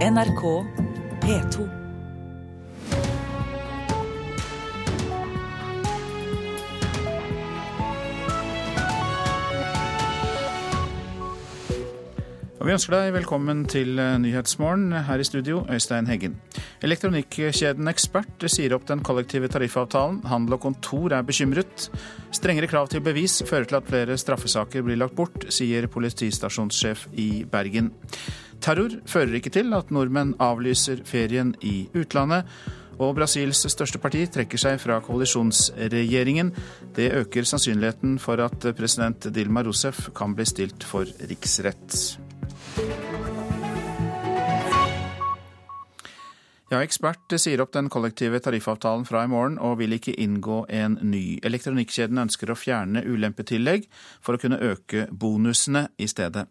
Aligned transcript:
NRK 0.00 0.64
P2. 1.20 1.79
Og 12.60 12.66
Vi 12.68 12.74
ønsker 12.74 12.92
deg 12.92 13.14
velkommen 13.14 13.62
til 13.72 13.96
eh, 13.96 14.18
Nyhetsmorgen. 14.20 14.90
Her 15.06 15.22
i 15.22 15.24
studio, 15.24 15.62
Øystein 15.72 16.04
Heggen. 16.10 16.34
Elektronikkjeden 16.84 17.88
Ekspert 17.88 18.44
sier 18.52 18.74
opp 18.76 18.84
den 18.90 19.00
kollektive 19.00 19.48
tariffavtalen. 19.48 20.18
Handel 20.28 20.58
og 20.58 20.66
kontor 20.66 21.14
er 21.16 21.24
bekymret. 21.24 21.86
Strengere 22.36 22.68
krav 22.68 22.92
til 22.92 23.00
bevis 23.00 23.38
fører 23.48 23.64
til 23.64 23.80
at 23.80 23.88
flere 23.88 24.20
straffesaker 24.20 24.84
blir 24.84 25.00
lagt 25.00 25.16
bort, 25.16 25.48
sier 25.48 25.88
politistasjonssjef 25.88 27.08
i 27.16 27.30
Bergen. 27.48 27.94
Terror 28.60 29.00
fører 29.08 29.40
ikke 29.40 29.56
til 29.56 29.72
at 29.72 29.88
nordmenn 29.88 30.36
avlyser 30.36 31.00
ferien 31.08 31.56
i 31.64 31.86
utlandet. 31.96 32.44
Og 33.00 33.16
Brasils 33.16 33.64
største 33.72 33.96
parti 34.04 34.26
trekker 34.28 34.60
seg 34.60 34.82
fra 34.84 35.00
koalisjonsregjeringen. 35.00 36.52
Det 36.92 37.14
øker 37.24 37.48
sannsynligheten 37.48 38.18
for 38.20 38.44
at 38.44 38.74
president 38.76 39.32
Dilma 39.32 39.64
Rousef 39.64 40.10
kan 40.12 40.36
bli 40.36 40.44
stilt 40.44 40.84
for 40.84 41.08
riksrett. 41.24 42.28
Ja, 46.70 46.78
Ekspert 46.84 47.32
sier 47.42 47.58
opp 47.64 47.72
den 47.74 47.88
kollektive 47.90 48.38
tariffavtalen 48.38 49.02
fra 49.02 49.24
i 49.26 49.30
morgen 49.30 49.56
og 49.58 49.80
vil 49.80 49.96
ikke 49.96 50.12
inngå 50.22 50.60
en 50.70 51.00
ny. 51.02 51.40
Elektronikkjeden 51.42 52.20
ønsker 52.22 52.52
å 52.52 52.54
fjerne 52.54 53.02
ulempetillegg 53.02 53.88
for 54.22 54.38
å 54.38 54.38
kunne 54.38 54.60
øke 54.62 55.08
bonusene 55.10 55.88
i 55.98 56.06
stedet. 56.06 56.46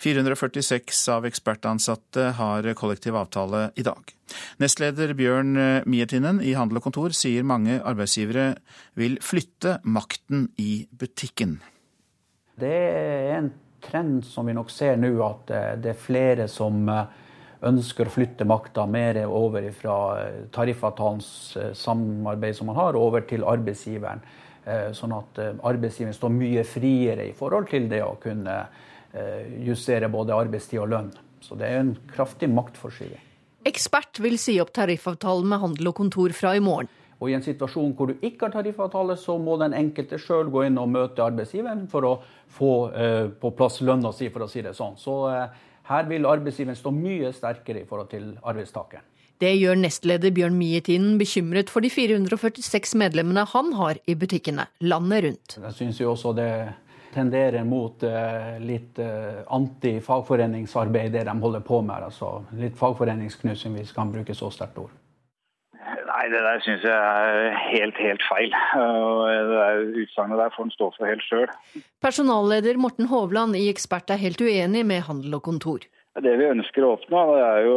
446 0.00 1.02
av 1.12 1.28
ekspertansatte 1.28 2.30
har 2.40 2.70
kollektiv 2.80 3.20
avtale 3.20 3.66
i 3.76 3.84
dag. 3.84 4.00
Nestleder 4.56 5.12
Bjørn 5.18 5.52
Miertinen 5.84 6.40
i 6.40 6.56
Handel 6.56 6.80
og 6.80 6.88
Kontor 6.88 7.12
sier 7.12 7.44
mange 7.44 7.76
arbeidsgivere 7.76 8.54
vil 8.96 9.20
flytte 9.20 9.82
makten 9.84 10.48
i 10.56 10.86
butikken. 10.88 11.58
Det 12.56 12.72
er 12.72 13.34
en 13.42 13.52
trend 13.84 14.24
som 14.26 14.46
vi 14.46 14.56
nok 14.56 14.70
ser 14.70 14.96
nå, 15.00 15.12
at 15.24 15.50
det 15.82 15.92
er 15.92 15.98
flere 15.98 16.48
som 16.50 16.86
ønsker 17.66 18.06
å 18.06 18.12
flytte 18.12 18.46
makta 18.46 18.86
mer 18.86 19.18
over 19.26 19.66
fra 19.74 19.96
eh, 20.22 20.42
tariffavtalens 20.54 21.30
eh, 21.58 21.72
samarbeid 21.76 22.56
som 22.56 22.70
man 22.70 22.78
har, 22.78 22.98
over 22.98 23.24
til 23.28 23.46
arbeidsgiveren. 23.46 24.22
Eh, 24.68 24.90
sånn 24.96 25.14
at 25.16 25.40
arbeidsgiveren 25.66 26.16
står 26.16 26.34
mye 26.34 26.66
friere 26.68 27.28
i 27.28 27.34
forhold 27.36 27.70
til 27.72 27.88
det 27.90 28.02
å 28.04 28.18
kunne 28.22 28.60
justere 29.64 30.10
både 30.12 30.36
arbeidstid 30.36 30.82
og 30.82 30.90
lønn. 30.92 31.06
Så 31.40 31.56
det 31.56 31.64
er 31.64 31.78
en 31.80 31.94
kraftig 32.12 32.50
maktforskyving. 32.52 33.22
Ekspert 33.66 34.20
vil 34.20 34.36
si 34.38 34.58
opp 34.60 34.74
tariffavtalen 34.76 35.48
med 35.48 35.62
handel 35.62 35.88
og 35.90 35.96
kontor 35.96 36.34
fra 36.36 36.52
i 36.54 36.60
morgen. 36.60 36.90
Og 37.18 37.30
I 37.30 37.34
en 37.34 37.42
situasjon 37.42 37.94
hvor 37.98 38.10
du 38.10 38.22
ikke 38.22 38.46
har 38.46 38.54
tariffavtale, 38.54 39.16
så 39.18 39.34
må 39.42 39.56
den 39.58 39.74
enkelte 39.74 40.20
sjøl 40.22 40.52
gå 40.54 40.68
inn 40.68 40.78
og 40.78 40.90
møte 40.92 41.24
arbeidsgiveren 41.24 41.86
for 41.90 42.06
å 42.06 42.14
få 42.54 42.72
eh, 42.94 43.26
på 43.40 43.50
plass 43.58 43.80
lønna 43.82 44.12
si, 44.14 44.30
for 44.30 44.46
å 44.46 44.50
si 44.50 44.62
det 44.62 44.76
sånn. 44.78 44.94
Så 45.00 45.20
eh, 45.32 45.62
her 45.90 46.10
vil 46.10 46.28
arbeidsgiveren 46.30 46.78
stå 46.78 46.92
mye 46.94 47.32
sterkere 47.34 47.82
i 47.82 47.88
forhold 47.88 48.12
til 48.14 48.30
arbeidstakeren. 48.42 49.06
Det 49.38 49.52
gjør 49.54 49.76
nestleder 49.78 50.32
Bjørn 50.34 50.56
Mietinen 50.58 51.14
bekymret 51.18 51.70
for 51.70 51.84
de 51.84 51.90
446 51.94 52.96
medlemmene 52.98 53.44
han 53.52 53.70
har 53.78 54.00
i 54.10 54.16
butikkene 54.18 54.66
landet 54.82 55.24
rundt. 55.28 55.58
Jeg 55.62 55.76
syns 55.76 56.00
jo 56.02 56.10
også 56.10 56.32
det 56.34 56.50
tenderer 57.14 57.62
mot 57.64 58.02
uh, 58.02 58.56
litt 58.58 58.98
uh, 58.98 59.44
anti-fagforeningsarbeid, 59.54 61.12
det 61.14 61.22
de 61.30 61.36
holder 61.38 61.62
på 61.66 61.78
med. 61.86 62.08
Altså 62.10 62.32
litt 62.58 62.74
fagforeningsknusing, 62.78 63.78
hvis 63.78 63.94
vi 63.94 64.00
kan 64.00 64.10
bruke 64.10 64.34
så 64.34 64.50
sterkt 64.54 64.82
ord. 64.82 64.90
Nei, 65.78 66.24
det 66.32 66.40
der 66.42 66.62
syns 66.64 66.82
jeg 66.84 66.94
er 66.94 67.52
helt, 67.70 67.98
helt 68.02 68.24
feil. 68.26 68.54
Det 68.74 70.00
Utsagnet 70.02 70.40
der 70.40 70.54
får 70.56 70.66
en 70.66 70.74
stå 70.74 70.88
for 70.96 71.06
helt 71.08 71.22
sjøl. 71.24 71.46
Personalleder 72.02 72.80
Morten 72.80 73.08
Hovland 73.12 73.56
i 73.56 73.68
Ekspert 73.70 74.10
er 74.10 74.20
helt 74.20 74.42
uenig 74.42 74.84
med 74.86 75.06
Handel 75.06 75.38
og 75.38 75.44
Kontor. 75.46 75.86
Det 76.18 76.32
vi 76.40 76.48
ønsker 76.50 76.82
å 76.82 76.94
oppnå, 76.96 77.20
det 77.36 77.44
er 77.46 77.60
jo 77.68 77.76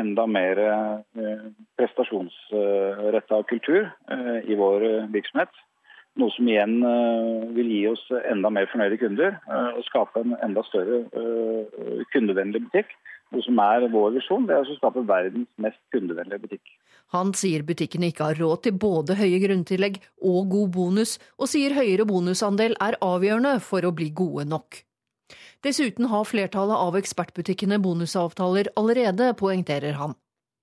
enda 0.00 0.24
mer 0.30 0.60
eh, 0.64 1.42
prestasjonsretta 1.76 3.42
kultur 3.50 3.82
eh, 3.84 4.38
i 4.48 4.56
vår 4.56 4.86
virksomhet. 5.12 5.52
Noe 6.20 6.32
som 6.32 6.48
igjen 6.48 6.78
eh, 6.88 7.42
vil 7.56 7.68
gi 7.74 7.82
oss 7.90 8.04
enda 8.22 8.52
mer 8.54 8.70
fornøyde 8.72 8.96
kunder 9.02 9.36
og 9.74 9.82
skape 9.90 10.24
en 10.24 10.38
enda 10.44 10.64
større 10.70 11.02
kundevennlig 12.14 12.64
butikk. 12.70 12.96
Noe 13.32 13.44
som 13.44 13.60
er 13.64 13.88
vår 13.92 14.16
visjon, 14.16 14.48
det 14.48 14.56
er 14.56 14.64
å 14.64 14.78
skape 14.80 15.04
verdens 15.08 15.52
mest 15.60 15.80
kundevennlige 15.92 16.46
butikk. 16.46 16.74
Han 17.12 17.34
sier 17.36 17.64
butikkene 17.68 18.08
ikke 18.08 18.30
har 18.30 18.40
råd 18.40 18.62
til 18.64 18.78
både 18.80 19.18
høye 19.18 19.40
grunntillegg 19.42 19.98
og 20.24 20.48
god 20.52 20.72
bonus, 20.76 21.18
og 21.36 21.50
sier 21.52 21.74
høyere 21.76 22.06
bonusandel 22.08 22.76
er 22.80 22.96
avgjørende 23.04 23.58
for 23.60 23.84
å 23.84 23.92
bli 23.92 24.08
gode 24.16 24.46
nok. 24.48 24.80
Dessuten 25.62 26.08
har 26.10 26.26
flertallet 26.26 26.80
av 26.88 26.96
ekspertbutikkene 26.98 27.78
bonusavtaler 27.84 28.72
allerede, 28.80 29.30
poengterer 29.38 30.00
han. 30.00 30.16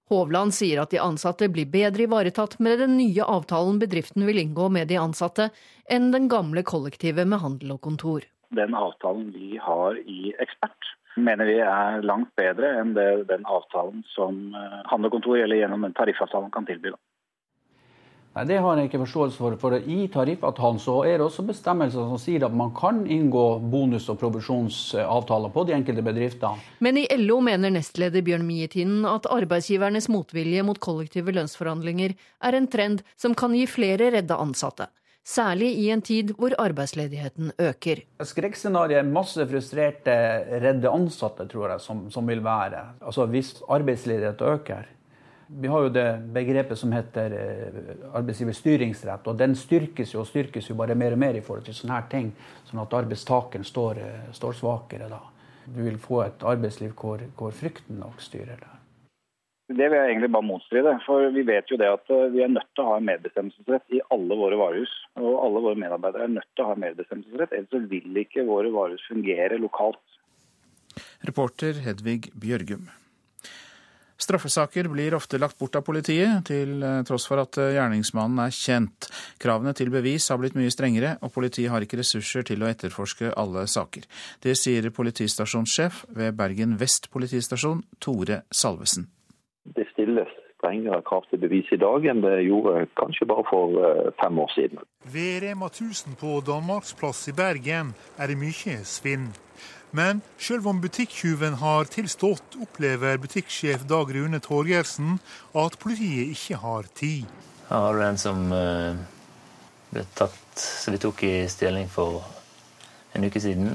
Hovland 0.09 0.56
sier 0.58 0.82
at 0.82 0.90
de 0.90 0.98
ansatte 1.00 1.48
blir 1.54 1.70
bedre 1.70 2.08
ivaretatt 2.08 2.58
med 2.66 2.82
den 2.82 2.96
nye 2.98 3.26
avtalen 3.30 3.78
bedriften 3.82 4.26
vil 4.26 4.42
inngå 4.42 4.72
med 4.74 4.90
de 4.90 4.98
ansatte, 4.98 5.52
enn 5.86 6.09
den 6.16 6.26
gamle 6.32 6.66
kollektivet 6.66 7.30
med 7.30 7.44
handel 7.44 7.76
og 7.78 7.84
kontor. 7.86 8.26
Den 8.58 8.74
avtalen 8.74 9.30
vi 9.36 9.59
har 9.62 10.00
i 10.02 10.34
Ekspert, 10.42 10.96
mener 11.18 11.46
vi 11.46 11.59
er 11.64 12.03
langt 12.06 12.36
bedre 12.38 12.75
enn 12.81 12.94
det, 12.97 13.28
den 13.30 13.46
avtalen 13.46 14.03
som 14.16 14.53
handlekontoret 14.90 15.09
handlekontor 15.09 15.44
eller 15.44 15.56
gjennom 15.56 15.81
den 15.81 15.94
tariffavtalen 15.94 16.52
kan 16.52 16.66
tilby. 16.66 16.94
Nei, 18.36 18.46
Det 18.46 18.59
har 18.62 18.78
jeg 18.78 18.90
ikke 18.90 19.02
forståelse 19.06 19.38
for. 19.38 19.56
for 19.58 19.74
I 19.75 20.08
tariffavtalen 20.08 20.80
så 20.80 21.03
er 21.06 21.18
det 21.18 21.25
også 21.25 21.47
bestemmelser 21.47 22.06
som 22.12 22.18
sier 22.18 22.46
at 22.46 22.53
man 22.53 22.72
kan 22.72 23.06
inngå 23.08 23.59
bonus- 23.72 24.09
og 24.09 24.20
provisjonsavtaler 24.20 25.50
på 25.50 25.66
de 25.66 25.74
enkelte 25.74 26.02
bedriftene. 26.02 26.59
Men 26.80 26.97
i 26.97 27.08
LO 27.18 27.41
mener 27.41 27.70
nestleder 27.72 28.22
Bjørn 28.22 28.46
Mietinen 28.46 29.06
at 29.06 29.26
arbeidsgivernes 29.26 30.09
motvilje 30.09 30.64
mot 30.64 30.80
kollektive 30.80 31.34
lønnsforhandlinger 31.34 32.16
er 32.44 32.53
en 32.53 32.68
trend 32.68 33.02
som 33.18 33.34
kan 33.34 33.52
gi 33.52 33.66
flere 33.66 34.12
redde 34.14 34.38
ansatte 34.38 34.88
særlig 35.29 35.69
i 35.78 35.90
en 35.94 36.01
tid 36.01 36.34
hvor 36.38 36.56
arbeidsledigheten 36.59 37.51
øker. 37.62 38.03
Skrekkscenarioet 38.31 39.03
er 39.03 39.09
masse 39.09 39.45
frustrerte, 39.50 40.16
redde 40.63 40.91
ansatte, 40.91 41.47
tror 41.50 41.75
jeg, 41.75 41.84
som, 41.85 42.07
som 42.12 42.28
vil 42.28 42.44
være. 42.44 42.85
Altså 43.01 43.25
Hvis 43.25 43.59
arbeidsledigheten 43.69 44.47
øker. 44.47 44.95
Vi 45.50 45.67
har 45.67 45.81
jo 45.81 45.90
det 45.90 46.07
begrepet 46.34 46.78
som 46.78 46.91
heter 46.94 47.34
arbeidsgivers 48.13 48.59
styringsrett, 48.62 49.28
og 49.28 49.38
den 49.38 49.56
styrkes 49.57 50.13
jo 50.13 50.22
og 50.22 50.28
styrkes 50.29 50.69
jo 50.69 50.75
bare 50.78 50.95
mer 50.95 51.16
og 51.16 51.22
mer 51.23 51.40
i 51.40 51.41
forhold 51.41 51.66
til 51.66 51.73
sånne 51.73 51.97
her 51.97 52.06
ting, 52.11 52.29
sånn 52.69 52.84
at 52.84 52.94
arbeidstakeren 52.94 53.66
står, 53.66 54.03
eh, 54.06 54.28
står 54.38 54.59
svakere 54.59 55.09
da. 55.09 55.23
Du 55.66 55.81
vil 55.81 55.97
få 56.01 56.22
et 56.28 56.46
arbeidsliv 56.46 56.94
hvor, 56.94 57.25
hvor 57.38 57.51
frykten 57.53 57.97
nok 57.97 58.22
styrer 58.22 58.61
det. 58.61 58.78
Det 59.69 59.85
vil 59.85 60.00
jeg 60.00 60.09
egentlig 60.09 60.31
bare 60.34 60.47
motstride. 60.50 60.96
For 61.06 61.30
vi 61.34 61.44
vet 61.46 61.69
jo 61.69 61.78
det 61.78 61.90
at 61.94 62.13
eh, 62.13 62.30
vi 62.34 62.41
er 62.41 62.50
nødt 62.50 62.69
til 62.74 62.85
å 62.85 62.94
ha 62.96 63.02
medbestemmelsesrett 63.06 63.97
i 63.97 64.02
alle 64.16 64.38
våre 64.40 64.57
varehus. 64.57 64.94
Og 65.22 65.35
alle 65.44 65.62
våre 65.62 65.78
medarbeidere 65.78 66.25
er 66.25 66.38
nødt 66.40 66.50
til 66.56 66.66
å 66.66 66.72
ha 66.72 66.78
medbestemmelsesrett, 66.85 67.53
ellers 67.53 67.91
vil 67.91 68.24
ikke 68.24 68.47
våre 68.47 68.72
varehus 68.74 69.06
fungere 69.09 69.59
lokalt. 69.62 70.02
Reporter 71.28 71.84
Hedvig 71.85 72.31
Bjørgum. 72.34 72.88
Straffesaker 74.19 74.90
blir 74.91 75.13
ofte 75.16 75.38
lagt 75.40 75.56
bort 75.62 75.78
av 75.78 75.85
politiet, 75.85 76.41
til 76.50 76.81
eh, 76.81 77.03
tross 77.08 77.29
for 77.29 77.44
at 77.44 77.62
eh, 77.62 77.75
gjerningsmannen 77.78 78.41
er 78.47 78.56
kjent. 78.56 79.12
Kravene 79.40 79.75
til 79.78 79.94
bevis 79.94 80.31
har 80.34 80.41
blitt 80.41 80.58
mye 80.58 80.74
strengere, 80.74 81.13
og 81.22 81.35
politiet 81.38 81.69
har 81.69 81.85
ikke 81.85 82.02
ressurser 82.02 82.50
til 82.50 82.66
å 82.66 82.72
etterforske 82.74 83.35
alle 83.38 83.68
saker. 83.69 84.09
Det 84.41 84.58
sier 84.58 84.90
politistasjonssjef 84.97 86.03
ved 86.18 86.41
Bergen 86.41 86.75
Vest 86.81 87.12
politistasjon, 87.13 87.85
Tore 88.02 88.41
Salvesen 88.50 89.12
det 89.76 89.88
stilles 89.94 90.32
strengere 90.60 91.02
krav 91.08 91.24
til 91.30 91.40
bevis 91.40 91.70
i 91.72 91.80
dag 91.80 92.06
enn 92.12 92.24
det 92.24 92.38
gjorde 92.48 92.88
kanskje 93.00 93.28
bare 93.30 93.46
for 93.50 93.78
eh, 93.80 94.10
fem 94.22 94.40
år 94.44 94.52
siden. 94.56 94.82
Ved 95.14 95.44
Rema 95.44 95.70
1000 95.72 96.18
på 96.20 96.40
Danmarksplass 96.46 97.28
i 97.32 97.36
Bergen 97.36 97.94
er 98.18 98.32
det 98.32 98.40
mye 98.40 98.80
svinn. 98.84 99.30
Men 99.92 100.22
selv 100.38 100.68
om 100.70 100.82
butikktyven 100.82 101.56
har 101.64 101.90
tilstått, 101.90 102.60
opplever 102.62 103.18
butikksjef 103.18 103.88
Dag 103.90 104.12
Rune 104.14 104.40
Torgersen 104.40 105.18
at 105.58 105.80
politiet 105.82 106.36
ikke 106.36 106.60
har 106.62 106.90
tid. 106.96 107.26
Her 107.70 107.88
har 107.88 107.98
du 107.98 108.04
en 108.06 108.20
som 108.22 108.44
uh, 108.54 109.00
ble 109.90 110.04
tatt, 110.14 110.54
så 110.62 110.94
vi 110.94 111.02
tok 111.02 111.24
i 111.26 111.34
stjeling 111.50 111.90
for 111.90 112.22
en 113.18 113.26
uke 113.26 113.42
siden. 113.42 113.74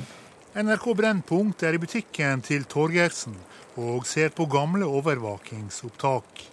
NRK 0.54 0.86
Brennpunkt 0.94 1.66
er 1.66 1.74
i 1.74 1.82
butikken 1.82 2.44
til 2.46 2.62
Torgersen 2.70 3.34
og 3.80 4.06
ser 4.06 4.30
på 4.34 4.46
gamle 4.50 4.86
overvåkingsopptak. 4.86 6.44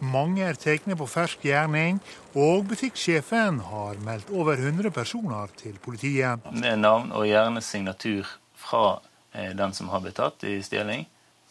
Mange 0.00 0.46
er 0.48 0.56
tatt 0.56 0.86
på 0.96 1.08
fersk 1.10 1.44
gjerning, 1.44 1.98
og 2.32 2.64
butikksjefen 2.70 3.60
har 3.68 4.00
meldt 4.04 4.30
over 4.32 4.56
100 4.56 4.90
personer 4.96 5.52
til 5.60 5.76
politiet. 5.84 6.46
Med 6.52 6.80
navn 6.80 7.12
og 7.12 7.28
gjerne 7.28 7.60
signatur 7.60 8.28
fra 8.56 9.00
eh, 9.34 9.52
den 9.56 9.76
som 9.76 9.92
har 9.92 10.00
blitt 10.00 10.16
tatt 10.16 10.46
i 10.48 10.56
stjeling. 10.64 11.04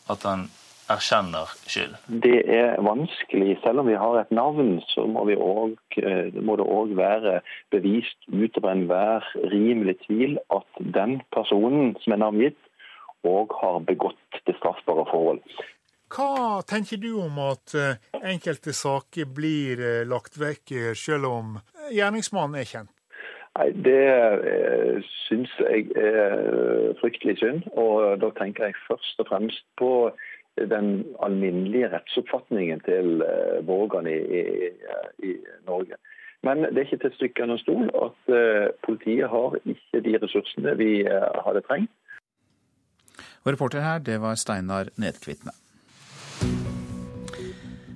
At 0.10 0.26
han 0.26 0.48
erkjenner 0.90 1.52
skyld? 1.70 1.94
Det 2.26 2.40
er 2.50 2.80
vanskelig. 2.82 3.60
Selv 3.64 3.84
om 3.84 3.90
vi 3.90 3.98
har 4.02 4.18
et 4.20 4.32
navn, 4.34 4.80
så 4.90 5.06
må, 5.06 5.28
også, 5.30 6.02
eh, 6.02 6.34
må 6.42 6.58
det 6.58 6.66
òg 6.66 6.96
være 6.98 7.40
bevist 7.72 8.18
utover 8.34 8.74
enhver 8.74 9.30
rimelig 9.54 10.00
tvil 10.08 10.40
at 10.56 10.82
den 10.98 11.20
personen 11.36 11.96
som 12.02 12.16
er 12.18 12.24
navngitt, 12.26 12.60
òg 13.28 13.54
har 13.62 13.82
begått 13.84 14.29
det 14.50 14.58
straffbare 14.60 15.06
forhold. 15.12 15.44
Hva 16.10 16.62
tenker 16.66 16.98
du 16.98 17.12
om 17.22 17.38
at 17.46 17.76
eh, 17.78 18.00
enkelte 18.34 18.74
saker 18.74 19.30
blir 19.30 19.78
eh, 19.78 20.08
lagt 20.10 20.40
vekk, 20.42 20.96
selv 20.98 21.30
om 21.30 21.60
gjerningsmannen 21.94 22.58
er 22.58 22.66
kjent? 22.70 22.96
Nei, 23.60 23.70
Det 23.86 24.06
eh, 24.54 25.06
syns 25.28 25.54
jeg 25.60 25.92
er 25.98 26.96
fryktelig 27.02 27.38
synd. 27.44 27.66
Og 27.78 28.22
da 28.22 28.32
tenker 28.38 28.70
jeg 28.70 28.82
først 28.88 29.22
og 29.22 29.30
fremst 29.30 29.66
på 29.78 30.12
den 30.60 31.06
alminnelige 31.24 31.92
rettsoppfatningen 31.94 32.82
til 32.88 33.22
eh, 33.26 33.60
borgerne 33.66 34.16
i, 34.16 34.44
i, 34.74 35.30
i, 35.30 35.36
Norge. 35.68 36.00
Men 36.42 36.64
det 36.64 36.78
er 36.78 36.88
ikke 36.88 37.04
til 37.04 37.16
stykket 37.18 37.44
under 37.44 37.58
stol 37.60 37.90
at 38.00 38.30
politiet 38.86 39.28
har 39.28 39.58
ikke 39.66 40.00
de 40.06 40.14
ressursene 40.22 40.72
vi 40.80 40.92
hadde 41.04 41.62
trengt. 41.68 41.92
Og 43.50 43.56
reporter 43.56 43.82
her, 43.82 43.98
det 44.06 44.20
var 44.22 44.38
Steinar 44.38 44.92
Nedkvitne. 45.02 45.56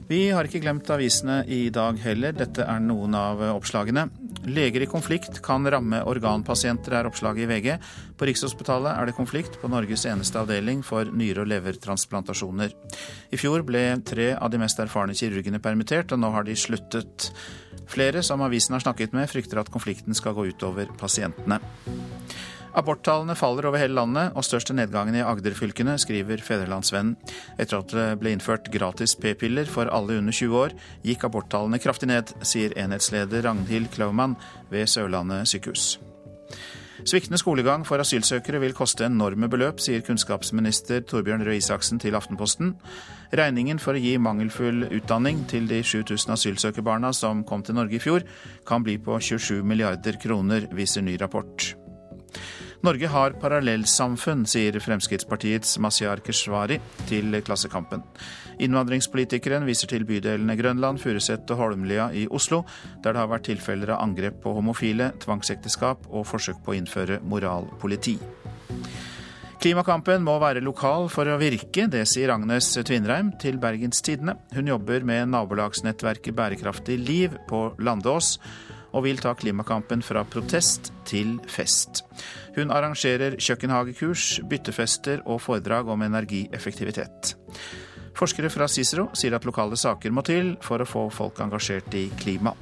Vi 0.10 0.18
har 0.34 0.48
ikke 0.50 0.60
glemt 0.64 0.90
avisene 0.90 1.44
i 1.46 1.68
dag 1.74 2.00
heller. 2.02 2.34
Dette 2.34 2.66
er 2.66 2.82
noen 2.82 3.14
av 3.14 3.40
oppslagene. 3.54 4.08
Leger 4.50 4.84
i 4.84 4.88
konflikt 4.90 5.38
kan 5.46 5.64
ramme 5.70 6.00
organpasienter, 6.10 6.96
er 6.98 7.08
oppslaget 7.08 7.46
i 7.46 7.50
VG. 7.52 7.70
På 8.18 8.26
Rikshospitalet 8.28 8.98
er 8.98 9.08
det 9.08 9.16
konflikt 9.16 9.60
på 9.62 9.70
Norges 9.70 10.08
eneste 10.10 10.42
avdeling 10.42 10.82
for 10.84 11.06
nyre- 11.06 11.46
og 11.46 11.52
levertransplantasjoner. 11.54 12.74
I 13.30 13.40
fjor 13.40 13.62
ble 13.68 13.84
tre 14.10 14.32
av 14.34 14.50
de 14.52 14.62
mest 14.62 14.82
erfarne 14.82 15.16
kirurgene 15.18 15.62
permittert, 15.62 16.12
og 16.18 16.24
nå 16.24 16.34
har 16.34 16.50
de 16.50 16.58
sluttet. 16.58 17.30
Flere 17.94 18.26
som 18.26 18.42
avisen 18.42 18.74
har 18.74 18.84
snakket 18.84 19.14
med, 19.14 19.30
frykter 19.30 19.62
at 19.62 19.72
konflikten 19.72 20.18
skal 20.18 20.34
gå 20.34 20.50
utover 20.50 20.90
pasientene. 20.98 21.62
Aborttallene 22.74 23.36
faller 23.38 23.68
over 23.70 23.78
hele 23.78 23.94
landet, 23.94 24.32
og 24.34 24.46
største 24.46 24.74
nedgangen 24.74 25.18
i 25.18 25.22
Agder-fylkene, 25.22 25.94
skriver 26.02 26.42
Fedrelandsvennen. 26.42 27.18
Etter 27.62 27.84
at 27.84 27.94
det 27.94 28.08
ble 28.22 28.34
innført 28.34 28.72
gratis 28.74 29.14
p-piller 29.20 29.70
for 29.70 29.92
alle 29.94 30.18
under 30.22 30.34
20 30.34 30.58
år, 30.58 30.74
gikk 31.06 31.28
aborttallene 31.30 31.82
kraftig 31.84 32.10
ned, 32.10 32.34
sier 32.42 32.74
enhetsleder 32.80 33.46
Ragnhild 33.46 33.92
Klaumann 33.94 34.34
ved 34.74 34.90
Sørlandet 34.90 35.52
sykehus. 35.54 35.94
Sviktende 37.04 37.38
skolegang 37.38 37.84
for 37.86 38.00
asylsøkere 38.00 38.62
vil 38.64 38.74
koste 38.78 39.06
enorme 39.06 39.50
beløp, 39.52 39.82
sier 39.84 40.02
kunnskapsminister 40.08 41.04
Torbjørn 41.04 41.44
Røe 41.44 41.60
Isaksen 41.60 42.00
til 42.00 42.16
Aftenposten. 42.16 42.78
Regningen 43.36 43.82
for 43.84 43.98
å 43.98 44.02
gi 44.02 44.16
mangelfull 44.22 44.88
utdanning 44.88 45.44
til 45.52 45.68
de 45.68 45.84
7000 45.84 46.38
asylsøkerbarna 46.38 47.12
som 47.14 47.44
kom 47.44 47.66
til 47.66 47.76
Norge 47.78 48.00
i 48.00 48.04
fjor, 48.04 48.24
kan 48.66 48.88
bli 48.88 48.98
på 49.04 49.20
27 49.20 49.62
milliarder 49.68 50.18
kroner, 50.22 50.72
viser 50.72 51.04
ny 51.04 51.20
rapport. 51.20 51.74
Norge 52.84 53.08
har 53.08 53.36
parallellsamfunn, 53.40 54.44
sier 54.50 54.76
Fremskrittspartiets 54.84 55.78
Mazyar 55.80 56.20
Keshvari 56.26 56.80
til 57.08 57.38
Klassekampen. 57.46 58.04
Innvandringspolitikeren 58.64 59.66
viser 59.66 59.90
til 59.90 60.04
bydelene 60.08 60.58
Grønland, 60.60 61.00
Furuset 61.02 61.50
og 61.56 61.62
Holmlia 61.62 62.10
i 62.12 62.26
Oslo, 62.28 62.64
der 63.04 63.16
det 63.16 63.24
har 63.24 63.32
vært 63.32 63.48
tilfeller 63.48 63.96
av 63.96 64.04
angrep 64.04 64.42
på 64.44 64.54
homofile, 64.58 65.14
tvangsekteskap 65.24 66.10
og 66.12 66.28
forsøk 66.30 66.60
på 66.66 66.74
å 66.74 66.78
innføre 66.82 67.22
moralpoliti. 67.24 68.18
Klimakampen 69.64 70.26
må 70.26 70.34
være 70.44 70.60
lokal 70.60 71.06
for 71.08 71.30
å 71.32 71.38
virke, 71.40 71.86
det 71.88 72.02
sier 72.12 72.34
Agnes 72.34 72.68
Tvinreim 72.84 73.30
til 73.40 73.56
Bergens 73.64 74.04
Tidende. 74.04 74.36
Hun 74.52 74.68
jobber 74.68 75.06
med 75.08 75.32
nabolagsnettverket 75.32 76.36
Bærekraftig 76.36 76.98
liv 77.00 77.38
på 77.48 77.70
Landås, 77.80 78.34
og 78.94 79.06
vil 79.08 79.20
ta 79.22 79.34
klimakampen 79.38 80.04
fra 80.06 80.24
protest 80.26 80.92
til 81.10 81.36
fest. 81.50 82.04
Hun 82.56 82.72
arrangerer 82.72 83.38
kjøkkenhagekurs, 83.42 84.44
byttefester 84.50 85.24
og 85.26 85.42
foredrag 85.42 85.90
om 85.90 86.06
energieffektivitet. 86.06 87.34
Forskere 88.14 88.52
fra 88.54 88.68
Cicero 88.70 89.08
sier 89.18 89.34
at 89.34 89.46
lokale 89.46 89.78
saker 89.80 90.14
må 90.14 90.22
til 90.26 90.54
for 90.62 90.82
å 90.82 90.88
få 90.88 91.08
folk 91.14 91.42
engasjert 91.42 91.96
i 91.98 92.06
klima. 92.20 92.54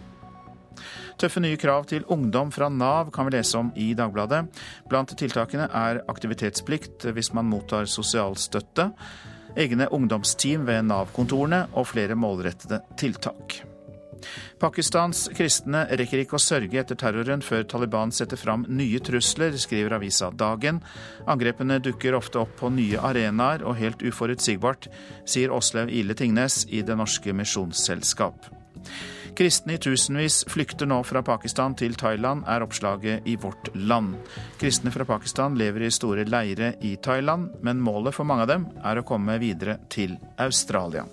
Tøffe 1.22 1.42
nye 1.44 1.60
krav 1.60 1.86
til 1.92 2.06
ungdom 2.10 2.50
fra 2.56 2.70
Nav 2.72 3.12
kan 3.14 3.28
vi 3.28 3.36
lese 3.36 3.60
om 3.60 3.70
i 3.78 3.92
Dagbladet. 3.98 4.46
Blant 4.90 5.14
tiltakene 5.20 5.68
er 5.68 6.02
aktivitetsplikt 6.10 7.06
hvis 7.14 7.34
man 7.38 7.50
mottar 7.52 7.86
sosialstøtte, 7.86 8.90
egne 9.60 9.90
ungdomsteam 9.94 10.66
ved 10.70 10.88
Nav-kontorene 10.88 11.68
og 11.76 11.92
flere 11.92 12.18
målrettede 12.18 12.82
tiltak. 12.98 13.62
Pakistans 14.62 15.24
kristne 15.34 15.88
rekker 15.98 16.22
ikke 16.22 16.38
å 16.38 16.42
sørge 16.42 16.78
etter 16.78 16.98
terroren 17.00 17.42
før 17.42 17.64
Taliban 17.66 18.12
setter 18.14 18.38
fram 18.38 18.68
nye 18.70 19.00
trusler, 19.02 19.56
skriver 19.58 19.96
avisa 19.98 20.30
Dagen. 20.38 20.84
Angrepene 21.26 21.80
dukker 21.82 22.14
ofte 22.14 22.44
opp 22.44 22.54
på 22.60 22.70
nye 22.70 23.02
arenaer 23.02 23.66
og 23.66 23.80
helt 23.80 24.06
uforutsigbart, 24.06 24.86
sier 25.26 25.54
Åslaug 25.56 25.90
Ile 25.90 26.14
Tingnes 26.18 26.68
i 26.70 26.84
Det 26.86 26.98
Norske 27.00 27.34
Misjonsselskap. 27.34 28.52
Kristne 29.38 29.80
i 29.80 29.82
tusenvis 29.82 30.44
flykter 30.52 30.86
nå 30.86 31.00
fra 31.10 31.24
Pakistan 31.26 31.74
til 31.80 31.98
Thailand, 31.98 32.44
er 32.46 32.62
oppslaget 32.62 33.26
i 33.26 33.38
Vårt 33.42 33.72
Land. 33.74 34.14
Kristne 34.62 34.94
fra 34.94 35.08
Pakistan 35.10 35.58
lever 35.58 35.88
i 35.88 35.94
store 35.96 36.28
leire 36.30 36.76
i 36.86 36.94
Thailand, 37.02 37.50
men 37.66 37.82
målet 37.82 38.14
for 38.14 38.30
mange 38.30 38.46
av 38.46 38.54
dem 38.54 38.70
er 38.84 39.02
å 39.02 39.08
komme 39.08 39.42
videre 39.42 39.80
til 39.90 40.20
Australia. 40.38 41.08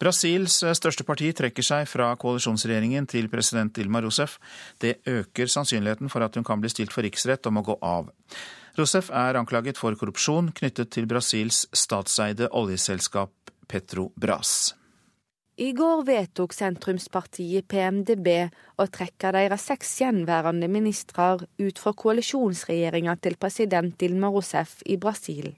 Brasils 0.00 0.62
eh, 0.64 0.76
største 0.76 1.04
parti 1.04 1.28
trekker 1.36 1.66
seg 1.66 1.88
fra 1.90 2.08
koalisjonsregjeringen 2.20 3.08
til 3.10 3.28
president 3.32 3.74
Dilma 3.76 4.00
Rousef. 4.00 4.38
Det 4.80 5.00
øker 5.08 5.50
sannsynligheten 5.52 6.08
for 6.12 6.24
at 6.24 6.38
hun 6.38 6.46
kan 6.46 6.62
bli 6.62 6.72
stilt 6.72 6.94
for 6.94 7.04
riksrett 7.04 7.46
om 7.50 7.60
å 7.60 7.66
gå 7.66 7.76
av. 7.84 8.08
Rousef 8.78 9.10
er 9.12 9.36
anklaget 9.36 9.80
for 9.80 9.96
korrupsjon 9.98 10.52
knyttet 10.56 10.92
til 10.94 11.08
Brasils 11.10 11.66
statseide 11.76 12.48
oljeselskap 12.56 13.52
Petrobras. 13.68 14.74
I 15.60 15.74
går 15.76 16.06
vedtok 16.08 16.54
sentrumspartiet 16.56 17.66
PMDB 17.68 18.28
å 18.80 18.86
trekke 18.88 19.34
deres 19.36 19.66
seks 19.68 19.90
gjenværende 20.00 20.70
ministre 20.72 21.34
ut 21.60 21.82
fra 21.82 21.92
koalisjonsregjeringa 21.92 23.18
til 23.20 23.36
president 23.36 23.98
Dilma 24.00 24.30
Rousef 24.32 24.78
i 24.88 24.96
Brasil. 24.96 25.50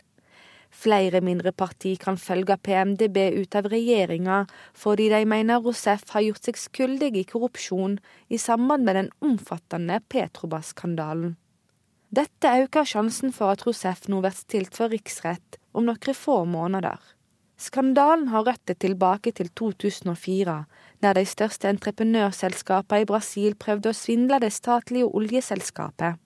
Flere 0.72 1.20
mindre 1.20 1.52
parti 1.52 1.92
kan 2.00 2.16
følge 2.16 2.56
PMDB 2.56 3.18
ut 3.36 3.54
av 3.58 3.68
regjeringa 3.68 4.38
fordi 4.72 5.10
de 5.12 5.20
mener 5.28 5.60
Rousef 5.60 6.06
har 6.14 6.24
gjort 6.24 6.48
seg 6.48 6.58
skyldig 6.58 7.10
i 7.20 7.24
korrupsjon 7.28 7.98
i 8.32 8.40
samband 8.40 8.88
med 8.88 8.96
den 8.96 9.10
omfattende 9.20 10.00
Petrobas-skandalen. 10.08 11.36
Dette 12.12 12.54
øker 12.64 12.88
sjansen 12.88 13.36
for 13.36 13.52
at 13.52 13.66
Rousef 13.66 14.08
nå 14.08 14.22
blir 14.24 14.36
stilt 14.36 14.76
for 14.80 14.92
riksrett 14.92 15.60
om 15.76 15.86
noen 15.88 16.16
få 16.16 16.42
måneder. 16.48 16.98
Skandalen 17.60 18.32
har 18.32 18.48
røtter 18.48 18.74
tilbake 18.74 19.30
til 19.36 19.52
2004, 19.54 20.58
der 21.04 21.14
de 21.14 21.28
største 21.28 21.68
entreprenørselskapene 21.68 23.04
i 23.04 23.08
Brasil 23.12 23.54
prøvde 23.54 23.92
å 23.92 23.96
svindle 23.96 24.40
det 24.42 24.50
statlige 24.56 25.06
oljeselskapet. 25.06 26.18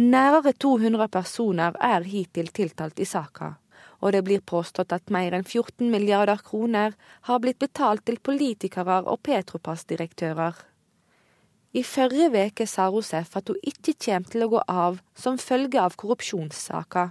Nærmere 0.00 0.56
200 0.56 1.08
personer 1.12 1.76
er 1.84 2.06
hittil 2.08 2.48
tiltalt 2.56 2.98
i 2.98 3.06
saka 3.06 3.58
og 4.00 4.12
det 4.14 4.24
blir 4.26 4.40
påstått 4.40 4.92
at 4.96 5.12
mer 5.12 5.36
enn 5.36 5.44
14 5.44 5.90
milliarder 5.92 6.40
kroner 6.44 6.96
har 7.28 7.40
blitt 7.42 7.60
betalt 7.60 8.06
til 8.08 8.18
politikere 8.18 9.02
og 9.04 9.20
Petropass-direktører. 9.26 10.54
I 11.72 11.84
forrige 11.86 12.46
uke 12.50 12.66
sa 12.66 12.88
Rosef 12.90 13.36
at 13.38 13.48
hun 13.48 13.60
ikke 13.62 13.94
kommer 13.94 14.32
til 14.32 14.44
å 14.44 14.50
gå 14.56 14.62
av 14.66 14.98
som 15.14 15.38
følge 15.38 15.78
av 15.78 15.94
korrupsjonssaka. 16.00 17.10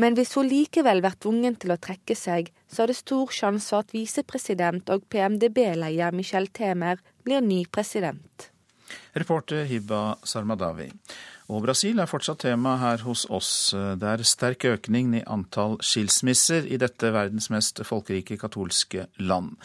Men 0.00 0.16
hvis 0.16 0.32
hun 0.34 0.48
likevel 0.48 1.02
blir 1.04 1.18
tvunget 1.20 1.60
til 1.62 1.74
å 1.74 1.78
trekke 1.78 2.16
seg, 2.16 2.48
så 2.66 2.82
er 2.82 2.90
det 2.90 2.98
stor 2.98 3.30
sjanse 3.34 3.68
for 3.70 3.84
at 3.84 3.92
visepresident 3.94 4.90
og 4.90 5.04
PMDB-leder 5.12 6.16
Michel 6.16 6.48
Temer 6.56 7.02
blir 7.26 7.44
ny 7.44 7.66
president. 7.70 8.48
Reporter 9.14 9.66
Hiba 9.68 10.16
Sarmadawi. 10.24 10.88
Og 11.50 11.64
Brasil 11.64 11.98
er 11.98 12.06
fortsatt 12.06 12.44
tema 12.44 12.76
her 12.78 13.02
hos 13.02 13.24
oss. 13.26 13.72
Det 13.74 14.06
er 14.06 14.22
sterk 14.28 14.68
økning 14.70 15.16
i 15.18 15.24
antall 15.26 15.80
skilsmisser 15.82 16.68
i 16.70 16.78
dette 16.78 17.10
verdens 17.10 17.50
mest 17.50 17.82
folkerike 17.86 18.38
katolske 18.38 19.08
land. 19.18 19.56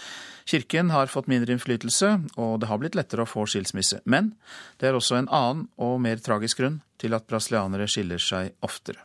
Kirken 0.50 0.90
har 0.94 1.12
fått 1.14 1.30
mindre 1.30 1.54
innflytelse, 1.54 2.10
og 2.42 2.58
det 2.62 2.72
har 2.72 2.82
blitt 2.82 2.98
lettere 2.98 3.26
å 3.26 3.30
få 3.30 3.46
skilsmisse. 3.50 4.02
Men 4.10 4.34
det 4.82 4.90
er 4.90 4.98
også 4.98 5.20
en 5.20 5.30
annen 5.30 5.68
og 5.78 6.00
mer 6.02 6.22
tragisk 6.26 6.64
grunn 6.64 6.82
til 7.02 7.14
at 7.18 7.30
brasilianere 7.30 7.90
skiller 7.92 8.22
seg 8.22 8.56
oftere. 8.66 9.05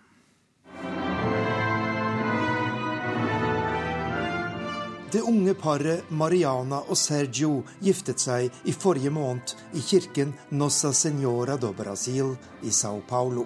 Det 5.12 5.20
unge 5.20 5.54
paret 5.58 6.10
Mariana 6.14 6.84
og 6.86 6.94
Sergio 6.98 7.64
giftet 7.82 8.22
seg 8.22 8.60
i 8.70 8.70
forrige 8.70 9.10
måned 9.10 9.56
i 9.74 9.82
kirken 9.82 10.30
Nossa 10.54 10.92
Senhora 10.94 11.56
do 11.58 11.72
Brasil 11.74 12.36
i 12.62 12.70
Sao 12.70 13.00
Paulo. 13.08 13.42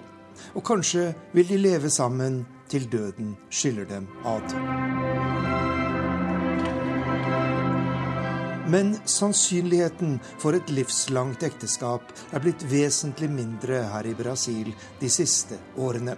Og 0.53 0.61
kanskje 0.67 1.07
vil 1.33 1.47
de 1.49 1.57
leve 1.57 1.89
sammen 1.89 2.43
til 2.69 2.85
døden 2.91 3.33
skiller 3.49 3.89
dem 3.89 4.05
ad. 4.25 4.53
Men 8.69 8.93
sannsynligheten 9.09 10.19
for 10.37 10.53
et 10.53 10.69
livslangt 10.69 11.41
ekteskap 11.49 12.13
er 12.29 12.45
blitt 12.45 12.61
vesentlig 12.69 13.31
mindre 13.33 13.87
her 13.89 14.05
i 14.05 14.13
Brasil 14.13 14.69
de 15.01 15.09
siste 15.09 15.57
årene. 15.81 16.17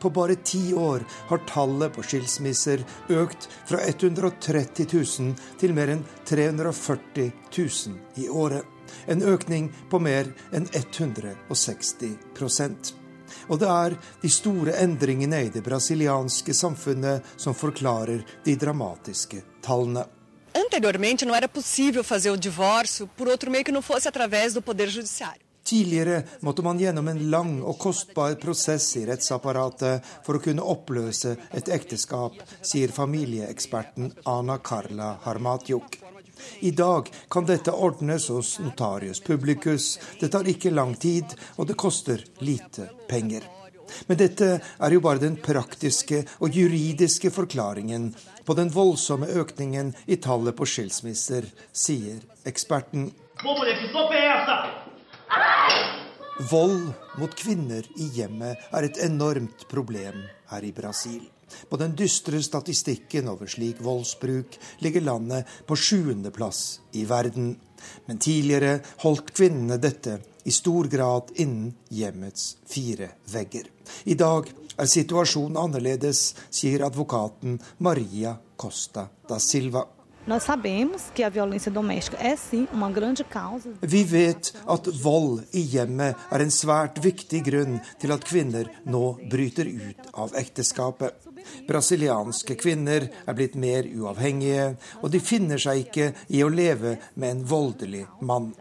På 0.00 0.10
bare 0.10 0.34
ti 0.34 0.74
år 0.74 1.00
har 1.28 1.38
tallet 1.48 1.92
på 1.94 2.02
skilsmisser 2.02 2.84
økt 3.08 3.48
fra 3.68 3.78
130 3.84 4.86
000 4.92 5.34
til 5.60 5.74
mer 5.76 5.88
enn 5.94 6.04
340 6.28 7.32
000 7.56 8.24
i 8.24 8.28
året. 8.28 8.64
En 9.08 9.22
økning 9.22 9.72
på 9.90 9.98
mer 9.98 10.24
enn 10.52 10.66
160% 10.66 12.94
Og 13.48 13.60
det 13.60 13.68
er 13.68 13.96
de 14.22 14.30
store 14.32 14.72
endringene 14.82 15.44
i 15.46 15.52
det 15.52 15.62
brasilianske 15.64 16.54
samfunnet 16.56 17.34
som 17.36 17.56
forklarer 17.56 18.24
de 18.44 18.56
dramatiske 18.56 19.42
tallene. 19.64 20.04
Anteriormente 20.54 21.26
não 21.26 21.34
era 21.34 21.48
possível 21.48 22.04
fazer 22.04 22.30
o 22.30 22.36
divórcio 22.36 23.08
por 23.16 23.28
outro 23.28 23.50
meio 23.50 23.64
que 23.64 23.72
não 23.72 23.82
fosse 23.82 24.08
através 24.08 24.54
do 24.54 24.62
Poder 24.62 24.88
Judiciário. 24.88 25.43
Tidligere 25.64 26.22
måtte 26.40 26.62
man 26.62 26.78
gjennom 26.78 27.08
en 27.08 27.30
lang 27.30 27.54
og 27.64 27.78
kostbar 27.80 28.34
prosess 28.40 28.90
i 29.00 29.06
rettsapparatet 29.08 30.04
for 30.26 30.36
å 30.36 30.42
kunne 30.44 30.64
oppløse 30.74 31.36
et 31.56 31.70
ekteskap, 31.72 32.36
sier 32.60 32.92
familieeksperten 32.92 34.12
Ana 34.28 34.58
Carla 34.60 35.14
Harmatjuk. 35.24 35.96
I 36.60 36.70
dag 36.70 37.08
kan 37.32 37.48
dette 37.48 37.72
ordnes 37.72 38.28
hos 38.28 38.58
notarius 38.60 39.20
publicus. 39.24 39.98
Det 40.20 40.28
tar 40.28 40.48
ikke 40.52 40.74
lang 40.74 40.94
tid, 41.00 41.32
og 41.56 41.68
det 41.70 41.80
koster 41.80 42.24
lite 42.44 42.90
penger. 43.08 43.48
Men 44.06 44.20
dette 44.20 44.48
er 44.60 44.92
jo 44.92 45.00
bare 45.04 45.22
den 45.22 45.36
praktiske 45.40 46.24
og 46.44 46.56
juridiske 46.56 47.30
forklaringen 47.32 48.10
på 48.44 48.56
den 48.58 48.72
voldsomme 48.72 49.28
økningen 49.32 49.94
i 50.06 50.16
tallet 50.16 50.56
på 50.56 50.68
skilsmisser, 50.68 51.48
sier 51.72 52.20
eksperten. 52.44 53.12
Vold 56.50 56.90
mot 57.18 57.34
kvinner 57.38 57.86
i 57.96 58.08
hjemmet 58.16 58.58
er 58.74 58.86
et 58.88 58.98
enormt 59.06 59.68
problem 59.70 60.18
her 60.50 60.66
i 60.66 60.72
Brasil. 60.74 61.22
På 61.70 61.78
den 61.78 61.94
dystre 61.96 62.40
statistikken 62.42 63.28
over 63.30 63.46
slik 63.50 63.78
voldsbruk 63.84 64.58
ligger 64.82 65.04
landet 65.06 65.50
på 65.66 65.76
sjuendeplass 65.76 66.80
i 66.98 67.04
verden. 67.06 67.54
Men 68.06 68.18
tidligere 68.18 68.80
holdt 69.04 69.30
kvinnene 69.36 69.78
dette 69.78 70.18
i 70.44 70.52
stor 70.52 70.88
grad 70.90 71.30
innen 71.34 71.74
hjemmets 71.88 72.56
fire 72.66 73.10
vegger. 73.32 73.68
I 74.04 74.16
dag 74.18 74.50
er 74.76 74.90
situasjonen 74.90 75.60
annerledes, 75.60 76.32
sier 76.50 76.84
advokaten 76.86 77.60
Maria 77.78 78.36
Costa 78.56 79.06
da 79.28 79.38
Silva. 79.38 79.84
Vi 83.80 84.04
vet 84.08 84.50
at 84.72 84.88
vold 85.02 85.42
i 85.52 85.64
hjemmet 85.74 86.22
er 86.32 86.44
en 86.44 86.54
svært 86.54 87.00
viktig 87.04 87.42
grunn 87.44 87.76
til 88.00 88.14
at 88.14 88.24
kvinner 88.24 88.70
nå 88.88 89.04
bryter 89.28 89.68
ut 89.68 90.08
av 90.16 90.32
ekteskapet. 90.40 91.28
Brasilianske 91.68 92.56
kvinner 92.56 93.10
er 93.12 93.36
blitt 93.36 93.58
mer 93.60 93.84
uavhengige, 93.84 94.70
og 95.04 95.12
de 95.12 95.20
finner 95.20 95.60
seg 95.60 95.84
ikke 95.84 96.12
i 96.32 96.40
å 96.40 96.48
leve 96.48 96.96
med 97.20 97.28
en 97.28 97.42
voldelig 97.50 98.06
mann. 98.24 98.54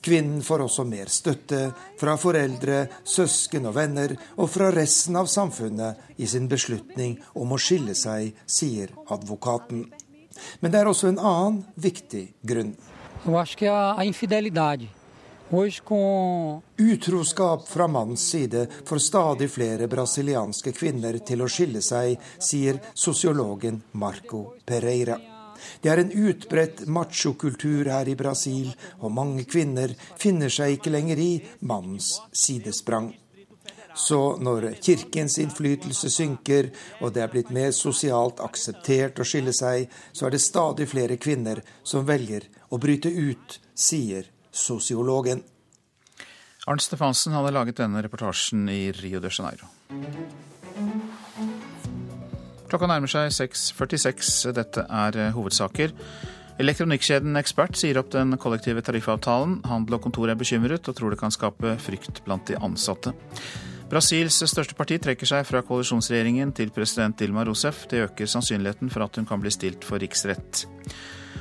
Kvinnen 0.00 0.44
får 0.46 0.62
også 0.68 0.84
mer 0.88 1.10
støtte 1.12 1.60
fra 1.98 2.14
foreldre, 2.20 2.84
søsken 3.04 3.66
og 3.68 3.74
venner, 3.76 4.14
og 4.38 4.50
fra 4.52 4.70
resten 4.72 5.18
av 5.18 5.26
samfunnet 5.32 6.20
i 6.22 6.28
sin 6.30 6.46
beslutning 6.48 7.18
om 7.34 7.56
å 7.56 7.58
skille 7.60 7.98
seg, 7.98 8.30
sier 8.46 8.94
advokaten. 9.10 9.88
Men 10.60 10.72
det 10.72 10.80
er 10.80 10.90
også 10.90 11.10
en 11.10 11.18
annen 11.18 11.60
viktig 11.74 12.24
grunn. 12.42 12.74
Utroskap 16.78 17.68
fra 17.68 17.86
mannens 17.90 18.28
side 18.30 18.66
får 18.86 18.98
stadig 19.02 19.50
flere 19.50 19.88
brasilianske 19.90 20.72
kvinner 20.72 21.18
til 21.26 21.42
å 21.42 21.50
skille 21.50 21.82
seg, 21.82 22.14
sier 22.38 22.78
sosiologen 22.94 23.82
Marco 23.98 24.44
Pereira. 24.64 25.18
Det 25.82 25.90
er 25.92 26.00
en 26.00 26.12
utbredt 26.12 26.86
machokultur 26.88 27.90
her 27.92 28.08
i 28.08 28.16
Brasil, 28.16 28.70
og 29.02 29.12
mange 29.12 29.44
kvinner 29.44 29.92
finner 30.20 30.52
seg 30.52 30.78
ikke 30.78 30.94
lenger 30.94 31.20
i 31.20 31.32
mannens 31.66 32.14
sidesprang. 32.32 33.10
Så 34.00 34.18
når 34.40 34.70
kirkens 34.80 35.36
innflytelse 35.42 36.08
synker, 36.12 36.70
og 37.04 37.12
det 37.14 37.24
er 37.24 37.32
blitt 37.32 37.52
mer 37.52 37.72
sosialt 37.76 38.40
akseptert 38.40 39.20
å 39.20 39.26
skille 39.28 39.52
seg, 39.56 39.90
så 40.16 40.26
er 40.26 40.34
det 40.34 40.40
stadig 40.40 40.88
flere 40.88 41.18
kvinner 41.20 41.60
som 41.84 42.06
velger 42.08 42.48
å 42.72 42.80
bryte 42.80 43.12
ut, 43.12 43.58
sier 43.76 44.30
sosiologen. 44.50 45.44
Arnt 46.68 46.84
Stefansen 46.84 47.36
hadde 47.36 47.52
laget 47.56 47.80
denne 47.80 48.02
reportasjen 48.04 48.68
i 48.72 48.90
Rio 48.96 49.20
de 49.20 49.32
Janeiro. 49.32 49.68
Klokka 52.70 52.86
nærmer 52.86 53.10
seg 53.10 53.32
6.46. 53.34 54.52
Dette 54.54 54.84
er 54.86 55.16
eh, 55.18 55.32
hovedsaker. 55.34 55.92
Elektronikkjeden 56.60 57.38
Ekspert 57.40 57.78
sier 57.80 57.98
opp 57.98 58.12
den 58.12 58.36
kollektive 58.38 58.84
tariffavtalen. 58.86 59.58
Handel 59.66 59.96
og 59.96 60.04
kontor 60.04 60.30
er 60.30 60.38
bekymret 60.38 60.86
og 60.86 60.96
tror 60.96 61.12
det 61.12 61.18
kan 61.20 61.34
skape 61.34 61.74
frykt 61.82 62.22
blant 62.26 62.46
de 62.46 62.60
ansatte. 62.60 63.14
Brasils 63.90 64.36
største 64.46 64.76
parti 64.78 65.00
trekker 65.02 65.26
seg 65.26 65.42
fra 65.48 65.64
koalisjonsregjeringen 65.66 66.52
til 66.54 66.70
president 66.70 67.16
Dilma 67.18 67.42
Rousef. 67.42 67.88
Det 67.90 68.04
øker 68.04 68.28
sannsynligheten 68.30 68.90
for 68.92 69.02
at 69.02 69.16
hun 69.18 69.26
kan 69.26 69.40
bli 69.42 69.50
stilt 69.50 69.82
for 69.82 69.98
riksrett. 69.98 70.60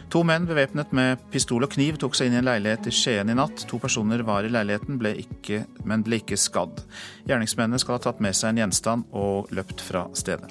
To 0.09 0.23
menn 0.25 0.47
bevæpnet 0.49 0.89
med 0.97 1.21
pistol 1.29 1.67
og 1.67 1.69
kniv 1.75 1.99
tok 2.01 2.15
seg 2.17 2.31
inn 2.31 2.39
i 2.39 2.39
en 2.39 2.47
leilighet 2.47 2.87
i 2.89 2.93
Skien 2.97 3.29
i 3.29 3.35
natt. 3.37 3.67
To 3.69 3.77
personer 3.77 4.23
var 4.25 4.47
i 4.47 4.49
leiligheten, 4.49 4.97
ble 4.97 5.11
ikke, 5.21 5.59
men 5.85 6.01
ble 6.01 6.17
ikke 6.23 6.39
skadd. 6.41 6.81
Gjerningsmennene 7.29 7.77
skal 7.77 7.99
ha 7.99 8.01
tatt 8.07 8.23
med 8.25 8.33
seg 8.33 8.55
en 8.55 8.63
gjenstand 8.63 9.05
og 9.13 9.53
løpt 9.53 9.83
fra 9.85 10.07
stedet. 10.17 10.49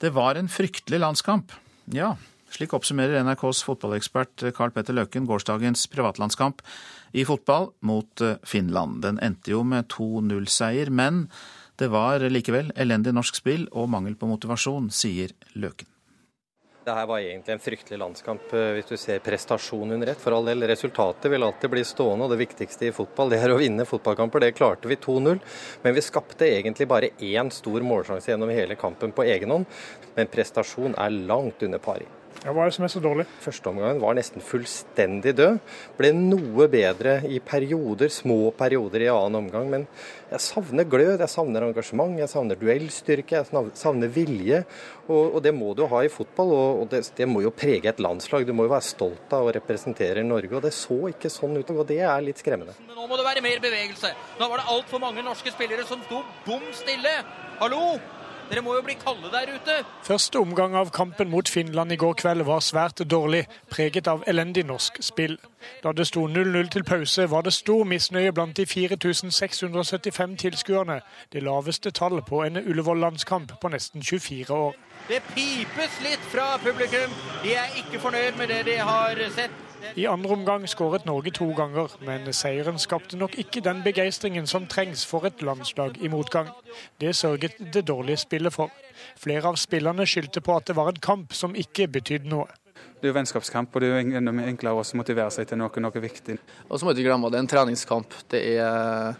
Det 0.00 0.14
var 0.16 0.40
en 0.40 0.48
fryktelig 0.48 1.02
landskamp. 1.04 1.52
Ja, 1.92 2.14
slik 2.48 2.72
oppsummerer 2.72 3.20
NRKs 3.28 3.60
fotballekspert 3.68 4.48
Carl 4.56 4.72
Petter 4.72 4.96
Løken 4.96 5.28
gårsdagens 5.28 5.84
privatlandskamp 5.92 6.64
i 7.12 7.24
fotball 7.24 7.70
mot 7.80 8.20
eh, 8.20 8.36
Finland. 8.42 9.02
Den 9.02 9.20
endte 9.22 9.54
jo 9.54 9.62
med 9.66 9.88
2-0-seier, 9.92 10.90
men 10.90 11.26
det 11.80 11.88
var 11.92 12.20
likevel 12.28 12.74
elendig 12.76 13.14
norsk 13.16 13.40
spill 13.40 13.64
og 13.72 13.88
mangel 13.92 14.18
på 14.20 14.28
motivasjon, 14.28 14.90
sier 14.92 15.32
Løken. 15.56 15.88
Det 16.84 16.94
her 16.96 17.06
var 17.06 17.20
egentlig 17.20 17.52
en 17.52 17.60
fryktelig 17.60 17.98
landskamp 18.00 18.52
eh, 18.56 18.70
hvis 18.76 18.88
du 18.88 18.94
ser 18.98 19.20
prestasjonen 19.24 19.98
under 19.98 20.10
ett. 20.10 20.20
For 20.20 20.32
all 20.32 20.48
del, 20.48 20.64
resultatet 20.68 21.28
vil 21.32 21.44
alltid 21.44 21.72
bli 21.74 21.82
stående, 21.84 22.24
og 22.24 22.32
det 22.32 22.40
viktigste 22.40 22.88
i 22.88 22.94
fotball 22.96 23.32
det 23.32 23.40
er 23.44 23.52
å 23.52 23.58
vinne 23.60 23.84
fotballkamper. 23.88 24.46
Det 24.46 24.54
klarte 24.56 24.88
vi 24.88 24.96
2-0. 24.96 25.42
Men 25.84 25.96
vi 25.96 26.04
skapte 26.04 26.48
egentlig 26.48 26.88
bare 26.88 27.12
én 27.20 27.52
stor 27.52 27.84
målsjanse 27.84 28.32
gjennom 28.32 28.52
hele 28.54 28.78
kampen 28.80 29.12
på 29.12 29.28
egen 29.28 29.52
hånd. 29.52 29.68
Men 30.16 30.32
prestasjon 30.32 30.96
er 30.96 31.20
langt 31.28 31.62
under 31.68 31.84
pari. 31.84 32.08
Ja, 32.40 32.54
Hva 32.56 32.64
er 32.64 32.70
det 32.70 32.76
som 32.78 32.86
er 32.86 32.92
så 32.94 33.00
dårlig? 33.04 33.26
Første 33.44 33.68
omgang 33.68 33.98
var 34.00 34.14
nesten 34.16 34.40
fullstendig 34.40 35.34
død. 35.36 35.58
Ble 35.98 36.08
noe 36.16 36.68
bedre 36.72 37.18
i 37.28 37.36
perioder, 37.44 38.08
små 38.08 38.48
perioder 38.56 39.04
i 39.04 39.10
annen 39.12 39.42
omgang. 39.42 39.66
Men 39.68 39.84
jeg 40.30 40.40
savner 40.46 40.86
glød, 40.88 41.20
jeg 41.20 41.28
savner 41.28 41.66
engasjement, 41.66 42.16
jeg 42.16 42.32
savner 42.32 42.56
duellstyrke, 42.56 43.42
jeg 43.42 43.66
savner 43.76 44.12
vilje. 44.14 44.62
Og, 45.10 45.36
og 45.36 45.44
det 45.44 45.52
må 45.52 45.74
du 45.76 45.84
ha 45.90 46.00
i 46.06 46.08
fotball, 46.12 46.54
og, 46.56 46.86
det, 46.94 47.02
det, 47.18 47.26
må 47.28 47.42
jo 47.44 47.52
prege 47.52 47.92
et 47.92 48.00
landslag. 48.00 48.46
Du 48.48 48.54
må 48.56 48.64
jo 48.64 48.72
være 48.72 48.88
stolt 48.88 49.36
av 49.36 49.50
å 49.50 49.52
representere 49.58 50.24
Norge. 50.24 50.54
Og 50.56 50.64
det 50.64 50.72
så 50.76 50.96
ikke 51.10 51.28
sånn 51.32 51.58
ut, 51.60 51.74
og 51.76 51.84
det 51.90 52.00
er 52.00 52.24
litt 52.24 52.40
skremmende. 52.40 52.72
Nå 52.88 53.04
må 53.04 53.20
det 53.20 53.26
være 53.26 53.44
mer 53.44 53.60
bevegelse. 53.60 54.14
Nå 54.40 54.48
var 54.48 54.62
det 54.62 54.72
altfor 54.78 55.04
mange 55.04 55.26
norske 55.28 55.52
spillere 55.52 55.84
som 55.84 56.00
sto 56.08 56.24
bom 56.48 56.64
stille. 56.72 57.18
Hallo! 57.60 57.98
Dere 58.50 58.64
må 58.66 58.72
jo 58.74 58.82
bli 58.82 58.96
kalde 58.98 59.28
der 59.30 59.52
ute! 59.54 59.74
Første 60.02 60.40
omgang 60.42 60.74
av 60.74 60.88
kampen 60.90 61.30
mot 61.30 61.48
Finland 61.48 61.92
i 61.94 61.96
går 61.96 62.16
kveld 62.18 62.42
var 62.48 62.64
svært 62.66 62.98
dårlig, 63.06 63.44
preget 63.70 64.10
av 64.10 64.24
elendig 64.26 64.64
norsk 64.66 64.98
spill. 65.06 65.36
Da 65.84 65.92
det 65.94 66.08
sto 66.10 66.24
0-0 66.26 66.72
til 66.74 66.84
pause, 66.84 67.28
var 67.30 67.46
det 67.46 67.54
stor 67.54 67.84
misnøye 67.86 68.32
blant 68.34 68.56
de 68.58 68.66
4675 68.66 70.36
tilskuerne. 70.42 70.98
Det 71.32 71.44
laveste 71.46 71.94
tallet 71.94 72.26
på 72.26 72.42
en 72.42 72.58
Ullevål-landskamp 72.64 73.54
på 73.62 73.70
nesten 73.70 74.02
24 74.02 74.50
år. 74.54 74.74
Det 75.06 75.22
pipes 75.30 76.02
litt 76.02 76.30
fra 76.34 76.56
publikum. 76.58 77.14
De 77.44 77.54
er 77.54 77.78
ikke 77.78 78.02
fornøyd 78.02 78.34
med 78.38 78.50
det 78.50 78.64
de 78.66 78.80
har 78.82 79.28
sett. 79.38 79.69
I 79.96 80.06
andre 80.06 80.34
omgang 80.36 80.66
skåret 80.70 81.06
Norge 81.08 81.32
to 81.34 81.48
ganger, 81.56 81.92
men 82.06 82.28
seieren 82.36 82.78
skapte 82.78 83.18
nok 83.18 83.36
ikke 83.40 83.62
den 83.64 83.82
begeistringen 83.84 84.46
som 84.50 84.68
trengs 84.70 85.04
for 85.08 85.26
et 85.28 85.42
landslag 85.42 85.98
i 86.00 86.10
motgang. 86.12 86.50
Det 87.00 87.14
sørget 87.16 87.58
det 87.74 87.86
dårlige 87.88 88.22
spillet 88.24 88.54
for. 88.54 88.70
Flere 89.18 89.50
av 89.50 89.58
spillerne 89.60 90.06
skyldte 90.06 90.42
på 90.44 90.56
at 90.56 90.68
det 90.70 90.76
var 90.78 90.92
en 90.92 91.00
kamp 91.02 91.34
som 91.36 91.56
ikke 91.56 91.88
betydde 91.90 92.30
noe. 92.30 92.48
Det 93.00 93.08
er 93.08 93.14
jo 93.14 93.16
vennskapskamp, 93.16 93.72
og 93.74 93.80
det 93.80 93.88
er 93.88 93.96
jo 93.96 94.20
enda 94.20 94.32
enklere 94.44 94.82
å 94.82 94.84
motivere 95.00 95.32
seg 95.32 95.48
til 95.48 95.60
noe, 95.60 95.82
noe 95.82 96.04
viktig. 96.04 96.36
Og 96.68 96.76
så 96.76 96.84
må 96.84 96.92
du 96.92 97.00
ikke 97.00 97.08
glemme 97.10 97.28
at 97.28 97.34
det 97.34 97.40
er 97.40 97.46
en 97.46 97.52
treningskamp. 97.54 98.16
Det 98.30 98.40
er 98.60 99.18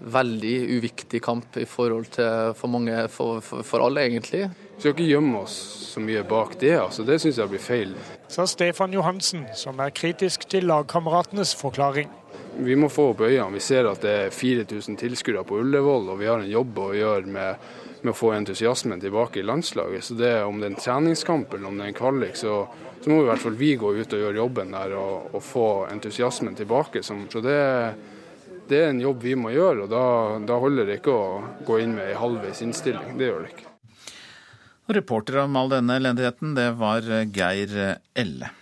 veldig 0.00 0.56
uviktig 0.76 1.22
kamp 1.24 1.56
i 1.56 1.64
forhold 1.64 2.10
til 2.18 2.52
for 2.58 2.72
mange, 2.72 3.06
for, 3.12 3.40
for, 3.44 3.64
for 3.64 3.86
alle 3.86 4.04
egentlig. 4.04 4.44
Vi 4.76 4.82
skal 4.82 4.92
ikke 4.92 5.08
gjemme 5.08 5.38
oss 5.40 5.56
så 5.96 6.00
mye 6.04 6.20
bak 6.28 6.58
det, 6.60 6.74
altså. 6.76 7.04
det 7.08 7.16
syns 7.22 7.38
jeg 7.40 7.48
blir 7.48 7.62
feil. 7.64 7.92
Sa 8.28 8.44
Stefan 8.44 8.92
Johansen, 8.92 9.46
som 9.56 9.78
er 9.80 9.94
kritisk 9.96 10.42
til 10.52 10.66
lagkameratenes 10.68 11.54
forklaring. 11.56 12.10
Vi 12.58 12.74
må 12.76 12.90
få 12.92 13.06
opp 13.14 13.22
øynene. 13.24 13.54
Vi 13.54 13.62
ser 13.64 13.88
at 13.88 14.02
det 14.04 14.10
er 14.26 14.34
4000 14.36 14.98
tilskuere 15.00 15.46
på 15.48 15.62
Ullevål, 15.62 16.10
og 16.12 16.18
vi 16.20 16.28
har 16.28 16.44
en 16.44 16.50
jobb 16.50 16.80
å 16.84 16.90
gjøre 16.92 17.24
med, 17.24 17.62
med, 18.02 18.10
å 18.12 18.16
få 18.16 18.34
entusiasmen 18.36 19.00
tilbake 19.00 19.40
i 19.40 19.44
landslaget. 19.48 20.04
Så 20.04 20.16
det 20.18 20.32
Om 20.44 20.60
det 20.60 20.68
er 20.68 20.74
en 20.74 20.84
treningskamp 20.84 21.54
eller 21.54 21.70
om 21.70 21.78
det 21.78 21.86
er 21.86 21.92
en 21.94 21.96
kvalik, 21.96 22.36
så, 22.36 22.58
så, 23.00 23.08
må 23.08 23.22
i 23.22 23.30
hvert 23.30 23.44
fall 23.46 23.56
vi 23.56 23.70
gå 23.80 23.94
ut 23.96 24.12
og 24.12 24.24
gjøre 24.26 24.40
jobben 24.42 24.76
der 24.76 24.92
og, 25.00 25.30
og 25.32 25.44
få 25.44 25.70
entusiasmen 25.92 26.58
tilbake. 26.58 27.00
Så 27.00 27.16
det, 27.40 27.56
det, 28.68 28.82
er 28.82 28.90
en 28.90 29.00
jobb 29.00 29.24
vi 29.24 29.32
må 29.40 29.56
gjøre, 29.56 29.86
og 29.86 29.96
da, 29.96 30.04
da 30.52 30.60
holder 30.60 30.92
det 30.92 31.00
ikke 31.00 31.16
å 31.16 31.40
gå 31.64 31.80
inn 31.80 31.96
med 31.96 32.10
ei 32.10 32.20
halvveis 32.20 32.60
innstilling. 32.64 33.16
Det 33.16 33.32
gjør 33.32 33.46
det 33.46 33.54
ikke. 33.54 33.75
Og 34.86 34.94
reporter 34.94 35.40
om 35.42 35.56
all 35.58 35.72
denne 35.72 35.96
elendigheten, 35.98 36.54
det 36.54 36.68
var 36.78 37.02
Geir 37.34 37.98
Elle. 38.14 38.52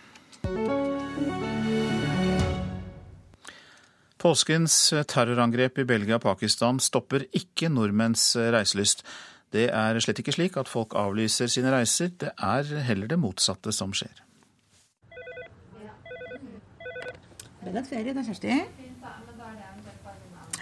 Påskens 4.24 4.74
terrorangrep 5.04 5.82
i 5.82 5.84
Belgia 5.84 6.16
og 6.16 6.24
Pakistan 6.24 6.80
stopper 6.80 7.26
ikke 7.36 7.68
nordmenns 7.68 8.30
reiselyst. 8.40 9.04
Det 9.52 9.68
er 9.68 10.00
slett 10.00 10.22
ikke 10.22 10.32
slik 10.32 10.56
at 10.56 10.70
folk 10.70 10.96
avlyser 10.96 11.52
sine 11.52 11.68
reiser, 11.74 12.08
det 12.16 12.32
er 12.32 12.72
heller 12.88 13.10
det 13.12 13.20
motsatte 13.20 13.74
som 13.76 13.92
skjer. 13.92 14.24
Bennett 17.60 17.88
ferie, 17.88 18.16
det 18.16 18.24
er 18.24 18.30
Kjersti. 18.32 18.62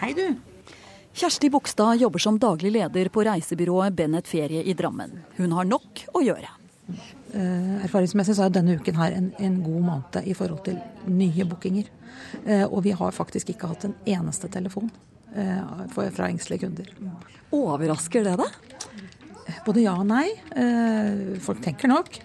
Hei, 0.02 0.10
du. 0.18 0.51
Kjersti 1.14 1.50
Bogstad 1.50 1.94
jobber 1.94 2.18
som 2.18 2.38
daglig 2.38 2.72
leder 2.72 3.08
på 3.08 3.24
reisebyrået 3.24 3.92
Bennett 3.92 4.28
Ferie 4.28 4.62
i 4.62 4.72
Drammen. 4.74 5.18
Hun 5.36 5.52
har 5.52 5.66
nok 5.68 6.06
å 6.16 6.22
gjøre. 6.24 6.48
Uh, 7.32 7.82
erfaringsmessig 7.84 8.36
så 8.36 8.46
er 8.46 8.54
denne 8.54 8.78
uken 8.80 8.96
her 8.96 9.14
en, 9.16 9.28
en, 9.40 9.58
god 9.64 9.84
måned 9.86 10.28
i 10.28 10.34
forhold 10.36 10.64
til 10.66 10.78
nye 11.12 11.46
bookinger. 11.48 11.90
Uh, 12.46 12.64
og 12.64 12.82
vi 12.86 12.94
har 12.96 13.12
faktisk 13.16 13.52
ikke 13.52 13.68
hatt 13.74 13.84
en 13.88 13.96
eneste 14.08 14.50
telefon 14.52 14.92
for, 15.94 16.10
fra 16.12 16.26
engstelige 16.28 16.66
kunder. 16.66 16.88
Overrasker 17.56 18.26
det 18.26 18.34
deg? 18.36 18.56
Både 19.64 19.80
ja 19.80 19.94
og 19.96 20.04
nei. 20.04 20.26
folk 21.40 21.62
tenker 21.64 21.88
nok. 21.88 22.18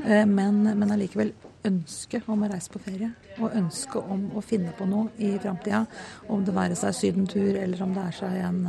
men, 0.00 0.62
men 0.64 0.94
allikevel 0.94 1.34
ønske 1.66 2.22
om 2.26 2.42
å 2.44 2.50
reise 2.50 2.72
på 2.72 2.82
ferie. 2.82 3.12
Og 3.38 3.56
ønske 3.58 4.02
om 4.02 4.28
å 4.36 4.42
finne 4.44 4.74
på 4.76 4.86
noe 4.88 5.12
i 5.22 5.34
framtida. 5.42 5.84
Om 6.28 6.44
det 6.46 6.54
være 6.56 6.78
seg 6.78 6.96
sydentur 6.98 7.56
eller 7.56 7.82
om 7.84 7.94
det 7.96 8.06
er 8.08 8.18
seg 8.22 8.38
en 8.46 8.62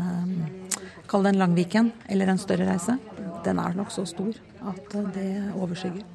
Kall 1.10 1.26
det 1.26 1.34
en 1.34 1.42
langviken, 1.42 1.90
eller 2.08 2.32
en 2.32 2.40
større 2.40 2.66
reise. 2.66 2.96
Den 3.44 3.60
er 3.60 3.76
nok 3.76 3.92
så 3.92 4.06
stor 4.08 4.38
at 4.72 4.94
det 5.14 5.30
overskygger. 5.52 6.06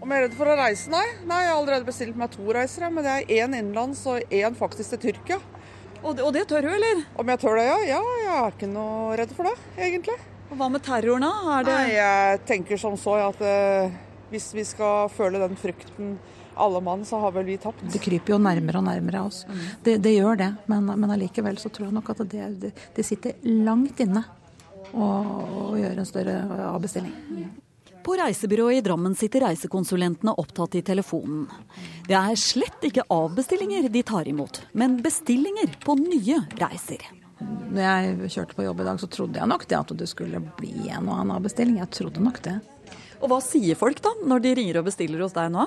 Om 0.00 0.12
jeg 0.12 0.20
er 0.20 0.24
redd 0.26 0.36
for 0.36 0.50
å 0.50 0.56
reise, 0.58 0.90
nei. 0.92 1.04
nei 1.28 1.42
jeg 1.44 1.50
har 1.52 1.58
allerede 1.60 1.86
bestilt 1.86 2.16
meg 2.18 2.32
to 2.32 2.44
reiser. 2.56 2.88
Men 2.92 3.04
det 3.04 3.12
er 3.12 3.44
én 3.44 3.54
innenlands 3.56 4.00
og 4.10 4.32
én 4.32 4.56
faktisk 4.56 4.94
til 4.94 5.02
Tyrkia. 5.04 5.38
Og 6.04 6.16
det, 6.16 6.24
og 6.24 6.32
det, 6.36 6.44
tør 6.48 6.66
du, 6.66 6.70
eller? 6.72 7.04
Om 7.20 7.30
jeg 7.32 7.40
tør 7.40 7.60
det, 7.60 7.66
ja. 7.68 7.76
Ja, 7.88 8.00
jeg 8.20 8.32
er 8.36 8.56
ikke 8.56 8.68
noe 8.68 9.14
redd 9.20 9.36
for 9.36 9.48
det, 9.48 9.54
egentlig. 9.86 10.16
Og 10.50 10.58
Hva 10.60 10.68
med 10.72 10.84
terroren, 10.84 11.24
da? 11.24 11.60
Det... 11.64 11.76
Nei, 11.78 11.94
Jeg 11.96 12.42
tenker 12.48 12.80
som 12.80 12.98
så 13.00 13.16
at 13.30 13.40
uh, 13.40 13.94
hvis 14.34 14.50
vi 14.56 14.64
skal 14.66 15.08
føle 15.14 15.40
den 15.42 15.56
frykten 15.58 16.16
alle 16.54 16.80
mann, 16.80 17.02
så 17.04 17.18
har 17.18 17.34
vel 17.34 17.48
vi 17.48 17.56
tapt. 17.58 17.82
Det 17.92 17.98
kryper 18.02 18.34
jo 18.34 18.38
nærmere 18.38 18.78
og 18.78 18.86
nærmere 18.86 19.24
oss. 19.26 19.42
Mm. 19.48 19.60
Det, 19.82 19.96
det, 20.04 20.14
gjør 20.14 20.38
det, 20.38 20.50
men, 20.70 20.86
men 20.86 21.14
allikevel 21.16 21.58
så 21.58 21.70
tror 21.72 21.88
jeg 21.88 21.96
nok 21.96 22.14
at 22.14 22.22
det, 22.30 22.48
det, 22.62 22.72
det 22.94 23.06
sitter 23.06 23.34
langt 23.64 24.00
inne 24.04 24.22
å, 24.92 25.04
å 25.04 25.76
gjøre 25.78 26.02
en 26.02 26.08
større 26.08 26.38
avbestilling. 26.68 27.14
På 28.04 28.18
reisebyrået 28.20 28.78
i 28.78 28.84
Drammen 28.84 29.14
sitter 29.16 29.46
reisekonsulentene 29.46 30.34
opptatt 30.40 30.76
i 30.76 30.82
telefonen. 30.84 31.46
Det 32.04 32.16
er 32.18 32.36
slett 32.36 32.84
ikke 32.84 33.06
avbestillinger 33.08 33.88
de 33.88 34.02
tar 34.04 34.28
imot, 34.28 34.60
men 34.76 34.98
bestillinger 35.02 35.78
på 35.84 35.96
nye 36.02 36.42
reiser. 36.60 37.06
Når 37.44 37.80
jeg 37.80 38.30
kjørte 38.36 38.56
på 38.58 38.66
jobb 38.66 38.82
i 38.84 38.86
dag, 38.86 39.00
så 39.00 39.08
trodde 39.10 39.40
jeg 39.40 39.50
nok 39.50 39.64
det 39.70 39.78
at 39.80 39.96
det 39.98 40.06
skulle 40.10 40.42
bli 40.60 40.90
en 40.92 41.08
og 41.08 41.16
annen 41.16 41.34
avbestilling. 41.38 41.80
Jeg 41.80 41.90
trodde 41.96 42.22
nok 42.22 42.42
det. 42.44 42.58
Og 43.24 43.30
hva 43.32 43.40
sier 43.40 43.78
folk 43.78 44.02
da, 44.04 44.12
når 44.28 44.42
de 44.44 44.50
ringer 44.58 44.78
og 44.82 44.90
bestiller 44.90 45.22
hos 45.24 45.32
deg 45.32 45.48
nå? 45.54 45.64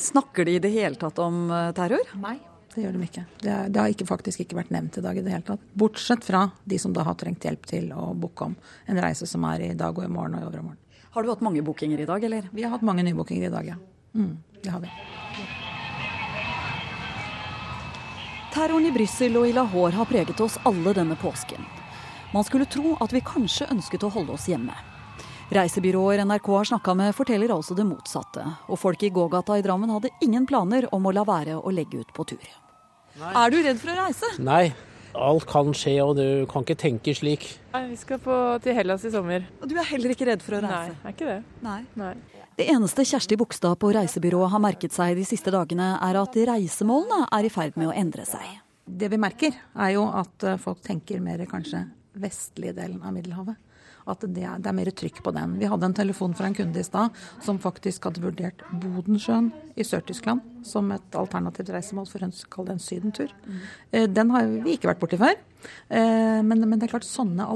Snakker 0.00 0.48
de 0.48 0.56
i 0.56 0.62
det 0.62 0.72
hele 0.74 0.98
tatt 0.98 1.20
om 1.22 1.46
eh, 1.54 1.70
terror? 1.76 2.08
Nei, 2.18 2.34
det 2.74 2.82
gjør 2.82 2.96
de 2.96 3.06
ikke. 3.06 3.22
Det, 3.38 3.50
er, 3.52 3.68
det 3.70 3.78
har 3.78 3.92
ikke, 3.92 4.06
faktisk 4.08 4.42
ikke 4.42 4.58
vært 4.58 4.72
nevnt 4.74 4.98
i 4.98 5.04
dag 5.04 5.20
i 5.20 5.22
det 5.22 5.30
hele 5.30 5.46
tatt. 5.46 5.68
Bortsett 5.78 6.24
fra 6.26 6.48
de 6.66 6.78
som 6.82 6.94
da 6.96 7.04
har 7.06 7.14
trengt 7.20 7.46
hjelp 7.46 7.68
til 7.70 7.92
å 7.94 8.08
booke 8.18 8.48
om 8.48 8.56
en 8.90 8.98
reise 9.04 9.28
som 9.30 9.46
er 9.52 9.68
i 9.68 9.74
dag 9.78 9.94
og 9.94 10.06
i 10.06 10.10
morgen 10.10 10.34
og 10.34 10.42
i 10.42 10.48
overmorgen. 10.48 10.80
Har 11.14 11.22
du 11.22 11.30
hatt 11.30 11.44
mange 11.46 11.62
bookinger 11.62 12.00
i 12.02 12.08
dag, 12.10 12.24
eller? 12.26 12.48
Vi 12.50 12.64
har 12.66 12.74
hatt 12.74 12.82
mange 12.82 13.04
nybookinger 13.06 13.46
i 13.46 13.52
dag, 13.52 13.68
ja. 13.70 13.76
Mm, 14.18 14.32
det 14.64 14.72
har 14.74 14.82
vi. 14.82 14.90
Terroren 18.54 18.88
i 18.88 18.90
Brussel 18.94 19.38
og 19.38 19.46
i 19.46 19.54
Lahore 19.54 19.94
har 19.94 20.10
preget 20.10 20.42
oss 20.42 20.58
alle 20.66 20.94
denne 20.96 21.14
påsken. 21.22 21.62
Man 22.34 22.46
skulle 22.46 22.66
tro 22.66 22.96
at 23.02 23.14
vi 23.14 23.22
kanskje 23.22 23.70
ønsket 23.70 24.06
å 24.06 24.10
holde 24.16 24.34
oss 24.34 24.48
hjemme. 24.50 24.74
Reisebyråer 25.54 26.24
NRK 26.24 26.48
har 26.50 26.64
snakka 26.66 26.94
med, 26.98 27.12
forteller 27.14 27.52
altså 27.54 27.76
det 27.78 27.84
motsatte. 27.86 28.42
Og 28.66 28.78
folk 28.80 29.02
i 29.06 29.10
gågata 29.14 29.54
i 29.54 29.62
Drammen 29.62 29.92
hadde 29.94 30.10
ingen 30.24 30.48
planer 30.50 30.88
om 30.94 31.04
å 31.06 31.12
la 31.14 31.22
være 31.28 31.60
å 31.60 31.70
legge 31.70 32.00
ut 32.02 32.08
på 32.16 32.24
tur. 32.32 32.48
Nei. 33.20 33.30
Er 33.38 33.52
du 33.52 33.60
redd 33.62 33.78
for 33.78 33.92
å 33.92 33.94
reise? 34.00 34.30
Nei, 34.42 34.72
Alt 35.14 35.44
kan 35.46 35.68
skje, 35.78 35.92
og 36.02 36.16
du 36.18 36.24
kan 36.50 36.64
ikke 36.64 36.74
tenke 36.74 37.12
slik. 37.14 37.46
Nei, 37.70 37.84
Vi 37.92 37.98
skal 38.00 38.18
på, 38.18 38.34
til 38.64 38.74
Hellas 38.74 39.04
i 39.06 39.12
sommer. 39.14 39.44
Og 39.60 39.70
Du 39.70 39.76
er 39.78 39.86
heller 39.86 40.10
ikke 40.10 40.26
redd 40.26 40.42
for 40.42 40.56
å 40.58 40.62
reise? 40.64 40.96
Nei, 40.96 41.04
er 41.04 41.14
ikke 41.14 41.28
det. 41.28 41.36
Nei. 41.62 41.76
Nei. 42.00 42.14
Det 42.58 42.66
eneste 42.72 43.04
Kjersti 43.06 43.38
Bogstad 43.38 43.78
på 43.78 43.92
reisebyrået 43.94 44.50
har 44.50 44.62
merket 44.64 44.94
seg 44.96 45.14
de 45.14 45.26
siste 45.28 45.54
dagene, 45.54 45.92
er 46.02 46.18
at 46.18 46.40
reisemålene 46.50 47.28
er 47.30 47.46
i 47.46 47.52
ferd 47.54 47.78
med 47.78 47.92
å 47.92 47.94
endre 47.94 48.26
seg. 48.26 48.58
Det 48.90 49.06
vi 49.14 49.22
merker, 49.22 49.54
er 49.54 49.94
jo 49.94 50.08
at 50.10 50.48
eh, 50.50 50.58
folk 50.58 50.82
tenker 50.82 51.22
mer 51.22 51.46
kanskje 51.46 51.84
vestlige 52.18 52.74
delen 52.74 53.06
av 53.06 53.14
Middelhavet 53.14 53.62
at 54.10 54.24
det 54.26 54.44
er, 54.44 54.58
det 54.60 54.68
er, 54.68 54.76
mer 54.76 54.90
trykk 54.92 55.22
på 55.24 55.32
den. 55.34 55.56
Vi 55.60 55.68
hadde 55.70 55.88
en 55.88 55.96
telefon 55.96 56.34
fra 56.36 56.48
en 56.50 56.56
kunde 56.56 56.80
i 56.80 56.86
stad 56.86 57.14
som 57.44 57.60
faktisk 57.62 58.08
hadde 58.08 58.22
vurdert 58.24 58.60
Bodensjøen 58.82 59.50
i 59.80 59.86
Sør-Tyskland 59.86 60.44
som 60.66 60.90
et 60.94 61.16
alternativt 61.18 61.72
reisemål 61.72 62.08
for 62.10 62.24
en, 62.26 62.34
kall 62.52 62.68
det 62.68 62.76
en 62.76 62.84
sydentur. 62.84 63.32
Mm. 63.46 63.64
Den 64.16 64.34
har 64.34 64.52
vi 64.66 64.76
ikke 64.76 64.92
vært 64.92 65.02
borti 65.02 65.20
før. 65.20 65.34
Eh, 65.88 66.40
men, 66.44 66.60
men, 66.60 66.76
det 66.78 66.88
er 66.88 66.94
klart 66.96 67.08
sånne, 67.08 67.48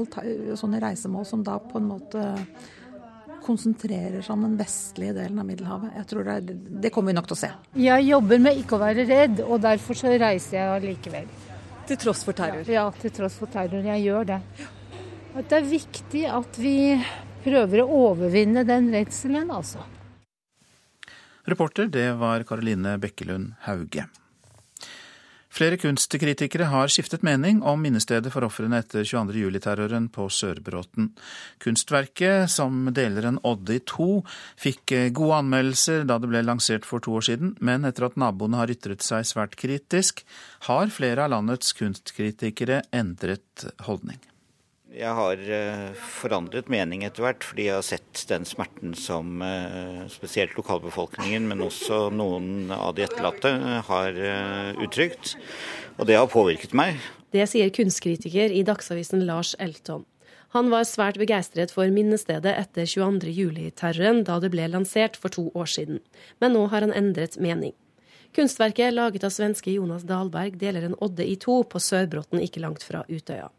sånne 0.59 0.81
reisemål 0.83 1.27
som 1.29 1.45
da 1.45 1.59
på 1.61 1.81
en 1.81 1.89
måte 1.89 2.25
konsentrerer 3.45 4.21
seg 4.21 4.35
om 4.35 4.45
den 4.45 4.57
vestlige 4.59 5.15
delen 5.17 5.41
av 5.41 5.47
Middelhavet. 5.47 5.93
Jeg 5.97 6.09
tror 6.09 6.25
det, 6.27 6.37
er, 6.39 6.65
det 6.85 6.93
kommer 6.93 7.13
vi 7.13 7.19
nok 7.19 7.29
til 7.29 7.37
å 7.37 7.41
se. 7.43 7.51
Jeg 7.81 8.09
jobber 8.09 8.41
med 8.45 8.63
ikke 8.63 8.77
å 8.77 8.81
være 8.83 9.05
redd, 9.09 9.45
og 9.45 9.61
derfor 9.63 9.97
så 9.97 10.13
reiser 10.13 10.59
jeg 10.59 10.73
allikevel. 10.79 11.31
Til 11.89 11.97
tross 11.97 12.21
for 12.27 12.37
terror? 12.37 12.67
Ja, 12.69 12.85
til 13.01 13.13
tross 13.15 13.39
for 13.39 13.49
terror. 13.49 13.81
Jeg 13.81 14.05
gjør 14.05 14.27
det. 14.35 14.41
At 15.37 15.49
det 15.51 15.59
er 15.59 15.67
viktig 15.69 16.23
at 16.25 16.57
vi 16.57 16.77
prøver 17.43 17.83
å 17.83 17.89
overvinne 18.09 18.65
den 18.67 18.89
redselen, 18.93 19.51
altså. 19.53 19.83
Reporter, 21.49 21.89
det 21.89 22.11
var 22.19 22.43
Karoline 22.45 22.97
Bekkelund 23.01 23.53
Hauge. 23.65 24.07
Flere 25.49 25.79
kunstkritikere 25.81 26.67
har 26.69 26.91
skiftet 26.93 27.23
mening 27.25 27.63
om 27.65 27.81
minnestedet 27.81 28.29
for 28.33 28.45
ofrene 28.45 28.83
etter 28.83 29.01
22.07-terroren 29.01 30.05
på 30.13 30.27
Sørbråten. 30.29 31.09
Kunstverket, 31.61 32.51
som 32.53 32.91
deler 32.93 33.31
en 33.31 33.41
odde 33.41 33.79
i 33.79 33.81
to, 33.81 34.21
fikk 34.61 34.93
gode 35.17 35.41
anmeldelser 35.41 36.05
da 36.09 36.19
det 36.21 36.29
ble 36.29 36.45
lansert 36.45 36.85
for 36.85 37.01
to 37.01 37.17
år 37.17 37.25
siden, 37.31 37.55
men 37.65 37.87
etter 37.89 38.07
at 38.07 38.17
naboene 38.21 38.61
har 38.61 38.71
ytret 38.71 39.05
seg 39.05 39.25
svært 39.25 39.57
kritisk, 39.59 40.21
har 40.69 40.93
flere 40.93 41.25
av 41.25 41.33
landets 41.33 41.73
kunstkritikere 41.81 42.83
endret 42.93 43.71
holdning. 43.89 44.21
Jeg 44.89 45.13
har 45.13 45.41
eh, 45.53 45.89
forandret 46.17 46.69
mening 46.73 47.03
etter 47.05 47.21
hvert, 47.21 47.45
fordi 47.45 47.67
jeg 47.67 47.77
har 47.77 47.85
sett 47.85 48.23
den 48.31 48.45
smerten 48.49 48.95
som 48.97 49.43
eh, 49.45 50.07
spesielt 50.09 50.55
lokalbefolkningen, 50.57 51.45
men 51.51 51.61
også 51.61 52.07
noen 52.09 52.73
av 52.73 52.95
de 52.97 53.05
etterlatte, 53.05 53.51
eh, 53.53 53.83
har 53.85 54.17
uttrykt. 54.81 55.35
Og 55.99 56.09
det 56.09 56.17
har 56.17 56.31
påvirket 56.31 56.73
meg. 56.73 56.97
Det 57.29 57.45
sier 57.51 57.69
kunstkritiker 57.69 58.49
i 58.49 58.63
Dagsavisen 58.65 59.27
Lars 59.27 59.53
Elton. 59.61 60.07
Han 60.57 60.71
var 60.73 60.87
svært 60.89 61.19
begeistret 61.21 61.69
for 61.69 61.85
minnestedet 61.93 62.55
etter 62.57 62.89
22.07-terroren, 62.89 64.23
da 64.25 64.39
det 64.41 64.49
ble 64.55 64.65
lansert 64.73 65.19
for 65.21 65.29
to 65.29 65.51
år 65.53 65.69
siden. 65.69 66.01
Men 66.41 66.57
nå 66.57 66.65
har 66.73 66.81
han 66.81 66.95
endret 66.97 67.37
mening. 67.37 67.75
Kunstverket, 68.33 68.95
laget 68.97 69.25
av 69.25 69.33
svenske 69.37 69.69
Jonas 69.75 70.07
Dahlberg, 70.09 70.57
deler 70.57 70.89
en 70.89 70.97
odde 70.97 71.29
i 71.29 71.37
to 71.37 71.61
på 71.69 71.81
Sørbråten 71.81 72.41
ikke 72.41 72.65
langt 72.65 72.81
fra 72.85 73.05
Utøya. 73.05 73.51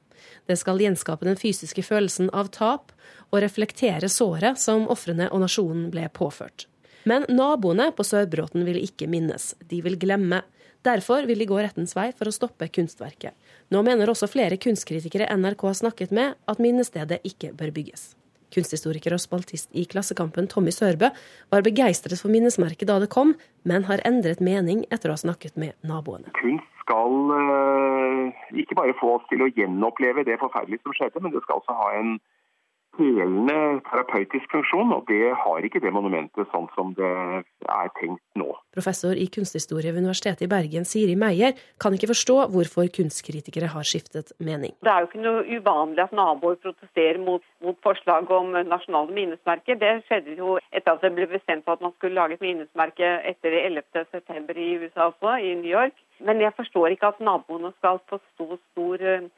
Det 0.50 0.56
skal 0.58 0.80
gjenskape 0.82 1.28
den 1.28 1.38
fysiske 1.38 1.84
følelsen 1.86 2.26
av 2.34 2.48
tap 2.50 2.90
og 3.30 3.38
reflektere 3.44 4.08
såret 4.10 4.58
som 4.58 4.88
ofrene 4.90 5.28
og 5.30 5.44
nasjonen 5.44 5.84
ble 5.92 6.08
påført. 6.10 6.66
Men 7.06 7.22
naboene 7.30 7.90
på 7.94 8.02
Sørbråten 8.04 8.66
vil 8.66 8.80
ikke 8.82 9.06
minnes, 9.08 9.52
de 9.70 9.78
vil 9.84 9.94
glemme. 10.00 10.42
Derfor 10.82 11.28
vil 11.28 11.38
de 11.38 11.46
gå 11.46 11.60
rettens 11.60 11.94
vei 11.94 12.08
for 12.16 12.26
å 12.26 12.34
stoppe 12.34 12.66
kunstverket. 12.72 13.36
Nå 13.70 13.84
mener 13.86 14.10
også 14.10 14.26
flere 14.32 14.58
kunstkritikere 14.58 15.28
NRK 15.38 15.62
har 15.68 15.78
snakket 15.84 16.16
med, 16.16 16.34
at 16.50 16.58
minnestedet 16.58 17.20
ikke 17.30 17.52
bør 17.54 17.70
bygges. 17.76 18.10
Kunsthistoriker 18.50 19.14
og 19.14 19.22
spaltist 19.22 19.70
i 19.78 19.84
Klassekampen 19.86 20.50
Tommy 20.50 20.74
Sørbø 20.74 21.12
var 21.52 21.62
begeistret 21.62 22.18
for 22.18 22.32
minnesmerket 22.34 22.90
da 22.90 22.98
det 22.98 23.12
kom, 23.14 23.36
men 23.62 23.86
har 23.86 24.02
endret 24.08 24.42
mening 24.42 24.82
etter 24.90 25.12
å 25.12 25.14
ha 25.14 25.22
snakket 25.22 25.54
med 25.60 25.78
naboene. 25.86 26.34
Kunst 26.42 26.79
skal 26.82 27.12
uh, 27.30 28.24
ikke 28.62 28.78
bare 28.78 28.98
få 29.00 29.16
oss 29.18 29.26
til 29.30 29.44
å 29.44 29.50
gjenoppleve 29.56 30.26
det 30.28 30.40
forferdelige 30.42 30.82
som 30.84 30.96
skjedde, 30.96 31.22
men 31.22 31.34
det 31.34 31.42
skal 31.44 31.60
også 31.60 31.76
ha 31.76 31.88
en 32.00 32.18
helende 33.00 33.56
terapeutisk 33.88 34.52
funksjon, 34.52 34.92
og 34.94 35.06
det 35.08 35.32
har 35.42 35.66
ikke 35.66 35.80
det 35.82 35.92
monumentet 35.94 36.48
sånn 36.52 36.68
som 36.76 36.92
det 36.98 37.10
er 37.10 37.90
tenkt 37.98 38.22
nå. 38.38 38.48
Professor 38.76 39.16
i 39.18 39.26
kunsthistorie 39.32 39.90
ved 39.90 40.04
Universitetet 40.04 40.44
i 40.46 40.50
Bergen, 40.50 40.86
Siri 40.88 41.16
Meyer, 41.18 41.56
kan 41.82 41.96
ikke 41.96 42.12
forstå 42.12 42.36
hvorfor 42.54 42.90
kunstkritikere 42.94 43.70
har 43.72 43.88
skiftet 43.88 44.34
mening. 44.38 44.76
Det 44.84 44.92
er 44.92 45.04
jo 45.04 45.10
ikke 45.10 45.24
noe 45.24 45.42
uvanlig 45.58 46.04
at 46.04 46.14
naboer 46.16 46.60
protesterer 46.62 47.18
mot, 47.24 47.44
mot 47.64 47.80
forslag 47.86 48.30
om 48.36 48.54
nasjonale 48.68 49.16
minnesmerker. 49.16 49.80
Det 49.80 49.96
skjedde 50.06 50.38
jo 50.38 50.58
etter 50.70 50.94
at 50.94 51.04
det 51.04 51.14
ble 51.16 51.28
bestemt 51.32 51.68
at 51.68 51.82
man 51.82 51.96
skulle 51.96 52.18
lage 52.20 52.38
et 52.38 52.44
minnesmerke 52.44 53.16
etter 53.32 53.58
11.9. 53.64 54.56
i 54.56 54.72
USA 54.84 55.10
også, 55.10 55.36
i 55.40 55.54
New 55.58 55.70
York. 55.72 55.96
Men 56.20 56.42
jeg 56.44 56.52
forstår 56.56 56.92
ikke 56.94 57.14
at 57.14 57.22
naboene 57.24 57.72
skal 57.78 58.00
få 58.10 58.20
stor, 58.34 58.58
stor 58.72 59.06
eh, 59.08 59.30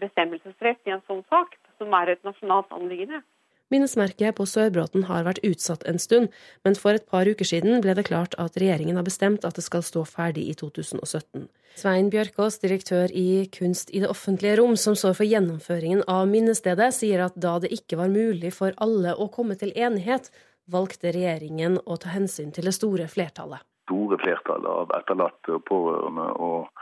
bestemmelsesrett 0.00 0.86
i 0.86 0.94
en 0.96 1.04
sånn 1.06 1.24
sak 1.32 1.56
som 1.78 1.94
er 1.96 2.14
et 2.14 2.24
nasjonalt 2.26 2.72
anliggende. 2.74 3.22
Minnesmerket 3.68 4.36
på 4.38 4.46
Sørbråten 4.48 5.04
har 5.10 5.26
vært 5.26 5.42
utsatt 5.44 5.82
en 5.90 5.98
stund, 6.00 6.30
men 6.64 6.76
for 6.78 6.96
et 6.96 7.04
par 7.10 7.28
uker 7.28 7.44
siden 7.44 7.82
ble 7.84 7.92
det 7.98 8.06
klart 8.08 8.32
at 8.40 8.56
regjeringen 8.56 8.96
har 8.96 9.04
bestemt 9.04 9.44
at 9.44 9.58
det 9.60 9.64
skal 9.66 9.84
stå 9.84 10.06
ferdig 10.08 10.46
i 10.48 10.54
2017. 10.56 11.44
Svein 11.76 12.08
Bjørkås, 12.10 12.56
direktør 12.62 13.12
i 13.12 13.44
Kunst 13.52 13.92
i 13.92 14.00
det 14.00 14.08
offentlige 14.08 14.56
rom, 14.62 14.72
som 14.80 14.96
står 14.96 15.18
for 15.20 15.28
gjennomføringen 15.28 16.00
av 16.08 16.24
minnestedet, 16.32 16.94
sier 16.96 17.26
at 17.26 17.36
da 17.36 17.58
det 17.60 17.74
ikke 17.76 18.00
var 18.00 18.08
mulig 18.08 18.54
for 18.56 18.72
alle 18.80 19.12
å 19.12 19.28
komme 19.34 19.58
til 19.60 19.74
enighet, 19.76 20.32
valgte 20.68 21.12
regjeringen 21.12 21.78
å 21.84 22.00
ta 22.00 22.16
hensyn 22.16 22.50
til 22.56 22.68
det 22.68 22.74
store 22.76 23.08
flertallet. 23.12 23.60
Store 23.88 24.16
flertallet 24.20 24.68
av 24.68 24.96
etterlatte 24.96 25.54
og 25.60 25.64
pårørende 25.68 26.26
og, 26.44 26.72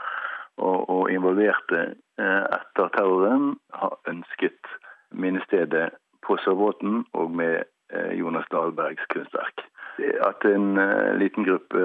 og, 0.55 0.79
og 0.87 1.11
involverte 1.11 1.83
etter 2.17 2.89
terroren 2.95 3.55
har 3.73 3.97
ønsket 4.09 4.69
minnestedet 5.11 5.91
på 6.25 6.37
Sørvåten 6.43 7.05
og 7.13 7.31
med 7.31 7.63
eh, 7.93 8.13
Jonas 8.19 8.47
Dahlbergs 8.51 9.05
kunstverk. 9.13 9.63
At 10.29 10.45
en 10.45 10.77
eh, 10.77 11.15
liten 11.21 11.47
gruppe 11.47 11.83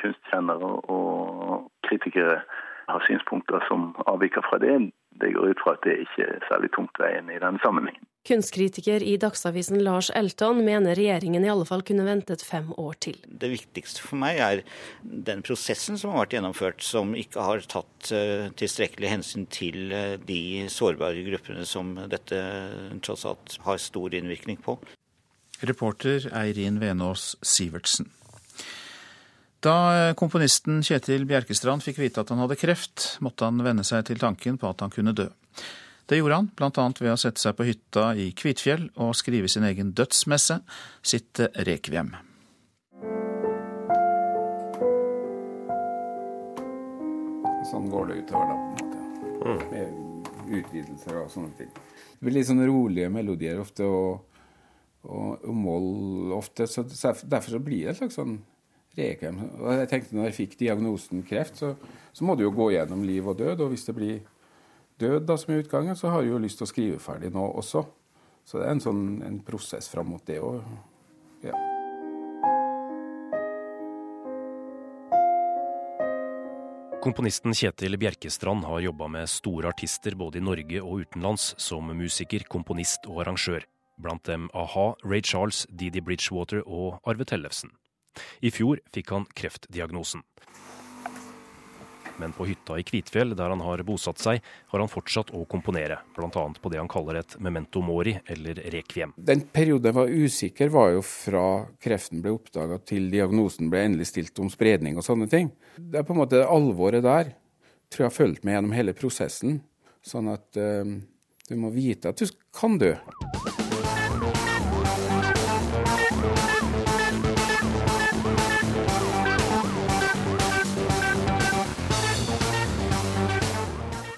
kunstkjennere 0.00 0.70
og 0.96 1.70
kritikere 1.88 2.40
har 2.88 3.04
synspunkter 3.06 3.64
som 3.68 3.92
avviker 4.06 4.44
fra 4.48 4.58
det, 4.58 4.76
det 5.20 5.34
går 5.34 5.52
ut 5.52 5.62
fra 5.64 5.76
at 5.76 5.84
det 5.84 5.98
ikke 6.04 6.26
er 6.28 6.48
særlig 6.48 6.70
tungtveiende 6.76 7.34
i 7.34 7.42
denne 7.42 7.62
sammenhengen. 7.64 8.06
Kunstkritiker 8.24 9.02
i 9.04 9.18
Dagsavisen 9.20 9.82
Lars 9.84 10.08
Elton 10.16 10.62
mener 10.64 10.96
regjeringen 10.96 11.44
i 11.44 11.50
alle 11.52 11.66
fall 11.68 11.82
kunne 11.84 12.06
ventet 12.06 12.40
fem 12.40 12.70
år 12.80 12.96
til. 13.04 13.18
Det 13.28 13.50
viktigste 13.52 14.00
for 14.00 14.16
meg 14.22 14.40
er 14.40 14.62
den 15.02 15.44
prosessen 15.44 16.00
som 16.00 16.14
har 16.14 16.24
vært 16.24 16.38
gjennomført, 16.38 16.80
som 16.86 17.12
ikke 17.20 17.44
har 17.44 17.60
tatt 17.68 18.12
uh, 18.16 18.48
tilstrekkelig 18.56 19.12
hensyn 19.12 19.44
til 19.52 19.92
uh, 19.92 20.16
de 20.24 20.64
sårbare 20.72 21.20
gruppene 21.28 21.68
som 21.68 21.92
dette 22.08 22.40
tross 23.04 23.26
alt 23.28 23.58
har 23.66 23.82
stor 23.82 24.16
innvirkning 24.16 24.56
på. 24.64 24.78
Reporter 25.60 26.30
Eirin 26.32 26.80
Venås 26.80 27.34
Sivertsen. 27.44 28.08
Da 29.64 29.76
eh, 29.96 30.14
komponisten 30.18 30.82
Kjetil 30.84 31.24
Bjerkestrand 31.28 31.84
fikk 31.84 32.02
vite 32.02 32.20
at 32.20 32.28
han 32.32 32.42
hadde 32.42 32.58
kreft, 32.60 33.14
måtte 33.24 33.48
han 33.48 33.62
venne 33.64 33.84
seg 33.86 34.04
til 34.10 34.20
tanken 34.20 34.58
på 34.60 34.68
at 34.68 34.84
han 34.84 34.92
kunne 34.92 35.14
dø. 35.16 35.30
Det 36.06 36.18
gjorde 36.18 36.36
han 36.36 36.50
bl.a. 36.52 36.84
ved 37.00 37.12
å 37.14 37.16
sette 37.16 37.40
seg 37.40 37.56
på 37.56 37.64
hytta 37.64 38.10
i 38.20 38.28
Kvitfjell 38.36 38.90
og 39.00 39.14
skrive 39.16 39.48
sin 39.48 39.64
egen 39.64 39.94
dødsmesse, 39.96 40.58
sitt 41.00 41.40
rekviem. 41.64 42.12
Sånn 47.70 47.88
går 47.88 48.10
det 48.10 48.18
utover, 48.20 48.52
da, 48.52 48.58
på 48.60 49.48
en 49.48 49.56
måte. 49.56 49.70
Med 49.72 50.58
utvidelser 50.60 51.22
og 51.22 51.32
sånne 51.32 51.54
ting. 51.56 51.72
Det 51.72 52.20
blir 52.20 52.36
litt 52.36 52.50
sånn 52.50 52.60
rolige 52.68 53.08
melodier 53.12 53.62
ofte, 53.62 53.88
og, 53.88 54.44
og, 55.08 55.40
og 55.40 55.56
moll 55.56 56.34
ofte. 56.36 56.68
Så 56.68 56.84
derfor 56.84 57.56
så 57.56 57.62
blir 57.64 57.86
det 57.86 57.94
et 57.94 58.02
slags 58.02 58.20
sånn 58.20 58.36
rekviem. 58.98 59.40
Og 59.56 59.72
jeg 59.72 59.90
tenkte 59.90 60.20
når 60.20 60.28
jeg 60.28 60.38
fikk 60.42 60.60
diagnosen 60.60 61.24
kreft, 61.26 61.64
så, 61.64 61.72
så 62.12 62.28
må 62.28 62.36
du 62.36 62.44
jo 62.44 62.52
gå 62.54 62.74
gjennom 62.76 63.08
liv 63.08 63.24
og 63.24 63.40
død. 63.40 63.64
Og 63.64 63.72
hvis 63.72 63.88
det 63.88 63.96
blir 63.96 64.20
død 65.00 65.26
da, 65.26 65.36
som 65.36 65.54
er 65.54 65.62
utgangen, 65.64 65.96
så 65.96 66.12
har 66.12 66.22
jeg 66.22 66.34
jo 66.34 66.40
lyst 66.42 66.60
til 66.60 66.66
å 66.66 66.70
skrive 66.70 67.02
ferdig 67.02 67.32
nå 67.34 67.44
også. 67.60 67.84
Så 68.44 68.60
det 68.60 68.66
er 68.66 68.74
en 68.76 68.82
sånn 68.84 69.04
en 69.24 69.38
prosess 69.44 69.88
fram 69.90 70.12
mot 70.12 70.24
det 70.28 70.40
òg. 70.44 70.60
Ja. 71.44 71.56
Komponisten 77.04 77.52
Kjetil 77.52 77.98
Bjerkestrand 78.00 78.64
har 78.64 78.80
jobba 78.80 79.10
med 79.12 79.28
store 79.28 79.68
artister 79.68 80.16
både 80.16 80.40
i 80.40 80.44
Norge 80.44 80.80
og 80.80 81.04
utenlands 81.04 81.50
som 81.60 81.90
musiker, 81.92 82.46
komponist 82.48 83.04
og 83.10 83.24
arrangør. 83.26 83.66
Blant 84.00 84.24
dem 84.26 84.48
a-ha, 84.56 84.94
Ray 85.04 85.20
Charles, 85.22 85.66
Didi 85.68 86.00
Bridgewater 86.00 86.64
og 86.64 87.02
Arve 87.04 87.28
Tellefsen. 87.28 87.74
I 88.40 88.50
fjor 88.54 88.80
fikk 88.94 89.12
han 89.12 89.28
kreftdiagnosen 89.36 90.24
men 92.20 92.34
på 92.36 92.46
hytta 92.48 92.78
i 92.80 92.84
Kvitfjell, 92.86 93.34
der 93.36 93.52
han 93.54 93.62
har 93.64 93.82
bosatt 93.86 94.22
seg, 94.22 94.42
har 94.72 94.82
han 94.82 94.90
fortsatt 94.90 95.32
å 95.34 95.44
komponere, 95.50 96.00
bl.a. 96.16 96.44
på 96.60 96.72
det 96.72 96.80
han 96.80 96.90
kaller 96.90 97.20
et 97.20 97.36
memento 97.42 97.82
mori, 97.84 98.16
eller 98.30 98.60
rekviem. 98.74 99.14
Den 99.16 99.46
perioden 99.54 99.90
jeg 99.90 99.98
var 99.98 100.12
usikker, 100.12 100.74
var 100.74 100.92
jo 100.96 101.04
fra 101.06 101.46
kreften 101.82 102.24
ble 102.24 102.34
oppdaga 102.36 102.80
til 102.86 103.10
diagnosen 103.12 103.72
ble 103.72 103.86
endelig 103.88 104.10
stilt 104.12 104.38
om 104.42 104.52
spredning 104.52 104.98
og 104.98 105.06
sånne 105.06 105.30
ting. 105.30 105.52
Det 105.78 106.00
er 106.00 106.06
på 106.06 106.16
en 106.16 106.22
måte 106.24 106.44
alvoret 106.44 107.04
der 107.04 107.34
tror 107.94 108.06
jeg 108.06 108.10
har 108.10 108.16
fulgt 108.16 108.44
med 108.44 108.56
gjennom 108.56 108.74
hele 108.74 108.94
prosessen, 108.96 109.60
sånn 110.04 110.32
at 110.32 110.58
øh, 110.58 110.96
du 111.48 111.58
må 111.60 111.70
vite 111.74 112.10
at 112.10 112.18
du 112.18 112.26
kan 112.56 112.78
dø. 112.80 112.94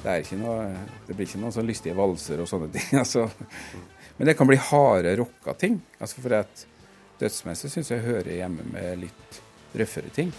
Det, 0.06 0.38
noe, 0.40 0.70
det 1.06 1.16
blir 1.16 1.26
ikke 1.26 1.42
noen 1.42 1.54
sånn 1.54 1.68
lystige 1.68 1.96
valser 1.98 2.42
og 2.42 2.50
sånne 2.50 2.70
ting. 2.74 2.88
Altså. 3.02 3.26
Men 4.16 4.30
det 4.30 4.36
kan 4.38 4.48
bli 4.48 4.56
harde, 4.56 5.16
rocka 5.18 5.52
ting. 5.58 5.80
Altså 6.00 6.22
for 6.24 6.38
at 6.38 6.62
dødsmessig 7.20 7.72
syns 7.72 7.92
jeg 7.92 8.04
hører 8.04 8.38
hjemme 8.38 8.64
med 8.72 9.02
litt 9.02 9.40
røffere 9.76 10.12
ting. 10.14 10.30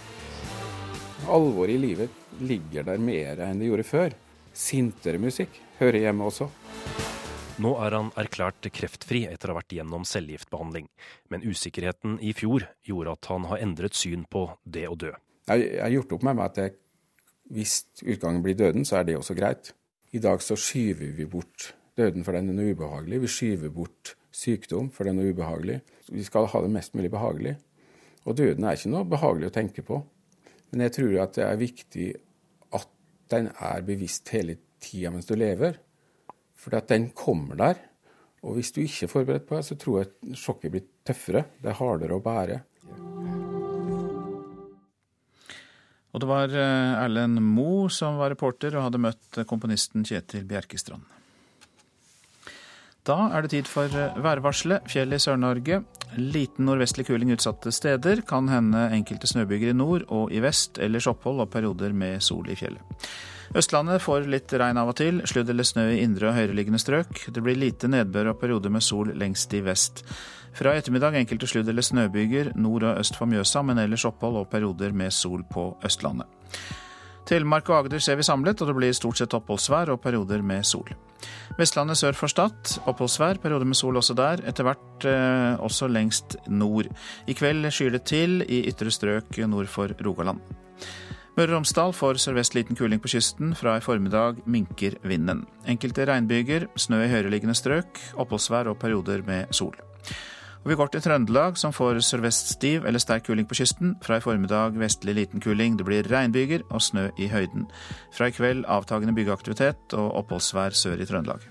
Alvoret 1.30 1.76
i 1.76 1.82
livet 1.82 2.42
ligger 2.42 2.88
der 2.88 3.02
mer 3.02 3.44
enn 3.46 3.62
det 3.62 3.70
gjorde 3.70 3.86
før. 3.86 4.16
Sintere 4.58 5.22
musikk 5.22 5.60
hører 5.82 6.08
hjemme 6.08 6.26
også. 6.32 6.50
Nå 7.62 7.72
er 7.82 7.96
han 7.98 8.10
erklært 8.22 8.68
kreftfri 8.74 9.24
etter 9.26 9.50
å 9.50 9.56
ha 9.56 9.60
vært 9.60 9.74
gjennom 9.74 10.04
cellegiftbehandling, 10.06 10.86
men 11.34 11.46
usikkerheten 11.46 12.20
i 12.22 12.34
fjor 12.38 12.68
gjorde 12.86 13.16
at 13.18 13.30
han 13.32 13.48
har 13.50 13.64
endret 13.66 13.98
syn 13.98 14.28
på 14.30 14.44
det 14.62 14.86
å 14.90 14.98
dø. 14.98 15.10
Jeg 15.50 15.80
har 15.82 15.94
gjort 15.94 16.14
opp 16.18 16.26
med 16.28 16.38
meg 16.38 16.52
at 16.52 16.60
jeg 16.62 16.76
hvis 17.54 17.86
utgangen 18.04 18.44
blir 18.44 18.58
døden, 18.58 18.86
så 18.86 19.00
er 19.00 19.08
det 19.08 19.18
også 19.18 19.36
greit. 19.38 19.74
I 20.16 20.20
dag 20.24 20.42
så 20.44 20.56
skyver 20.60 21.14
vi 21.16 21.26
bort 21.30 21.74
døden, 21.98 22.24
for 22.24 22.36
den 22.36 22.52
er 22.54 22.74
ubehagelig. 22.74 23.22
Vi 23.22 23.32
skyver 23.32 23.74
bort 23.74 24.16
sykdom, 24.32 24.92
for 24.94 25.08
den 25.08 25.20
er 25.20 25.32
ubehagelig. 25.32 25.82
Vi 26.12 26.24
skal 26.24 26.48
ha 26.52 26.62
det 26.64 26.72
mest 26.72 26.96
mulig 26.96 27.12
behagelig. 27.12 27.58
Og 28.28 28.38
døden 28.38 28.64
er 28.64 28.78
ikke 28.78 28.92
noe 28.92 29.08
behagelig 29.08 29.50
å 29.50 29.56
tenke 29.56 29.84
på. 29.88 30.02
Men 30.72 30.84
jeg 30.86 30.98
tror 30.98 31.20
at 31.24 31.36
det 31.38 31.46
er 31.48 31.60
viktig 31.60 32.08
at 32.76 32.90
den 33.32 33.52
er 33.56 33.86
bevisst 33.88 34.30
hele 34.36 34.58
tida 34.84 35.12
mens 35.14 35.30
du 35.30 35.36
lever. 35.40 35.80
For 36.58 36.76
den 36.90 37.12
kommer 37.16 37.60
der. 37.60 37.80
Og 38.44 38.58
hvis 38.58 38.74
du 38.76 38.82
ikke 38.84 39.08
er 39.08 39.12
forberedt 39.12 39.48
på 39.48 39.58
det, 39.58 39.66
så 39.66 39.78
tror 39.80 40.02
jeg 40.02 40.38
sjokket 40.38 40.74
blir 40.74 40.86
tøffere. 41.08 41.46
Det 41.62 41.72
er 41.72 41.80
hardere 41.80 42.18
å 42.18 42.24
bære. 42.24 42.60
Og 46.16 46.24
det 46.24 46.30
var 46.30 46.56
eh, 46.56 47.04
Erlend 47.04 47.42
Moe 47.44 47.92
som 47.94 48.18
var 48.22 48.32
reporter 48.34 48.76
og 48.78 48.88
hadde 48.88 49.04
møtt 49.04 49.42
komponisten 49.50 50.06
Kjetil 50.08 50.48
Bjerkestrand. 50.48 51.06
Da 53.08 53.30
er 53.32 53.46
det 53.46 53.54
tid 53.54 53.70
for 53.72 53.92
eh, 53.92 54.20
værvarselet. 54.24 54.88
Fjell 54.92 55.16
i 55.16 55.22
Sør-Norge. 55.22 55.82
Liten 56.20 56.68
nordvestlig 56.68 57.08
kuling 57.08 57.32
utsatte 57.36 57.72
steder. 57.72 58.24
Kan 58.28 58.50
hende 58.52 58.90
enkelte 58.96 59.30
snøbyger 59.30 59.72
i 59.72 59.78
nord 59.78 60.08
og 60.12 60.34
i 60.36 60.44
vest, 60.44 60.80
ellers 60.84 61.08
opphold 61.08 61.44
og 61.46 61.52
perioder 61.54 61.96
med 61.96 62.24
sol 62.24 62.50
i 62.52 62.58
fjellet. 62.60 62.98
Østlandet 63.56 64.04
får 64.04 64.28
litt 64.28 64.52
regn 64.60 64.80
av 64.80 64.90
og 64.92 64.98
til, 65.00 65.22
sludd 65.24 65.48
eller 65.54 65.64
snø 65.64 65.86
i 65.94 66.02
indre 66.04 66.28
og 66.30 66.36
høyereliggende 66.36 66.82
strøk. 66.84 67.30
Det 67.32 67.44
blir 67.44 67.56
lite 67.56 67.88
nedbør 67.88 68.34
og 68.34 68.42
perioder 68.42 68.74
med 68.74 68.84
sol 68.84 69.14
lengst 69.16 69.56
i 69.56 69.64
vest. 69.64 70.04
Fra 70.58 70.74
i 70.74 70.80
ettermiddag 70.82 71.20
enkelte 71.20 71.46
sludd- 71.46 71.70
eller 71.70 71.86
snøbyger 71.86 72.56
nord 72.58 72.88
og 72.88 73.00
øst 73.04 73.18
for 73.18 73.30
Mjøsa, 73.30 73.62
men 73.62 73.78
ellers 73.78 74.08
opphold 74.10 74.40
og 74.40 74.50
perioder 74.50 74.92
med 74.92 75.14
sol 75.14 75.44
på 75.46 75.70
Østlandet. 75.86 76.26
Telemark 77.28 77.68
og 77.70 77.82
Agder 77.82 78.00
ser 78.00 78.16
vi 78.16 78.24
samlet, 78.24 78.62
og 78.62 78.70
det 78.70 78.76
blir 78.78 78.96
stort 78.96 79.20
sett 79.20 79.34
oppholdsvær 79.36 79.92
og 79.94 80.00
perioder 80.02 80.42
med 80.42 80.66
sol. 80.66 80.88
Vestlandet 81.60 82.00
sør 82.00 82.16
for 82.16 82.32
Stad 82.32 82.78
oppholdsvær, 82.88 83.42
perioder 83.44 83.68
med 83.68 83.78
sol 83.78 84.00
også 84.00 84.16
der. 84.18 84.42
Etter 84.48 84.66
hvert 84.66 85.06
eh, 85.06 85.60
også 85.60 85.90
lengst 85.92 86.38
nord. 86.48 86.88
I 87.28 87.36
kveld 87.36 87.68
skyr 87.68 87.98
det 87.98 88.06
til 88.08 88.42
i 88.48 88.64
ytre 88.72 88.94
strøk 88.94 89.38
nord 89.46 89.68
for 89.70 89.92
Rogaland. 90.06 90.40
Møre 91.38 91.52
og 91.52 91.60
Romsdal 91.60 91.94
får 91.94 92.18
sørvest 92.24 92.56
liten 92.58 92.80
kuling 92.80 93.04
på 93.04 93.12
kysten. 93.12 93.52
Fra 93.60 93.76
i 93.78 93.84
formiddag 93.84 94.40
minker 94.50 94.96
vinden. 95.06 95.44
Enkelte 95.70 96.08
regnbyger, 96.10 96.66
snø 96.80 97.04
i 97.04 97.12
høyereliggende 97.12 97.54
strøk, 97.58 98.02
oppholdsvær 98.18 98.72
og 98.72 98.80
perioder 98.82 99.22
med 99.28 99.54
sol. 99.54 99.76
Og 100.68 100.72
vi 100.74 100.76
går 100.76 100.90
til 100.92 101.00
Trøndelag, 101.00 101.56
som 101.56 101.72
får 101.72 102.02
sørvest 102.04 102.50
stiv 102.58 102.84
eller 102.84 103.00
sterk 103.00 103.24
kuling 103.24 103.46
på 103.48 103.56
kysten. 103.56 103.94
Fra 104.04 104.18
i 104.20 104.20
formiddag 104.20 104.76
vestlig 104.76 105.14
liten 105.16 105.40
kuling. 105.40 105.78
Det 105.80 105.86
blir 105.88 106.10
regnbyger 106.12 106.66
og 106.68 106.84
snø 106.84 107.06
i 107.16 107.30
høyden. 107.32 107.70
Fra 108.12 108.28
i 108.28 108.36
kveld 108.36 108.66
avtagende 108.68 109.16
byggeaktivitet 109.16 109.96
og 109.96 110.18
oppholdsvær 110.20 110.76
sør 110.76 111.00
i 111.00 111.08
Trøndelag. 111.08 111.48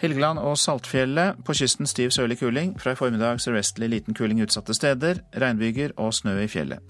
Helgeland 0.00 0.40
og 0.40 0.56
Saltfjellet. 0.56 1.44
På 1.44 1.52
kysten 1.52 1.84
stiv 1.84 2.16
sørlig 2.16 2.40
kuling. 2.40 2.72
Fra 2.80 2.96
i 2.96 3.00
formiddag 3.02 3.44
sørvestlig 3.44 3.92
liten 3.92 4.16
kuling 4.16 4.40
utsatte 4.40 4.72
steder. 4.80 5.20
Regnbyger 5.36 5.92
og 6.00 6.14
snø 6.16 6.38
i 6.40 6.48
fjellet. 6.48 6.80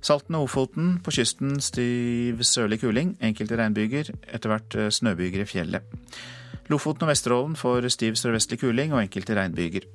Salten 0.00 0.38
og 0.38 0.46
Ofoten. 0.46 1.00
På 1.02 1.10
kysten 1.10 1.58
stiv 1.58 2.46
sørlig 2.46 2.84
kuling. 2.86 3.16
Enkelte 3.18 3.58
regnbyger. 3.58 4.14
Etter 4.22 4.54
hvert 4.54 4.78
eh, 4.78 4.94
snøbyger 4.94 5.42
i 5.42 5.50
fjellet. 5.50 6.00
Lofoten 6.70 7.02
og 7.02 7.10
Vesterålen 7.10 7.58
får 7.58 7.90
stiv 7.90 8.14
sørvestlig 8.14 8.62
kuling 8.62 8.94
og 8.94 9.02
enkelte 9.02 9.34
regnbyger. 9.34 9.90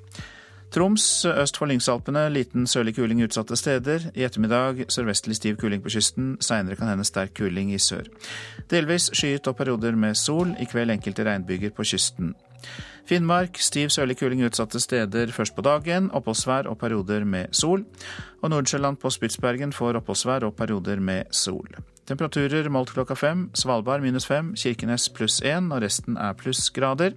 Troms 0.76 1.26
øst 1.26 1.56
for 1.56 1.70
Lyngsalpene 1.72 2.26
liten 2.30 2.66
sørlig 2.68 2.98
kuling 2.98 3.22
utsatte 3.24 3.56
steder. 3.56 4.10
I 4.12 4.26
ettermiddag 4.28 4.90
sørvestlig 4.92 5.38
stiv 5.38 5.56
kuling 5.56 5.80
på 5.84 5.94
kysten. 5.94 6.34
Seinere 6.44 6.76
kan 6.76 6.90
hende 6.92 7.06
sterk 7.08 7.32
kuling 7.38 7.72
i 7.72 7.80
sør. 7.80 8.10
Delvis 8.72 9.08
skyet 9.16 9.48
og 9.48 9.56
perioder 9.56 9.96
med 9.96 10.20
sol. 10.20 10.52
I 10.60 10.68
kveld 10.68 10.92
enkelte 10.92 11.24
regnbyger 11.24 11.72
på 11.72 11.88
kysten. 11.88 12.36
Finnmark 13.08 13.56
stiv 13.56 13.88
sørlig 13.90 14.18
kuling 14.20 14.44
utsatte 14.44 14.84
steder 14.84 15.32
først 15.32 15.56
på 15.56 15.64
dagen. 15.64 16.12
Oppholdsvær 16.12 16.68
og 16.68 16.78
perioder 16.84 17.24
med 17.24 17.56
sol. 17.56 17.86
Og 18.42 18.50
Nordsjøland 18.50 19.00
på 19.00 19.10
Spitsbergen 19.10 19.72
får 19.72 20.02
oppholdsvær 20.02 20.44
og 20.44 20.58
perioder 20.60 21.00
med 21.00 21.32
sol. 21.32 21.70
Temperaturer 22.06 22.68
målt 22.70 22.92
klokka 22.92 23.16
fem. 23.16 23.48
Svalbard 23.54 24.04
minus 24.04 24.28
fem. 24.28 24.52
Kirkenes 24.60 25.08
pluss 25.10 25.40
én, 25.40 25.72
og 25.72 25.82
resten 25.88 26.18
er 26.18 26.34
plussgrader. 26.34 27.16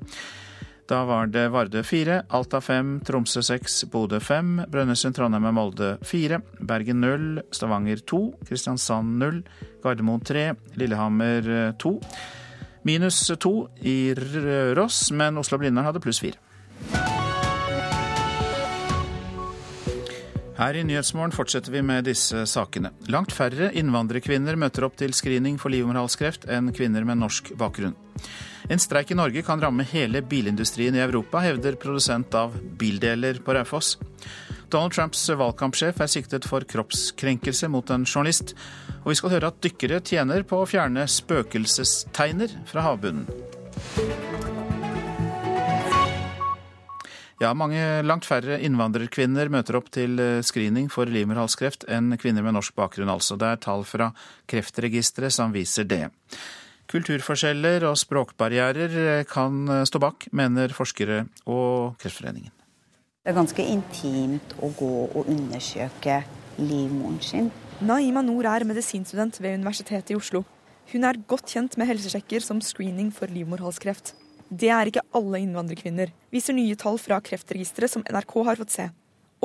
Da 0.88 1.02
var 1.04 1.28
det 1.28 1.50
Vardø 1.52 1.82
fire, 1.84 2.22
Alta 2.32 2.62
fem, 2.64 2.94
Tromsø 3.04 3.42
seks, 3.44 3.82
Bodø 3.92 4.22
fem, 4.24 4.54
Brønnøysund, 4.72 5.18
Trondheim 5.18 5.50
og 5.50 5.54
Molde 5.58 5.90
fire, 6.00 6.40
Bergen 6.64 7.02
null, 7.04 7.42
Stavanger 7.52 8.00
to, 8.08 8.22
Kristiansand 8.48 9.20
null, 9.20 9.42
Gardermoen 9.84 10.24
tre, 10.24 10.46
Lillehammer 10.80 11.52
eh, 11.58 11.70
to. 11.76 11.98
Minus 12.88 13.20
to 13.36 13.54
i 13.84 14.14
Røros, 14.16 15.10
men 15.12 15.36
Oslo 15.36 15.58
og 15.58 15.66
Blindern 15.66 15.90
hadde 15.90 16.00
pluss 16.00 16.24
fire. 16.24 17.17
Her 20.58 20.74
i 20.74 20.80
Nyhetsmorgen 20.82 21.30
fortsetter 21.30 21.70
vi 21.70 21.84
med 21.86 22.08
disse 22.08 22.40
sakene. 22.50 22.90
Langt 23.06 23.30
færre 23.30 23.68
innvandrerkvinner 23.78 24.56
møter 24.58 24.88
opp 24.88 24.96
til 24.98 25.12
screening 25.14 25.54
for 25.62 25.70
livmorhalskreft 25.70 26.48
enn 26.50 26.72
kvinner 26.74 27.06
med 27.06 27.20
norsk 27.20 27.52
bakgrunn. 27.60 27.94
En 28.66 28.82
streik 28.82 29.12
i 29.14 29.16
Norge 29.16 29.44
kan 29.46 29.62
ramme 29.62 29.86
hele 29.86 30.18
bilindustrien 30.26 30.98
i 30.98 31.04
Europa, 31.04 31.44
hevder 31.46 31.78
produsent 31.78 32.34
av 32.34 32.58
bildeler 32.80 33.38
på 33.44 33.54
Raufoss. 33.54 33.94
Donald 34.68 34.96
Trumps 34.98 35.22
valgkampsjef 35.30 36.02
er 36.02 36.10
siktet 36.10 36.50
for 36.50 36.66
kroppskrenkelse 36.66 37.70
mot 37.70 37.94
en 37.94 38.04
journalist. 38.04 38.56
Og 39.04 39.12
vi 39.14 39.20
skal 39.20 39.36
høre 39.36 39.52
at 39.52 39.62
dykkere 39.62 40.02
tjener 40.02 40.42
på 40.42 40.58
å 40.58 40.66
fjerne 40.68 41.06
spøkelsesteiner 41.06 42.58
fra 42.68 42.84
havbunnen. 42.90 43.30
Ja, 47.38 47.52
mange 47.54 48.02
langt 48.02 48.26
færre 48.26 48.56
innvandrerkvinner 48.66 49.50
møter 49.52 49.78
opp 49.78 49.92
til 49.94 50.18
screening 50.42 50.88
for 50.90 51.06
livmorhalskreft 51.06 51.86
enn 51.86 52.16
kvinner 52.18 52.42
med 52.42 52.56
norsk 52.56 52.74
bakgrunn, 52.74 53.12
altså. 53.12 53.38
Det 53.38 53.52
er 53.52 53.60
tall 53.62 53.84
fra 53.86 54.10
Kreftregisteret 54.50 55.36
som 55.36 55.54
viser 55.54 55.86
det. 55.86 56.08
Kulturforskjeller 56.88 57.84
og 57.84 57.98
språkbarrierer 58.00 58.94
eh, 59.02 59.24
kan 59.28 59.66
eh, 59.68 59.84
stå 59.88 60.00
bak, 60.00 60.30
mener 60.32 60.72
forskere 60.72 61.26
og 61.44 61.98
Kreftforeningen. 62.00 62.54
Det 63.20 63.34
er 63.34 63.36
ganske 63.36 63.64
intimt 63.74 64.54
å 64.64 64.70
gå 64.72 64.92
og 65.10 65.28
undersøke 65.28 66.22
livmoren 66.56 67.18
sin. 67.20 67.50
Naima 67.84 68.22
Noor 68.24 68.48
er 68.48 68.64
medisinstudent 68.66 69.36
ved 69.42 69.58
Universitetet 69.60 70.14
i 70.14 70.16
Oslo. 70.16 70.46
Hun 70.88 71.04
er 71.04 71.20
godt 71.28 71.52
kjent 71.52 71.76
med 71.76 71.90
helsesjekker 71.90 72.40
som 72.40 72.62
screening 72.64 73.12
for 73.12 73.28
livmorhalskreft. 73.28 74.14
Det 74.48 74.70
er 74.72 74.88
ikke 74.88 75.04
alle 75.12 75.42
innvandrerkvinner, 75.44 76.12
viser 76.32 76.56
nye 76.56 76.76
tall 76.80 76.96
fra 77.00 77.20
Kreftregisteret 77.20 77.92
som 77.92 78.04
NRK 78.08 78.34
har 78.48 78.56
fått 78.56 78.72
se. 78.72 78.86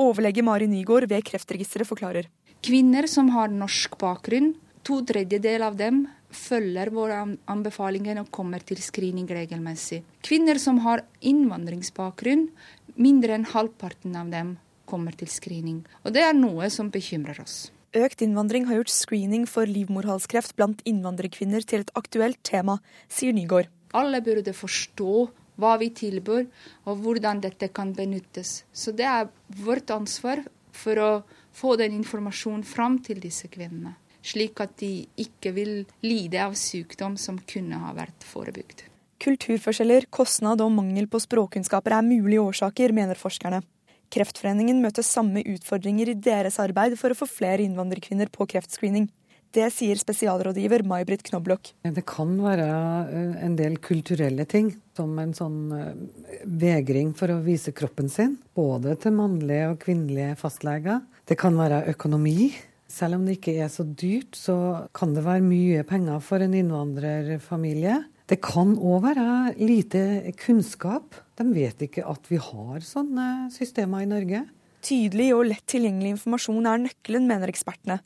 Overlege 0.00 0.42
Mari 0.42 0.66
Nygaard 0.70 1.06
ved 1.10 1.26
Kreftregisteret 1.28 1.88
forklarer. 1.88 2.30
Kvinner 2.64 3.06
som 3.10 3.28
har 3.34 3.52
norsk 3.52 3.98
bakgrunn, 4.00 4.54
to 4.84 5.02
tredjedeler 5.04 5.66
av 5.68 5.76
dem 5.76 6.06
følger 6.34 6.90
våre 6.92 7.20
anbefalinger 7.50 8.22
og 8.22 8.32
kommer 8.34 8.64
til 8.64 8.80
screening 8.82 9.28
regelmessig. 9.28 10.00
Kvinner 10.24 10.58
som 10.58 10.80
har 10.86 11.04
innvandringsbakgrunn, 11.20 12.48
mindre 12.96 13.36
enn 13.36 13.46
halvparten 13.52 14.16
av 14.16 14.32
dem 14.32 14.56
kommer 14.88 15.14
til 15.16 15.28
screening. 15.30 15.84
Og 16.04 16.16
det 16.16 16.24
er 16.24 16.36
noe 16.36 16.72
som 16.72 16.90
bekymrer 16.92 17.44
oss. 17.44 17.68
Økt 17.94 18.24
innvandring 18.26 18.64
har 18.66 18.80
gjort 18.80 18.90
screening 18.90 19.44
for 19.46 19.70
livmorhalskreft 19.70 20.56
blant 20.58 20.80
innvandrerkvinner 20.88 21.62
til 21.62 21.84
et 21.84 21.92
aktuelt 21.94 22.40
tema, 22.42 22.80
sier 23.06 23.36
Nygaard. 23.36 23.70
Alle 23.94 24.20
burde 24.24 24.54
forstå 24.56 25.16
hva 25.62 25.76
vi 25.78 25.90
tilbyr, 25.94 26.48
og 26.90 27.02
hvordan 27.02 27.42
dette 27.44 27.68
kan 27.70 27.92
benyttes. 27.94 28.64
Så 28.74 28.90
det 28.90 29.06
er 29.06 29.30
vårt 29.62 29.92
ansvar 29.94 30.42
for 30.74 30.98
å 30.98 31.10
få 31.54 31.76
den 31.78 31.94
informasjonen 32.00 32.66
fram 32.66 32.98
til 33.06 33.22
disse 33.22 33.46
kvinnene 33.52 33.94
slik 34.24 34.60
at 34.64 34.74
de 34.80 35.04
ikke 35.20 35.52
vil 35.54 35.74
lide 36.04 36.40
av 36.42 36.56
sykdom 36.58 37.18
som 37.20 37.38
kunne 37.50 37.78
ha 37.82 37.92
vært 37.96 38.24
forebygd. 38.26 38.86
Kulturforskjeller, 39.24 40.08
kostnad 40.12 40.62
og 40.64 40.72
mangel 40.74 41.06
på 41.08 41.20
språkkunnskaper 41.22 41.96
er 41.96 42.06
mulige 42.06 42.42
årsaker, 42.44 42.92
mener 42.96 43.20
forskerne. 43.20 43.62
Kreftforeningen 44.12 44.82
møter 44.84 45.04
samme 45.06 45.42
utfordringer 45.54 46.10
i 46.12 46.18
deres 46.26 46.58
arbeid 46.62 46.96
for 47.00 47.12
å 47.12 47.18
få 47.18 47.28
flere 47.28 47.64
innvandrerkvinner 47.64 48.30
på 48.32 48.46
kreftscreening. 48.52 49.08
Det 49.54 49.68
sier 49.70 49.98
spesialrådgiver 50.00 50.82
May-Britt 50.82 51.22
Knoblok. 51.28 51.68
Det 51.86 52.02
kan 52.10 52.32
være 52.42 52.64
eh, 53.06 53.34
en 53.46 53.54
del 53.54 53.76
kulturelle 53.78 54.46
ting, 54.50 54.72
som 54.98 55.12
en 55.22 55.34
sånn 55.36 55.58
eh, 55.76 56.40
vegring 56.42 57.12
for 57.14 57.30
å 57.30 57.42
vise 57.44 57.70
kroppen 57.76 58.10
sin. 58.10 58.34
Både 58.58 58.96
til 58.98 59.14
mannlige 59.14 59.68
og 59.70 59.78
kvinnelige 59.84 60.32
fastleger. 60.40 61.04
Det 61.30 61.38
kan 61.38 61.54
være 61.58 61.84
økonomi. 61.92 62.50
Selv 62.90 63.20
om 63.20 63.28
det 63.28 63.36
ikke 63.38 63.54
er 63.62 63.70
så 63.70 63.86
dyrt, 63.86 64.34
så 64.34 64.56
kan 64.94 65.14
det 65.14 65.22
være 65.26 65.46
mye 65.46 65.84
penger 65.86 66.18
for 66.22 66.42
en 66.42 66.56
innvandrerfamilie. 66.58 68.00
Det 68.26 68.40
kan 68.42 68.72
òg 68.74 69.04
være 69.04 69.26
lite 69.60 70.32
kunnskap. 70.40 71.14
De 71.38 71.46
vet 71.54 71.86
ikke 71.86 72.02
at 72.10 72.26
vi 72.30 72.40
har 72.42 72.82
sånne 72.82 73.52
systemer 73.54 74.02
i 74.02 74.10
Norge. 74.10 74.42
Tydelig 74.84 75.30
og 75.36 75.46
lett 75.52 75.64
tilgjengelig 75.70 76.16
informasjon 76.16 76.66
er 76.68 76.82
nøkkelen, 76.88 77.30
mener 77.30 77.54
ekspertene. 77.54 78.00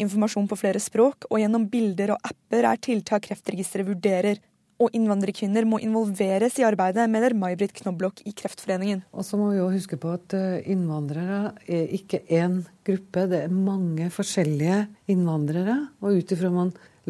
Informasjon 0.00 0.48
på 0.48 0.56
flere 0.56 0.80
språk 0.80 1.26
og 1.28 1.40
gjennom 1.42 1.66
bilder 1.72 2.14
og 2.14 2.24
apper 2.24 2.68
er 2.70 2.80
tiltak 2.80 3.26
Kreftregisteret 3.26 3.88
vurderer, 3.90 4.40
og 4.82 4.94
innvandrerkvinner 4.96 5.66
må 5.68 5.78
involveres 5.84 6.56
i 6.58 6.64
arbeidet, 6.66 7.04
mener 7.10 7.36
May-Britt 7.38 7.74
Knoblok 7.76 8.22
i 8.26 8.32
Kreftforeningen. 8.34 9.04
Og 9.14 9.26
så 9.26 9.38
må 9.38 9.52
vi 9.52 9.60
jo 9.60 9.68
huske 9.70 9.98
på 10.00 10.14
at 10.16 10.34
eh, 10.34 10.64
innvandrere 10.72 11.52
er 11.66 11.92
ikke 11.94 12.24
én 12.32 12.62
gruppe, 12.86 13.28
det 13.30 13.44
er 13.44 13.54
mange 13.54 14.08
forskjellige 14.10 14.80
innvandrere. 15.12 15.76
Og 16.02 16.18
ut 16.18 16.34
ifra 16.34 16.50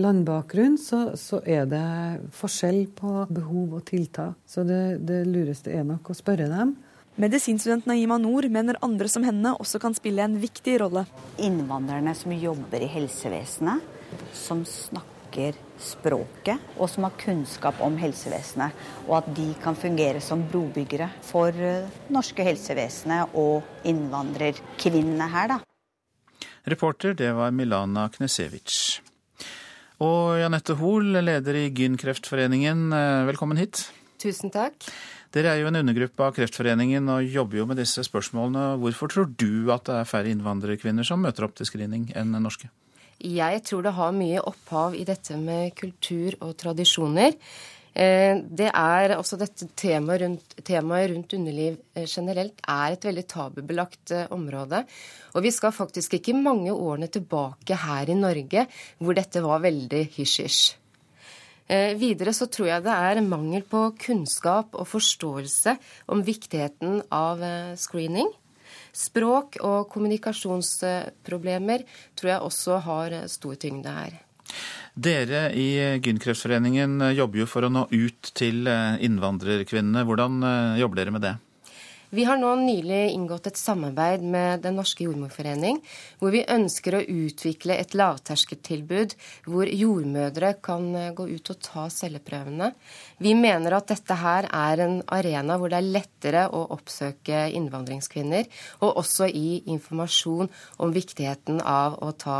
landbakgrunn 0.02 0.78
så, 0.80 1.02
så, 1.20 1.40
er 1.44 1.66
det 1.70 1.86
forskjell 2.36 2.86
på 2.96 3.26
behov 3.32 3.78
og 3.78 3.86
tiltak. 3.88 4.36
Så 4.48 4.66
det, 4.68 5.02
det 5.08 5.22
lureste 5.28 5.72
er 5.72 5.86
nok 5.88 6.12
å 6.12 6.16
spørre 6.16 6.50
dem. 6.52 6.76
Medisinstudent 7.20 7.84
Naima 7.86 8.16
Noor 8.16 8.46
mener 8.48 8.78
andre 8.80 9.08
som 9.12 9.24
henne 9.26 9.50
også 9.60 9.76
kan 9.82 9.92
spille 9.92 10.24
en 10.24 10.38
viktig 10.40 10.78
rolle. 10.80 11.04
Innvandrerne 11.44 12.14
som 12.16 12.32
jobber 12.32 12.80
i 12.80 12.88
helsevesenet, 12.88 13.84
som 14.32 14.62
snakker 14.64 15.58
språket, 15.76 16.56
og 16.78 16.88
som 16.88 17.04
har 17.04 17.12
kunnskap 17.20 17.82
om 17.84 17.98
helsevesenet. 18.00 18.72
Og 19.10 19.18
at 19.20 19.28
de 19.36 19.50
kan 19.60 19.76
fungere 19.76 20.24
som 20.24 20.46
brobyggere 20.48 21.10
for 21.28 21.52
eh, 21.52 21.84
norske 22.12 22.48
helsevesenet 22.48 23.36
og 23.36 23.60
innvandrerkvinnene 23.92 25.28
her, 25.36 25.56
da. 25.58 25.60
Reporter, 26.64 27.12
det 27.18 27.34
var 27.36 27.52
Milana 27.52 28.06
Knesevic. 28.14 29.02
Og 30.00 30.38
Janette 30.40 30.78
Hoel, 30.80 31.18
leder 31.20 31.60
i 31.60 31.68
Gynkreftforeningen, 31.76 32.86
eh, 32.96 33.24
velkommen 33.28 33.60
hit. 33.60 33.90
Tusen 34.22 34.54
takk. 34.54 34.80
Dere 35.32 35.54
er 35.54 35.62
jo 35.62 35.70
en 35.70 35.78
undergruppe 35.80 36.26
av 36.26 36.34
Kreftforeningen 36.36 37.06
og 37.08 37.24
jobber 37.24 37.62
jo 37.62 37.68
med 37.70 37.78
disse 37.80 38.04
spørsmålene. 38.04 38.76
Hvorfor 38.82 39.08
tror 39.08 39.30
du 39.32 39.72
at 39.72 39.86
det 39.88 39.94
er 39.96 40.08
færre 40.10 40.28
innvandrerkvinner 40.28 41.06
som 41.08 41.22
møter 41.24 41.46
opp 41.46 41.54
til 41.56 41.68
screening 41.68 42.10
enn 42.12 42.36
norske? 42.36 42.68
Jeg 43.22 43.62
tror 43.64 43.86
det 43.86 43.94
har 43.96 44.12
mye 44.16 44.42
opphav 44.44 44.96
i 44.98 45.06
dette 45.08 45.38
med 45.40 45.72
kultur 45.78 46.36
og 46.42 46.52
tradisjoner. 46.60 47.38
Eh, 47.92 48.42
det 48.44 48.68
er 48.72 49.12
også 49.18 49.36
dette 49.40 49.70
temaet 49.76 50.22
rundt, 50.24 50.54
temaet 50.64 51.10
rundt 51.12 51.34
underliv 51.36 51.76
eh, 51.94 52.06
generelt 52.08 52.60
er 52.68 52.94
et 52.94 53.08
veldig 53.08 53.24
tabubelagt 53.28 54.14
eh, 54.16 54.28
område. 54.32 54.84
Og 55.36 55.44
vi 55.44 55.52
skal 55.52 55.72
faktisk 55.76 56.16
ikke 56.16 56.36
mange 56.36 56.72
årene 56.72 57.08
tilbake 57.12 57.76
her 57.86 58.12
i 58.12 58.16
Norge 58.16 58.64
hvor 58.98 59.16
dette 59.16 59.44
var 59.44 59.64
veldig 59.64 60.06
hysj-hysj. 60.16 60.81
Videre 61.68 62.34
så 62.36 62.48
tror 62.52 62.66
jeg 62.68 62.84
det 62.84 62.92
er 62.92 63.20
mangel 63.24 63.62
på 63.64 63.84
kunnskap 64.02 64.74
og 64.76 64.88
forståelse 64.90 65.76
om 66.12 66.24
viktigheten 66.26 66.98
av 67.14 67.40
screening. 67.80 68.28
Språk 68.92 69.56
og 69.64 69.86
kommunikasjonsproblemer 69.94 71.86
tror 72.18 72.32
jeg 72.34 72.50
også 72.50 72.82
har 72.84 73.16
stor 73.32 73.56
tyngde 73.62 73.94
her. 73.94 74.18
Dere 74.92 75.46
i 75.56 75.68
Gynkreftforeningen 76.04 77.00
jobber 77.16 77.42
jo 77.42 77.48
for 77.48 77.64
å 77.64 77.72
nå 77.72 77.86
ut 77.88 78.32
til 78.36 78.68
eh, 78.68 79.00
innvandrerkvinnene. 79.06 80.04
Hvordan 80.04 80.42
eh, 80.44 80.80
jobber 80.82 81.00
dere 81.00 81.14
med 81.14 81.24
det? 81.24 81.32
Vi 82.12 82.24
har 82.28 82.36
nå 82.36 82.50
nylig 82.60 83.14
inngått 83.14 83.46
et 83.48 83.56
samarbeid 83.56 84.20
med 84.20 84.60
Den 84.60 84.74
norske 84.76 85.06
jordmorforening, 85.06 85.78
hvor 86.20 86.34
vi 86.34 86.42
ønsker 86.44 86.98
å 86.98 87.06
utvikle 87.08 87.78
et 87.80 87.94
lavterskeltilbud 87.96 89.14
hvor 89.46 89.70
jordmødre 89.72 90.50
kan 90.60 90.90
eh, 90.92 91.14
gå 91.16 91.24
ut 91.30 91.52
og 91.54 91.62
ta 91.64 91.86
celleprøvene. 91.88 92.68
Vi 93.22 93.34
mener 93.38 93.76
at 93.76 93.90
dette 93.92 94.16
her 94.18 94.48
er 94.48 94.82
en 94.82 94.96
arena 95.14 95.56
hvor 95.60 95.70
det 95.70 95.78
er 95.78 95.90
lettere 95.94 96.42
å 96.50 96.64
oppsøke 96.74 97.44
innvandringskvinner, 97.54 98.48
og 98.82 98.98
også 99.02 99.28
gi 99.30 99.62
informasjon 99.70 100.50
om 100.82 100.94
viktigheten 100.94 101.60
av 101.62 102.00
å 102.02 102.10
ta 102.18 102.38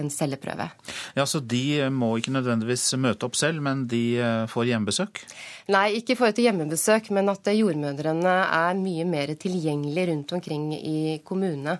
en 0.00 0.10
celleprøve. 0.10 0.70
Ja, 1.14 1.26
Så 1.26 1.40
de 1.40 1.86
må 1.94 2.16
ikke 2.18 2.34
nødvendigvis 2.34 2.88
møte 2.98 3.28
opp 3.28 3.38
selv, 3.38 3.62
men 3.62 3.86
de 3.90 4.02
eh, 4.18 4.44
får 4.50 4.72
hjemmebesøk? 4.72 5.22
Nei, 5.70 5.86
ikke 6.00 6.14
i 6.14 6.18
forhold 6.18 6.38
til 6.38 6.48
hjemmebesøk, 6.48 7.10
men 7.14 7.30
at 7.30 7.50
jordmødrene 7.54 8.36
er 8.50 8.78
mye 8.78 9.06
mer 9.06 9.34
tilgjengelig 9.38 10.08
rundt 10.10 10.38
omkring 10.38 10.70
i 10.76 11.00
kommunene. 11.26 11.78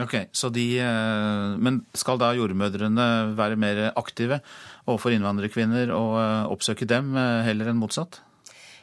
Ok, 0.00 0.14
de, 0.52 0.66
eh, 0.80 1.56
Men 1.60 1.82
skal 1.92 2.20
da 2.20 2.32
jordmødrene 2.32 3.36
være 3.36 3.58
mer 3.60 3.80
aktive 3.92 4.40
overfor 4.86 5.12
innvandrerkvinner 5.12 5.92
og 5.92 6.14
eh, 6.16 6.52
oppsøke 6.54 6.88
dem 6.88 7.12
eh, 7.12 7.42
heller 7.44 7.68
enn 7.68 7.80
motsatt? 7.80 8.22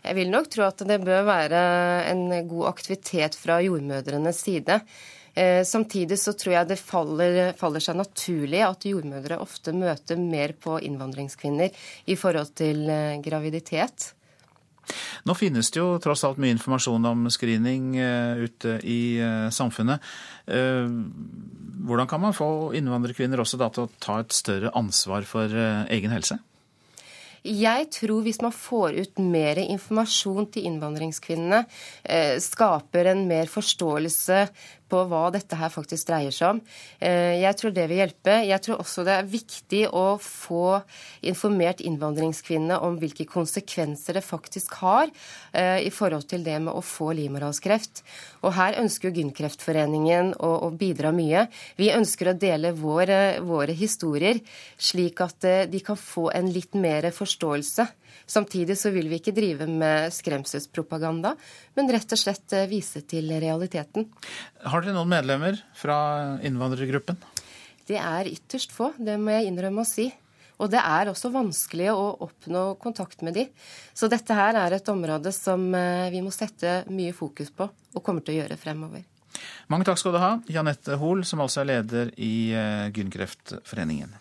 Jeg 0.06 0.15
vil 0.15 0.30
nok 0.30 0.52
tro 0.54 0.67
at 0.67 0.84
det 0.86 1.00
bør 1.02 1.26
være 1.28 1.62
en 2.12 2.30
god 2.48 2.69
aktivitet 2.69 3.36
fra 3.36 3.58
jordmødrenes 3.65 4.38
side. 4.45 4.80
Samtidig 5.67 6.17
så 6.19 6.32
tror 6.36 6.54
jeg 6.54 6.67
det 6.72 6.78
faller, 6.80 7.36
faller, 7.56 7.84
seg 7.84 8.00
naturlig 8.00 8.62
at 8.65 8.88
jordmødre 8.88 9.38
ofte 9.43 9.72
møter 9.76 10.17
mer 10.19 10.56
på 10.60 10.80
innvandringskvinner 10.88 11.76
i 12.12 12.15
forhold 12.19 12.56
til 12.60 12.88
graviditet. 13.24 14.10
Nå 15.28 15.36
finnes 15.38 15.71
det 15.73 15.82
jo 15.82 15.97
tross 16.02 16.23
alt 16.28 16.39
mye 16.41 16.56
informasjon 16.56 17.08
om 17.10 17.30
screening 17.34 17.95
eh, 17.99 18.43
ute 18.45 18.78
i 18.88 19.02
eh, 19.21 19.47
samfunnet. 19.54 20.04
Eh, 20.47 20.91
hvordan 21.89 22.10
kan 22.10 22.23
man 22.23 22.36
få 22.36 22.71
innvandrerkvinner 22.80 23.41
også 23.41 23.60
da 23.62 23.71
til 23.73 23.88
å 23.88 23.91
ta 24.02 24.19
et 24.23 24.36
større 24.36 24.73
ansvar 24.78 25.28
for 25.28 25.52
egen 25.89 26.13
helse? 26.13 26.39
Jeg 27.39 27.86
tror 27.95 28.25
hvis 28.25 28.41
man 28.43 28.52
får 28.52 28.97
ut 28.99 29.21
mer 29.23 29.62
informasjon 29.63 30.49
til 30.52 30.65
innvandringskvinnene, 30.67 31.62
skaper 32.43 33.08
en 33.13 33.21
mer 33.30 33.47
forståelse 33.47 34.41
på 34.89 35.04
hva 35.10 35.28
dette 35.34 35.58
her 35.60 35.71
faktisk 35.73 36.10
dreier 36.10 36.34
seg 36.36 36.56
om. 36.56 36.62
Eh, 36.99 37.39
jeg 37.43 37.58
tror 37.60 37.73
det 37.75 37.86
vil 37.89 38.02
hjelpe. 38.02 38.36
Jeg 38.47 38.63
tror 38.65 38.82
også 38.82 39.06
det 39.08 39.15
er 39.15 39.30
viktig 39.30 39.84
å 39.95 40.06
få 40.21 40.80
informert 41.30 41.84
innvandringskvinnene 41.86 42.80
om 42.86 42.97
hvilke 43.02 43.28
konsekvenser 43.30 44.17
det 44.17 44.25
faktisk 44.25 44.80
har 44.82 45.12
eh, 45.54 45.86
i 45.86 45.91
forhold 45.93 46.28
til 46.30 46.43
det 46.45 46.58
med 46.65 46.73
å 46.73 46.84
få 46.86 47.12
livmorhalskreft. 47.17 48.04
Og 48.43 48.56
her 48.58 48.80
ønsker 48.82 49.10
jo 49.10 49.19
Gynkreftforeningen 49.19 50.34
å, 50.39 50.52
å, 50.67 50.71
bidra 50.73 51.13
mye. 51.15 51.47
Vi 51.80 51.91
ønsker 51.93 52.32
å 52.32 52.38
dele 52.39 52.73
våre, 52.78 53.39
våre 53.45 53.75
historier, 53.75 54.41
slik 54.78 55.21
at 55.25 55.47
eh, 55.47 55.65
de 55.69 55.84
kan 55.86 55.99
få 55.99 56.30
en 56.36 56.52
litt 56.54 56.78
mer 56.80 57.10
forståelse. 57.15 57.88
Samtidig 58.30 58.75
så 58.78 58.91
vil 58.93 59.10
vi 59.10 59.17
ikke 59.19 59.34
drive 59.34 59.65
med 59.69 60.13
skremselspropaganda, 60.13 61.34
men 61.78 61.89
rett 61.93 62.13
og 62.13 62.19
slett 62.21 62.54
vise 62.69 63.02
til 63.10 63.32
realiteten. 63.41 64.06
Har 64.69 64.79
dere 64.84 64.96
noen 64.96 65.12
medlemmer 65.12 65.60
fra 65.78 66.00
innvandrergruppen? 66.46 67.20
Det 67.89 67.98
er 67.98 68.30
ytterst 68.30 68.74
få, 68.76 68.92
det 69.02 69.18
må 69.22 69.34
jeg 69.34 69.50
innrømme 69.50 69.86
å 69.86 69.88
si. 69.88 70.10
Og 70.60 70.68
det 70.72 70.82
er 70.84 71.08
også 71.08 71.32
vanskelig 71.32 71.88
å 71.94 72.08
oppnå 72.26 72.63
kontakt 72.84 73.24
med 73.24 73.38
de. 73.38 73.46
Så 73.96 74.10
dette 74.12 74.36
her 74.36 74.58
er 74.60 74.76
et 74.76 74.92
område 74.92 75.32
som 75.36 75.70
eh, 75.76 76.10
vi 76.12 76.20
må 76.24 76.34
sette 76.36 76.82
mye 76.92 77.15
fokus 77.15 77.54
på, 77.56 77.70
og 77.70 78.04
kommer 78.04 78.26
til 78.26 78.36
å 78.36 78.42
gjøre 78.42 78.60
fremover. 78.60 79.06
Mange 79.72 79.88
takk 79.88 80.02
skal 80.02 80.15
du 80.15 80.20
ha, 80.20 80.34
Janette 80.52 80.98
Hoel, 81.00 81.24
som 81.26 81.39
altså 81.46 81.63
er 81.63 81.72
leder 81.72 82.12
i 82.20 82.52
eh, 82.52 82.89
Gynkreftforeningen. 82.92 84.18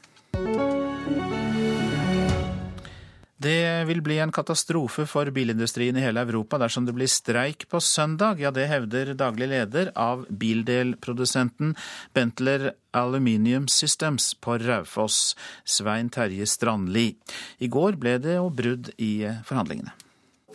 Det 3.40 3.84
vil 3.84 4.00
bli 4.02 4.16
en 4.18 4.32
katastrofe 4.34 5.04
for 5.06 5.30
bilindustrien 5.30 5.96
i 5.96 6.02
hele 6.02 6.24
Europa 6.26 6.58
dersom 6.58 6.88
det 6.88 6.94
blir 6.96 7.06
streik 7.06 7.68
på 7.70 7.78
søndag. 7.80 8.40
Ja, 8.42 8.50
det 8.50 8.64
hevder 8.66 9.12
daglig 9.14 9.46
leder 9.52 9.92
av 9.94 10.24
bildelprodusenten 10.26 11.76
Bentler 12.14 12.72
Aluminium 12.90 13.68
Systems 13.70 14.32
på 14.34 14.58
Raufoss, 14.58 15.36
Svein 15.62 16.10
Terje 16.10 16.50
Strandli. 16.50 17.12
I 17.62 17.70
går 17.70 18.00
ble 18.02 18.16
det 18.18 18.34
jo 18.40 18.50
brudd 18.50 18.90
i 18.98 19.12
forhandlingene. 19.46 19.94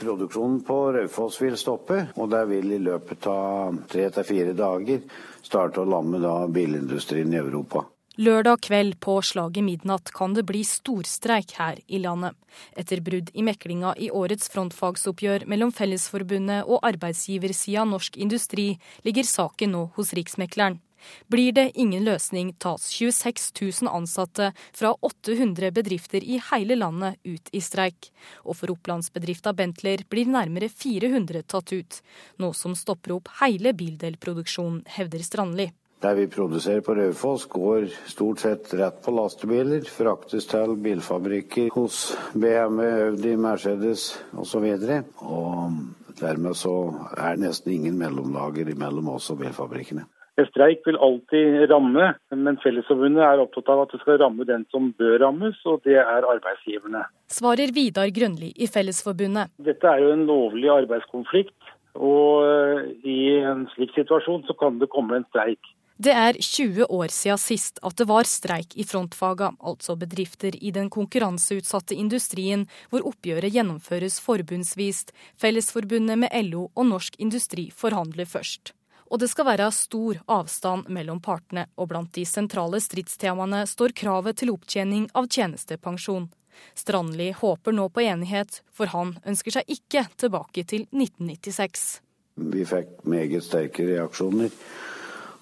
Produksjonen 0.03 0.59
på 0.67 0.81
Raufoss 0.91 1.39
vil 1.39 1.55
stoppe, 1.55 2.09
og 2.19 2.31
det 2.35 2.43
vil 2.51 2.75
i 2.75 2.83
løpet 2.83 3.31
av 3.31 3.79
tre 3.87 4.09
til 4.11 4.27
fire 4.27 4.59
dager 4.59 5.07
starte 5.39 5.79
å 5.79 5.87
lamme 5.87 6.19
bilindustrien 6.51 7.31
i 7.31 7.39
Europa. 7.39 7.85
Lørdag 8.13 8.59
kveld 8.61 8.99
på 9.01 9.15
slaget 9.25 9.65
midnatt 9.65 10.11
kan 10.13 10.35
det 10.37 10.43
bli 10.45 10.59
storstreik 10.61 11.55
her 11.57 11.79
i 11.89 11.97
landet. 11.97 12.37
Etter 12.77 13.01
brudd 13.01 13.31
i 13.33 13.41
meklinga 13.41 13.95
i 13.97 14.11
årets 14.13 14.51
frontfagsoppgjør 14.53 15.47
mellom 15.49 15.73
Fellesforbundet 15.73 16.69
og 16.69 16.85
arbeidsgiversida 16.85 17.87
Norsk 17.89 18.21
Industri, 18.21 18.75
ligger 19.01 19.25
saken 19.25 19.73
nå 19.73 19.83
hos 19.97 20.13
Riksmekleren. 20.13 20.77
Blir 21.25 21.57
det 21.57 21.71
ingen 21.73 22.05
løsning, 22.05 22.53
tas 22.61 22.85
26 22.93 23.49
000 23.81 23.89
ansatte 23.89 24.53
fra 24.77 24.93
800 25.01 25.73
bedrifter 25.73 26.21
i 26.21 26.37
hele 26.51 26.77
landet 26.77 27.17
ut 27.25 27.49
i 27.49 27.65
streik. 27.65 28.13
Og 28.45 28.61
for 28.61 28.77
opplandsbedrifta 28.77 29.57
Bentler 29.57 30.05
blir 30.05 30.29
nærmere 30.29 30.69
400 30.69 31.47
tatt 31.49 31.73
ut, 31.73 32.03
noe 32.37 32.53
som 32.53 32.77
stopper 32.77 33.17
opp 33.17 33.39
hele 33.41 33.73
bildelproduksjonen, 33.73 34.83
hevder 35.01 35.25
Strandli. 35.25 35.73
Der 36.03 36.15
vi 36.15 36.25
produserer 36.27 36.81
på 36.83 36.93
Raufoss, 36.97 37.45
går 37.47 37.85
stort 38.11 38.41
sett 38.43 38.73
rett 38.75 38.97
på 39.05 39.11
lastebiler. 39.15 39.85
Fraktes 39.87 40.49
til 40.51 40.73
bilfabrikker 40.83 41.69
hos 41.71 41.99
BMW, 42.33 42.87
Audi, 43.05 43.35
Mercedes 43.39 44.09
osv. 44.35 44.65
Og, 44.67 45.13
og 45.23 46.17
dermed 46.19 46.57
så 46.59 46.73
er 47.15 47.37
det 47.37 47.45
nesten 47.45 47.71
ingen 47.71 47.95
mellomlager 48.01 48.67
mellom 48.75 49.13
oss 49.13 49.29
og 49.31 49.39
bilfabrikkene. 49.45 50.03
En 50.41 50.49
streik 50.49 50.81
vil 50.83 50.99
alltid 51.07 51.69
ramme, 51.71 52.09
men 52.35 52.59
Fellesforbundet 52.59 53.23
er 53.23 53.43
opptatt 53.45 53.71
av 53.71 53.85
at 53.85 53.93
det 53.95 54.01
skal 54.01 54.19
ramme 54.19 54.47
den 54.49 54.65
som 54.73 54.89
bør 54.99 55.21
rammes, 55.23 55.61
og 55.69 55.85
det 55.87 56.01
er 56.01 56.27
arbeidsgiverne. 56.33 57.05
Svarer 57.31 57.71
Vidar 57.71 58.11
Grønli 58.11 58.49
i 58.57 58.67
Fellesforbundet. 58.67 59.53
Dette 59.69 59.87
er 59.87 60.03
jo 60.03 60.11
en 60.17 60.25
lovlig 60.27 60.67
arbeidskonflikt, 60.73 61.71
og 61.95 63.07
i 63.07 63.37
en 63.39 63.63
slik 63.77 63.95
situasjon 63.95 64.43
så 64.49 64.57
kan 64.59 64.83
det 64.83 64.91
komme 64.91 65.21
en 65.21 65.29
streik. 65.29 65.71
Det 65.97 66.09
er 66.11 66.33
20 66.33 66.87
år 66.89 67.11
siden 67.13 67.37
sist 67.37 67.77
at 67.85 67.95
det 67.99 68.07
var 68.09 68.25
streik 68.25 68.71
i 68.81 68.83
frontfaga, 68.83 69.51
altså 69.61 69.93
bedrifter 69.95 70.55
i 70.57 70.71
den 70.73 70.89
konkurranseutsatte 70.89 71.93
industrien 71.93 72.65
hvor 72.89 73.05
oppgjøret 73.11 73.53
gjennomføres 73.53 74.17
forbundsvist. 74.25 75.13
Fellesforbundet 75.37 76.17
med 76.17 76.33
LO 76.49 76.71
og 76.73 76.87
Norsk 76.89 77.19
Industri 77.21 77.67
forhandler 77.69 78.25
først. 78.25 78.73
Og 79.13 79.21
det 79.21 79.29
skal 79.29 79.45
være 79.45 79.69
stor 79.69 80.17
avstand 80.33 80.89
mellom 80.89 81.19
partene, 81.21 81.67
og 81.77 81.91
blant 81.91 82.15
de 82.17 82.23
sentrale 82.25 82.79
stridstemaene 82.81 83.61
står 83.69 83.93
kravet 83.93 84.39
til 84.41 84.49
opptjening 84.55 85.05
av 85.13 85.29
tjenestepensjon. 85.29 86.31
Strandli 86.73 87.29
håper 87.37 87.75
nå 87.77 87.85
på 87.93 88.01
enighet, 88.01 88.63
for 88.73 88.89
han 88.89 89.13
ønsker 89.29 89.59
seg 89.59 89.69
ikke 89.69 90.07
tilbake 90.17 90.65
til 90.65 90.87
1996. 90.89 91.85
Vi 92.33 92.65
fikk 92.65 93.05
meget 93.05 93.45
sterke 93.45 93.85
reaksjoner. 93.91 94.49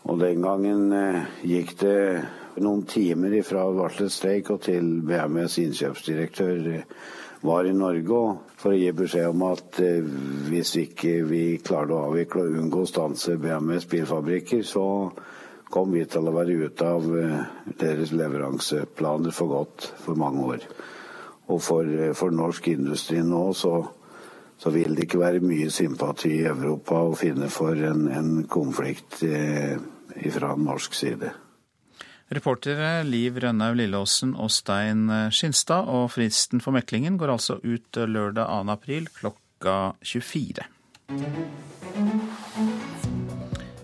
Og 0.10 0.20
den 0.22 0.41
gangen 0.41 0.91
eh, 0.95 1.24
gikk 1.45 1.76
det 1.84 1.97
noen 2.62 2.86
timer 2.89 3.38
fra 3.47 3.68
varslet 3.76 4.12
streik 4.12 4.49
og 4.54 4.64
til 4.66 4.97
BMS 5.08 5.60
innkjøpsdirektør 5.62 6.86
var 7.41 7.66
i 7.66 7.74
Norge 7.74 8.22
for 8.62 8.74
å 8.74 8.78
gi 8.78 8.91
beskjed 8.93 9.32
om 9.32 9.45
at 9.49 9.80
eh, 9.82 10.06
hvis 10.49 10.76
ikke 10.84 11.22
vi 11.26 11.43
klarte 11.66 11.95
å 11.95 12.08
avvikle 12.12 12.45
og 12.45 12.58
unngå 12.62 12.84
å 12.84 12.89
stanse 12.89 13.38
BMS 13.41 13.88
bilfabrikker, 13.89 14.62
så 14.68 14.86
kom 15.72 15.95
vi 15.95 16.04
til 16.06 16.28
å 16.28 16.36
være 16.36 16.58
ute 16.68 16.91
av 16.97 17.08
eh, 17.18 17.39
deres 17.82 18.14
leveranseplaner 18.14 19.34
for 19.34 19.56
godt 19.56 19.89
for 20.04 20.20
mange 20.20 20.45
år. 20.54 20.68
Og 21.49 21.64
for, 21.66 21.88
eh, 21.89 22.14
for 22.18 22.36
norsk 22.36 22.70
industri 22.76 23.24
nå 23.26 23.47
så, 23.58 23.74
så, 24.62 24.70
vil 24.74 24.95
det 24.95 25.07
ikke 25.07 25.22
være 25.22 25.41
mye 25.43 25.72
sympati 25.74 26.36
i 26.38 26.49
Europa 26.49 26.99
å 27.01 27.16
finne 27.18 27.49
for 27.49 27.74
en, 27.76 28.05
en 28.12 28.43
konflikt 28.51 29.24
eh, 29.26 29.80
fra 30.36 30.53
norsk 30.59 30.97
side. 30.97 31.32
Reportere 32.32 33.01
Liv 33.03 33.41
Rønnaug 33.43 33.76
Lilleåsen 33.76 34.36
og 34.39 34.53
Stein 34.53 35.09
Skinstad, 35.36 35.89
og 35.91 36.14
fristen 36.14 36.64
for 36.64 36.72
meklingen 36.78 37.18
går 37.20 37.34
altså 37.34 37.57
ut 37.59 37.99
lørdag 37.99 38.47
2. 38.47 38.72
april 38.72 39.09
klokka 39.18 39.78
24. 39.99 40.70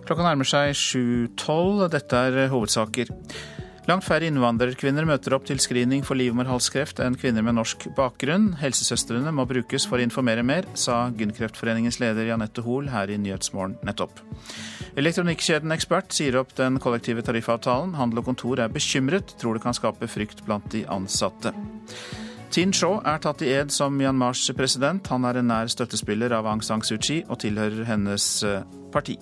Klokka 0.07 0.23
nærmer 0.23 0.47
seg 0.47 0.71
7.12. 0.79 1.87
Dette 1.91 2.19
er 2.29 2.51
hovedsaker. 2.53 3.11
Langt 3.87 4.03
færre 4.03 4.27
innvandrerkvinner 4.27 5.05
møter 5.07 5.31
opp 5.37 5.45
til 5.47 5.61
screening 5.63 6.01
for 6.03 6.19
livmorhalskreft 6.19 6.97
enn 6.99 7.15
kvinner 7.15 7.45
med 7.45 7.55
norsk 7.55 7.85
bakgrunn. 7.95 8.49
Helsesøstrene 8.59 9.31
må 9.31 9.45
brukes 9.47 9.85
for 9.87 9.95
å 9.95 10.03
informere 10.03 10.43
mer, 10.43 10.67
sa 10.75 11.05
Gynkreftforeningens 11.15 12.01
leder 12.03 12.27
Janette 12.27 12.65
Hoel 12.65 12.89
her 12.91 13.07
i 13.07 13.15
Nyhetsmorgen 13.15 13.77
nettopp. 13.87 14.19
Elektronikkjeden 14.99 15.71
Ekspert 15.71 16.11
sier 16.11 16.35
opp 16.41 16.51
den 16.59 16.81
kollektive 16.83 17.23
tariffavtalen. 17.23 17.95
Handel 17.95 18.19
og 18.19 18.27
kontor 18.27 18.59
er 18.59 18.75
bekymret, 18.75 19.37
tror 19.39 19.55
det 19.55 19.63
kan 19.63 19.77
skape 19.77 20.11
frykt 20.11 20.43
blant 20.43 20.67
de 20.75 20.83
ansatte. 20.91 21.55
Tin 22.51 22.75
Shaw 22.75 22.99
er 23.07 23.23
tatt 23.23 23.43
i 23.45 23.53
ed 23.55 23.71
som 23.71 23.95
Myanmars 23.95 24.43
president. 24.57 25.07
Han 25.15 25.23
er 25.31 25.39
en 25.39 25.47
nær 25.53 25.71
støttespiller 25.71 26.35
av 26.35 26.51
Aung 26.51 26.65
San 26.65 26.83
Suu 26.83 26.99
Kyi 26.99 27.21
og 27.29 27.39
tilhører 27.39 27.87
hennes 27.87 28.27
eh, 28.43 28.67
parti. 28.91 29.15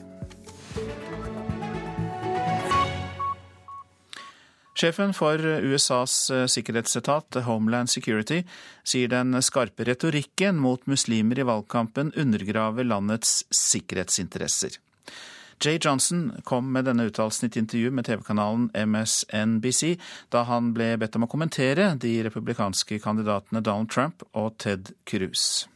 Sjefen 4.76 5.14
for 5.16 5.40
USAs 5.40 6.30
eh, 6.30 6.46
sikkerhetsetat, 6.52 7.38
Homeland 7.46 7.90
Security, 7.90 8.42
sier 8.84 9.08
den 9.08 9.32
skarpe 9.40 9.86
retorikken 9.88 10.58
mot 10.60 10.84
muslimer 10.92 11.40
i 11.40 11.46
valgkampen 11.48 12.12
undergraver 12.20 12.84
landets 12.84 13.46
sikkerhetsinteresser. 13.56 14.76
Jay 15.64 15.80
Johnson 15.80 16.42
kom 16.44 16.74
med 16.76 16.90
denne 16.90 17.06
uttalelsen 17.08 17.48
i 17.48 17.54
et 17.54 17.58
intervju 17.62 17.92
med 17.96 18.06
TV-kanalen 18.10 18.68
MSNBC 18.76 19.96
da 20.36 20.44
han 20.50 20.74
ble 20.76 20.90
bedt 21.00 21.16
om 21.16 21.24
å 21.24 21.32
kommentere 21.32 21.94
de 21.96 22.12
republikanske 22.28 23.00
kandidatene 23.00 23.64
Donald 23.64 23.94
Trump 23.96 24.28
og 24.34 24.58
Ted 24.60 24.92
Cruz. 25.08 25.70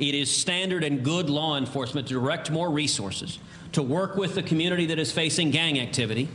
It 0.00 0.14
is 0.14 0.30
standard 0.30 0.82
and 0.82 1.04
good 1.04 1.28
law 1.30 1.56
enforcement 1.56 2.08
to 2.08 2.14
direct 2.14 2.50
more 2.50 2.70
resources 2.70 3.38
to 3.72 3.82
work 3.82 4.16
with 4.16 4.34
the 4.34 4.42
community 4.42 4.86
that 4.86 4.98
is 4.98 5.12
facing 5.12 5.50
gang 5.50 5.78
activity 5.80 6.28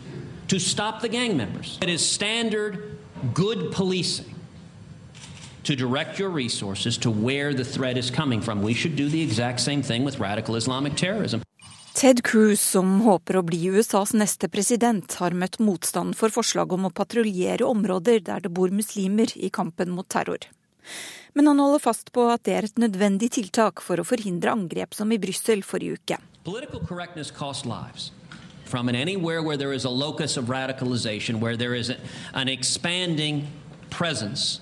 to 0.47 0.59
stop 0.59 1.01
the 1.01 1.09
gang 1.09 1.35
members. 1.37 1.77
It 1.81 1.89
is 1.89 2.05
standard 2.05 2.97
good 3.33 3.71
policing 3.71 4.33
to 5.63 5.75
direct 5.75 6.19
your 6.19 6.29
resources 6.29 6.97
to 6.99 7.09
where 7.09 7.53
the 7.53 7.65
threat 7.65 7.97
is 7.97 8.11
coming 8.11 8.41
from. 8.41 8.61
We 8.61 8.73
should 8.73 8.95
do 8.95 9.09
the 9.09 9.21
exact 9.21 9.59
same 9.59 9.81
thing 9.81 10.05
with 10.05 10.19
radical 10.19 10.55
Islamic 10.55 10.95
terrorism. 10.95 11.41
Ted 11.95 12.23
Cruz, 12.23 12.59
som 12.59 12.99
håper 13.05 13.37
å 13.39 13.45
bli 13.47 13.69
USAs 13.71 14.11
neste 14.19 14.49
president, 14.51 15.13
har 15.15 15.31
møtt 15.31 15.61
motstand 15.63 16.17
for 16.19 16.27
forslaget 16.29 16.75
om 16.75 16.89
å 16.89 16.91
patruljere 16.91 17.63
områder 17.63 18.19
der 18.19 18.43
det 18.43 18.51
bor 18.51 18.67
muslimer 18.67 19.31
i 19.39 19.47
kampen 19.47 19.93
mot 19.95 20.09
terror. 20.11 20.43
Men 21.33 21.47
han 21.47 21.59
holder 21.63 21.79
fast 21.79 22.11
på 22.11 22.27
at 22.33 22.43
det 22.43 22.57
er 22.57 22.67
et 22.67 22.83
nødvendig 22.83 23.31
tiltak 23.37 23.79
for 23.83 23.99
å 23.99 24.07
forhindre 24.07 24.51
angrep 24.51 24.93
som 24.93 25.11
i 25.11 25.19
Brussel 25.23 25.63
forrige 25.63 26.01
uke. 26.01 26.19
Political 26.45 26.81
correctness 26.81 27.31
costs 27.31 27.65
lives. 27.65 28.11
From 28.65 28.87
anywhere 28.87 29.41
where 29.41 29.57
there 29.57 29.73
is 29.73 29.85
a 29.85 29.89
locus 29.89 30.37
of 30.37 30.45
radicalization, 30.45 31.39
where 31.39 31.57
there 31.57 31.73
is 31.73 31.91
an 32.35 32.47
expanding 32.47 33.47
presence 33.89 34.61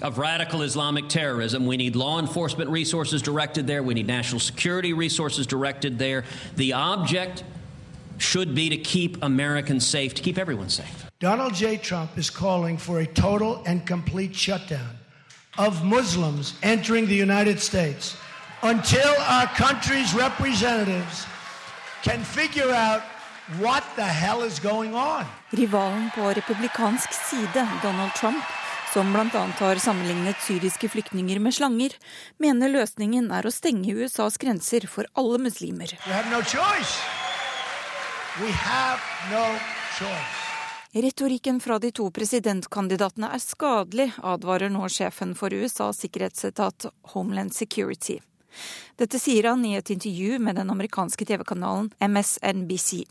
of 0.00 0.18
radical 0.18 0.62
Islamic 0.62 1.08
terrorism, 1.08 1.66
we 1.66 1.76
need 1.76 1.96
law 1.96 2.20
enforcement 2.20 2.70
resources 2.70 3.20
directed 3.20 3.66
there. 3.66 3.82
We 3.82 3.94
need 3.94 4.06
national 4.06 4.38
security 4.38 4.92
resources 4.92 5.44
directed 5.44 5.98
there. 5.98 6.24
The 6.54 6.72
object 6.74 7.42
should 8.18 8.54
be 8.54 8.68
to 8.68 8.76
keep 8.76 9.20
Americans 9.24 9.84
safe, 9.84 10.14
to 10.14 10.22
keep 10.22 10.38
everyone 10.38 10.68
safe. 10.68 11.10
Donald 11.18 11.54
J. 11.54 11.78
Trump 11.78 12.16
is 12.16 12.30
calling 12.30 12.78
for 12.78 13.00
a 13.00 13.06
total 13.06 13.60
and 13.66 13.84
complete 13.84 14.36
shutdown 14.36 14.96
of 15.58 15.84
Muslims 15.84 16.54
entering 16.62 17.06
the 17.06 17.16
United 17.16 17.58
States 17.58 18.16
until 18.62 19.12
our 19.28 19.46
country's 19.46 20.14
representatives 20.14 21.26
can 22.02 22.24
figure 22.24 22.72
out 22.72 23.02
what 23.60 23.84
the 23.96 24.02
hell 24.02 24.42
is 24.42 24.58
going 24.58 24.94
on. 24.94 25.24
Rivalen 25.50 26.10
på 26.14 26.32
republikansk 26.32 27.12
side, 27.12 27.68
Donald 27.82 28.12
Trump, 28.14 28.44
som 28.92 29.12
bl.a. 29.12 29.46
har 29.58 29.76
sammenlignet 29.76 30.36
syriske 30.40 30.88
flyktninger 30.88 31.38
med 31.38 31.54
slanger, 31.54 31.90
mener 32.38 32.68
løsningen 32.68 33.30
er 33.30 33.46
å 33.46 33.52
stenge 33.52 33.94
USAs 33.94 34.38
grenser 34.40 34.86
for 34.88 35.04
alle 35.14 35.38
muslimer. 35.38 35.92
No 36.30 36.40
no 39.30 39.44
Retorikken 40.96 41.60
fra 41.60 41.78
de 41.78 41.90
to 41.92 42.06
presidentkandidatene 42.10 43.28
er 43.36 43.42
skadelig, 43.42 44.10
advarer 44.24 44.72
nå 44.72 44.88
sjefen 44.88 45.34
for 45.36 45.52
USAs 45.52 46.00
sikkerhetsetat 46.04 46.88
Homeland 47.12 47.52
Security. 47.52 48.16
Dette 48.96 49.20
sier 49.20 49.50
han 49.50 49.64
i 49.64 49.76
et 49.78 49.90
intervju 49.92 50.40
med 50.42 50.56
den 50.60 50.72
amerikanske 50.72 51.28
TV-kanalen 51.28 51.90
MSNBC. 52.00 53.04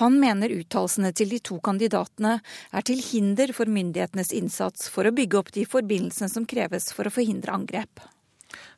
Han 0.00 0.16
mener 0.18 0.50
uttalelsene 0.50 1.12
til 1.14 1.30
de 1.30 1.38
to 1.38 1.60
kandidatene 1.62 2.38
er 2.74 2.86
til 2.86 2.98
hinder 2.98 3.52
for 3.54 3.70
myndighetenes 3.70 4.32
innsats 4.34 4.88
for 4.90 5.06
å 5.06 5.14
bygge 5.14 5.38
opp 5.38 5.52
de 5.54 5.66
forbindelsene 5.70 6.32
som 6.32 6.46
kreves 6.50 6.90
for 6.94 7.06
å 7.06 7.14
forhindre 7.14 7.54
angrep. 7.54 8.02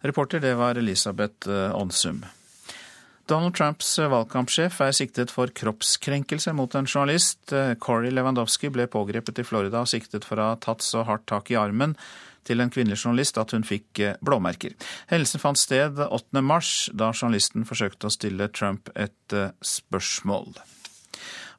Reporter 0.04 0.42
det 0.44 0.52
var 0.60 0.76
Elisabeth 0.76 1.48
Aansum. 1.48 2.20
Eh, 2.24 2.34
Donald 3.26 3.56
Trumps 3.56 3.98
eh, 3.98 4.10
valgkampsjef 4.12 4.76
er 4.84 4.92
siktet 4.94 5.32
for 5.34 5.50
kroppskrenkelse 5.50 6.52
mot 6.54 6.74
en 6.78 6.86
journalist. 6.86 7.40
Eh, 7.50 7.74
Corey 7.80 8.12
Lewandowski 8.14 8.70
ble 8.70 8.86
pågrepet 8.92 9.40
i 9.40 9.46
Florida 9.46 9.82
og 9.82 9.90
siktet 9.90 10.28
for 10.28 10.38
å 10.38 10.52
ha 10.52 10.60
tatt 10.62 10.84
så 10.84 11.02
hardt 11.08 11.26
tak 11.32 11.50
i 11.50 11.58
armen 11.58 11.96
til 12.46 12.62
en 12.62 12.70
kvinnelig 12.72 13.00
journalist 13.02 13.38
at 13.40 13.52
hun 13.56 13.66
fikk 13.66 14.02
eh, 14.02 14.16
blåmerker. 14.24 14.76
Hendelsen 15.10 15.42
fant 15.42 15.60
sted 15.60 16.00
8. 16.06 16.42
mars, 16.44 16.88
da 16.94 17.12
journalisten 17.12 17.66
forsøkte 17.68 18.08
å 18.08 18.14
stille 18.14 18.50
Trump 18.54 18.90
et 18.94 19.36
eh, 19.36 19.52
spørsmål. 19.64 20.54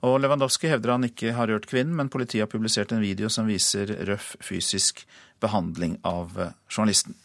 Og 0.07 0.19
Lewandowski 0.21 0.69
hevder 0.69 0.93
han 0.93 1.07
ikke 1.07 1.33
har 1.33 1.49
rørt 1.49 1.67
kvinnen, 1.69 1.95
men 1.97 2.11
politiet 2.13 2.45
har 2.45 2.51
publisert 2.51 2.93
en 2.93 3.01
video 3.01 3.31
som 3.33 3.49
viser 3.49 3.89
røff 4.09 4.35
fysisk 4.45 5.05
behandling 5.43 5.97
av 6.07 6.37
eh, 6.39 6.53
journalisten. 6.69 7.17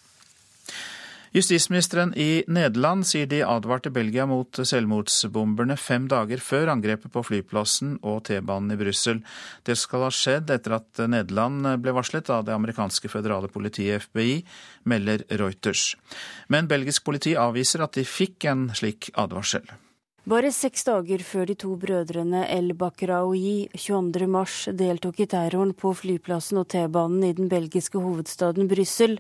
Justisministeren 1.33 2.11
i 2.15 2.45
Nederland 2.45 3.07
sier 3.09 3.25
de 3.27 3.39
advarte 3.41 3.89
Belgia 3.91 4.27
mot 4.29 4.59
selvmordsbomberne 4.69 5.79
fem 5.81 6.05
dager 6.11 6.43
før 6.45 6.69
angrepet 6.75 7.09
på 7.15 7.23
flyplassen 7.25 7.95
og 8.05 8.27
T-banen 8.29 8.75
i 8.75 8.77
Brussel. 8.77 9.23
Det 9.65 9.79
skal 9.81 10.05
ha 10.05 10.11
skjedd 10.13 10.53
etter 10.53 10.77
at 10.77 11.01
Nederland 11.09 11.65
ble 11.81 11.95
varslet 11.97 12.29
av 12.29 12.45
det 12.45 12.53
amerikanske 12.53 13.09
føderale 13.09 13.49
politiet 13.49 14.05
FBI, 14.05 14.43
melder 14.85 15.25
Reuters. 15.41 15.95
Men 16.53 16.69
belgisk 16.69 17.09
politi 17.09 17.33
avviser 17.33 17.87
at 17.87 17.97
de 17.97 18.05
fikk 18.05 18.51
en 18.53 18.69
slik 18.77 19.09
advarsel. 19.17 19.65
Bare 20.23 20.53
seks 20.55 20.85
dager 20.87 21.19
før 21.27 21.49
de 21.51 21.55
to 21.59 21.73
brødrene 21.83 22.45
El 22.55 22.69
Bakraoui 22.79 23.67
22.3 23.75 24.71
deltok 24.79 25.17
i 25.19 25.27
terroren 25.27 25.73
på 25.75 25.91
flyplassen 25.99 26.61
og 26.61 26.69
T-banen 26.71 27.25
i 27.27 27.33
den 27.35 27.49
belgiske 27.51 27.99
hovedstaden 27.99 28.69
Brussel, 28.71 29.17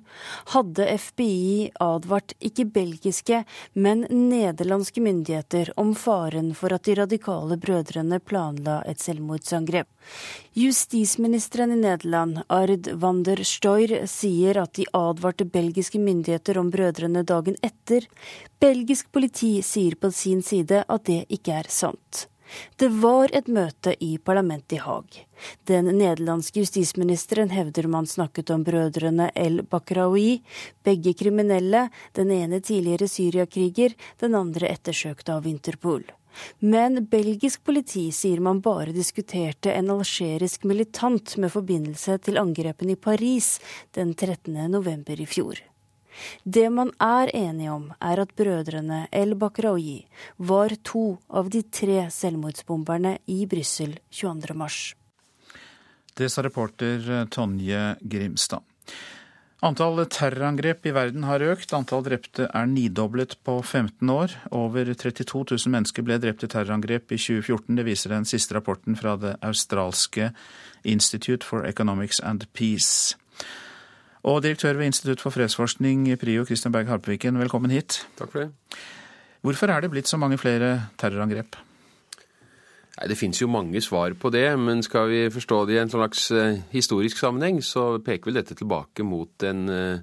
hadde 0.55 0.87
FBI 1.03 1.73
advart 1.83 2.37
ikke 2.39 2.69
belgiske, 2.71 3.41
men 3.75 4.07
nederlandske 4.15 5.03
myndigheter 5.03 5.73
om 5.75 5.91
faren 5.99 6.53
for 6.55 6.71
at 6.71 6.87
de 6.87 6.95
radikale 7.01 7.59
brødrene 7.59 8.23
planla 8.23 8.79
et 8.87 9.03
selvmordsangrep. 9.03 9.91
Justisministeren 10.55 11.73
i 11.73 11.77
Nederland, 11.77 12.43
Ard 12.47 12.89
van 13.01 13.23
der 13.25 13.41
Stoyr, 13.41 14.03
sier 14.07 14.59
at 14.61 14.75
de 14.77 14.85
advarte 14.93 15.47
belgiske 15.49 15.97
myndigheter 15.97 16.61
om 16.61 16.69
brødrene 16.71 17.23
dagen 17.25 17.57
etter. 17.65 18.05
Belgisk 18.61 19.09
politi 19.13 19.63
sier 19.65 19.97
på 19.97 20.11
sin 20.13 20.45
side 20.45 20.83
at 20.85 21.09
det 21.09 21.23
ikke 21.33 21.57
er 21.63 21.73
sant. 21.73 22.27
Det 22.77 22.93
var 23.01 23.33
et 23.33 23.49
møte 23.49 23.97
i 24.05 24.19
parlamentet 24.21 24.77
i 24.77 24.85
Haag. 24.85 25.23
Den 25.65 25.89
nederlandske 25.89 26.67
justisministeren 26.67 27.49
hevder 27.49 27.89
man 27.89 28.05
snakket 28.05 28.53
om 28.53 28.61
brødrene 28.69 29.31
El 29.33 29.63
Bakraoui, 29.65 30.43
begge 30.85 31.17
kriminelle, 31.17 31.87
den 32.13 32.31
ene 32.31 32.61
tidligere 32.61 33.09
syriakriger, 33.09 33.97
den 34.21 34.37
andre 34.37 34.69
ettersøkt 34.69 35.33
av 35.33 35.49
Interpol. 35.49 36.05
Men 36.59 37.05
belgisk 37.11 37.65
politi 37.65 38.09
sier 38.15 38.41
man 38.41 38.61
bare 38.65 38.95
diskuterte 38.95 39.73
en 39.73 39.91
algerisk 39.91 40.65
militant 40.69 41.37
med 41.37 41.53
forbindelse 41.53 42.19
til 42.27 42.41
angrepene 42.41 42.97
i 42.97 43.01
Paris 43.09 43.59
den 43.97 44.15
13. 44.15 44.57
november 44.71 45.21
i 45.21 45.27
fjor. 45.27 45.61
Det 46.45 46.69
man 46.73 46.91
er 47.01 47.31
enige 47.37 47.73
om, 47.73 47.87
er 48.01 48.21
at 48.21 48.35
brødrene 48.37 49.07
El 49.13 49.35
Bakraoui 49.41 50.03
var 50.37 50.75
to 50.85 51.17
av 51.29 51.49
de 51.51 51.63
tre 51.63 52.05
selvmordsbomberne 52.13 53.17
i 53.33 53.47
Brussel 53.49 53.97
22.3. 54.13 54.95
Det 56.13 56.29
sa 56.29 56.45
reporter 56.45 57.27
Tonje 57.33 57.97
Grimstad. 58.01 58.61
Antall 59.63 60.01
terrorangrep 60.11 60.89
i 60.91 60.93
verden 60.95 61.23
har 61.23 61.43
økt. 61.47 61.71
Antall 61.77 62.03
drepte 62.03 62.49
er 62.51 62.67
nidoblet 62.67 63.37
på 63.47 63.61
15 63.63 64.11
år. 64.11 64.35
Over 64.51 64.91
32 64.91 65.45
000 65.55 65.71
mennesker 65.71 66.03
ble 66.03 66.17
drept 66.19 66.43
i 66.43 66.49
terrorangrep 66.51 67.15
i 67.15 67.19
2014. 67.21 67.79
Det 67.79 67.85
viser 67.87 68.11
den 68.11 68.27
siste 68.27 68.57
rapporten 68.59 68.99
fra 68.99 69.15
det 69.23 69.37
australske 69.39 70.33
Institute 70.83 71.47
for 71.47 71.63
Economics 71.69 72.19
and 72.27 72.49
Peace. 72.59 73.15
Og 74.27 74.43
direktør 74.43 74.81
ved 74.81 74.91
Institutt 74.91 75.23
for 75.23 75.31
fredsforskning, 75.31 76.09
PRIO, 76.19 76.43
Christian 76.47 76.75
Berg 76.75 76.91
Harpeviken, 76.91 77.39
velkommen 77.39 77.71
hit. 77.71 78.03
Takk 78.19 78.35
for 78.35 78.43
det. 78.43 78.81
Hvorfor 79.47 79.71
er 79.71 79.83
det 79.83 79.95
blitt 79.95 80.11
så 80.11 80.19
mange 80.19 80.43
flere 80.43 80.89
terrorangrep? 80.99 81.55
Nei, 82.93 83.09
Det 83.09 83.17
finnes 83.17 83.41
jo 83.41 83.49
mange 83.49 83.81
svar 83.81 84.13
på 84.21 84.31
det, 84.33 84.47
men 84.61 84.83
skal 84.85 85.09
vi 85.09 85.23
forstå 85.33 85.63
det 85.69 85.79
i 85.79 85.81
en 85.81 85.93
slags 85.93 86.27
uh, 86.35 86.59
historisk 86.75 87.17
sammenheng, 87.17 87.63
så 87.65 87.97
peker 88.05 88.29
vel 88.29 88.41
dette 88.43 88.57
tilbake 88.59 89.07
mot 89.07 89.31
den 89.41 89.65
uh, 89.73 90.03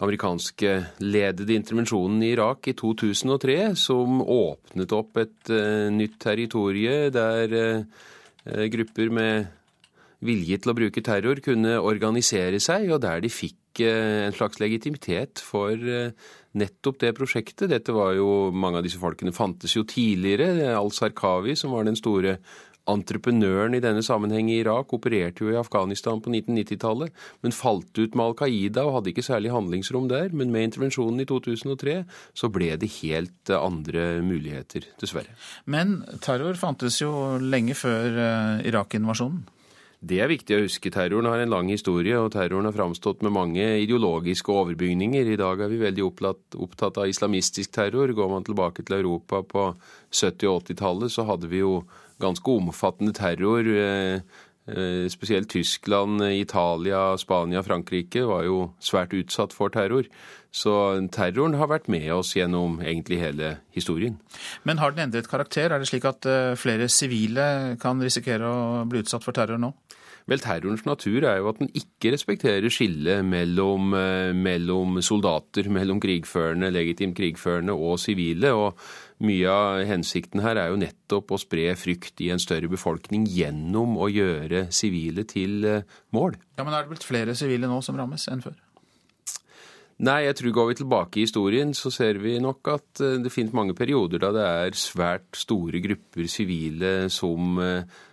amerikanske 0.00 0.72
ledede 1.04 1.56
intervensjonen 1.58 2.22
i 2.24 2.32
Irak 2.32 2.70
i 2.70 2.76
2003, 2.78 3.58
som 3.76 4.22
åpnet 4.22 4.94
opp 4.96 5.20
et 5.20 5.52
uh, 5.52 5.90
nytt 5.92 6.16
territorie 6.22 7.10
der 7.12 7.84
grupper 8.48 9.10
med 9.12 9.48
vilje 10.24 10.56
til 10.56 10.70
å 10.72 10.74
bruke 10.78 11.02
terror 11.04 11.42
kunne 11.44 11.74
organisere 11.84 12.56
seg, 12.62 12.86
og 12.94 13.02
der 13.04 13.20
de 13.20 13.28
fikk 13.28 13.82
en 13.84 14.32
slags 14.32 14.56
legitimitet 14.62 15.42
for 15.44 15.76
nettopp 16.58 17.00
det 17.02 17.14
prosjektet. 17.16 17.70
Dette 17.72 17.94
var 17.94 18.14
jo, 18.18 18.50
Mange 18.52 18.80
av 18.80 18.86
disse 18.86 19.00
folkene 19.00 19.34
fantes 19.34 19.76
jo 19.76 19.84
tidligere. 19.88 20.74
Al-Sarkawi, 20.78 21.56
som 21.58 21.74
var 21.74 21.86
den 21.88 21.98
store 21.98 22.38
entreprenøren 22.88 23.76
i 23.76 23.82
denne 23.84 24.02
sammenheng 24.04 24.48
i 24.50 24.60
Irak, 24.62 24.92
opererte 24.96 25.44
jo 25.44 25.52
i 25.52 25.58
Afghanistan 25.60 26.22
på 26.24 26.32
1990-tallet, 26.32 27.12
men 27.44 27.54
falt 27.54 27.92
ut 28.00 28.16
med 28.16 28.24
Al 28.24 28.36
Qaida 28.38 28.86
og 28.86 28.98
hadde 28.98 29.12
ikke 29.12 29.26
særlig 29.26 29.52
handlingsrom 29.52 30.08
der. 30.10 30.32
Men 30.32 30.52
med 30.54 30.70
intervensjonen 30.70 31.20
i 31.22 31.28
2003 31.28 31.98
så 32.38 32.52
ble 32.52 32.72
det 32.80 32.90
helt 33.00 33.52
andre 33.54 34.08
muligheter, 34.24 34.88
dessverre. 35.00 35.36
Men 35.68 36.00
terror 36.24 36.58
fantes 36.60 37.00
jo 37.02 37.12
lenge 37.42 37.76
før 37.78 38.20
eh, 38.24 38.66
Irak-invasjonen? 38.72 39.44
Det 39.98 40.20
er 40.22 40.30
viktig 40.30 40.54
å 40.54 40.62
huske. 40.62 40.92
Terroren 40.94 41.26
har 41.26 41.40
en 41.42 41.50
lang 41.50 41.70
historie, 41.72 42.14
og 42.22 42.30
terroren 42.30 42.68
har 42.68 42.76
framstått 42.76 43.24
med 43.26 43.34
mange 43.34 43.64
ideologiske 43.82 44.52
overbygninger. 44.54 45.26
I 45.26 45.38
dag 45.40 45.58
er 45.64 45.72
vi 45.72 45.80
veldig 45.80 46.04
opptatt 46.06 47.00
av 47.02 47.10
islamistisk 47.10 47.72
terror. 47.74 48.12
Går 48.14 48.30
man 48.30 48.46
tilbake 48.46 48.84
til 48.86 49.00
Europa 49.00 49.42
på 49.42 49.64
70- 50.14 50.46
og 50.52 50.62
80-tallet, 50.62 51.10
så 51.10 51.26
hadde 51.26 51.50
vi 51.50 51.64
jo 51.64 51.80
ganske 52.22 52.54
omfattende 52.54 53.14
terror. 53.16 53.66
Eh, 54.68 55.08
spesielt 55.08 55.48
Tyskland, 55.48 56.20
Italia, 56.22 57.16
Spania, 57.16 57.62
Frankrike 57.64 58.26
var 58.28 58.44
jo 58.44 58.58
svært 58.80 59.14
utsatt 59.16 59.54
for 59.56 59.72
terror. 59.72 60.04
Så 60.52 60.72
terroren 61.12 61.56
har 61.56 61.70
vært 61.70 61.88
med 61.92 62.08
oss 62.12 62.34
gjennom 62.36 62.78
egentlig 62.80 63.20
hele 63.20 63.56
historien. 63.72 64.18
Men 64.64 64.80
har 64.80 64.92
den 64.92 65.08
endret 65.08 65.28
karakter? 65.28 65.72
Er 65.72 65.80
det 65.80 65.88
slik 65.88 66.04
at 66.08 66.28
eh, 66.28 66.56
flere 66.60 66.88
sivile 66.92 67.78
kan 67.80 68.00
risikere 68.00 68.44
å 68.48 68.84
bli 68.88 69.04
utsatt 69.04 69.24
for 69.24 69.36
terror 69.36 69.60
nå? 69.60 69.72
Vel, 70.28 70.42
terrorens 70.44 70.84
natur 70.84 71.24
er 71.24 71.38
jo 71.40 71.48
at 71.48 71.60
den 71.62 71.70
ikke 71.72 72.12
respekterer 72.12 72.68
skillet 72.72 73.24
mellom, 73.24 73.94
eh, 73.96 74.34
mellom, 74.36 75.00
soldater, 75.00 75.70
mellom 75.72 76.00
krigførende, 76.04 76.68
legitimt 76.74 77.16
krigførende 77.16 77.72
og 77.72 77.96
sivile. 78.02 78.52
Og 78.52 78.76
mye 79.24 79.50
av 79.50 79.82
hensikten 79.88 80.42
her 80.44 80.60
er 80.60 80.70
jo 80.70 80.78
nettopp 80.78 81.34
å 81.34 81.40
spre 81.40 81.72
frykt 81.78 82.22
i 82.22 82.30
en 82.34 82.42
større 82.42 82.70
befolkning 82.70 83.26
gjennom 83.26 83.96
å 83.98 84.06
gjøre 84.12 84.68
sivile 84.74 85.24
til 85.28 85.66
eh, 85.66 85.98
mål. 86.14 86.38
Ja, 86.58 86.64
Men 86.64 86.74
er 86.74 86.84
det 86.86 86.94
blitt 86.94 87.06
flere 87.06 87.34
sivile 87.38 87.70
nå 87.70 87.80
som 87.84 87.98
rammes 87.98 88.28
enn 88.30 88.44
før? 88.44 88.56
Nei, 89.98 90.20
jeg 90.28 90.36
tror 90.38 90.54
går 90.54 90.68
vi 90.68 90.76
tilbake 90.78 91.18
i 91.18 91.24
historien, 91.26 91.72
så 91.74 91.90
ser 91.90 92.20
vi 92.22 92.36
nok 92.42 92.70
at 92.70 93.02
eh, 93.02 93.18
det 93.24 93.34
finnes 93.34 93.56
mange 93.56 93.74
perioder 93.78 94.22
da 94.22 94.30
det 94.36 94.46
er 94.46 94.78
svært 94.78 95.34
store 95.38 95.82
grupper 95.82 96.30
sivile 96.30 96.92
som 97.10 97.58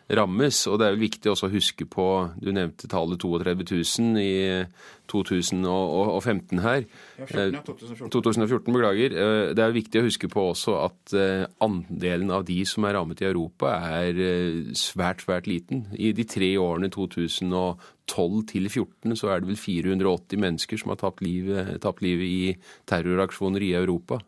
rammes. 0.10 0.66
Og 0.70 0.80
det 0.80 0.88
er 0.88 0.96
jo 0.96 1.02
viktig 1.02 1.32
også 1.32 1.48
å 1.48 1.54
huske 1.54 1.88
på 1.90 2.06
Du 2.42 2.52
nevnte 2.54 2.90
tallet 2.92 3.22
32 3.22 3.66
000 3.72 4.20
i 4.22 4.66
2015 5.10 6.62
her. 6.64 6.86
Ja, 7.20 7.26
14, 7.26 7.54
ja, 7.54 7.62
2014. 7.66 8.12
2014, 8.14 8.76
Beklager. 8.76 9.18
Eh, 9.22 9.54
det 9.58 9.66
er 9.66 9.76
viktig 9.76 10.02
å 10.02 10.06
huske 10.08 10.30
på 10.32 10.48
også 10.52 10.78
at 10.84 11.16
eh, 11.18 11.46
andelen 11.64 12.34
av 12.34 12.46
de 12.48 12.58
som 12.68 12.86
er 12.86 12.98
rammet 12.98 13.22
i 13.22 13.30
Europa, 13.30 13.76
er 14.02 14.22
eh, 14.22 14.62
svært, 14.78 15.26
svært 15.26 15.50
liten. 15.50 15.86
I 15.94 16.12
de 16.18 16.26
tre 16.30 16.56
årene 16.62 16.90
2012 16.94 17.76
til 18.06 18.70
2014 18.70 19.18
så 19.18 19.34
er 19.34 19.42
det 19.42 19.52
vel 19.54 19.62
480 19.62 20.42
mennesker 20.42 20.82
som 20.82 20.94
har 20.94 21.02
tapt 21.02 21.26
livet, 21.26 21.78
tapt 21.86 22.06
livet 22.06 22.26
i 22.30 22.56
terroraksjoner 22.90 23.66
i 23.66 23.76
Europa. 23.78 24.22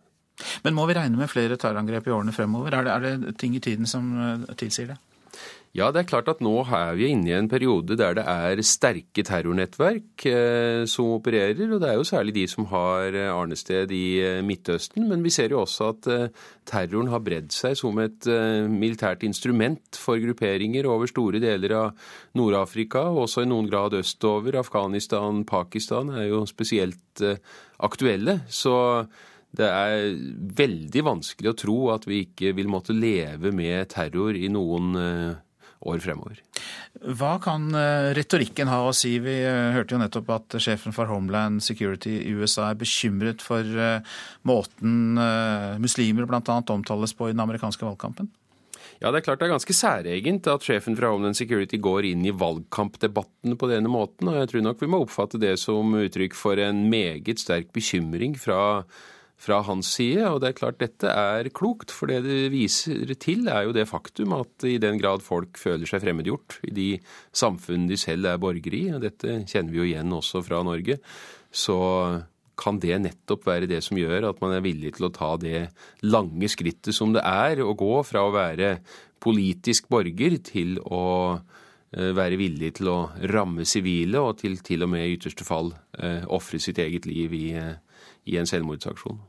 Men 0.62 0.76
må 0.78 0.86
vi 0.86 0.94
regne 0.94 1.18
med 1.18 1.32
flere 1.32 1.58
terrorangrep 1.58 2.10
i 2.10 2.14
årene 2.14 2.34
fremover? 2.34 2.76
Er 2.78 2.86
det, 2.86 2.94
er 2.94 3.22
det 3.26 3.38
ting 3.42 3.56
i 3.58 3.62
tiden 3.64 3.90
som 3.90 4.12
tilsier 4.54 4.94
det? 4.94 5.02
Ja, 5.76 5.92
det 5.94 6.00
er 6.00 6.08
klart 6.10 6.30
at 6.32 6.40
nå 6.42 6.54
er 6.64 6.96
vi 6.98 7.10
inne 7.12 7.30
i 7.30 7.36
en 7.36 7.50
periode 7.52 7.98
der 8.00 8.16
det 8.18 8.24
er 8.26 8.62
sterke 8.66 9.22
terrornettverk 9.26 10.26
eh, 10.26 10.86
som 10.90 11.12
opererer. 11.18 11.70
Og 11.70 11.82
det 11.84 11.92
er 11.92 12.00
jo 12.00 12.08
særlig 12.08 12.34
de 12.38 12.46
som 12.50 12.66
har 12.72 13.14
eh, 13.14 13.30
arnested 13.30 13.94
i 13.94 14.18
eh, 14.24 14.40
Midtøsten. 14.46 15.06
Men 15.10 15.22
vi 15.26 15.34
ser 15.34 15.54
jo 15.54 15.62
også 15.62 15.92
at 15.92 16.10
terroren 16.68 17.12
har 17.14 17.22
bredd 17.22 17.54
seg 17.54 17.78
som 17.78 18.00
et 18.02 18.26
militært 18.72 19.22
instrument 19.28 20.00
for 20.02 20.18
grupperinger 20.24 20.88
over 20.90 21.10
store 21.10 21.42
deler 21.44 21.76
av 21.78 22.12
Nord-Afrika, 22.38 23.06
og 23.12 23.28
også 23.28 23.46
i 23.46 23.50
noen 23.52 23.70
grad 23.70 23.96
østover. 24.00 24.58
Afghanistan, 24.60 25.46
Pakistan 25.48 26.10
er 26.16 26.30
jo 26.32 26.46
spesielt 26.50 27.22
aktuelle. 27.78 28.42
Så 28.50 28.76
det 29.58 29.70
er 29.70 30.10
veldig 30.58 31.06
vanskelig 31.06 31.54
å 31.54 31.60
tro 31.62 31.82
at 31.94 32.10
vi 32.10 32.26
ikke 32.26 32.56
vil 32.58 32.72
måtte 32.72 32.98
leve 32.98 33.54
med 33.56 33.94
terror 33.94 34.36
i 34.36 34.50
noen 34.52 34.96
år 35.86 36.00
fremover. 36.02 36.42
Hva 37.18 37.36
kan 37.44 37.70
eh, 37.78 38.10
retorikken 38.18 38.72
ha 38.72 38.82
å 38.88 38.96
si? 38.96 39.18
Vi 39.24 39.36
eh, 39.46 39.76
hørte 39.76 39.96
jo 39.96 40.02
nettopp 40.02 40.32
at 40.34 40.58
sjefen 40.64 40.96
for 40.96 41.10
Homeland 41.12 41.62
Security 41.66 42.16
i 42.24 42.34
USA 42.38 42.72
er 42.72 42.80
bekymret 42.80 43.44
for 43.46 43.62
eh, 43.62 44.18
måten 44.48 45.20
muslimer 45.82 46.28
bl.a. 46.30 46.42
omtales 46.74 47.14
på 47.18 47.30
i 47.30 47.36
den 47.36 47.44
amerikanske 47.44 47.86
valgkampen? 47.86 48.32
Ja, 48.98 49.12
det 49.12 49.20
er 49.20 49.26
klart 49.28 49.42
det 49.42 49.46
er 49.46 49.54
ganske 49.54 49.76
særegent 49.78 50.48
at 50.50 50.64
sjefen 50.66 50.96
fra 50.98 51.12
Homeland 51.14 51.38
Security 51.38 51.78
går 51.78 52.08
inn 52.10 52.24
i 52.26 52.34
valgkampdebattene 52.34 53.58
på 53.60 53.70
denne 53.70 53.92
måten. 53.94 54.32
Og 54.32 54.40
jeg 54.40 54.50
tror 54.52 54.66
nok 54.66 54.82
vi 54.82 54.90
må 54.90 55.04
oppfatte 55.04 55.42
det 55.42 55.54
som 55.62 55.94
uttrykk 56.00 56.38
for 56.38 56.58
en 56.62 56.88
meget 56.90 57.44
sterk 57.44 57.70
bekymring 57.76 58.34
fra 58.42 58.88
fra 59.38 59.62
hans 59.68 59.92
side. 59.98 60.26
Og 60.28 60.42
det 60.42 60.52
er 60.52 60.58
klart 60.58 60.80
dette 60.82 61.12
er 61.12 61.50
klokt, 61.56 61.94
for 61.94 62.10
det 62.12 62.24
det 62.26 62.40
viser 62.54 63.14
til, 63.22 63.46
er 63.52 63.68
jo 63.68 63.76
det 63.76 63.88
faktum 63.90 64.34
at 64.38 64.66
i 64.68 64.78
den 64.82 65.00
grad 65.02 65.26
folk 65.26 65.60
føler 65.62 65.90
seg 65.90 66.04
fremmedgjort 66.04 66.60
i 66.68 66.74
de 66.76 66.88
samfunn 67.36 67.86
de 67.90 68.00
selv 68.02 68.32
er 68.32 68.42
borgere 68.42 68.80
i, 68.80 68.88
og 68.96 69.06
dette 69.06 69.44
kjenner 69.46 69.74
vi 69.74 69.84
jo 69.84 69.92
igjen 69.92 70.18
også 70.18 70.44
fra 70.46 70.64
Norge, 70.66 71.00
så 71.54 71.78
kan 72.58 72.80
det 72.82 72.98
nettopp 73.04 73.46
være 73.46 73.70
det 73.70 73.84
som 73.86 74.00
gjør 74.00 74.32
at 74.32 74.40
man 74.42 74.56
er 74.56 74.64
villig 74.66 74.96
til 74.98 75.08
å 75.08 75.14
ta 75.14 75.36
det 75.38 75.68
lange 76.06 76.50
skrittet 76.50 76.96
som 76.96 77.14
det 77.14 77.22
er 77.22 77.62
å 77.62 77.76
gå 77.78 78.00
fra 78.08 78.26
å 78.26 78.34
være 78.34 78.80
politisk 79.24 79.90
borger 79.94 80.40
til 80.46 80.78
å 80.82 81.04
eh, 81.38 82.12
være 82.18 82.40
villig 82.42 82.74
til 82.80 82.90
å 82.92 82.98
ramme 83.30 83.66
sivile, 83.70 84.22
og 84.22 84.42
til 84.42 84.58
til 84.66 84.86
og 84.86 84.94
med 84.94 85.06
i 85.06 85.18
ytterste 85.18 85.46
fall 85.48 85.74
eh, 86.00 86.26
ofre 86.34 86.62
sitt 86.62 86.82
eget 86.82 87.06
liv 87.10 87.34
i, 87.38 87.46
eh, 87.58 87.78
i 88.28 88.38
en 88.40 88.50
selvmordsaksjon. 88.50 89.20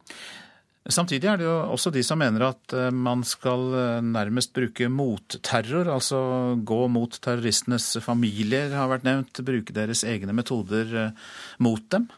Samtidig 0.88 1.28
er 1.28 1.36
det 1.36 1.44
jo 1.44 1.56
også 1.74 1.90
de 1.92 2.00
som 2.06 2.20
mener 2.20 2.46
at 2.46 2.72
eh, 2.72 2.88
man 2.94 3.20
skal 3.26 3.66
eh, 3.76 4.04
nærmest 4.04 4.54
bruke 4.56 4.88
motterror, 4.88 5.90
altså 5.92 6.20
gå 6.64 6.78
mot 6.88 7.12
terroristenes 7.12 7.90
familier, 8.00 8.72
har 8.72 8.88
vært 8.88 9.04
nevnt, 9.04 9.42
bruke 9.44 9.76
deres 9.76 10.00
egne 10.08 10.32
metoder 10.36 10.94
eh, 10.96 11.26
mot 11.60 11.84
dem. 11.92 12.08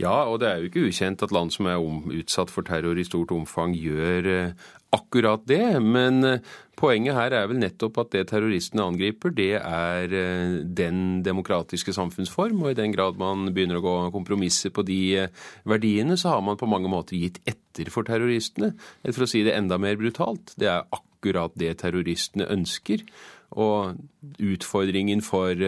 Ja, 0.00 0.24
og 0.30 0.40
det 0.40 0.48
er 0.48 0.60
jo 0.60 0.70
ikke 0.70 0.88
ukjent 0.88 1.22
at 1.24 1.32
land 1.34 1.52
som 1.54 1.68
er 1.68 1.80
utsatt 2.20 2.50
for 2.52 2.66
terror 2.66 2.98
i 2.98 3.06
stort 3.06 3.32
omfang, 3.34 3.74
gjør 3.76 4.28
eh, 4.32 4.68
akkurat 4.96 5.44
det. 5.48 5.64
Men 5.84 6.24
eh, 6.26 6.46
poenget 6.80 7.16
her 7.18 7.36
er 7.36 7.50
vel 7.50 7.60
nettopp 7.60 8.00
at 8.02 8.14
det 8.14 8.26
terroristene 8.30 8.86
angriper, 8.88 9.34
det 9.36 9.52
er 9.60 10.16
eh, 10.16 10.56
den 10.64 11.20
demokratiske 11.26 11.94
samfunnsform. 11.96 12.64
Og 12.64 12.72
i 12.72 12.78
den 12.80 12.96
grad 12.96 13.20
man 13.20 13.50
begynner 13.54 13.80
å 13.80 13.84
gå 13.84 13.96
kompromisser 14.16 14.74
på 14.74 14.86
de 14.88 15.26
verdiene, 15.68 16.18
så 16.20 16.36
har 16.36 16.44
man 16.46 16.60
på 16.60 16.70
mange 16.70 16.90
måter 16.92 17.20
gitt 17.20 17.42
etter 17.48 17.92
for 17.92 18.08
terroristene. 18.08 18.72
Eller 19.04 19.16
for 19.16 19.28
å 19.28 19.30
si 19.30 19.44
det 19.46 19.56
enda 19.58 19.78
mer 19.80 20.00
brutalt, 20.00 20.56
det 20.60 20.72
er 20.72 20.88
akkurat 20.96 21.54
det 21.60 21.76
terroristene 21.84 22.48
ønsker. 22.50 23.04
Og 23.60 23.98
utfordringen 24.38 25.24
for 25.26 25.58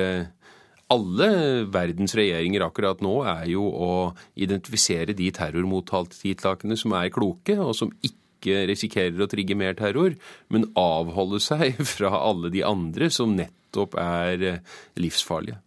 alle 0.93 1.29
verdens 1.73 2.15
regjeringer 2.19 2.65
akkurat 2.67 3.03
nå 3.05 3.15
er 3.29 3.47
jo 3.53 3.65
å 3.65 3.93
identifisere 4.35 5.17
de 5.17 5.31
terrormottiltakene 5.35 6.77
som 6.79 6.95
er 6.99 7.13
kloke, 7.15 7.57
og 7.59 7.75
som 7.79 7.93
ikke 8.05 8.65
risikerer 8.71 9.23
å 9.23 9.31
trigge 9.31 9.57
mer 9.59 9.77
terror, 9.79 10.17
men 10.53 10.69
avholde 10.79 11.41
seg 11.43 11.81
fra 11.95 12.13
alle 12.21 12.53
de 12.55 12.65
andre 12.67 13.11
som 13.15 13.37
nettopp 13.39 13.97
er 14.01 14.49
eh, 14.49 14.65
livsfarlige. 15.01 15.61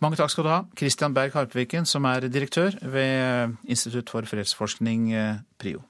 Mange 0.00 0.16
takk 0.16 0.32
skal 0.32 0.46
du 0.46 0.50
ha, 0.50 0.60
Christian 0.78 1.14
Berg 1.16 1.34
Harpviken, 1.36 1.84
som 1.86 2.06
er 2.08 2.30
direktør 2.32 2.78
ved 2.80 3.58
Institutt 3.68 4.12
for 4.12 4.24
fredsforskning, 4.28 5.10
eh, 5.12 5.42
PRIO. 5.60 5.84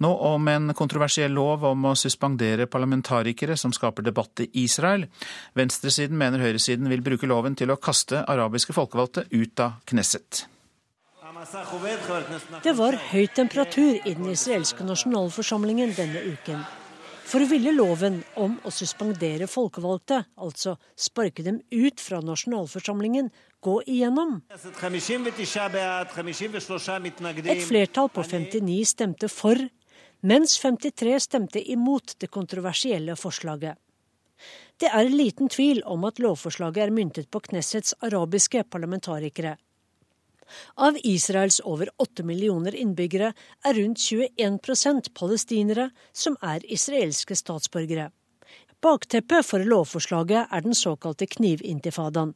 Nå 0.00 0.10
om 0.30 0.48
en 0.48 0.72
kontroversiell 0.72 1.34
lov 1.36 1.64
om 1.68 1.90
å 1.90 1.96
suspendere 1.98 2.64
parlamentarikere 2.72 3.56
som 3.60 3.72
skaper 3.76 4.06
debatt 4.06 4.40
i 4.46 4.48
Israel. 4.62 5.04
Venstresiden 5.58 6.16
mener 6.16 6.40
høyresiden 6.40 6.88
vil 6.88 7.04
bruke 7.04 7.28
loven 7.28 7.56
til 7.58 7.68
å 7.72 7.76
kaste 7.76 8.22
arabiske 8.24 8.72
folkevalgte 8.72 9.26
ut 9.28 9.60
av 9.60 9.76
Knesset. 9.84 10.46
Det 12.64 12.72
var 12.76 12.96
høy 13.10 13.26
temperatur 13.36 14.00
i 14.00 14.12
den 14.16 14.28
israelske 14.32 14.84
nasjonalforsamlingen 14.88 15.92
denne 15.96 16.24
uken. 16.32 16.64
For 17.30 17.44
ville 17.46 17.70
loven 17.76 18.22
om 18.42 18.56
å 18.66 18.72
suspendere 18.74 19.46
folkevalgte, 19.46 20.24
altså 20.42 20.74
sparke 20.98 21.44
dem 21.46 21.60
ut 21.70 22.00
fra 22.02 22.18
nasjonalforsamlingen, 22.24 23.28
gå 23.62 23.76
igjennom. 23.86 24.40
Et 27.52 27.68
flertall 27.68 28.10
på 28.10 28.24
59 28.24 28.80
stemte 28.90 29.28
for 29.30 29.62
mens 30.20 30.58
53 30.58 31.20
stemte 31.20 31.62
imot 31.72 32.14
det 32.18 32.26
kontroversielle 32.26 33.16
forslaget. 33.16 33.78
Det 34.80 34.88
er 34.88 35.08
liten 35.12 35.48
tvil 35.52 35.82
om 35.84 36.04
at 36.08 36.18
lovforslaget 36.18 36.86
er 36.86 36.94
myntet 36.94 37.30
på 37.30 37.42
Knessets 37.44 37.94
arabiske 38.00 38.64
parlamentarikere. 38.64 39.56
Av 40.74 40.96
Israels 41.04 41.60
over 41.60 41.90
8 42.02 42.24
millioner 42.26 42.74
innbyggere 42.74 43.32
er 43.64 43.76
rundt 43.76 44.00
21% 44.00 45.12
palestinere 45.14 45.90
som 46.12 46.36
er 46.42 46.64
israelske 46.72 47.36
statsborgere. 47.36 48.08
Bakteppet 48.80 49.46
for 49.46 49.62
lovforslaget 49.62 50.48
er 50.50 50.64
den 50.64 50.74
såkalte 50.74 51.28
knivintifadaen. 51.28 52.32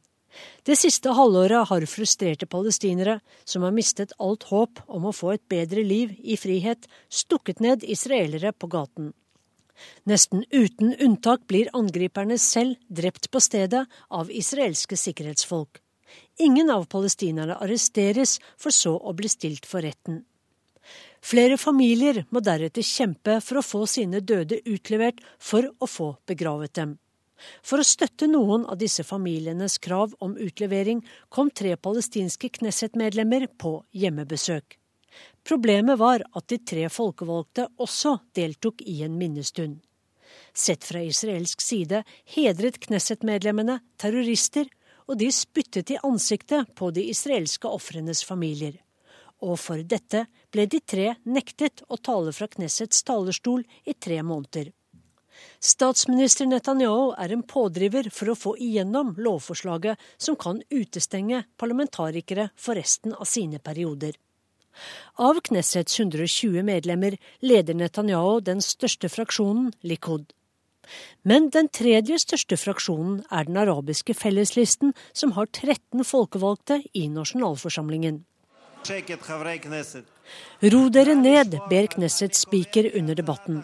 Det 0.65 0.75
siste 0.79 1.13
halvåret 1.15 1.69
har 1.69 1.85
frustrerte 1.89 2.47
palestinere, 2.49 3.19
som 3.45 3.63
har 3.63 3.75
mistet 3.75 4.15
alt 4.19 4.47
håp 4.49 4.81
om 4.87 5.05
å 5.05 5.13
få 5.15 5.35
et 5.35 5.45
bedre 5.49 5.83
liv 5.85 6.15
i 6.19 6.37
frihet, 6.37 6.87
stukket 7.09 7.61
ned 7.63 7.83
israelere 7.83 8.51
på 8.53 8.69
gaten. 8.71 9.13
Nesten 10.07 10.45
uten 10.51 10.95
unntak 10.99 11.47
blir 11.47 11.71
angriperne 11.75 12.37
selv 12.39 12.79
drept 12.87 13.27
på 13.31 13.41
stedet 13.43 13.85
av 14.09 14.31
israelske 14.31 14.97
sikkerhetsfolk. 14.97 15.81
Ingen 16.39 16.69
av 16.71 16.85
palestinerne 16.91 17.57
arresteres, 17.59 18.39
for 18.57 18.71
så 18.71 18.95
å 18.95 19.13
bli 19.13 19.29
stilt 19.31 19.67
for 19.67 19.83
retten. 19.83 20.23
Flere 21.25 21.57
familier 21.57 22.23
må 22.29 22.41
deretter 22.45 22.85
kjempe 22.85 23.39
for 23.41 23.59
å 23.59 23.65
få 23.65 23.85
sine 23.89 24.21
døde 24.21 24.61
utlevert 24.69 25.23
for 25.41 25.71
å 25.79 25.89
få 25.89 26.11
begravet 26.29 26.75
dem. 26.77 26.97
For 27.65 27.81
å 27.81 27.87
støtte 27.87 28.29
noen 28.31 28.63
av 28.71 28.79
disse 28.79 29.03
familienes 29.03 29.77
krav 29.83 30.15
om 30.23 30.37
utlevering, 30.39 31.03
kom 31.29 31.51
tre 31.51 31.75
palestinske 31.75 32.49
Knesset-medlemmer 32.59 33.47
på 33.59 33.77
hjemmebesøk. 33.91 34.77
Problemet 35.45 35.99
var 35.99 36.23
at 36.35 36.47
de 36.51 36.57
tre 36.57 36.87
folkevalgte 36.89 37.67
også 37.81 38.17
deltok 38.35 38.81
i 38.81 39.01
en 39.05 39.17
minnestund. 39.19 39.81
Sett 40.55 40.83
fra 40.87 41.03
israelsk 41.03 41.61
side 41.61 42.01
hedret 42.35 42.79
Knesset-medlemmene 42.87 43.79
terrorister, 44.01 44.67
og 45.05 45.19
de 45.21 45.29
spyttet 45.31 45.91
i 45.93 45.99
ansiktet 46.03 46.71
på 46.75 46.89
de 46.95 47.03
israelske 47.11 47.69
ofrenes 47.69 48.23
familier. 48.25 48.79
Og 49.45 49.59
for 49.61 49.83
dette 49.83 50.23
ble 50.53 50.65
de 50.71 50.79
tre 50.81 51.11
nektet 51.29 51.83
å 51.91 51.99
tale 52.01 52.33
fra 52.33 52.47
Knessets 52.49 53.03
talerstol 53.05 53.65
i 53.85 53.93
tre 53.93 54.21
måneder. 54.25 54.71
Statsminister 55.59 56.45
Netanyahu 56.45 57.13
er 57.17 57.33
en 57.33 57.43
pådriver 57.43 58.09
for 58.13 58.31
å 58.31 58.37
få 58.37 58.53
igjennom 58.61 59.15
lovforslaget 59.17 60.01
som 60.17 60.37
kan 60.39 60.61
utestenge 60.69 61.43
parlamentarikere 61.57 62.49
for 62.55 62.77
resten 62.79 63.15
av 63.15 63.25
sine 63.29 63.59
perioder. 63.59 64.15
Av 65.23 65.39
Knessets 65.39 65.99
120 65.99 66.63
medlemmer 66.67 67.17
leder 67.41 67.77
Netanyahu 67.79 68.41
den 68.43 68.61
største 68.61 69.09
fraksjonen, 69.09 69.71
Likud. 69.81 70.33
Men 71.23 71.49
den 71.49 71.69
tredje 71.73 72.19
største 72.21 72.57
fraksjonen 72.61 73.23
er 73.33 73.47
den 73.47 73.57
arabiske 73.57 74.13
felleslisten, 74.13 74.93
som 75.13 75.33
har 75.37 75.49
13 75.49 76.03
folkevalgte 76.05 76.81
i 76.93 77.07
nasjonalforsamlingen. 77.09 78.21
Ro 80.73 80.81
dere 80.93 81.15
ned, 81.17 81.57
ber 81.71 81.87
Knessets 81.95 82.45
speaker 82.45 82.91
under 82.99 83.17
debatten. 83.17 83.63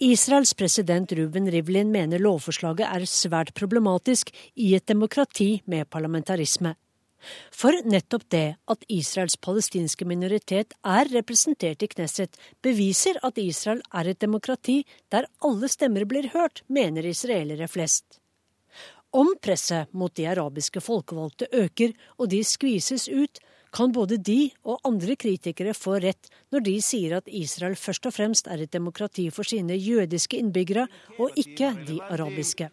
Israels 0.00 0.54
president 0.54 1.12
Ruben 1.12 1.50
Rivlin 1.52 1.90
mener 1.92 2.22
lovforslaget 2.24 2.86
er 2.88 3.02
svært 3.04 3.50
problematisk 3.52 4.30
i 4.56 4.70
et 4.72 4.86
demokrati 4.88 5.60
med 5.68 5.90
parlamentarisme. 5.92 6.72
For 7.52 7.76
nettopp 7.84 8.24
det 8.32 8.46
at 8.72 8.86
Israels 8.88 9.36
palestinske 9.36 10.06
minoritet 10.08 10.72
er 10.80 11.10
representert 11.12 11.84
i 11.84 11.90
Knesset, 11.92 12.32
beviser 12.64 13.20
at 13.28 13.36
Israel 13.36 13.82
er 13.92 14.08
et 14.08 14.22
demokrati 14.24 14.78
der 15.12 15.28
alle 15.44 15.68
stemmer 15.68 16.08
blir 16.08 16.30
hørt, 16.32 16.64
mener 16.66 17.04
israelere 17.04 17.68
flest. 17.68 18.22
Om 19.12 19.34
presset 19.42 19.92
mot 19.92 20.16
de 20.16 20.30
arabiske 20.32 20.80
folkevalgte 20.80 21.50
øker 21.52 21.92
og 22.16 22.32
de 22.32 22.40
skvises 22.40 23.10
ut, 23.12 23.36
kan 23.74 23.92
både 23.94 24.18
de 24.18 24.50
og 24.66 24.82
andre 24.86 25.16
kritikere 25.18 25.74
få 25.76 25.98
rett 26.02 26.30
når 26.52 26.64
de 26.66 26.76
sier 26.84 27.16
at 27.20 27.30
Israel 27.30 27.76
først 27.78 28.06
og 28.10 28.14
fremst 28.16 28.50
er 28.50 28.64
et 28.64 28.72
demokrati 28.74 29.28
for 29.34 29.46
sine 29.46 29.78
jødiske 29.78 30.38
innbyggere, 30.40 30.86
og 31.18 31.36
ikke 31.38 31.72
de 31.86 32.00
arabiske. 32.10 32.70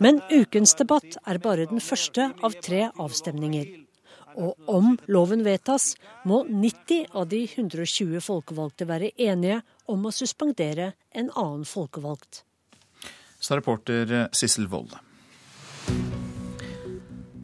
Men 0.00 0.20
ukens 0.32 0.74
debatt 0.78 1.18
er 1.26 1.40
bare 1.42 1.68
den 1.68 1.82
første 1.82 2.30
av 2.40 2.56
tre 2.64 2.86
avstemninger. 2.96 3.74
Og 4.40 4.70
om 4.70 4.94
loven 5.12 5.44
vedtas, 5.44 5.92
må 6.24 6.40
90 6.48 7.12
av 7.12 7.28
de 7.28 7.42
120 7.44 8.22
folkevalgte 8.24 8.88
være 8.88 9.12
enige 9.20 9.60
om 9.92 10.08
å 10.08 10.14
suspendere 10.14 10.94
en 11.12 11.28
annen 11.36 11.68
folkevalgt. 11.68 12.46
Så 13.42 13.58
reporter 13.58 14.30
Sissel 14.32 14.70
Wold. 14.72 14.96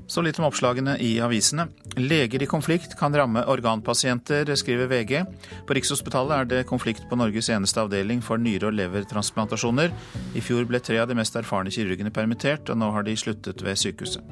Så 0.09 0.23
litt 0.25 0.39
om 0.41 0.47
oppslagene 0.49 0.95
i 1.05 1.19
avisene. 1.21 1.67
Leger 2.01 2.43
i 2.43 2.49
konflikt 2.49 2.95
kan 2.97 3.13
ramme 3.13 3.43
organpasienter, 3.53 4.49
skriver 4.57 4.89
VG. 4.89 5.21
På 5.69 5.77
Rikshospitalet 5.77 6.35
er 6.39 6.49
det 6.49 6.67
konflikt 6.71 7.05
på 7.11 7.19
Norges 7.21 7.51
eneste 7.53 7.85
avdeling 7.85 8.23
for 8.25 8.41
nyre- 8.41 8.71
og 8.71 8.79
levertransplantasjoner. 8.79 9.93
I 10.33 10.45
fjor 10.45 10.65
ble 10.71 10.81
tre 10.81 10.97
av 11.03 11.11
de 11.11 11.19
mest 11.19 11.37
erfarne 11.37 11.73
kirurgene 11.75 12.15
permittert, 12.15 12.73
og 12.73 12.81
nå 12.81 12.89
har 12.97 13.05
de 13.05 13.17
sluttet 13.21 13.61
ved 13.65 13.77
sykehuset. 13.77 14.25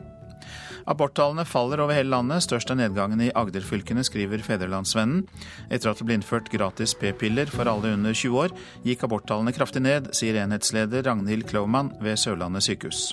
Aborttallene 0.86 1.44
faller 1.44 1.82
over 1.82 1.98
hele 1.98 2.12
landet, 2.14 2.44
størst 2.46 2.70
er 2.70 2.78
nedgangen 2.78 3.20
i 3.20 3.32
Agder-fylkene, 3.34 4.06
skriver 4.06 4.44
Federlandsvennen. 4.46 5.26
Etter 5.66 5.90
at 5.90 6.00
det 6.00 6.06
ble 6.06 6.20
innført 6.20 6.48
gratis 6.52 6.94
p-piller 6.96 7.50
for 7.50 7.68
alle 7.68 7.92
under 7.98 8.14
20 8.14 8.42
år, 8.46 8.56
gikk 8.86 9.04
aborttallene 9.04 9.52
kraftig 9.56 9.82
ned, 9.82 10.12
sier 10.16 10.38
enhetsleder 10.46 11.04
Ragnhild 11.10 11.50
Klaumann 11.50 11.92
ved 12.00 12.22
Sørlandet 12.22 12.70
sykehus. 12.70 13.10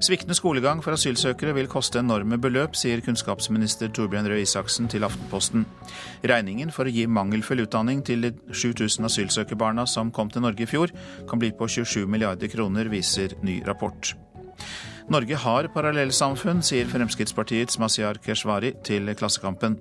Sviktende 0.00 0.32
skolegang 0.32 0.78
for 0.80 0.96
asylsøkere 0.96 1.52
vil 1.52 1.66
koste 1.68 2.00
enorme 2.00 2.38
beløp, 2.40 2.72
sier 2.78 3.02
kunnskapsminister 3.04 3.90
Torbjørn 3.92 4.30
Røe 4.32 4.40
Isaksen 4.46 4.86
til 4.88 5.04
Aftenposten. 5.04 5.66
Regningen 6.24 6.72
for 6.72 6.88
å 6.88 6.94
gi 6.94 7.04
mangelfull 7.04 7.60
utdanning 7.66 8.00
til 8.08 8.24
de 8.24 8.30
7000 8.48 9.10
asylsøkerbarna 9.10 9.84
som 9.84 10.08
kom 10.08 10.32
til 10.32 10.46
Norge 10.46 10.64
i 10.64 10.70
fjor, 10.70 10.94
kan 11.28 11.42
bli 11.42 11.52
på 11.52 11.68
27 11.68 12.08
milliarder 12.08 12.48
kroner, 12.48 12.88
viser 12.88 13.36
ny 13.44 13.58
rapport. 13.68 14.14
Norge 15.12 15.36
har 15.42 15.68
parallellsamfunn, 15.74 16.64
sier 16.64 16.88
Fremskrittspartiets 16.88 17.76
Masiar 17.82 18.22
Keshvari 18.24 18.72
til 18.86 19.12
Klassekampen. 19.20 19.76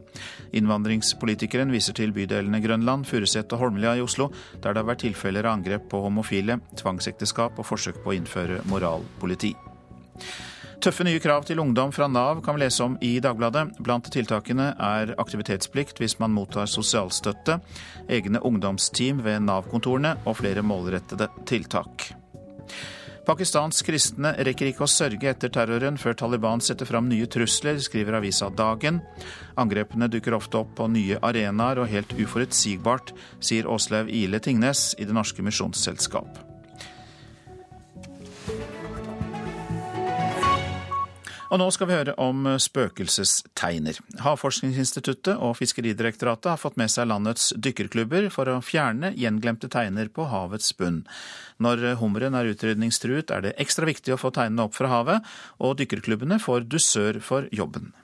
Innvandringspolitikeren 0.51 1.71
viser 1.71 1.95
til 1.95 2.11
bydelene 2.11 2.59
Grønland, 2.65 3.07
Furuset 3.07 3.55
og 3.55 3.63
Holmlia 3.63 3.95
i 3.95 4.03
Oslo, 4.03 4.33
der 4.59 4.73
det 4.73 4.83
har 4.83 4.91
vært 4.91 5.05
tilfeller 5.07 5.47
av 5.47 5.61
angrep 5.61 5.87
på 5.87 6.03
homofile, 6.09 6.59
tvangsekteskap 6.75 7.55
og 7.55 7.71
forsøk 7.71 8.03
på 8.03 8.11
å 8.11 8.19
innføre 8.19 8.65
moralpoliti. 8.67 9.55
Tøffe 10.79 11.03
nye 11.03 11.19
krav 11.19 11.43
til 11.43 11.59
ungdom 11.59 11.91
fra 11.91 12.07
Nav 12.07 12.39
kan 12.43 12.55
vi 12.55 12.63
lese 12.63 12.85
om 12.85 12.93
i 13.03 13.17
Dagbladet. 13.19 13.65
Blant 13.83 14.07
tiltakene 14.13 14.69
er 14.79 15.11
aktivitetsplikt 15.19 15.99
hvis 15.99 16.15
man 16.21 16.31
mottar 16.31 16.71
sosialstøtte, 16.71 17.57
egne 18.07 18.39
ungdomsteam 18.47 19.19
ved 19.25 19.43
Nav-kontorene 19.43 20.15
og 20.23 20.39
flere 20.39 20.63
målrettede 20.63 21.27
tiltak. 21.49 22.13
Pakistans 23.27 23.83
kristne 23.85 24.31
rekker 24.47 24.71
ikke 24.71 24.87
å 24.87 24.89
sørge 24.89 25.27
etter 25.29 25.51
terroren 25.53 25.99
før 26.01 26.15
Taliban 26.17 26.63
setter 26.65 26.87
fram 26.89 27.11
nye 27.11 27.27
trusler, 27.29 27.77
skriver 27.83 28.17
avisa 28.17 28.47
Dagen. 28.49 29.03
Angrepene 29.59 30.07
dukker 30.09 30.33
ofte 30.39 30.63
opp 30.63 30.71
på 30.79 30.87
nye 30.89 31.19
arenaer 31.21 31.83
og 31.83 31.91
helt 31.91 32.15
uforutsigbart, 32.17 33.13
sier 33.43 33.69
Åslaug 33.69 34.09
Ile 34.09 34.39
Tingnes 34.41 34.93
i 34.97 35.05
Det 35.05 35.13
Norske 35.13 35.45
Misjonsselskap. 35.45 36.48
Og 41.49 41.57
nå 41.57 41.65
skal 41.73 41.89
vi 41.89 41.95
høre 41.97 42.13
om 42.21 42.45
spøkelsestegner. 42.61 43.97
Havforskningsinstituttet 44.21 45.33
og 45.41 45.55
Fiskeridirektoratet 45.57 46.51
har 46.51 46.61
fått 46.61 46.77
med 46.77 46.91
seg 46.93 47.09
landets 47.09 47.49
dykkerklubber 47.57 48.29
for 48.33 48.51
å 48.51 48.59
fjerne 48.61 49.11
gjenglemte 49.17 49.71
teiner 49.73 50.11
på 50.13 50.27
havets 50.29 50.69
bunn. 50.77 51.01
Når 51.57 51.95
hummeren 52.03 52.37
er 52.37 52.51
utrydningstruet, 52.51 53.33
er 53.33 53.47
det 53.47 53.55
ekstra 53.61 53.89
viktig 53.89 54.13
å 54.13 54.21
få 54.21 54.29
teinene 54.35 54.67
opp 54.69 54.77
fra 54.77 54.91
havet, 54.93 55.25
og 55.57 55.79
dykkerklubbene 55.81 56.37
får 56.43 56.69
dusør 56.69 57.17
for 57.25 57.49
jobben. 57.49 57.95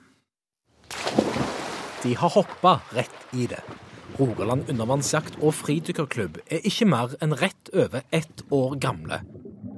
De 2.02 2.14
har 2.18 2.34
hoppa 2.34 2.80
rett 2.98 3.30
i 3.34 3.46
det. 3.50 3.62
Rogaland 4.18 4.68
undervannsjakt 4.72 5.38
og 5.42 5.54
fridykkerklubb 5.54 6.38
er 6.46 6.66
ikke 6.66 6.88
mer 6.88 7.14
enn 7.22 7.36
rett 7.36 7.70
over 7.74 8.02
ett 8.14 8.42
år 8.54 8.78
gamle. 8.82 9.22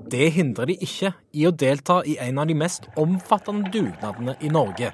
Det 0.08 0.30
hindrer 0.32 0.70
de 0.70 0.74
ikke 0.80 1.10
i 1.36 1.42
å 1.44 1.50
delta 1.52 1.98
i 2.08 2.14
en 2.24 2.38
av 2.40 2.48
de 2.48 2.54
mest 2.56 2.86
omfattende 2.96 3.68
dugnadene 3.68 4.38
i 4.40 4.48
Norge. 4.48 4.88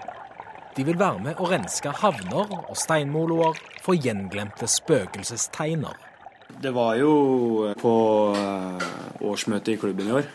De 0.75 0.83
vil 0.83 0.97
være 0.99 1.21
med 1.23 1.39
å 1.39 1.47
renske 1.47 1.93
havner 2.01 2.51
og 2.57 2.73
steinmoloer 2.75 3.61
for 3.85 3.95
gjenglemte 3.95 4.67
spøkelsesteiner. 4.67 5.95
Det 6.59 6.73
var 6.75 6.97
jo 6.99 7.13
på 7.79 7.93
eh, 8.35 8.89
årsmøtet 9.23 9.77
i 9.77 9.79
klubben 9.79 10.11
i 10.11 10.17
år, 10.19 10.27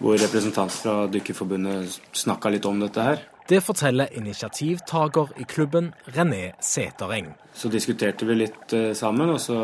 hvor 0.00 0.18
representanter 0.18 0.80
fra 0.80 0.94
Dykkerforbundet 1.14 1.94
snakka 2.24 2.50
litt 2.50 2.66
om 2.66 2.82
dette 2.82 3.04
her. 3.06 3.22
Det 3.46 3.60
forteller 3.62 4.10
initiativtaker 4.18 5.30
i 5.38 5.46
klubben, 5.46 5.92
René 6.16 6.56
Setereng. 6.58 7.28
Så 7.54 7.70
diskuterte 7.70 8.26
vi 8.26 8.40
litt 8.40 8.74
eh, 8.74 8.90
sammen, 8.98 9.30
og 9.30 9.38
så 9.38 9.60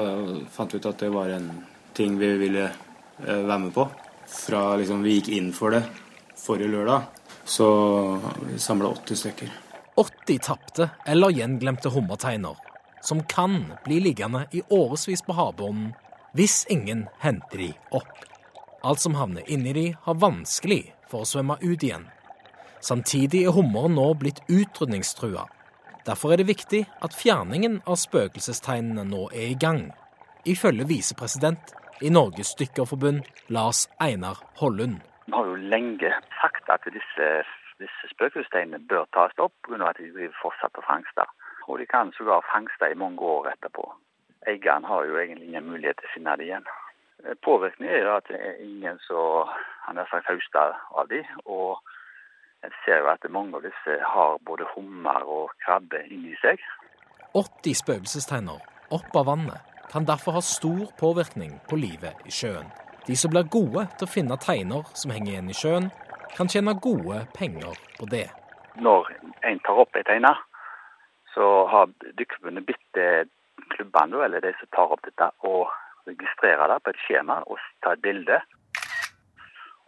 fant 0.54 0.70
vi 0.70 0.78
ut 0.78 0.88
at 0.92 1.02
det 1.02 1.10
var 1.10 1.34
en 1.34 1.50
ting 1.98 2.14
vi 2.22 2.30
ville 2.38 2.68
eh, 2.68 3.42
være 3.42 3.58
med 3.66 3.74
på 3.74 3.88
fra 4.30 4.76
liksom, 4.76 5.02
vi 5.02 5.18
gikk 5.18 5.28
inn 5.34 5.50
for 5.54 5.74
det 5.74 5.82
forrige 6.38 6.70
lørdag, 6.72 7.02
så 7.44 7.66
vi 8.46 8.58
samla 8.58 8.88
80 9.02 9.20
stykker. 9.24 9.52
80 10.00 10.38
tapte 10.46 10.88
eller 11.06 11.34
gjenglemte 11.34 11.90
hummerteiner, 11.92 12.56
som 13.02 13.22
kan 13.28 13.64
bli 13.84 14.00
liggende 14.00 14.46
i 14.52 14.62
årevis 14.68 15.22
på 15.26 15.36
havbunnen 15.36 15.92
hvis 16.32 16.62
ingen 16.70 17.08
henter 17.18 17.58
de 17.58 17.72
opp. 17.90 18.12
Alt 18.82 19.00
som 19.02 19.14
havner 19.18 19.44
inni 19.50 19.72
de, 19.76 19.86
har 20.02 20.20
vanskelig 20.22 20.92
for 21.10 21.24
å 21.24 21.28
svømme 21.28 21.58
ut 21.60 21.82
igjen. 21.82 22.06
Samtidig 22.80 23.42
er 23.44 23.56
hummeren 23.56 23.98
nå 23.98 24.06
blitt 24.16 24.40
utrydningstrua. 24.48 25.44
Derfor 26.06 26.32
er 26.32 26.40
det 26.40 26.48
viktig 26.48 26.86
at 27.04 27.16
fjerningen 27.16 27.82
av 27.84 27.98
spøkelsestegnene 28.00 29.04
nå 29.10 29.26
er 29.34 29.50
i 29.50 29.58
gang. 29.58 29.90
Ifølge 30.48 30.86
visepresident 30.88 31.74
i 32.00 32.10
Norges 32.10 32.54
Dykkerforbund, 32.54 33.20
Lars 33.48 33.88
Einar 34.00 34.36
Hollund. 34.60 35.00
Vi 35.26 35.32
har 35.32 35.46
jo 35.46 35.54
lenge 35.54 36.10
sagt 36.40 36.70
at 36.74 36.84
disse, 36.96 37.26
disse 37.82 38.04
spøkelsesteinene 38.14 38.80
bør 38.88 39.04
tas 39.16 39.36
opp 39.38 39.52
pga. 39.66 39.88
at 39.88 39.98
de 39.98 40.12
driver 40.12 40.36
fortsatt 40.42 40.72
på 40.72 40.82
fangster. 40.90 41.28
Og 41.68 41.78
de 41.78 41.86
kan 41.86 42.12
sågar 42.16 42.46
fangste 42.52 42.90
i 42.90 43.00
mange 43.04 43.20
år 43.20 43.52
etterpå. 43.52 43.84
Eieren 44.48 44.84
har 44.84 45.04
jo 45.04 45.18
egentlig 45.18 45.48
ingen 45.48 45.68
mulighet 45.70 45.96
til 46.00 46.08
å 46.08 46.14
finne 46.14 46.36
det 46.36 46.44
igjen. 46.48 46.66
Påvirkningen 47.44 47.94
er 47.94 48.02
jo 48.06 48.16
at 48.16 48.28
det 48.32 48.40
er 48.48 48.62
ingen 48.64 48.98
som 49.06 49.50
har 49.84 49.94
nær 49.94 50.08
sagt 50.10 50.30
høster 50.32 50.76
av 50.96 51.08
de, 51.12 51.20
og 51.44 51.76
en 52.64 52.72
ser 52.84 53.04
jo 53.04 53.10
at 53.12 53.28
mange 53.28 53.56
av 53.56 53.66
disse 53.68 53.98
har 54.14 54.38
både 54.48 54.64
hummer 54.74 55.28
og 55.38 55.52
krabbe 55.64 56.00
inni 56.08 56.32
seg. 56.40 56.64
80 57.36 57.76
spøkelsesteiner 57.84 58.64
opp 58.96 59.20
av 59.20 59.28
vannet 59.28 59.70
kan 59.92 60.04
derfor 60.04 60.32
ha 60.32 60.40
stor 60.40 60.86
påvirkning 60.98 61.60
på 61.68 61.76
livet 61.76 62.14
i 62.24 62.30
sjøen. 62.30 62.68
De 63.06 63.16
som 63.16 63.32
blir 63.32 63.48
gode 63.50 63.86
til 63.98 64.06
å 64.06 64.12
finne 64.12 64.36
teiner 64.38 64.86
som 64.94 65.10
henger 65.10 65.32
igjen 65.32 65.50
i 65.50 65.56
sjøen, 65.56 65.88
kan 66.36 66.50
tjene 66.52 66.76
gode 66.78 67.24
penger 67.34 67.74
på 67.98 68.06
det. 68.12 68.28
Når 68.78 69.10
en 69.50 69.58
tar 69.66 69.82
opp 69.82 69.96
en 69.98 70.06
teine, 70.06 70.32
så 71.34 71.46
har 71.72 71.90
Dykkerforbundet 72.18 72.66
bitt 72.68 73.00
klubbene, 73.74 74.24
eller 74.24 74.44
de 74.44 74.52
som 74.60 74.70
tar 74.76 74.94
opp 74.94 75.02
dette, 75.06 75.30
å 75.42 75.66
registrere 76.06 76.68
det 76.70 76.78
på 76.84 76.94
et 76.94 77.02
skjema 77.06 77.40
og 77.46 77.58
ta 77.82 77.94
et 77.96 78.04
bilde. 78.04 78.38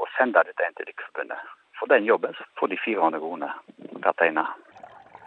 Og 0.02 0.10
sende 0.16 0.42
dette 0.48 0.66
inn 0.66 0.78
til 0.78 0.90
Dykkerforbundet. 0.90 1.50
For 1.78 1.90
den 1.90 2.06
jobben 2.06 2.34
så 2.38 2.46
får 2.58 2.74
de 2.74 2.80
400 2.84 3.22
kroner 3.22 3.54
per 4.02 4.18
teine. 4.18 4.46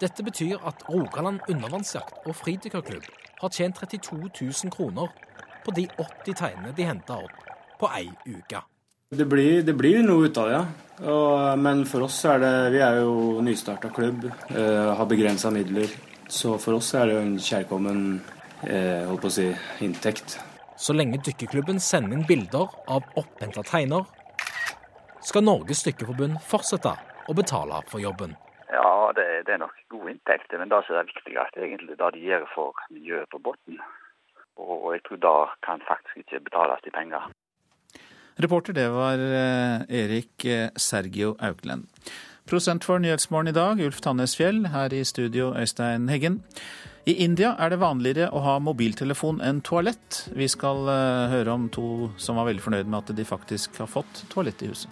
Dette 0.04 0.24
betyr 0.28 0.60
at 0.68 0.84
Rogaland 0.92 1.48
undervannsjakt 1.48 2.28
og 2.28 2.36
fridykkerklubb 2.36 3.08
har 3.46 3.54
tjent 3.54 3.78
32 3.80 4.18
000 4.28 4.74
kroner 4.74 5.12
på 5.66 5.74
de 5.76 5.88
80 5.98 6.38
teinene 6.38 6.74
de 6.76 6.88
henta 6.88 7.20
opp 7.26 7.46
på 7.80 7.90
ei 7.94 8.10
uke. 8.26 8.62
Det 9.16 9.26
blir, 9.30 9.62
det 9.64 9.76
blir 9.78 10.02
noe 10.04 10.28
ut 10.28 10.38
av 10.42 10.50
det, 10.50 10.58
ja. 10.58 10.66
Og, 11.12 11.60
men 11.60 11.84
for 11.86 12.06
oss 12.06 12.22
er 12.30 12.40
det 12.40 12.52
Vi 12.72 12.80
er 12.80 13.02
jo 13.04 13.42
nystarta 13.44 13.90
klubb, 13.94 14.26
eh, 14.50 14.92
har 14.98 15.10
begrensa 15.10 15.52
midler. 15.54 15.92
Så 16.28 16.56
for 16.58 16.80
oss 16.80 16.94
er 16.98 17.06
det 17.08 17.18
jo 17.18 17.22
en 17.22 17.36
kjærkommen 17.38 18.00
eh, 18.66 19.04
holdt 19.06 19.26
på 19.26 19.30
å 19.30 19.36
si, 19.36 19.50
inntekt. 19.86 20.40
Så 20.78 20.96
lenge 20.96 21.22
dykkerklubben 21.24 21.80
sender 21.80 22.18
inn 22.18 22.26
bilder 22.28 22.72
av 22.92 23.06
opphenta 23.20 23.64
teiner, 23.64 24.08
skal 25.26 25.46
Norges 25.46 25.86
Dykkerforbund 25.86 26.42
fortsette 26.46 26.96
å 27.30 27.36
betale 27.38 27.80
for 27.90 28.04
jobben. 28.04 28.36
Ja, 28.76 29.12
det, 29.16 29.26
det, 29.48 29.54
er 29.56 29.62
nok 29.64 29.78
gode 29.94 30.12
inntekter, 30.14 30.60
men 30.60 30.72
det 30.72 30.82
som 30.86 31.00
er 31.00 31.08
viktigst, 31.08 31.56
er 31.56 31.68
egentlig 31.68 31.96
det 31.96 32.12
de 32.16 32.28
gjør 32.28 32.46
for 32.56 32.86
miljøet 32.92 33.32
på 33.32 33.40
bunnen. 33.48 33.82
Og 34.56 34.94
jeg 34.96 35.04
tror 35.06 35.20
det 35.26 35.40
kan 35.68 35.84
faktisk 35.88 36.22
ikke 36.24 36.44
betales 36.48 36.88
i 36.88 36.94
penger. 36.96 37.28
Reporter 38.44 38.76
det 38.76 38.88
var 38.92 39.20
eh, 39.20 39.84
Erik 40.02 40.46
eh, 40.46 40.70
Sergio 40.76 41.36
Aukland. 41.40 41.88
Prosent 42.46 42.84
for 42.86 43.00
Nyhetsmorgen 43.00 43.50
i 43.50 43.56
dag, 43.56 43.80
Ulf 43.82 44.02
Tannes 44.04 44.36
Fjell. 44.38 44.68
Her 44.70 44.94
i 44.94 45.04
studio, 45.04 45.54
Øystein 45.58 46.10
Heggen. 46.10 46.44
I 47.06 47.16
India 47.24 47.56
er 47.60 47.72
det 47.74 47.80
vanligere 47.82 48.32
å 48.34 48.42
ha 48.46 48.58
mobiltelefon 48.62 49.42
enn 49.46 49.62
toalett. 49.66 50.24
Vi 50.34 50.48
skal 50.50 50.84
uh, 50.90 51.30
høre 51.32 51.54
om 51.54 51.70
to 51.74 52.10
som 52.18 52.38
var 52.40 52.50
veldig 52.50 52.66
fornøyd 52.66 52.90
med 52.90 53.04
at 53.04 53.16
de 53.18 53.26
faktisk 53.26 53.80
har 53.82 53.90
fått 53.90 54.26
toalett 54.34 54.66
i 54.66 54.74
huset. 54.74 54.92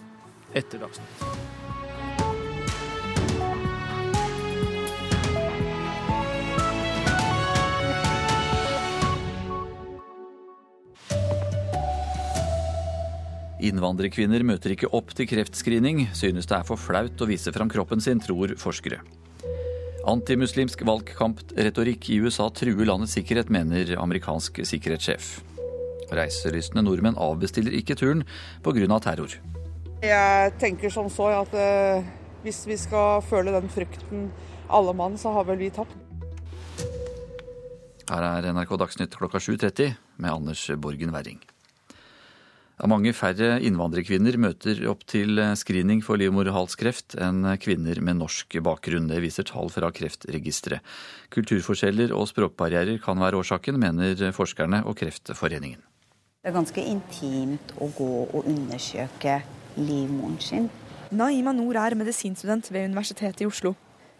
Etter 0.54 0.82
Dagsnytt. 0.82 1.63
Innvandrerkvinner 13.62 14.42
møter 14.42 14.74
ikke 14.74 14.90
opp 14.96 15.12
til 15.14 15.28
kreftscreening, 15.30 16.08
synes 16.16 16.48
det 16.50 16.56
er 16.56 16.66
for 16.66 16.80
flaut 16.80 17.20
å 17.22 17.28
vise 17.30 17.52
fram 17.54 17.70
kroppen 17.70 18.02
sin, 18.02 18.22
tror 18.22 18.56
forskere. 18.58 18.98
Antimuslimsk 20.10 20.82
valgkampretorikk 20.84 22.10
i 22.12 22.18
USA 22.20 22.50
truer 22.52 22.84
landets 22.88 23.14
sikkerhet, 23.16 23.52
mener 23.54 23.94
amerikansk 24.02 24.60
sikkerhetssjef. 24.66 25.38
Reiselystne 26.14 26.82
nordmenn 26.84 27.16
avbestiller 27.16 27.72
ikke 27.78 27.96
turen 27.96 28.26
pga. 28.62 28.98
terror. 29.00 29.38
Jeg 30.04 30.52
tenker 30.60 30.90
som 30.92 31.08
så 31.08 31.30
at 31.32 31.54
eh, 31.56 32.04
hvis 32.44 32.66
vi 32.68 32.76
skal 32.76 33.22
føle 33.24 33.54
den 33.54 33.70
frykten 33.72 34.28
alle 34.68 34.92
mann, 34.92 35.16
så 35.16 35.32
har 35.32 35.48
vel 35.48 35.62
vi 35.62 35.70
tapt. 35.72 35.96
Her 38.10 38.22
er 38.28 38.52
NRK 38.52 38.76
Dagsnytt 38.76 39.16
klokka 39.16 39.40
7.30 39.40 39.94
med 40.20 40.30
Anders 40.30 40.68
Borgen 40.76 41.14
Werring. 41.14 41.40
Mange 42.82 43.12
færre 43.14 43.60
innvandrerkvinner 43.62 44.34
møter 44.42 44.80
opp 44.90 45.04
til 45.06 45.38
screening 45.54 46.00
for 46.02 46.18
livmorhalskreft 46.18 47.14
enn 47.22 47.46
kvinner 47.62 48.00
med 48.02 48.18
norsk 48.18 48.56
bakgrunn. 48.66 49.06
Det 49.06 49.20
viser 49.22 49.46
tall 49.46 49.70
fra 49.70 49.92
Kreftregisteret. 49.94 50.82
Kulturforskjeller 51.30 52.10
og 52.10 52.26
språkbarrierer 52.32 52.98
kan 53.04 53.22
være 53.22 53.38
årsaken, 53.38 53.78
mener 53.78 54.18
forskerne 54.34 54.82
og 54.90 54.98
Kreftforeningen. 54.98 55.78
Det 56.42 56.50
er 56.50 56.58
ganske 56.58 56.82
intimt 56.82 57.70
å 57.78 57.92
gå 57.94 58.12
og 58.26 58.42
undersøke 58.42 59.38
livmoren 59.78 60.40
sin. 60.42 60.66
Naima 61.14 61.54
Noor 61.54 61.78
er 61.78 61.94
medisinstudent 61.96 62.72
ved 62.74 62.90
Universitetet 62.90 63.46
i 63.46 63.48
Oslo. 63.48 63.76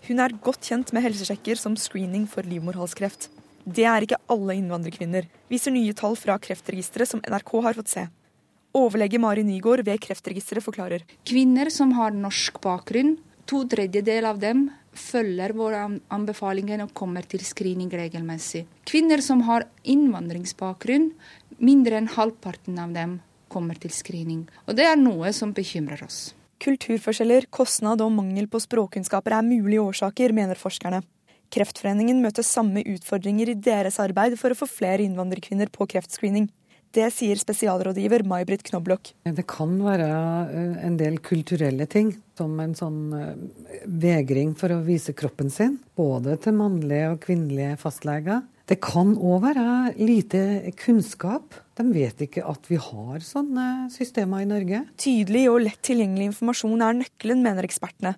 Hun 0.07 0.22
er 0.22 0.38
godt 0.46 0.62
kjent 0.70 0.94
med 0.94 1.02
helsesjekker 1.05 1.59
som 1.59 1.74
screening 1.74 2.28
for 2.30 2.46
livmorhalskreft. 2.46 3.32
Det 3.66 3.84
er 3.88 4.07
ikke 4.07 4.22
alle 4.30 4.57
innvandrerkvinner, 4.61 5.26
viser 5.50 5.74
nye 5.74 5.94
tall 5.96 6.14
fra 6.20 6.38
Kreftregisteret 6.38 7.11
som 7.11 7.22
NRK 7.24 7.59
har 7.64 7.76
fått 7.82 7.92
se. 7.98 8.07
Overlege 8.75 9.20
Mari 9.22 9.45
Nygaard 9.47 9.85
ved 9.87 10.01
Kreftregisteret 10.03 10.64
forklarer. 10.64 11.05
Kvinner 11.22 11.68
som 11.70 11.93
har 11.95 12.11
norsk 12.11 12.57
bakgrunn, 12.64 13.12
to 13.47 13.61
tredjedeler 13.70 14.27
av 14.33 14.41
dem 14.43 14.64
følger 14.99 15.55
våre 15.55 15.85
anbefalinger 16.14 16.83
og 16.83 16.91
kommer 16.99 17.22
til 17.22 17.45
screening 17.47 17.93
regelmessig. 17.95 18.64
Kvinner 18.91 19.22
som 19.22 19.45
har 19.47 19.68
innvandringsbakgrunn, 19.87 21.12
mindre 21.62 22.01
enn 22.01 22.11
halvparten 22.16 22.81
av 22.83 22.97
dem 22.97 23.20
kommer 23.47 23.79
til 23.79 23.95
screening. 23.95 24.43
Og 24.66 24.75
det 24.75 24.89
er 24.91 24.99
noe 24.99 25.31
som 25.31 25.55
bekymrer 25.55 26.03
oss. 26.03 26.33
Kulturforskjeller, 26.64 27.47
kostnad 27.55 28.03
og 28.03 28.11
mangel 28.16 28.51
på 28.51 28.59
språkkunnskaper 28.64 29.39
er 29.39 29.47
mulige 29.47 29.87
årsaker, 29.87 30.35
mener 30.35 30.59
forskerne. 30.59 31.05
Kreftforeningen 31.55 32.25
møter 32.25 32.43
samme 32.43 32.83
utfordringer 32.83 33.53
i 33.53 33.59
deres 33.70 34.01
arbeid 34.03 34.35
for 34.41 34.51
å 34.51 34.59
få 34.59 34.66
flere 34.66 35.05
innvandrerkvinner 35.07 35.70
på 35.70 35.87
kreftscreening. 35.95 36.49
Det 36.95 37.09
sier 37.11 37.38
spesialrådgiver 37.40 38.22
May-Britt 38.30 38.62
Knoblok. 38.68 39.11
Det 39.26 39.45
kan 39.51 39.72
være 39.82 40.07
eh, 40.47 40.74
en 40.86 40.99
del 41.01 41.18
kulturelle 41.24 41.88
ting, 41.90 42.12
som 42.38 42.55
en 42.62 42.76
sånn 42.78 43.01
eh, 43.18 43.80
vegring 43.84 44.53
for 44.59 44.70
å 44.70 44.82
vise 44.86 45.14
kroppen 45.18 45.51
sin. 45.51 45.80
Både 45.99 46.36
til 46.45 46.55
mannlige 46.61 47.11
og 47.16 47.18
kvinnelige 47.24 47.74
fastleger. 47.82 48.45
Det 48.70 48.78
kan 48.80 49.12
òg 49.18 49.42
være 49.42 49.66
lite 49.99 50.72
kunnskap. 50.78 51.59
De 51.76 51.84
vet 51.92 52.22
ikke 52.28 52.47
at 52.47 52.70
vi 52.70 52.78
har 52.80 53.18
sånne 53.26 53.90
systemer 53.92 54.45
i 54.45 54.49
Norge. 54.49 54.84
Tydelig 55.01 55.49
og 55.51 55.64
lett 55.66 55.82
tilgjengelig 55.84 56.30
informasjon 56.30 56.86
er 56.86 57.01
nøkkelen, 57.03 57.42
mener 57.45 57.66
ekspertene. 57.66 58.14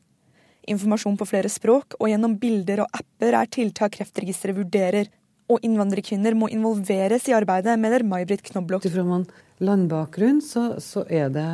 Informasjon 0.68 1.16
på 1.16 1.27
flere 1.31 1.51
språk 1.51 1.97
og 1.97 2.11
gjennom 2.11 2.37
bilder 2.43 2.85
og 2.85 3.01
apper 3.01 3.39
er 3.41 3.51
tiltak 3.57 3.97
Kreftregisteret 3.97 4.59
vurderer 4.61 5.11
og 5.47 5.62
innvandrerkvinner 5.66 6.34
må 6.38 6.49
involveres 6.51 7.28
i 7.30 7.34
arbeidet, 7.36 7.76
mener 7.78 8.05
May-Britt 8.07 8.42
Knoblok. 8.49 8.88
Fra 8.90 9.05
man 9.07 9.26
landbakgrunn 9.62 10.42
så, 10.44 10.64
så, 10.82 11.05
er 11.09 11.30
det 11.32 11.47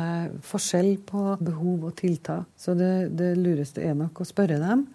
forskjell 0.45 0.95
på 1.07 1.37
behov 1.43 1.89
og 1.89 1.95
tiltak. 1.99 2.49
Så 2.57 2.75
det, 2.77 3.13
det 3.17 3.33
lureste 3.39 3.83
er 3.85 3.95
nok 3.97 4.23
å 4.23 4.27
spørre 4.27 4.59
dem. 4.61 4.87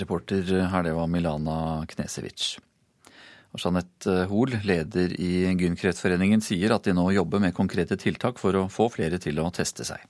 Reporter 0.00 0.46
her, 0.70 0.86
det 0.86 0.94
var 0.96 1.10
Milana 1.10 1.84
Knesevic. 1.90 2.56
Og 3.50 3.58
Jeanette 3.58 4.24
Hoel, 4.30 4.54
leder 4.62 5.12
i 5.18 5.50
Gyn-kreftforeningen, 5.58 6.42
sier 6.44 6.76
at 6.76 6.86
de 6.86 6.94
nå 6.94 7.08
jobber 7.16 7.42
med 7.42 7.56
konkrete 7.56 7.98
tiltak 7.98 8.38
for 8.38 8.56
å 8.56 8.68
få 8.70 8.86
flere 8.94 9.18
til 9.22 9.42
å 9.42 9.50
teste 9.54 9.86
seg. 9.86 10.04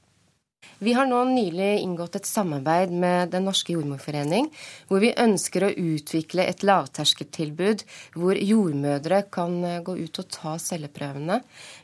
Vi 0.83 0.93
har 0.97 1.05
nå 1.05 1.19
nylig 1.29 1.83
inngått 1.83 2.15
et 2.17 2.29
samarbeid 2.29 2.93
med 3.03 3.29
Den 3.35 3.45
norske 3.45 3.75
jordmorforening, 3.75 4.47
hvor 4.89 5.03
vi 5.03 5.11
ønsker 5.13 5.67
å 5.67 5.75
utvikle 5.77 6.47
et 6.49 6.65
lavterskeltilbud 6.65 7.85
hvor 8.17 8.41
jordmødre 8.41 9.19
kan 9.33 9.59
eh, 9.69 9.83
gå 9.85 9.99
ut 9.99 10.23
og 10.23 10.31
ta 10.33 10.55
celleprøvene. 10.63 11.43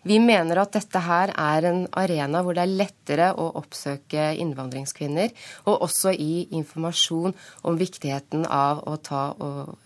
Vi 0.09 0.16
mener 0.24 0.62
at 0.62 0.79
dette 0.79 1.03
her 1.05 1.35
er 1.35 1.68
en 1.68 1.83
arena 1.93 2.41
hvor 2.41 2.57
det 2.57 2.64
er 2.64 2.72
lettere 2.85 3.29
å 3.37 3.51
oppsøke 3.61 4.31
innvandringskvinner, 4.41 5.35
og 5.68 5.89
også 5.91 6.16
gi 6.16 6.47
informasjon 6.57 7.37
om 7.68 7.77
viktigheten 7.77 8.49
av 8.49 8.81
å 8.89 8.97
ta 8.97 9.29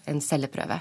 en 0.06 0.22
celleprøve. 0.22 0.78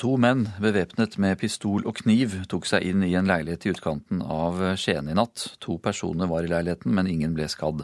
To 0.00 0.14
menn 0.16 0.46
bevæpnet 0.56 1.18
med 1.20 1.36
pistol 1.42 1.82
og 1.84 1.98
kniv 1.98 2.32
tok 2.48 2.64
seg 2.64 2.86
inn 2.88 3.02
i 3.04 3.10
en 3.18 3.26
leilighet 3.28 3.66
i 3.66 3.72
utkanten 3.74 4.22
av 4.24 4.56
Skien 4.80 5.10
i 5.12 5.16
natt. 5.18 5.42
To 5.60 5.76
personer 5.82 6.30
var 6.30 6.46
i 6.46 6.48
leiligheten, 6.48 6.94
men 6.96 7.10
ingen 7.10 7.34
ble 7.36 7.44
skadd. 7.52 7.82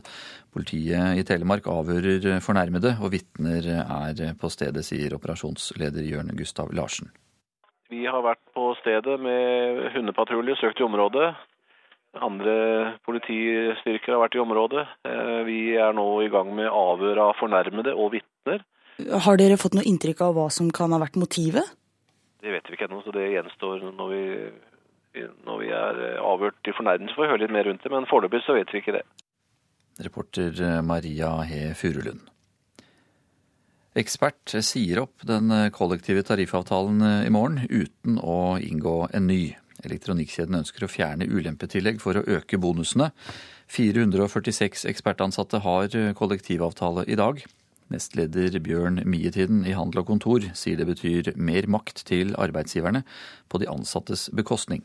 Politiet 0.48 1.20
i 1.20 1.26
Telemark 1.28 1.68
avhører 1.68 2.40
fornærmede, 2.40 2.94
og 3.04 3.12
vitner 3.12 3.68
er 3.84 4.32
på 4.40 4.48
stedet, 4.48 4.86
sier 4.88 5.18
operasjonsleder 5.18 6.08
Jørn 6.08 6.32
Gustav 6.40 6.72
Larsen. 6.72 7.12
Vi 7.92 8.08
har 8.08 8.24
vært 8.24 8.40
på 8.56 8.72
stedet 8.80 9.20
med 9.20 9.84
hundepatrulje, 9.92 10.56
søkt 10.62 10.80
i 10.80 10.88
området. 10.88 11.34
Andre 12.16 12.58
politistyrker 13.04 14.16
har 14.16 14.24
vært 14.24 14.40
i 14.40 14.46
området. 14.48 14.88
Eh, 15.04 15.40
vi 15.44 15.62
er 15.76 15.92
nå 15.92 16.08
i 16.24 16.32
gang 16.32 16.48
med 16.56 16.72
avhør 16.72 17.26
av 17.28 17.36
fornærmede 17.44 17.92
og 17.92 18.14
vitner. 18.16 18.64
Har 19.26 19.36
dere 19.36 19.60
fått 19.60 19.76
noe 19.76 19.84
inntrykk 19.84 20.24
av 20.24 20.38
hva 20.38 20.48
som 20.48 20.72
kan 20.72 20.96
ha 20.96 21.04
vært 21.04 21.20
motivet? 21.20 21.76
Det 22.43 22.53
vet 22.53 22.68
vi 22.68 22.76
ikke 22.76 22.89
ennå, 22.91 23.01
så 23.05 23.12
det 23.14 23.30
gjenstår 23.32 23.84
når 23.97 24.12
vi, 24.12 24.22
når 25.47 25.61
vi 25.62 25.72
er 25.72 26.01
eh, 26.11 26.22
avhørt 26.22 26.59
til 26.64 26.76
fornærmelse. 26.76 27.16
får 27.16 27.24
vi 27.24 27.32
høre 27.32 27.43
litt 27.45 27.55
mer 27.57 27.68
rundt 27.68 27.84
det, 27.84 27.93
men 27.93 28.09
foreløpig 28.11 28.43
så 28.45 28.57
vet 28.59 28.72
vi 28.72 28.82
ikke 28.82 28.97
det. 28.99 29.05
Reporter 30.05 30.61
eh, 30.61 30.80
Maria 30.84 31.32
He 31.49 31.70
Furulund. 31.78 32.28
Ekspert 33.97 34.53
sier 34.61 35.01
opp 35.07 35.24
den 35.24 35.49
eh, 35.55 35.70
kollektive 35.72 36.26
tariffavtalen 36.28 37.01
i 37.24 37.32
morgen 37.32 37.64
uten 37.70 38.20
å 38.20 38.59
inngå 38.61 38.99
en 39.16 39.30
ny. 39.32 39.57
Elektronikkjeden 39.87 40.61
ønsker 40.61 40.84
å 40.84 40.93
fjerne 40.93 41.28
ulempetillegg 41.28 42.03
for 42.05 42.20
å 42.20 42.26
øke 42.37 42.61
bonusene. 42.61 43.11
446 43.72 44.84
ekspertansatte 44.93 45.61
har 45.64 45.95
kollektivavtale 46.16 47.05
i 47.11 47.16
dag. 47.18 47.41
Nestleder 47.93 48.59
Bjørn 48.62 49.01
Mietiden 49.07 49.62
i 49.66 49.74
Handel 49.76 50.03
og 50.03 50.11
Kontor 50.11 50.45
sier 50.59 50.80
det 50.80 50.89
betyr 50.89 51.32
mer 51.39 51.68
makt 51.70 52.03
til 52.09 52.34
arbeidsgiverne 52.39 53.05
på 53.53 53.62
de 53.62 53.70
ansattes 53.70 54.28
bekostning. 54.34 54.82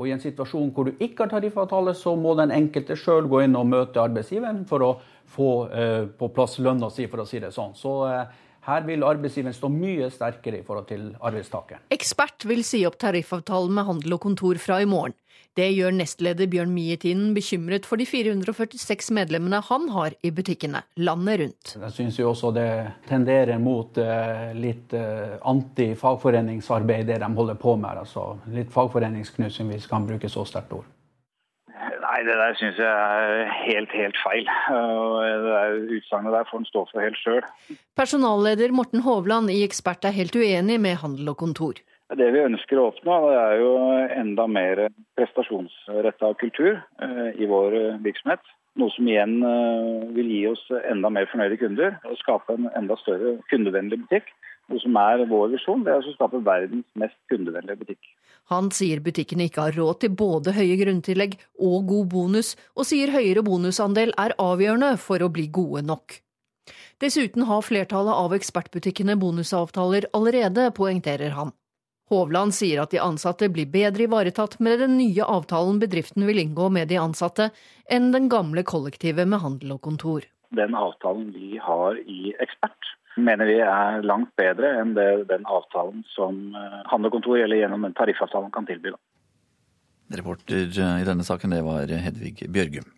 Og 0.00 0.08
I 0.08 0.14
en 0.14 0.22
situasjon 0.22 0.70
hvor 0.72 0.88
du 0.88 1.00
ikke 1.02 1.26
har 1.26 1.32
tariffavtale, 1.34 1.92
så 1.96 2.14
må 2.16 2.32
den 2.38 2.52
enkelte 2.56 2.96
sjøl 2.96 3.28
gå 3.28 3.42
inn 3.44 3.56
og 3.58 3.68
møte 3.68 4.00
arbeidsgiveren 4.00 4.62
for 4.68 4.84
å 4.84 4.92
få 5.28 5.50
eh, 5.68 6.04
på 6.16 6.30
plass 6.32 6.56
lønna 6.64 6.88
si, 6.92 7.04
for 7.10 7.20
å 7.20 7.28
si 7.28 7.40
det 7.42 7.52
sånn. 7.52 7.74
Så 7.76 7.92
eh, 8.08 8.38
her 8.64 8.86
vil 8.88 9.04
arbeidsgiveren 9.04 9.56
stå 9.56 9.68
mye 9.72 10.08
sterkere 10.12 10.62
i 10.62 10.64
forhold 10.64 10.88
til 10.88 11.10
arbeidstakeren. 11.20 11.84
Ekspert 11.92 12.48
vil 12.48 12.64
si 12.64 12.80
opp 12.88 12.96
tariffavtalen 13.00 13.76
med 13.76 13.88
Handel 13.88 14.16
og 14.16 14.24
Kontor 14.24 14.60
fra 14.62 14.80
i 14.80 14.88
morgen. 14.88 15.16
Det 15.60 15.66
gjør 15.76 15.92
nestleder 15.92 16.48
Bjørn 16.48 16.70
Mietinen 16.72 17.34
bekymret 17.36 17.84
for 17.84 18.00
de 18.00 18.06
446 18.08 19.10
medlemmene 19.12 19.58
han 19.66 19.90
har 19.92 20.14
i 20.24 20.30
butikkene 20.32 20.80
landet 20.96 21.42
rundt. 21.42 21.72
Jeg 21.82 21.92
syns 21.98 22.20
jo 22.20 22.30
også 22.30 22.52
det 22.56 22.68
tenderer 23.10 23.60
mot 23.60 23.98
uh, 24.00 24.54
litt 24.56 24.94
uh, 24.96 25.36
anti-fagforeningsarbeid, 25.50 27.10
det 27.10 27.18
de 27.20 27.28
holder 27.36 27.60
på 27.60 27.74
med. 27.82 28.00
Altså, 28.06 28.38
litt 28.54 28.72
fagforeningsknusing, 28.72 29.68
hvis 29.74 29.84
vi 29.84 29.92
kan 29.92 30.08
bruke 30.08 30.32
så 30.32 30.46
sterkt 30.48 30.72
ord. 30.78 30.88
Nei, 31.76 32.16
det 32.24 32.38
der 32.40 32.56
syns 32.56 32.80
jeg 32.80 32.88
er 32.88 33.52
helt, 33.66 33.92
helt 34.00 34.16
feil. 34.24 34.48
Det 34.48 35.92
Utsagnet 35.98 36.38
der 36.38 36.48
får 36.48 36.62
en 36.62 36.70
stå 36.70 36.86
for 36.88 37.04
helt 37.04 37.20
sjøl. 37.20 37.44
Personalleder 38.00 38.72
Morten 38.72 39.04
Hovland 39.04 39.52
i 39.52 39.60
Ekspert 39.66 40.08
er 40.08 40.16
helt 40.16 40.36
uenig 40.36 40.80
med 40.80 41.02
Handel 41.04 41.34
og 41.34 41.42
Kontor. 41.44 41.84
Det 42.18 42.26
vi 42.34 42.42
ønsker 42.42 42.78
å 42.80 42.88
oppnå, 42.90 43.16
er 43.30 43.60
jo 43.60 43.74
enda 44.18 44.48
mer 44.50 44.88
prestasjonsretta 45.18 46.32
kultur 46.40 46.72
eh, 46.74 47.28
i 47.38 47.46
vår 47.46 47.76
virksomhet. 48.02 48.42
Noe 48.80 48.90
som 48.94 49.06
igjen 49.06 49.36
eh, 49.46 50.08
vil 50.16 50.30
gi 50.30 50.40
oss 50.50 50.62
enda 50.80 51.10
mer 51.12 51.28
fornøyde 51.30 51.58
kunder 51.60 51.98
og 52.08 52.18
skape 52.18 52.56
en 52.56 52.66
enda 52.78 52.96
større 53.02 53.36
kundevennlig 53.52 54.00
butikk. 54.02 54.32
Noe 54.70 54.82
som 54.82 54.98
er 54.98 55.22
vår 55.30 55.52
visjon, 55.54 55.84
det 55.86 55.92
er 55.94 56.02
å 56.02 56.14
skape 56.16 56.42
verdens 56.46 56.86
mest 56.98 57.18
kundevennlige 57.30 57.78
butikk. 57.84 58.10
Han 58.50 58.72
sier 58.74 59.02
butikkene 59.02 59.46
ikke 59.46 59.68
har 59.68 59.78
råd 59.78 60.02
til 60.02 60.14
både 60.18 60.54
høye 60.56 60.78
grunntillegg 60.82 61.38
og 61.62 61.86
god 61.90 62.10
bonus, 62.10 62.56
og 62.74 62.86
sier 62.90 63.14
høyere 63.14 63.46
bonusandel 63.46 64.14
er 64.18 64.34
avgjørende 64.42 64.96
for 65.02 65.22
å 65.22 65.30
bli 65.30 65.46
gode 65.46 65.84
nok. 65.86 66.18
Dessuten 67.02 67.46
har 67.48 67.64
flertallet 67.66 68.18
av 68.18 68.34
ekspertbutikkene 68.36 69.18
bonusavtaler 69.18 70.10
allerede, 70.16 70.68
poengterer 70.76 71.38
han. 71.38 71.54
Hovland 72.10 72.54
sier 72.56 72.80
at 72.82 72.90
de 72.90 72.98
ansatte 72.98 73.46
blir 73.54 73.68
bedre 73.70 74.08
ivaretatt 74.08 74.56
med 74.58 74.80
den 74.82 74.96
nye 74.98 75.22
avtalen 75.22 75.78
bedriften 75.78 76.26
vil 76.26 76.40
inngå 76.42 76.66
med 76.74 76.90
de 76.90 76.98
ansatte, 76.98 77.50
enn 77.86 78.10
den 78.10 78.26
gamle 78.32 78.64
kollektivet 78.66 79.30
med 79.30 79.38
handel 79.44 79.76
og 79.76 79.84
kontor. 79.86 80.26
Den 80.50 80.74
avtalen 80.74 81.28
vi 81.30 81.60
har 81.62 82.00
i 82.02 82.32
Ekspert, 82.42 82.88
mener 83.14 83.46
vi 83.46 83.60
er 83.62 84.02
langt 84.02 84.32
bedre 84.40 84.72
enn 84.80 84.96
det, 84.96 85.06
den 85.30 85.46
avtalen 85.46 86.02
som 86.10 86.40
eh, 86.58 86.80
handel 86.90 87.12
og 87.12 87.20
kontor 87.20 87.38
eller 87.38 87.60
gjennom 87.60 87.86
den 87.86 87.94
tariffavtalen 87.94 88.50
kan 88.54 88.66
tilby. 88.66 88.90
Reporter 90.10 90.66
eh, 90.66 90.96
i 91.04 91.06
denne 91.06 91.26
saken, 91.26 91.54
det 91.54 91.62
var 91.62 91.94
Hedvig 92.08 92.48
Bjørgum. 92.50 92.90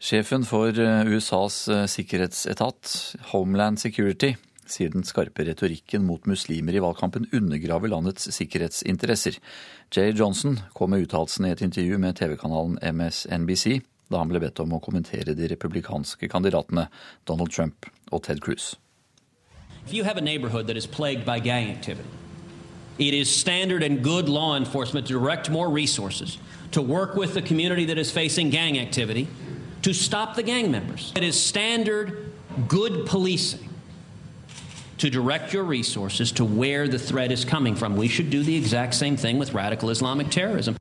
Sjefen 0.00 0.48
for 0.48 0.72
eh, 0.72 1.12
USAs 1.12 1.60
sikkerhetsetat, 1.92 2.96
Homeland 3.34 3.84
Security, 3.84 4.32
sier 4.70 4.92
den 4.92 5.04
skarpe 5.06 5.44
retorikken 5.46 6.04
mot 6.06 6.26
muslimer 6.30 6.76
i 6.76 6.82
valgkampen 6.82 7.26
undergraver 7.32 7.90
landets 7.92 8.28
sikkerhetsinteresser. 8.36 9.38
Jay 9.94 10.12
Johnson 10.12 10.60
kom 10.74 10.90
med 10.90 11.06
uttalelsen 11.06 11.46
i 11.46 11.52
et 11.54 11.62
intervju 11.64 11.98
med 11.98 12.16
TV-kanalen 12.20 12.78
MSNBC 12.82 13.80
da 14.12 14.20
han 14.20 14.30
ble 14.30 14.40
bedt 14.42 14.60
om 14.60 14.74
å 14.76 14.82
kommentere 14.84 15.34
de 15.34 15.48
republikanske 15.50 16.28
kandidatene 16.30 16.88
Donald 17.28 17.52
Trump 17.52 17.88
og 18.12 18.22
Ted 18.26 18.42
Cruz. 18.44 18.74
It 22.96 23.12
is 23.12 23.28
standard 23.28 23.82
and 23.82 24.04
good 24.04 24.28
law 24.28 24.54
enforcement 24.56 25.06
to 25.08 25.18
direct 25.18 25.50
more 25.50 25.68
resources 25.68 26.38
to 26.70 26.80
work 26.80 27.16
with 27.16 27.34
the 27.34 27.42
community 27.42 27.84
that 27.86 27.98
is 27.98 28.12
facing 28.12 28.50
gang 28.50 28.78
activity 28.78 29.26
to 29.82 29.92
stop 29.92 30.36
the 30.36 30.44
gang 30.44 30.70
members. 30.70 31.12
It 31.16 31.24
is 31.24 31.34
standard 31.34 32.30
good 32.68 33.04
policing 33.06 33.73
to 34.98 35.10
direct 35.10 35.52
your 35.52 35.64
resources 35.64 36.32
to 36.32 36.44
where 36.44 36.88
the 36.88 36.98
threat 36.98 37.30
is 37.30 37.44
coming 37.44 37.74
from. 37.74 37.96
We 37.96 38.08
should 38.08 38.30
do 38.30 38.42
the 38.42 38.56
exact 38.56 38.94
same 38.94 39.16
thing 39.16 39.38
with 39.38 39.54
radical 39.54 39.90
Islamic 39.90 40.30
terrorism. 40.30 40.76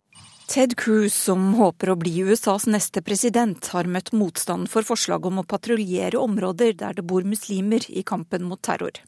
Ted 0.48 0.76
Cruz, 0.76 1.14
som 1.14 1.54
håper 1.56 1.94
å 1.94 1.96
bli 1.98 2.12
USAs 2.22 2.68
neste 2.68 3.02
president, 3.02 3.70
har 3.74 3.88
møtt 3.90 4.12
motstand 4.14 4.68
for 4.70 4.86
forslaget 4.86 5.32
om 5.32 5.40
å 5.42 5.46
patruljere 5.48 6.20
områder 6.20 6.76
der 6.78 7.00
det 7.00 7.06
bor 7.08 7.24
muslimer 7.24 7.86
i 7.90 8.04
kampen 8.04 8.44
mot 8.46 8.62
terror. 8.62 9.00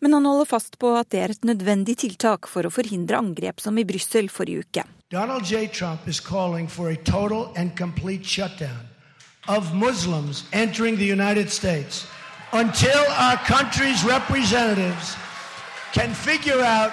Men 0.00 0.16
han 0.16 0.26
holder 0.26 0.48
fast 0.48 0.78
på 0.80 0.90
at 0.96 1.12
det 1.12 1.20
er 1.22 1.34
et 1.34 1.46
nødvendig 1.46 1.98
tiltak 2.02 2.48
for 2.50 2.66
å 2.66 2.72
forhindre 2.72 3.20
angrep 3.20 3.62
som 3.62 3.78
i 3.78 3.84
Brussel 3.86 4.32
forrige 4.32 4.64
uke. 4.64 4.84
Donald 5.10 5.44
J. 5.44 5.68
Trump 5.68 6.08
is 6.08 6.20
calling 6.20 6.66
for 6.66 6.90
a 6.90 6.96
total 6.96 7.52
and 7.54 7.76
complete 7.76 8.24
shutdown 8.24 8.88
of 9.46 9.72
Muslims 9.74 10.44
entering 10.52 10.96
the 10.96 11.06
United 11.06 11.52
States 11.52 12.06
until 12.56 13.02
our 13.18 13.36
country's 13.36 14.00
representatives 14.04 15.16
can 15.92 16.14
figure 16.14 16.60
out 16.60 16.92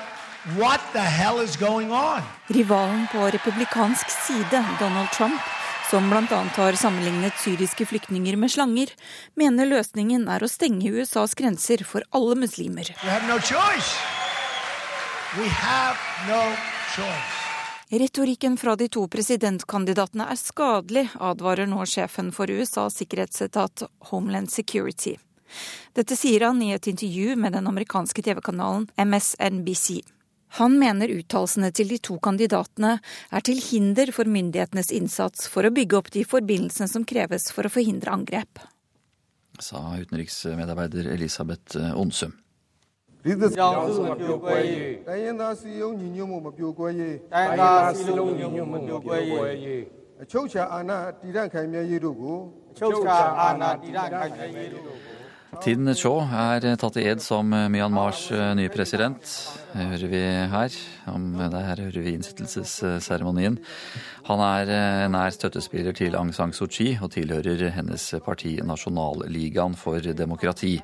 what 0.60 0.82
the 0.94 1.00
hell 1.00 1.40
is 1.40 1.56
going 1.56 1.92
on. 1.92 2.22
Rivalen 2.48 3.08
på 3.12 3.18
republikansk 3.18 4.10
side, 4.10 4.66
Donald 4.80 5.10
Trump, 5.12 5.42
som 5.90 6.10
bl.a. 6.10 6.44
har 6.56 6.74
sammenlignet 6.74 7.34
syriske 7.40 7.86
flyktninger 7.86 8.36
med 8.36 8.52
slanger, 8.52 8.88
mener 9.36 9.66
løsningen 9.66 10.28
er 10.28 10.44
å 10.44 10.52
stenge 10.52 10.92
USAs 10.92 11.36
grenser 11.40 11.86
for 11.88 12.04
alle 12.12 12.36
muslimer. 12.36 12.92
No 13.28 13.40
no 16.28 16.42
Retorikken 17.94 18.58
fra 18.58 18.76
de 18.76 18.88
to 18.90 19.08
presidentkandidatene 19.08 20.26
er 20.34 20.40
skadelig, 20.40 21.08
advarer 21.20 21.70
nå 21.70 21.86
sjefen 21.86 22.32
for 22.36 22.50
USAs 22.50 22.98
sikkerhetsetat 23.00 23.86
Homeland 24.10 24.52
Security. 24.52 25.16
Dette 25.94 26.18
sier 26.18 26.48
han 26.48 26.62
i 26.62 26.74
et 26.76 26.88
intervju 26.90 27.38
med 27.40 27.54
den 27.58 27.70
amerikanske 27.70 28.26
TV-kanalen 28.26 28.90
MSNBC. 28.98 30.02
Han 30.60 30.78
mener 30.78 31.10
uttalelsene 31.10 31.72
til 31.74 31.90
de 31.90 31.98
to 31.98 32.20
kandidatene 32.22 32.98
er 33.34 33.46
til 33.46 33.58
hinder 33.58 34.12
for 34.14 34.30
myndighetenes 34.30 34.92
innsats 34.94 35.48
for 35.50 35.66
å 35.66 35.74
bygge 35.74 35.98
opp 35.98 36.12
de 36.14 36.22
forbindelsene 36.30 36.92
som 36.92 37.08
kreves 37.10 37.50
for 37.56 37.66
å 37.66 37.74
forhindre 37.74 38.14
angrep. 38.14 38.62
Sa 39.62 39.82
utenriksmedarbeider 39.98 41.10
Elisabeth 41.14 41.78
Onsum. 41.98 42.34
Tin 55.62 55.86
Shaw 55.94 56.24
er 56.34 56.64
tatt 56.82 56.96
i 56.98 57.04
ed 57.06 57.22
som 57.22 57.52
Myanmars 57.52 58.26
eh, 58.34 58.54
nye 58.58 58.72
president. 58.74 59.22
Det 59.74 59.86
hører 59.92 60.10
vi 60.10 60.22
her. 60.50 60.78
Om 61.12 61.26
det 61.38 61.62
her 61.68 61.82
hører 61.84 62.06
vi 62.06 62.14
innsettelsesseremonien. 62.18 63.60
Han 64.30 64.44
er 64.44 64.72
eh, 64.74 65.04
nær 65.14 65.34
støttespiller 65.36 65.94
til 65.98 66.18
Aung 66.18 66.32
San 66.34 66.56
Suu 66.56 66.66
Kyi 66.72 66.96
og 66.98 67.12
tilhører 67.14 67.70
hennes 67.76 68.08
parti 68.26 68.56
Nasjonalligaen 68.66 69.78
for 69.78 70.02
demokrati. 70.02 70.80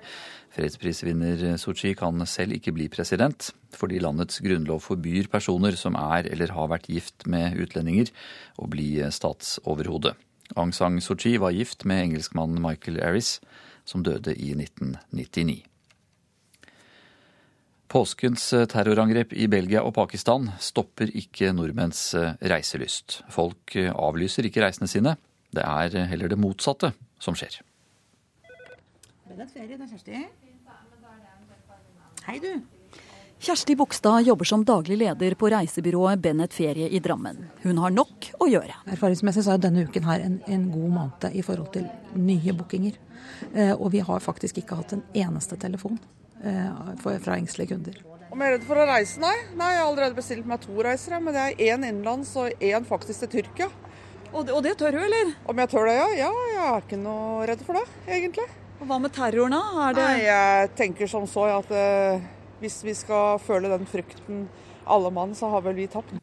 Fredsprisvinner 0.54 1.56
Suu 1.62 1.74
Kyi 1.74 1.96
kan 1.98 2.22
selv 2.30 2.58
ikke 2.58 2.76
bli 2.76 2.90
president, 2.94 3.50
fordi 3.74 4.02
landets 4.04 4.42
grunnlov 4.46 4.84
forbyr 4.86 5.32
personer 5.32 5.78
som 5.80 5.98
er 5.98 6.30
eller 6.30 6.54
har 6.54 6.70
vært 6.76 6.92
gift 6.92 7.26
med 7.26 7.58
utlendinger, 7.58 8.14
å 8.62 8.70
bli 8.70 8.92
statsoverhode. 9.10 10.14
Aung 10.58 10.76
San 10.78 11.02
Suu 11.02 11.18
Kyi 11.18 11.40
var 11.42 11.58
gift 11.58 11.88
med 11.90 12.10
engelskmannen 12.10 12.62
Michael 12.62 13.02
Aris 13.06 13.40
som 13.90 14.06
døde 14.06 14.36
i 14.38 14.54
1999. 14.54 15.64
Påskens 17.90 18.44
eh, 18.54 18.68
terrorangrep 18.70 19.34
i 19.34 19.48
Belgia 19.50 19.82
og 19.82 19.96
Pakistan 19.98 20.52
stopper 20.62 21.10
ikke 21.18 21.50
nordmenns 21.58 22.04
eh, 22.14 22.36
reiselyst. 22.52 23.24
Folk 23.34 23.74
eh, 23.80 23.90
avlyser 23.90 24.46
ikke 24.46 24.62
reisene 24.62 24.90
sine. 24.92 25.16
Det 25.50 25.66
er 25.66 26.06
heller 26.12 26.30
det 26.30 26.38
motsatte 26.38 26.94
som 27.18 27.34
skjer. 27.34 27.64
Hei, 32.30 32.38
du. 32.44 32.79
Kjersti 33.40 33.76
Bogstad 33.76 34.22
jobber 34.22 34.46
som 34.46 34.66
daglig 34.68 34.98
leder 34.98 35.34
på 35.40 35.48
reisebyrået 35.48 36.20
Bennett 36.20 36.54
Ferie 36.54 36.90
i 36.90 37.00
Drammen. 37.00 37.38
Hun 37.64 37.78
har 37.80 37.94
nok 37.96 38.26
å 38.36 38.48
gjøre. 38.52 38.74
Erfaringsmessig 38.92 39.46
så 39.46 39.54
er 39.54 39.62
denne 39.64 39.86
uken 39.88 40.04
her 40.04 40.26
en, 40.26 40.34
en 40.44 40.66
god 40.74 40.90
måned 40.92 41.38
i 41.40 41.44
forhold 41.48 41.70
til 41.72 41.86
nye 42.20 42.56
bookinger. 42.58 42.98
Eh, 43.54 43.72
og 43.72 43.94
vi 43.94 44.02
har 44.04 44.26
faktisk 44.26 44.60
ikke 44.60 44.82
hatt 44.82 44.92
en 44.98 45.06
eneste 45.16 45.56
telefon 45.56 45.96
eh, 46.44 46.90
fra 47.00 47.38
engstelige 47.38 47.78
kunder. 47.78 48.02
Om 48.28 48.44
jeg 48.44 48.52
er 48.52 48.54
redd 48.58 48.66
for 48.68 48.82
å 48.82 48.88
reise, 48.90 49.22
nei. 49.24 49.32
nei. 49.56 49.70
Jeg 49.72 49.80
har 49.80 49.88
allerede 49.94 50.18
bestilt 50.18 50.50
meg 50.50 50.60
to 50.66 50.76
reiser. 50.76 51.16
Men 51.24 51.38
det 51.38 51.46
er 51.46 51.62
én 51.70 51.86
innenlands 51.88 52.34
og 52.42 52.60
én 52.60 52.88
faktisk 52.90 53.24
til 53.24 53.32
Tyrkia. 53.38 53.70
Og 54.34 54.50
det, 54.50 54.52
og 54.58 54.60
det, 54.68 54.74
tør 54.82 54.98
du, 54.98 55.00
eller? 55.06 55.32
Om 55.48 55.62
jeg 55.64 55.72
tør 55.72 55.88
det, 55.88 55.96
ja. 55.96 56.10
Ja, 56.26 56.34
jeg 56.58 56.66
er 56.74 56.84
ikke 56.84 57.00
noe 57.06 57.48
redd 57.48 57.64
for 57.64 57.80
det, 57.80 57.86
egentlig. 58.20 58.50
Og 58.82 58.84
Hva 58.92 59.00
med 59.00 59.16
terroren, 59.16 59.56
da? 59.56 59.88
Det... 59.96 60.04
Nei, 60.04 60.28
Jeg 60.28 60.70
tenker 60.84 61.10
som 61.16 61.24
så 61.28 61.48
at 61.56 61.72
uh, 61.72 62.28
hvis 62.60 62.82
vi 62.84 62.96
skal 62.98 63.40
føle 63.44 63.72
den 63.72 63.88
frykten 63.90 64.48
alle 64.90 65.12
mann, 65.14 65.36
så 65.36 65.50
har 65.54 65.64
vel 65.66 65.78
vi 65.80 65.88
tapt. 65.92 66.18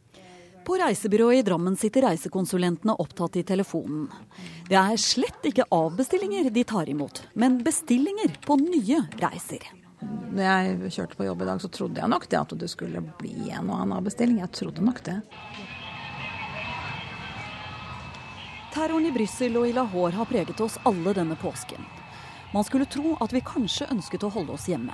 På 0.67 0.75
reisebyrået 0.81 1.39
i 1.39 1.43
Drammen 1.47 1.77
sitter 1.79 2.09
reisekonsulentene 2.09 2.97
opptatt 2.99 3.37
i 3.39 3.45
telefonen. 3.47 4.09
Det 4.67 4.75
er 4.75 4.99
slett 4.99 5.47
ikke 5.47 5.69
avbestillinger 5.71 6.51
de 6.51 6.65
tar 6.67 6.91
imot, 6.91 7.23
men 7.39 7.61
bestillinger 7.63 8.35
på 8.43 8.59
nye 8.59 9.05
reiser. 9.23 9.63
Når 10.03 10.43
jeg 10.43 10.91
kjørte 10.97 11.17
på 11.17 11.29
jobb 11.29 11.45
i 11.45 11.49
dag, 11.49 11.63
så 11.63 11.71
trodde 11.73 12.03
jeg 12.03 12.11
nok 12.11 12.27
det 12.29 12.41
at 12.41 12.55
det 12.59 12.69
skulle 12.73 13.05
bli 13.21 13.53
en 13.55 13.71
og 13.71 13.79
annen 13.79 13.95
avbestilling. 14.01 14.43
Jeg 14.43 14.53
trodde 14.59 14.85
nok 14.85 15.01
det. 15.07 15.21
Terroren 18.75 19.07
i 19.09 19.15
Brussel 19.15 19.55
og 19.57 19.71
i 19.71 19.73
Lahore 19.73 20.19
har 20.19 20.29
preget 20.29 20.61
oss 20.61 20.77
alle 20.85 21.15
denne 21.17 21.39
påsken. 21.41 21.87
Man 22.53 22.67
skulle 22.67 22.91
tro 22.91 23.15
at 23.23 23.33
vi 23.33 23.41
kanskje 23.47 23.89
ønsket 23.95 24.27
å 24.27 24.35
holde 24.35 24.59
oss 24.59 24.67
hjemme. 24.69 24.93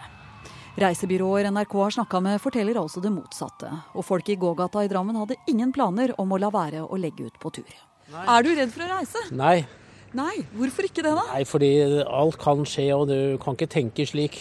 Reisebyråer 0.73 1.51
NRK 1.53 1.75
har 1.77 1.91
snakka 1.99 2.21
med, 2.25 2.41
forteller 2.41 2.79
altså 2.81 3.03
det 3.05 3.11
motsatte. 3.13 3.69
Og 3.93 4.07
folk 4.09 4.29
i 4.33 4.39
gågata 4.41 4.81
i 4.81 4.89
Drammen 4.89 5.19
hadde 5.21 5.37
ingen 5.51 5.73
planer 5.75 6.15
om 6.21 6.33
å 6.33 6.39
la 6.41 6.49
være 6.53 6.87
å 6.87 6.97
legge 6.97 7.27
ut 7.29 7.37
på 7.43 7.53
tur. 7.59 7.75
Nei. 8.13 8.25
Er 8.25 8.47
du 8.47 8.51
redd 8.57 8.73
for 8.73 8.85
å 8.87 8.89
reise? 8.95 9.25
Nei. 9.37 9.59
Nei, 10.17 10.43
Hvorfor 10.53 10.85
ikke 10.85 11.05
det, 11.05 11.13
da? 11.17 11.23
Nei, 11.31 11.45
Fordi 11.49 11.69
alt 12.05 12.37
kan 12.41 12.65
skje, 12.69 12.89
og 12.93 13.07
du 13.09 13.39
kan 13.41 13.57
ikke 13.57 13.69
tenke 13.73 14.05
slik. 14.09 14.39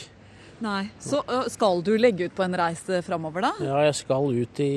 Nei, 0.62 0.90
Så 1.00 1.22
skal 1.52 1.80
du 1.84 1.94
legge 1.98 2.28
ut 2.28 2.36
på 2.36 2.44
en 2.44 2.56
reise 2.60 3.00
framover, 3.04 3.48
da? 3.48 3.52
Ja, 3.64 3.80
jeg 3.88 3.96
skal 4.00 4.28
ut 4.32 4.60
i 4.64 4.72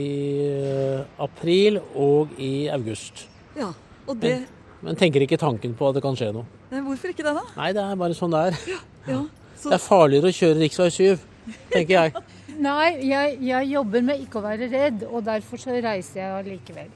april 1.23 1.81
og 1.95 2.35
i 2.39 2.69
august. 2.75 3.27
Ja, 3.59 3.73
og 4.07 4.19
det... 4.23 4.41
Men, 4.41 4.89
men 4.91 4.99
tenker 5.01 5.23
ikke 5.27 5.39
tanken 5.39 5.75
på 5.79 5.91
at 5.91 5.99
det 5.99 6.03
kan 6.07 6.19
skje 6.19 6.33
noe. 6.35 6.47
Nei, 6.71 6.83
hvorfor 6.87 7.15
ikke 7.15 7.27
det, 7.27 7.35
da? 7.37 7.47
Nei, 7.59 7.71
det 7.77 7.83
er 7.85 8.01
bare 8.01 8.19
sånn 8.19 8.35
det 8.35 8.43
er. 8.49 8.59
Ja, 8.75 8.81
ja, 9.11 9.23
så... 9.55 9.71
Det 9.71 9.79
er 9.79 9.87
farligere 9.87 10.31
å 10.31 10.39
kjøre 10.39 10.59
rv. 10.63 10.91
7 10.95 11.34
tenker 11.73 11.95
jeg. 11.95 12.25
Nei, 12.55 12.91
jeg, 13.09 13.39
jeg, 13.43 13.71
jobber 13.73 14.05
med 14.07 14.21
ikke 14.23 14.39
å 14.41 14.45
være 14.45 14.69
redd, 14.71 15.03
og 15.09 15.25
derfor 15.27 15.61
så 15.61 15.75
reiser 15.75 16.21
jeg 16.21 16.37
allikevel. 16.43 16.93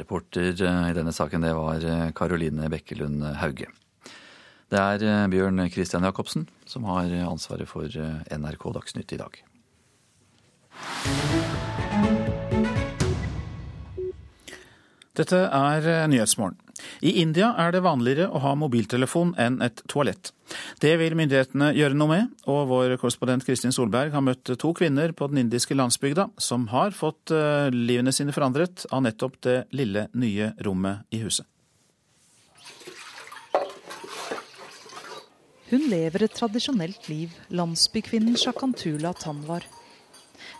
Reporter 0.00 0.54
eh, 0.54 0.88
i 0.88 0.96
denne 0.96 1.12
saken 1.12 1.44
det 1.44 1.52
var 1.56 1.84
Karoline 2.16 2.64
eh, 2.64 2.72
Bekkelund 2.72 3.24
Hauge. 3.42 3.68
Det 4.70 4.80
er 4.80 5.04
eh, 5.04 5.26
Bjørn 5.32 5.66
Christian 5.74 6.06
Jacobsen 6.06 6.46
som 6.64 6.86
har 6.88 7.12
ansvaret 7.26 7.68
for 7.68 7.90
NRK 7.90 8.66
Dagsnytt 8.78 9.16
i 9.16 9.20
dag. 9.20 9.42
Dette 15.20 15.44
er 15.44 16.08
Nyhetsmorgen. 16.08 16.56
I 17.00 17.16
India 17.22 17.52
er 17.58 17.72
det 17.74 17.82
vanligere 17.84 18.28
å 18.30 18.40
ha 18.44 18.54
mobiltelefon 18.58 19.34
enn 19.40 19.60
et 19.64 19.82
toalett. 19.90 20.32
Det 20.82 20.96
vil 21.00 21.14
myndighetene 21.18 21.70
gjøre 21.76 21.96
noe 21.96 22.10
med, 22.10 22.34
og 22.50 22.66
vår 22.70 22.96
korrespondent 23.00 23.46
Kristin 23.46 23.74
Solberg 23.74 24.14
har 24.14 24.24
møtt 24.24 24.50
to 24.58 24.72
kvinner 24.76 25.14
på 25.16 25.30
den 25.30 25.44
indiske 25.44 25.76
landsbygda 25.78 26.30
som 26.40 26.68
har 26.72 26.94
fått 26.96 27.32
eh, 27.34 27.70
livene 27.74 28.12
sine 28.14 28.34
forandret 28.34 28.86
av 28.90 29.04
nettopp 29.06 29.40
det 29.46 29.56
lille, 29.76 30.08
nye 30.18 30.52
rommet 30.66 31.06
i 31.14 31.22
huset. 31.24 31.46
Hun 35.70 35.84
lever 35.86 36.24
et 36.26 36.34
tradisjonelt 36.34 37.04
liv, 37.06 37.34
landsbykvinnen 37.54 38.34
Shakantula 38.34 39.12
Tanwar. 39.14 39.62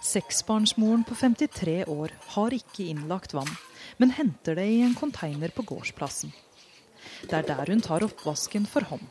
Seksbarnsmoren 0.07 1.03
på 1.05 1.17
53 1.19 1.83
år 1.91 2.15
har 2.37 2.55
ikke 2.55 2.87
innlagt 2.93 3.35
vann 3.35 3.51
men 4.01 4.15
henter 4.17 4.57
det 4.57 4.65
i 4.65 4.81
en 4.81 4.97
konteiner 4.97 5.53
på 5.53 5.67
gårdsplassen. 5.69 6.33
Det 7.29 7.37
er 7.37 7.45
der 7.45 7.69
hun 7.69 7.83
tar 7.85 8.05
oppvasken 8.07 8.65
for 8.69 8.87
hånd. 8.89 9.05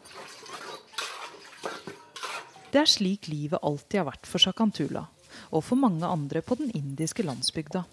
Det 2.70 2.82
er 2.82 2.90
slik 2.90 3.30
livet 3.30 3.62
alltid 3.66 4.02
har 4.02 4.10
vært 4.10 4.30
for 4.30 4.42
Shakantula, 4.42 5.06
og 5.54 5.64
for 5.66 5.78
mange 5.78 6.06
andre 6.06 6.42
på 6.46 6.58
den 6.58 6.74
indiske 6.78 7.26
landsbygda. 7.26 7.84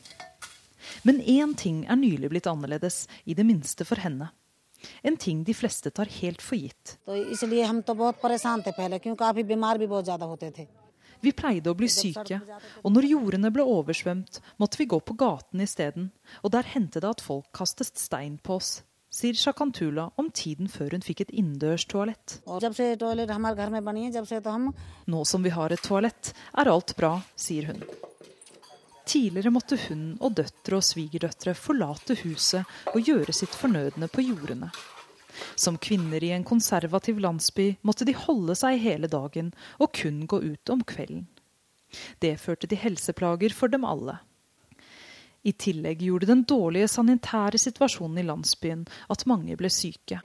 Men 1.05 1.21
én 1.21 1.53
ting 1.57 1.85
er 1.85 2.01
nylig 2.01 2.33
blitt 2.33 2.49
annerledes, 2.49 3.05
i 3.25 3.37
det 3.37 3.45
minste 3.45 3.85
for 3.89 4.01
henne. 4.01 4.31
En 5.03 5.17
ting 5.17 5.45
de 5.45 5.55
fleste 5.57 5.93
tar 5.93 6.09
helt 6.21 6.45
for 6.45 6.57
gitt. 6.61 6.97
Vi 11.25 11.33
pleide 11.37 11.73
å 11.73 11.79
bli 11.79 11.89
syke, 11.91 12.41
og 12.83 12.93
når 12.93 13.09
jordene 13.11 13.53
ble 13.55 13.65
oversvømt, 13.67 14.41
måtte 14.61 14.81
vi 14.81 14.89
gå 14.91 15.01
på 15.01 15.17
gaten 15.19 15.63
isteden, 15.65 16.11
og 16.43 16.53
der 16.55 16.69
hendte 16.75 17.03
det 17.03 17.17
at 17.17 17.25
folk 17.25 17.49
kastet 17.57 17.97
stein 18.01 18.39
på 18.43 18.59
oss, 18.61 18.81
sier 19.17 19.37
Shakantula 19.39 20.11
om 20.21 20.31
tiden 20.35 20.69
før 20.69 20.97
hun 20.97 21.05
fikk 21.05 21.25
et 21.25 21.33
innendørs 21.33 21.87
toalett. 21.89 22.41
Nå 25.07 25.23
som 25.25 25.47
vi 25.47 25.55
har 25.55 25.73
et 25.73 25.87
toalett, 25.87 26.35
er 26.59 26.73
alt 26.73 26.97
bra, 26.99 27.15
sier 27.37 27.73
hun. 27.73 27.81
Tidligere 29.07 29.53
måtte 29.55 29.79
hun 29.87 30.17
og 30.19 30.35
døtre 30.35 30.81
og 30.81 30.85
svigerdøtre 30.85 31.55
forlate 31.55 32.19
huset 32.25 32.67
og 32.93 33.07
gjøre 33.07 33.33
sitt 33.37 33.55
fornødne 33.55 34.11
på 34.11 34.25
jordene. 34.27 34.73
Som 35.57 35.79
kvinner 35.79 36.25
i 36.25 36.33
en 36.37 36.45
konservativ 36.45 37.19
landsby 37.23 37.75
måtte 37.87 38.07
de 38.09 38.15
holde 38.17 38.57
seg 38.59 38.81
hele 38.83 39.11
dagen 39.11 39.53
og 39.79 39.93
kun 39.97 40.25
gå 40.31 40.41
ut 40.45 40.73
om 40.73 40.85
kvelden. 40.87 41.27
Det 42.21 42.37
førte 42.41 42.69
til 42.69 42.81
helseplager 42.83 43.55
for 43.55 43.73
dem 43.73 43.85
alle. 43.87 44.19
I 45.47 45.53
tillegg 45.55 46.03
gjorde 46.03 46.27
den 46.27 46.43
dårlige 46.49 46.89
sanitære 46.91 47.59
situasjonen 47.63 48.19
i 48.19 48.27
landsbyen 48.27 48.87
at 49.13 49.27
mange 49.31 49.55
ble 49.59 49.71
syke. 49.71 50.19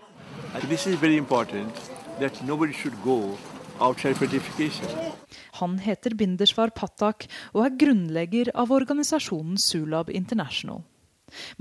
Han 5.62 5.78
heter 5.86 6.16
Bindersvar 6.18 6.74
Patak 6.78 7.28
og 7.54 7.66
er 7.66 7.78
grunnlegger 7.84 8.52
av 8.58 8.74
organisasjonen 8.74 9.62
Sulab 9.62 10.10
International. 10.10 10.82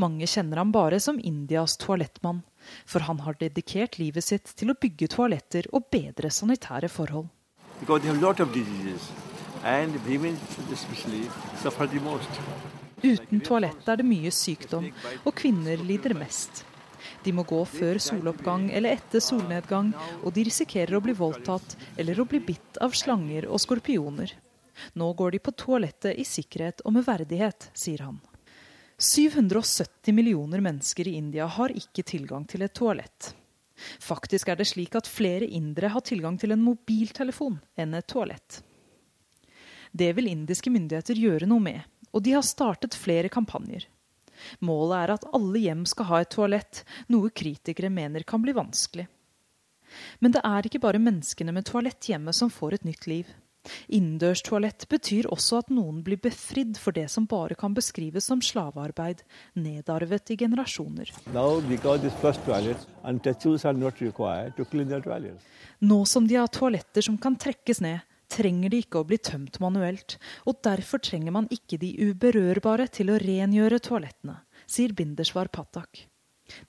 Mange 0.01 0.26
kjenner 0.26 0.62
ham 0.62 0.72
bare 0.74 0.98
som 1.01 1.20
Indias 1.20 1.76
toalettmann, 1.78 2.42
for 2.87 3.07
han 3.09 3.21
har 3.27 3.39
dedikert 3.41 3.99
livet 4.01 4.25
sitt 4.27 4.53
til 4.57 4.73
å 4.73 4.79
bygge 4.81 5.11
toaletter 5.14 5.68
og 5.73 5.89
bedre 5.93 6.31
sanitære 6.31 6.91
forhold. 6.93 7.29
Uten 13.01 13.41
toalett 13.41 13.89
er 13.89 14.01
det 14.01 14.05
mye 14.05 14.33
sykdom, 14.33 14.91
og 15.25 15.33
kvinner 15.37 15.81
lider 15.89 16.14
mest. 16.16 16.64
De 17.25 17.33
må 17.33 17.45
gå 17.49 17.61
før 17.68 18.01
soloppgang 18.01 18.68
eller 18.77 18.97
etter 18.97 19.23
solnedgang, 19.25 19.93
og 20.23 20.35
de 20.37 20.45
risikerer 20.49 20.97
å 20.97 21.03
bli 21.05 21.16
voldtatt 21.16 21.77
eller 21.97 22.21
å 22.21 22.29
bli 22.29 22.41
bitt 22.45 22.81
av 22.85 22.97
slanger 22.97 23.49
og 23.49 23.61
skorpioner. 23.61 24.33
Nå 24.97 25.12
går 25.16 25.37
de 25.37 25.43
på 25.45 25.53
toalettet 25.57 26.16
i 26.21 26.25
sikkerhet 26.25 26.85
og 26.85 26.97
med 26.97 27.09
verdighet, 27.09 27.71
sier 27.77 28.07
han. 28.07 28.21
770 29.01 30.12
millioner 30.12 30.61
mennesker 30.61 31.09
i 31.09 31.14
India 31.16 31.46
har 31.46 31.72
ikke 31.72 32.03
tilgang 32.05 32.44
til 32.44 32.66
et 32.66 32.74
toalett. 32.76 33.30
Faktisk 34.01 34.51
er 34.53 34.59
det 34.61 34.66
slik 34.68 34.92
at 34.98 35.09
flere 35.09 35.46
indere 35.48 35.88
har 35.94 36.05
tilgang 36.05 36.36
til 36.36 36.53
en 36.53 36.61
mobiltelefon 36.61 37.57
enn 37.80 37.96
et 37.96 38.09
toalett. 38.12 38.59
Det 39.92 40.11
vil 40.18 40.28
indiske 40.28 40.68
myndigheter 40.70 41.16
gjøre 41.16 41.48
noe 41.48 41.64
med, 41.64 41.80
og 42.12 42.26
de 42.26 42.36
har 42.36 42.44
startet 42.44 42.98
flere 42.98 43.32
kampanjer. 43.32 43.88
Målet 44.61 44.98
er 44.98 45.14
at 45.16 45.24
alle 45.32 45.64
hjem 45.64 45.86
skal 45.88 46.11
ha 46.11 46.20
et 46.20 46.32
toalett, 46.36 46.84
noe 47.09 47.32
kritikere 47.32 47.88
mener 47.88 48.28
kan 48.28 48.44
bli 48.44 48.53
vanskelig. 48.53 49.09
Men 50.20 50.36
det 50.36 50.44
er 50.44 50.68
ikke 50.68 50.82
bare 50.84 51.01
menneskene 51.01 51.57
med 51.57 51.72
toalett 51.72 52.12
hjemme 52.12 52.36
som 52.36 52.53
får 52.53 52.76
et 52.76 52.84
nytt 52.92 53.09
liv. 53.09 53.32
Innendørs 53.92 54.40
toalett 54.46 54.86
betyr 54.88 55.28
også 55.30 55.61
at 55.61 55.72
noen 55.74 56.00
blir 56.04 56.20
befridd 56.22 56.78
for 56.80 56.96
det 56.96 57.06
som 57.12 57.26
bare 57.30 57.56
kan 57.58 57.74
beskrives 57.76 58.28
som 58.30 58.40
slavearbeid, 58.44 59.22
nedarvet 59.61 60.32
i 60.32 60.38
generasjoner. 60.40 61.12
Nå 65.80 65.98
som 66.08 66.28
de 66.30 66.38
har 66.40 66.52
toaletter 66.52 67.04
som 67.04 67.18
kan 67.20 67.36
trekkes 67.40 67.82
ned, 67.84 68.06
trenger 68.30 68.70
de 68.70 68.80
ikke 68.84 69.00
å 69.00 69.06
bli 69.08 69.18
tømt 69.18 69.58
manuelt, 69.62 70.16
og 70.46 70.61
derfor 70.64 71.02
trenger 71.02 71.34
man 71.34 71.50
ikke 71.50 71.80
de 71.82 71.90
uberørbare 72.11 72.86
til 72.94 73.11
å 73.11 73.18
rengjøre 73.20 73.80
toalettene, 73.82 74.38
sier 74.70 74.94
Bindersvar 74.96 75.50
Patak. 75.52 76.06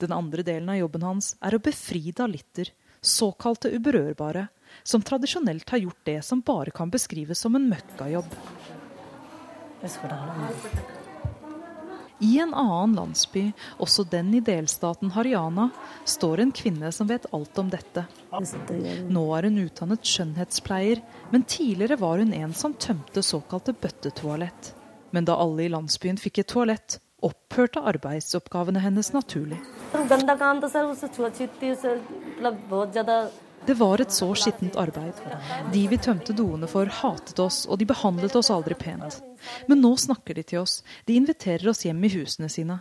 Den 0.02 0.14
andre 0.14 0.44
delen 0.46 0.70
av 0.70 0.80
jobben 0.82 1.06
hans 1.06 1.36
er 1.42 1.56
å 1.56 1.62
befri 1.64 2.12
dalitter, 2.18 2.70
såkalte 3.02 3.72
uberørbare, 3.74 4.48
som 4.84 5.02
tradisjonelt 5.02 5.70
har 5.70 5.84
gjort 5.84 6.02
det 6.08 6.22
som 6.26 6.42
bare 6.46 6.72
kan 6.72 6.90
beskrives 6.90 7.40
som 7.40 7.56
en 7.56 7.70
møkkajobb. 7.72 8.34
I 12.22 12.40
en 12.40 12.54
annen 12.54 12.96
landsby, 12.96 13.48
også 13.82 14.04
den 14.04 14.30
i 14.38 14.40
delstaten 14.46 15.10
Haryana, 15.16 15.72
står 16.06 16.44
en 16.44 16.52
kvinne 16.54 16.92
som 16.94 17.10
vet 17.10 17.26
alt 17.34 17.58
om 17.58 17.72
dette. 17.74 18.04
Nå 19.10 19.24
er 19.38 19.48
hun 19.50 19.58
utdannet 19.64 20.06
skjønnhetspleier, 20.06 21.02
men 21.34 21.48
tidligere 21.50 21.98
var 21.98 22.22
hun 22.22 22.36
en 22.38 22.54
som 22.54 22.78
tømte 22.78 23.24
såkalte 23.26 23.74
bøttetoalett. 23.74 24.76
Men 25.10 25.26
da 25.26 25.40
alle 25.42 25.66
i 25.66 25.72
landsbyen 25.74 26.22
fikk 26.22 26.44
et 26.44 26.54
toalett, 26.54 27.00
opphørte 27.26 27.82
arbeidsoppgavene 27.90 28.86
hennes 28.86 29.10
naturlig. 29.18 29.58
Det 33.66 33.74
var 33.78 34.02
et 34.02 34.12
så 34.12 34.28
skittent 34.36 34.78
arbeid. 34.80 35.18
De 35.74 35.82
vi 35.88 35.98
tømte 36.02 36.34
doene 36.34 36.70
for, 36.70 36.90
hatet 37.02 37.40
oss, 37.40 37.64
og 37.70 37.78
de 37.78 37.88
behandlet 37.90 38.36
oss 38.36 38.50
aldri 38.54 38.78
pent. 38.78 39.20
Men 39.70 39.84
nå 39.84 39.94
snakker 40.02 40.38
de 40.38 40.44
til 40.44 40.64
oss, 40.64 40.80
de 41.06 41.18
inviterer 41.20 41.70
oss 41.70 41.86
hjem 41.86 42.02
i 42.08 42.14
husene 42.16 42.50
sine. 42.50 42.80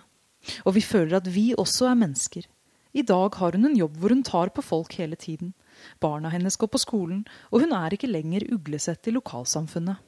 Og 0.65 0.75
vi 0.79 0.85
føler 0.85 1.19
at 1.21 1.29
vi 1.29 1.51
også 1.53 1.91
er 1.91 2.01
mennesker. 2.01 2.49
I 2.93 3.05
dag 3.07 3.37
har 3.39 3.55
hun 3.55 3.69
en 3.69 3.77
jobb 3.77 3.99
hvor 4.01 4.15
hun 4.15 4.25
tar 4.27 4.51
på 4.57 4.65
folk 4.65 4.97
hele 4.99 5.17
tiden. 5.21 5.53
Barna 6.01 6.33
hennes 6.33 6.57
går 6.57 6.73
på 6.73 6.81
skolen, 6.81 7.27
og 7.53 7.63
hun 7.63 7.75
er 7.77 7.95
ikke 7.95 8.11
lenger 8.11 8.49
uglesett 8.51 9.07
i 9.07 9.15
lokalsamfunnet. 9.15 10.01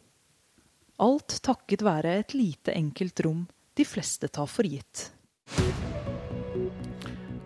Alt 1.03 1.39
takket 1.45 1.85
være 1.85 2.17
et 2.23 2.35
lite, 2.35 2.73
enkelt 2.75 3.21
rom 3.25 3.45
de 3.77 3.85
fleste 3.89 4.29
tar 4.29 4.49
for 4.51 4.69
gitt. 4.69 5.11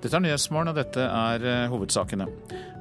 Dette 0.02 0.14
er 0.18 0.22
Nyhetsmorgen, 0.22 0.70
og 0.72 0.78
dette 0.78 1.02
er 1.02 1.44
eh, 1.46 1.68
hovedsakene. 1.70 2.26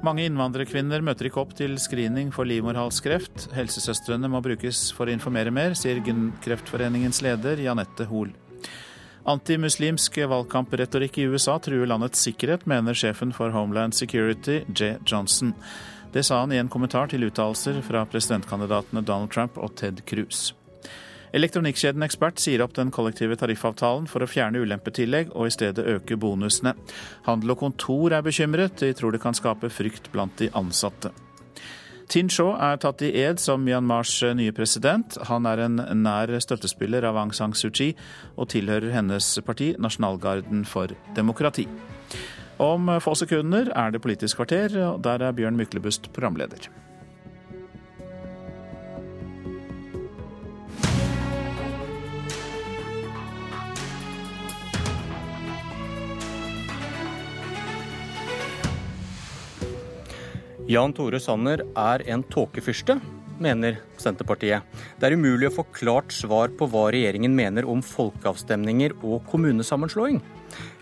Mange 0.04 0.26
innvandrerkvinner 0.28 1.04
møter 1.06 1.30
ikke 1.30 1.40
opp 1.42 1.54
til 1.58 1.78
screening 1.82 2.32
for 2.36 2.48
livmorhalskreft. 2.50 3.48
Helsesøstrene 3.56 4.30
må 4.32 4.42
brukes 4.44 4.90
for 4.96 5.08
å 5.08 5.14
informere 5.16 5.54
mer, 5.56 5.78
sier 5.78 6.02
Kreftforeningens 6.44 7.22
leder 7.26 7.62
Janette 7.64 8.10
Hoel. 8.10 8.34
Antimuslimsk 9.26 10.20
valgkampretorikk 10.30 11.18
i 11.18 11.30
USA 11.32 11.56
truer 11.58 11.90
landets 11.90 12.22
sikkerhet, 12.28 12.68
mener 12.70 12.94
sjefen 12.94 13.32
for 13.34 13.56
Homeland 13.56 13.98
Security, 13.98 14.60
J. 14.70 15.00
Johnson. 15.06 15.56
Det 16.14 16.24
sa 16.24 16.44
han 16.44 16.54
i 16.54 16.60
en 16.62 16.70
kommentar 16.70 17.10
til 17.10 17.26
uttalelser 17.26 17.82
fra 17.88 18.06
presidentkandidatene 18.06 19.02
Donald 19.02 19.34
Trump 19.34 19.58
og 19.58 19.74
Ted 19.80 20.06
Cruz. 20.06 20.52
Elektronikkjeden 21.36 22.06
Ekspert 22.06 22.40
sier 22.40 22.62
opp 22.64 22.78
den 22.78 22.94
kollektive 22.96 23.36
tariffavtalen 23.36 24.06
for 24.08 24.24
å 24.24 24.30
fjerne 24.30 24.62
ulempetillegg 24.64 25.34
og 25.36 25.50
i 25.50 25.52
stedet 25.52 25.84
øke 25.98 26.16
bonusene. 26.16 26.72
Handel 27.26 27.52
og 27.52 27.60
kontor 27.60 28.16
er 28.16 28.24
bekymret, 28.24 28.78
de 28.80 28.94
tror 28.96 29.12
det 29.12 29.20
kan 29.24 29.36
skape 29.36 29.68
frykt 29.74 30.08
blant 30.14 30.38
de 30.40 30.48
ansatte. 30.56 31.12
Tin 32.08 32.30
Shaw 32.30 32.54
er 32.62 32.78
tatt 32.80 33.02
i 33.04 33.10
ed 33.26 33.42
som 33.42 33.64
Myanmars 33.66 34.14
nye 34.38 34.54
president. 34.56 35.18
Han 35.28 35.50
er 35.50 35.66
en 35.66 35.82
nær 36.06 36.32
støttespiller 36.40 37.04
av 37.10 37.18
Aung 37.20 37.34
San 37.36 37.56
Suu 37.58 37.74
Kyi 37.74 37.92
og 38.38 38.52
tilhører 38.54 38.94
hennes 38.94 39.34
parti, 39.44 39.74
Nasjonalgarden 39.82 40.64
for 40.70 40.94
demokrati. 41.18 41.68
Om 42.62 42.94
få 43.04 43.18
sekunder 43.20 43.74
er 43.76 43.92
det 43.92 44.06
Politisk 44.06 44.40
kvarter, 44.40 44.78
og 44.94 45.04
der 45.04 45.26
er 45.26 45.36
Bjørn 45.36 45.58
Myklebust 45.60 46.14
programleder. 46.16 46.70
Jan 60.66 60.96
Tore 60.98 61.20
Sanner 61.22 61.62
er 61.78 62.02
en 62.10 62.24
tåkefyrste, 62.26 62.96
mener 63.38 63.76
Senterpartiet. 64.02 64.66
Det 64.98 65.06
er 65.06 65.14
umulig 65.14 65.52
å 65.52 65.54
få 65.60 65.66
klart 65.70 66.10
svar 66.16 66.50
på 66.58 66.66
hva 66.72 66.88
regjeringen 66.96 67.36
mener 67.38 67.68
om 67.70 67.84
folkeavstemninger 67.86 68.96
og 69.06 69.28
kommunesammenslåing. 69.30 70.18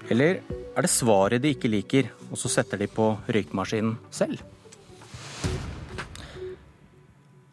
Eller 0.07 0.39
er 0.39 0.87
det 0.87 0.91
svaret 0.93 1.43
de 1.43 1.51
ikke 1.51 1.71
liker, 1.73 2.07
og 2.29 2.39
så 2.39 2.53
setter 2.53 2.79
de 2.79 2.87
på 2.87 3.09
røykmaskinen 3.27 3.97
selv? 4.07 4.39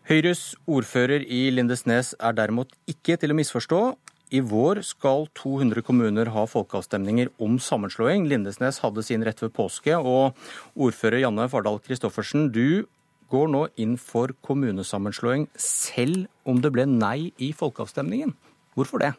Høyres 0.07 0.53
ordfører 0.71 1.27
i 1.27 1.49
Lindesnes 1.51 2.15
er 2.15 2.39
derimot 2.39 2.71
ikke 2.91 3.19
til 3.19 3.35
å 3.35 3.41
misforstå. 3.43 3.83
I 4.31 4.39
vår 4.47 4.79
skal 4.87 5.25
200 5.35 5.83
kommuner 5.83 6.29
ha 6.31 6.45
folkeavstemninger 6.47 7.33
om 7.43 7.57
sammenslåing. 7.59 8.29
Lindesnes 8.31 8.79
hadde 8.79 9.03
sin 9.03 9.25
rett 9.27 9.43
ved 9.43 9.51
påske. 9.57 9.97
Og 9.99 10.39
ordfører 10.79 11.25
Janne 11.25 11.49
Fardal 11.51 11.81
Christoffersen, 11.83 12.47
du 12.55 12.87
går 13.31 13.51
nå 13.51 13.65
inn 13.83 13.97
for 13.99 14.31
kommunesammenslåing 14.47 15.49
selv 15.59 16.29
om 16.47 16.63
det 16.63 16.71
ble 16.77 16.87
nei 16.87 17.33
i 17.43 17.51
folkeavstemningen. 17.51 18.37
Hvorfor 18.79 19.03
det? 19.03 19.11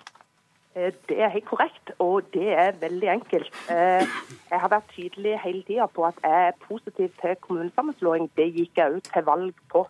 Eh, 0.79 0.93
det 1.11 1.19
er 1.19 1.33
helt 1.33 1.49
korrekt, 1.49 1.91
og 1.99 2.23
det 2.31 2.53
er 2.55 2.79
veldig 2.79 3.09
enkelt. 3.11 3.51
Eh, 3.67 4.07
jeg 4.47 4.59
har 4.63 4.71
vært 4.71 4.95
tydelig 4.95 5.35
hele 5.43 5.63
tida 5.67 5.89
på 5.91 6.07
at 6.07 6.23
jeg 6.23 6.47
er 6.47 6.59
positiv 6.63 7.11
til 7.19 7.35
kommunesammenslåing. 7.43 8.31
Det 8.39 8.47
gikk 8.55 8.79
jeg 8.79 9.01
ut 9.01 9.11
til 9.11 9.27
valg 9.27 9.59
på. 9.75 9.83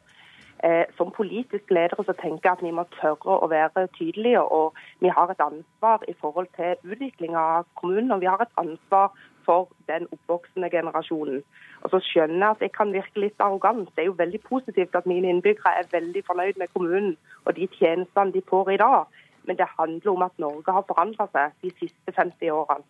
Eh, 0.63 0.85
som 0.97 1.11
politisk 1.11 1.71
leder 1.73 2.03
så 2.05 2.13
tenker 2.13 2.49
jeg 2.49 2.57
at 2.57 2.63
vi 2.63 2.71
må 2.77 2.83
tørre 2.99 3.37
å 3.41 3.47
være 3.49 3.87
tydelige. 3.97 4.41
Og 4.41 4.77
vi 5.01 5.09
har 5.09 5.31
et 5.33 5.41
ansvar 5.41 6.05
i 6.07 6.13
forhold 6.21 6.49
til 6.57 6.77
utvikling 6.85 7.35
av 7.35 7.65
kommunen, 7.81 8.11
og 8.11 8.21
vi 8.21 8.29
har 8.29 8.41
et 8.43 8.59
ansvar 8.61 9.09
for 9.45 9.71
den 9.89 10.05
oppvoksende 10.13 10.69
generasjonen. 10.69 11.41
Og 11.81 11.89
så 11.89 11.99
skjønner 12.05 12.45
jeg 12.45 12.55
at 12.55 12.61
jeg 12.61 12.73
kan 12.77 12.93
virke 12.93 13.23
litt 13.25 13.41
arrogant. 13.41 13.89
Det 13.95 14.03
er 14.05 14.11
jo 14.11 14.19
veldig 14.21 14.41
positivt 14.45 14.95
at 14.95 15.09
mine 15.09 15.33
innbyggere 15.33 15.73
er 15.79 15.89
veldig 15.91 16.23
fornøyd 16.29 16.61
med 16.61 16.73
kommunen 16.75 17.17
og 17.45 17.55
de 17.57 17.67
tjenestene 17.79 18.33
de 18.35 18.45
får 18.49 18.75
i 18.75 18.81
dag. 18.85 19.05
Men 19.49 19.57
det 19.57 19.73
handler 19.77 20.11
om 20.11 20.21
at 20.21 20.37
Norge 20.37 20.77
har 20.77 20.85
forandra 20.85 21.25
seg 21.33 21.57
de 21.65 21.73
siste 21.79 22.13
50 22.13 22.53
årene. 22.53 22.85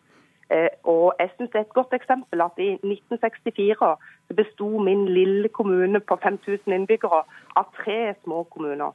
Eh, 0.52 0.70
og 0.84 1.14
jeg 1.20 1.30
synes 1.36 1.52
Det 1.52 1.60
er 1.60 1.68
et 1.68 1.80
godt 1.80 1.94
eksempel 1.94 2.42
at 2.42 2.56
i 2.58 2.70
1964 2.84 3.96
besto 4.36 4.68
min 4.88 5.06
lille 5.06 5.50
kommune 5.50 6.00
på 6.00 6.16
5000 6.24 6.74
innbyggere 6.74 7.24
av 7.56 7.66
tre 7.84 8.14
små 8.24 8.44
kommuner. 8.44 8.92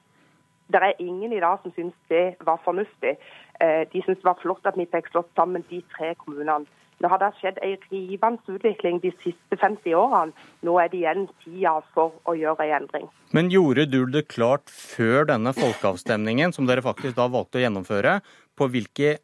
Det 0.73 0.81
er 0.83 0.93
ingen 0.99 1.33
i 1.33 1.41
dag 1.41 1.59
som 1.63 1.73
syns 1.73 1.95
det 2.09 2.35
var 2.41 2.61
fornuftig. 2.65 3.15
Eh, 3.61 3.83
de 3.93 4.03
syns 4.03 4.19
det 4.19 4.31
var 4.31 4.43
flott 4.43 4.67
at 4.67 4.77
vi 4.77 4.89
fikk 4.93 5.09
slått 5.11 5.31
sammen 5.37 5.65
de 5.71 5.83
tre 5.97 6.15
kommunene. 6.15 6.67
Nå 7.01 7.09
har 7.13 7.21
det 7.21 7.35
skjedd 7.37 7.59
en 7.63 7.77
rivende 7.93 8.55
utvikling 8.57 9.03
de 9.03 9.13
siste 9.21 9.57
50 9.61 9.95
årene. 9.95 10.33
Nå 10.65 10.79
er 10.81 10.89
det 10.89 11.03
igjen 11.03 11.27
tida 11.45 11.75
for 11.95 12.17
å 12.25 12.33
gjøre 12.37 12.65
en 12.65 12.83
endring. 12.83 13.09
Men 13.37 13.53
gjorde 13.53 13.85
du 13.93 14.07
det 14.09 14.29
klart 14.33 14.73
før 14.73 15.29
denne 15.29 15.53
folkeavstemningen, 15.57 16.53
som 16.57 16.69
dere 16.69 16.85
faktisk 16.85 17.19
da 17.19 17.29
valgte 17.29 17.61
å 17.61 17.65
gjennomføre, 17.67 18.21
på 18.57 18.69
hvilke 18.73 19.19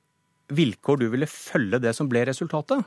vilkår 0.48 0.96
du 1.00 1.06
ville 1.12 1.26
følge 1.26 1.78
det 1.82 1.94
som 1.96 2.08
ble 2.10 2.24
resultatet? 2.26 2.84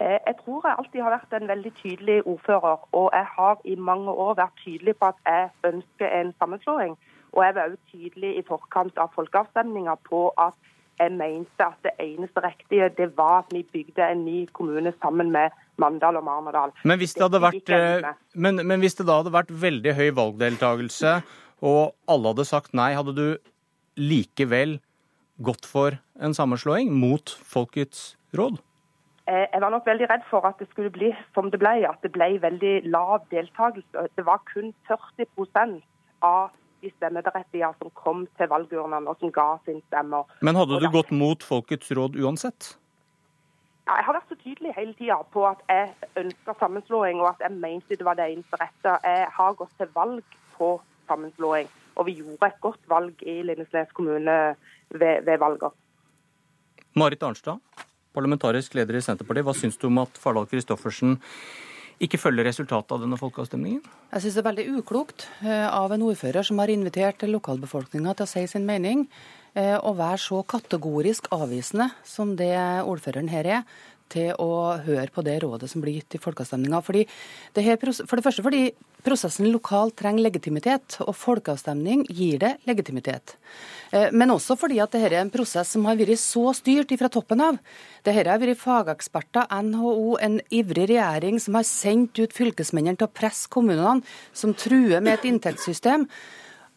Eh, 0.00 0.18
jeg 0.26 0.36
tror 0.44 0.66
jeg 0.66 0.76
alltid 0.78 1.02
har 1.02 1.14
vært 1.16 1.36
en 1.38 1.48
veldig 1.48 1.72
tydelig 1.82 2.16
ordfører, 2.26 2.78
og 2.92 3.10
jeg 3.14 3.26
har 3.36 3.60
i 3.64 3.76
mange 3.90 4.12
år 4.12 4.34
vært 4.36 4.58
tydelig 4.64 4.96
på 5.00 5.08
at 5.12 5.20
jeg 5.24 5.72
ønsker 5.72 6.16
en 6.20 6.32
sammenslåing. 6.38 6.96
Og 7.32 7.44
jeg 7.44 7.54
var 7.54 7.70
også 7.70 7.92
tydelig 7.92 8.32
i 8.38 8.44
forkant 8.48 8.98
av 9.00 9.12
folkeavstemninga 9.16 9.96
på 10.08 10.28
at 10.40 10.56
jeg 11.00 11.12
mente 11.12 11.64
at 11.64 11.76
det 11.84 11.92
eneste 12.00 12.40
riktige 12.40 12.88
det 12.96 13.10
var 13.16 13.42
at 13.42 13.50
vi 13.52 13.64
bygde 13.72 14.04
en 14.04 14.24
ny 14.24 14.46
kommune 14.56 14.92
sammen 15.02 15.32
med 15.32 15.52
Mandal 15.80 16.16
og 16.16 16.24
Marnardal. 16.24 16.72
Men 16.84 16.98
hvis 17.00 17.14
det, 17.14 17.40
vært, 17.42 17.68
eh, 17.68 18.06
men, 18.34 18.62
men 18.66 18.80
hvis 18.80 18.96
det 18.96 19.06
da 19.08 19.18
hadde 19.20 19.32
vært 19.32 19.52
veldig 19.52 19.92
høy 19.96 20.08
valgdeltakelse, 20.16 21.18
og 21.68 21.94
alle 22.08 22.32
hadde 22.32 22.48
sagt 22.48 22.76
nei, 22.76 22.94
hadde 22.96 23.16
du 23.16 23.26
likevel 23.96 24.78
gått 25.42 25.66
for 25.68 25.98
en 26.20 26.34
sammenslåing 26.34 26.92
mot 26.94 27.32
folkets 27.44 28.14
råd? 28.36 28.60
Eh, 29.26 29.46
jeg 29.52 29.60
var 29.62 29.72
nok 29.74 29.86
veldig 29.86 30.06
redd 30.10 30.24
for 30.30 30.46
at 30.46 30.60
det 30.62 30.68
skulle 30.70 30.92
bli 30.94 31.10
som 31.34 31.50
det 31.50 31.58
ble, 31.58 31.80
at 31.88 31.98
det 32.02 32.12
ble 32.14 32.36
veldig 32.42 32.74
lav 32.86 33.26
deltakelse. 33.32 34.06
Det 34.14 34.24
var 34.26 34.42
kun 34.52 34.72
40% 34.86 35.80
av 36.22 36.54
de 36.84 36.92
stemmeberettigede 36.94 37.74
som 37.80 37.92
kom 37.98 38.26
til 38.38 38.50
valgurnene 38.52 39.10
og 39.10 39.18
som 39.20 39.32
ga 39.34 39.56
sin 39.66 39.80
stemme. 39.88 40.22
Men 40.46 40.58
hadde 40.58 40.78
du 40.80 40.90
gått 40.94 41.10
mot 41.10 41.42
folkets 41.42 41.90
råd 41.90 42.18
uansett? 42.22 42.76
Ja, 43.86 43.98
jeg 44.00 44.06
har 44.06 44.16
vært 44.18 44.30
så 44.30 44.38
tydelig 44.42 44.74
hele 44.74 44.94
tida 44.98 45.16
på 45.34 45.44
at 45.46 45.60
jeg 45.70 45.90
ønska 46.22 46.56
sammenslåing, 46.58 47.20
og 47.22 47.34
at 47.34 47.42
jeg 47.44 47.54
mente 47.54 47.98
det 47.98 48.06
var 48.06 48.18
det 48.18 48.26
eneste 48.32 48.58
rette. 48.58 48.94
Jeg 49.06 49.28
har 49.38 49.58
gått 49.58 49.74
til 49.78 49.90
valg 49.94 50.38
på 50.56 50.72
sammenslåing, 51.06 51.70
og 51.96 52.08
vi 52.08 52.18
gjorde 52.20 52.50
et 52.50 52.62
godt 52.62 52.88
valg 52.90 53.22
i 53.26 53.40
Lindesnes 53.46 53.92
kommune 53.96 54.38
ved, 54.92 55.24
ved 55.26 55.38
valget. 55.40 55.72
Marit 56.96 57.22
Arnstad, 57.22 57.60
parlamentarisk 58.16 58.76
leder 58.76 58.96
i 58.96 59.04
Senterpartiet. 59.04 59.44
Hva 59.44 59.56
syns 59.56 59.80
du 59.80 59.88
om 59.90 60.04
at 60.04 60.20
Fardal 60.20 60.48
Kristoffersen 60.48 61.18
ikke 62.02 62.20
følger 62.20 62.44
resultatet 62.48 62.92
av 62.92 63.02
denne 63.02 63.18
folkeavstemningen? 63.20 63.82
Jeg 64.12 64.24
syns 64.24 64.36
det 64.36 64.42
er 64.42 64.48
veldig 64.50 64.66
uklokt 64.80 65.26
eh, 65.44 65.66
av 65.68 65.92
en 65.94 66.04
ordfører 66.06 66.44
som 66.46 66.60
har 66.60 66.72
invitert 66.72 67.24
lokalbefolkninga 67.28 68.16
til 68.16 68.26
å 68.26 68.30
si 68.30 68.44
sin 68.52 68.68
mening, 68.68 69.06
eh, 69.56 69.76
å 69.76 69.94
være 69.96 70.20
så 70.20 70.42
kategorisk 70.48 71.30
avvisende 71.36 71.90
som 72.04 72.34
det 72.36 72.52
ordføreren 72.84 73.32
her 73.32 73.52
er, 73.58 73.68
til 74.12 74.32
å 74.42 74.76
høre 74.84 75.08
på 75.12 75.24
det 75.26 75.38
rådet 75.42 75.70
som 75.70 75.82
blir 75.82 75.98
gitt 75.98 76.18
i 76.18 76.22
folkeavstemninga. 76.22 76.82
For 76.84 76.96
det 76.96 78.22
første 78.24 78.44
fordi 78.44 78.68
prosessen 79.06 79.48
lokalt 79.52 79.96
trenger 80.00 80.26
legitimitet, 80.26 80.98
og 81.04 81.14
folkeavstemning 81.16 82.04
gir 82.10 82.40
det 82.42 82.52
legitimitet. 82.66 83.36
Eh, 83.92 84.08
men 84.12 84.32
også 84.34 84.56
fordi 84.58 84.80
at 84.82 84.94
dette 84.94 85.12
er 85.12 85.20
en 85.20 85.32
prosess 85.32 85.74
som 85.76 85.86
har 85.86 85.98
vært 85.98 86.18
så 86.22 86.48
styrt 86.56 86.94
fra 86.98 87.10
toppen 87.12 87.42
av. 87.44 87.60
Dette 88.02 88.16
har 88.18 88.40
vært 88.42 88.62
fageksperter, 88.62 89.46
NHO, 89.68 90.16
en 90.22 90.40
ivrig 90.50 90.88
regjering 90.90 91.38
som 91.42 91.58
har 91.58 91.68
sendt 91.68 92.18
ut 92.18 92.34
fylkesmennene 92.34 92.98
til 92.98 93.08
å 93.08 93.14
presse 93.14 93.50
kommunene, 93.52 94.02
som 94.34 94.54
truer 94.54 95.00
med 95.00 95.20
et 95.20 95.30
inntektssystem. 95.30 96.08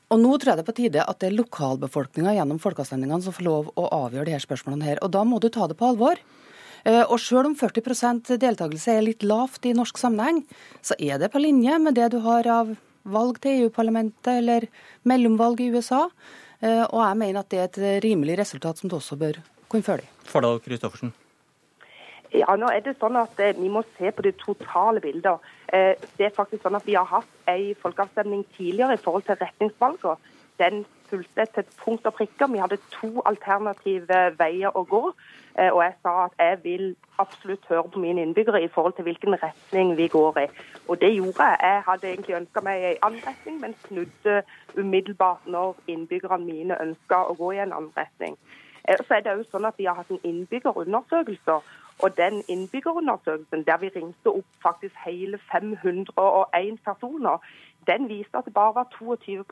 Og 0.09 0.17
nå 0.17 0.29
tror 0.37 0.51
jeg 0.51 0.57
det 0.57 0.63
er 0.63 0.69
på 0.69 0.77
tide 0.77 1.05
at 1.05 1.19
det 1.21 1.27
er 1.29 1.37
lokalbefolkninga 1.37 2.33
gjennom 2.33 2.61
folkeavstemningene 2.61 3.25
som 3.25 3.35
får 3.35 3.45
lov 3.45 3.73
å 3.77 3.89
avgjøre 4.05 4.31
disse 4.31 4.47
spørsmålene 4.47 4.87
her. 4.87 5.01
Og 5.05 5.13
da 5.13 5.21
må 5.25 5.37
du 5.41 5.51
ta 5.53 5.67
det 5.69 5.77
på 5.77 5.91
alvor. 5.91 6.17
Eh, 6.85 7.03
og 7.03 7.19
selv 7.21 7.51
om 7.51 7.55
40 7.57 8.37
deltakelse 8.39 8.93
er 8.95 9.05
litt 9.05 9.23
lavt 9.27 9.65
i 9.67 9.75
norsk 9.75 9.99
sammenheng, 9.99 10.43
så 10.81 10.95
er 10.99 11.19
det 11.19 11.31
på 11.33 11.41
linje 11.43 11.79
med 11.79 11.97
det 11.99 12.11
du 12.13 12.19
har 12.25 12.47
av 12.47 12.75
valg 13.03 13.39
til 13.41 13.65
EU-parlamentet 13.65 14.41
eller 14.41 14.67
mellomvalg 15.07 15.61
i 15.61 15.71
USA. 15.73 16.07
Eh, 16.61 16.83
og 16.85 17.01
jeg 17.03 17.17
mener 17.23 17.41
at 17.41 17.49
det 17.49 17.59
er 17.59 17.69
et 17.69 18.03
rimelig 18.05 18.37
resultat 18.39 18.79
som 18.79 18.91
du 18.91 18.97
også 18.99 19.17
bør 19.19 19.41
kunne 19.69 19.85
følge. 19.85 20.07
Fardal 20.29 20.61
Kristoffersen. 20.63 21.13
Ja, 22.29 22.53
nå 22.53 22.67
er 22.69 22.83
det 22.85 22.93
sånn 22.99 23.17
at 23.17 23.39
eh, 23.41 23.55
Vi 23.57 23.71
må 23.73 23.81
se 23.97 24.11
på 24.13 24.21
det 24.21 24.35
totale 24.37 25.01
bildet. 25.01 25.41
Det 25.69 26.25
er 26.25 26.33
faktisk 26.33 26.63
sånn 26.63 26.77
at 26.77 26.85
Vi 26.85 26.95
har 26.97 27.07
hatt 27.09 27.49
en 27.49 27.75
folkeavstemning 27.81 28.45
tidligere 28.55 28.95
i 28.97 29.01
forhold 29.01 29.25
til 29.27 29.37
retningsvalgene. 29.41 30.15
Den 30.59 30.83
fulgte 31.09 31.45
til 31.55 31.65
punkt 31.83 32.05
og 32.05 32.13
prikker. 32.13 32.47
Vi 32.47 32.57
hadde 32.57 32.77
to 32.91 33.21
alternative 33.25 34.19
veier 34.39 34.75
å 34.75 34.83
gå. 34.83 35.03
Eh, 35.59 35.71
og 35.73 35.83
jeg 35.83 35.93
sa 36.03 36.13
at 36.25 36.35
jeg 36.39 36.59
vil 36.63 36.95
absolutt 37.19 37.65
høre 37.69 37.89
på 37.93 37.99
mine 37.99 38.21
innbyggere 38.21 38.61
i 38.63 38.67
forhold 38.67 38.93
til 38.93 39.03
hvilken 39.03 39.35
retning 39.43 39.97
vi 39.97 40.07
går 40.07 40.39
i. 40.43 40.47
Og 40.87 41.01
det 41.01 41.11
gjorde 41.15 41.43
jeg. 41.43 41.57
Jeg 41.61 41.83
hadde 41.87 42.07
egentlig 42.07 42.35
ønska 42.35 42.61
meg 42.61 42.83
en 42.83 43.03
annen 43.07 43.27
retning, 43.27 43.59
men 43.61 43.75
snudde 43.87 44.41
umiddelbart 44.77 45.47
når 45.47 45.75
innbyggerne 45.87 46.45
mine 46.45 46.81
ønska 46.81 47.23
å 47.29 47.35
gå 47.41 47.51
i 47.51 47.61
en 47.65 47.73
annen 47.73 47.93
retning. 47.97 48.37
Eh, 48.87 48.97
så 49.07 49.17
er 49.17 49.25
det 49.25 49.37
jo 49.37 49.47
sånn 49.51 49.67
at 49.67 49.77
Vi 49.77 49.85
har 49.89 49.99
hatt 49.99 50.11
en 50.11 50.23
innbyggerundersøkelse. 50.23 51.59
Og 51.99 52.17
den 52.17 52.43
innbyggerundersøkelsen 52.47 53.65
der 53.67 53.77
vi 53.77 53.89
ringte 53.95 54.31
opp 54.31 54.47
faktisk 54.63 54.95
hele 55.05 55.39
501 55.51 56.79
personer, 56.85 57.37
den 57.87 58.09
viste 58.09 58.37
at 58.37 58.45
det 58.45 58.53
bare 58.53 58.75
var 58.75 58.87
22 58.99 59.43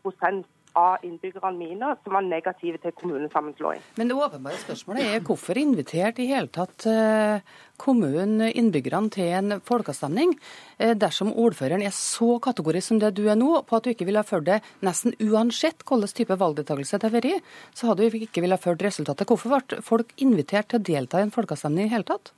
av 0.77 1.05
innbyggerne 1.05 1.57
mine 1.57 1.93
som 2.03 2.13
var 2.13 2.25
negative 2.25 2.79
til 2.83 2.93
kommunesammenslåing. 2.97 3.81
Men 3.97 4.11
det 4.11 4.17
åpenbare 4.17 4.59
spørsmålet 4.61 5.09
er 5.15 5.23
hvorfor 5.25 5.57
inviterte 5.59 6.23
i 6.23 6.29
hele 6.29 6.51
tatt 6.53 6.85
eh, 6.91 7.41
kommunen 7.81 8.45
innbyggerne 8.47 9.11
til 9.13 9.33
en 9.39 9.57
folkeavstemning 9.65 10.35
eh, 10.77 10.93
dersom 10.97 11.33
ordføreren 11.33 11.85
er 11.85 11.95
så 11.95 12.37
kategorisk 12.43 12.91
som 12.91 13.01
det 13.01 13.13
du 13.17 13.25
er 13.27 13.39
nå, 13.39 13.63
på 13.67 13.77
at 13.77 13.85
du 13.87 13.93
ikke 13.93 14.07
ville 14.07 14.21
ha 14.21 14.27
ført 14.27 14.47
det 14.47 14.61
nesten 14.85 15.17
uansett 15.23 15.83
hvilken 15.87 16.15
type 16.17 16.37
valgdeltakelse 16.39 16.99
det 17.01 17.09
har 17.09 17.15
vært, 17.17 17.53
så 17.73 17.91
hadde 17.91 18.09
du 18.09 18.17
ikke 18.21 18.43
ville 18.43 18.57
ha 18.57 18.61
ført 18.61 18.83
resultatet. 18.85 19.27
Hvorfor 19.27 19.57
ble 19.57 19.81
folk 19.85 20.13
invitert 20.23 20.71
til 20.71 20.81
å 20.81 20.87
delta 20.93 21.21
i 21.21 21.27
en 21.27 21.33
folkeavstemning 21.33 21.87
i 21.87 21.93
hele 21.93 22.07
tatt? 22.07 22.33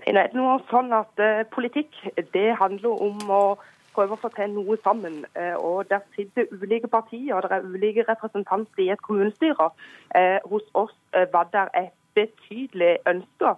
Nei, 0.00 0.14
det 0.16 0.22
er 0.22 0.36
noe 0.38 0.58
sånn 0.70 0.92
at 0.96 1.20
uh, 1.20 1.42
Politikk 1.52 1.92
det 2.34 2.48
handler 2.56 3.02
om 3.04 3.20
å 3.28 3.42
prøve 3.94 4.16
å 4.16 4.20
få 4.20 4.30
til 4.36 4.52
noe 4.54 4.76
sammen. 4.84 5.24
Eh, 5.34 5.56
og 5.56 5.90
Der 5.90 6.00
sitter 6.16 6.46
ulike 6.52 6.88
partier 6.88 7.34
og 7.34 7.42
det 7.42 7.58
er 7.58 7.66
ulike 7.66 8.04
representanter 8.08 8.84
i 8.84 8.90
et 8.90 9.02
kommunestyre. 9.02 9.70
Eh, 10.14 10.38
hos 10.50 10.62
oss 10.74 10.94
eh, 11.14 11.26
var 11.32 11.50
det 11.52 11.68
et 11.74 11.94
betydelig 12.14 12.96
ønske 13.06 13.54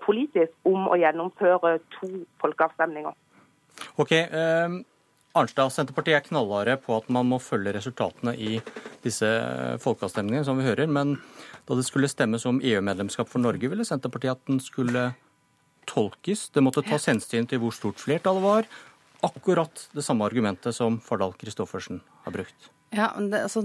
politisk 0.00 0.52
om 0.64 0.86
å 0.88 0.96
gjennomføre 0.96 1.78
to 1.92 2.08
folkeavstemninger. 2.40 3.12
Ok, 4.00 4.12
eh, 4.12 4.76
Arnstad, 5.36 5.72
Senterpartiet 5.72 6.16
er 6.16 6.24
knallharde 6.24 6.78
på 6.80 6.96
at 6.96 7.10
man 7.12 7.28
må 7.28 7.38
følge 7.42 7.74
resultatene 7.76 8.32
i 8.40 8.56
disse 9.04 9.28
folkeavstemningene, 9.84 10.46
som 10.48 10.56
vi 10.56 10.64
hører. 10.64 10.88
Men 10.88 11.18
da 11.68 11.76
det 11.76 11.84
skulle 11.84 12.08
stemmes 12.08 12.46
om 12.48 12.60
EU-medlemskap 12.64 13.28
for 13.28 13.44
Norge, 13.44 13.68
ville 13.68 13.84
Senterpartiet 13.84 14.38
at 14.38 14.48
den 14.48 14.62
skulle 14.64 15.10
tolkes? 15.86 16.48
Det 16.54 16.64
måtte 16.64 16.84
tas 16.86 17.08
hensyn 17.10 17.48
til 17.48 17.60
hvor 17.62 17.74
stort 17.76 18.00
flertallet 18.00 18.44
var, 18.44 18.70
akkurat 19.20 19.88
det 19.92 20.02
samme 20.02 20.24
argumentet 20.24 20.76
som 20.76 21.00
Fardal 21.00 21.32
Kristoffersen 21.32 22.00
har 22.24 22.32
brukt. 22.32 22.70
Ja, 22.90 23.10
men 23.16 23.30
det, 23.30 23.42
altså, 23.42 23.62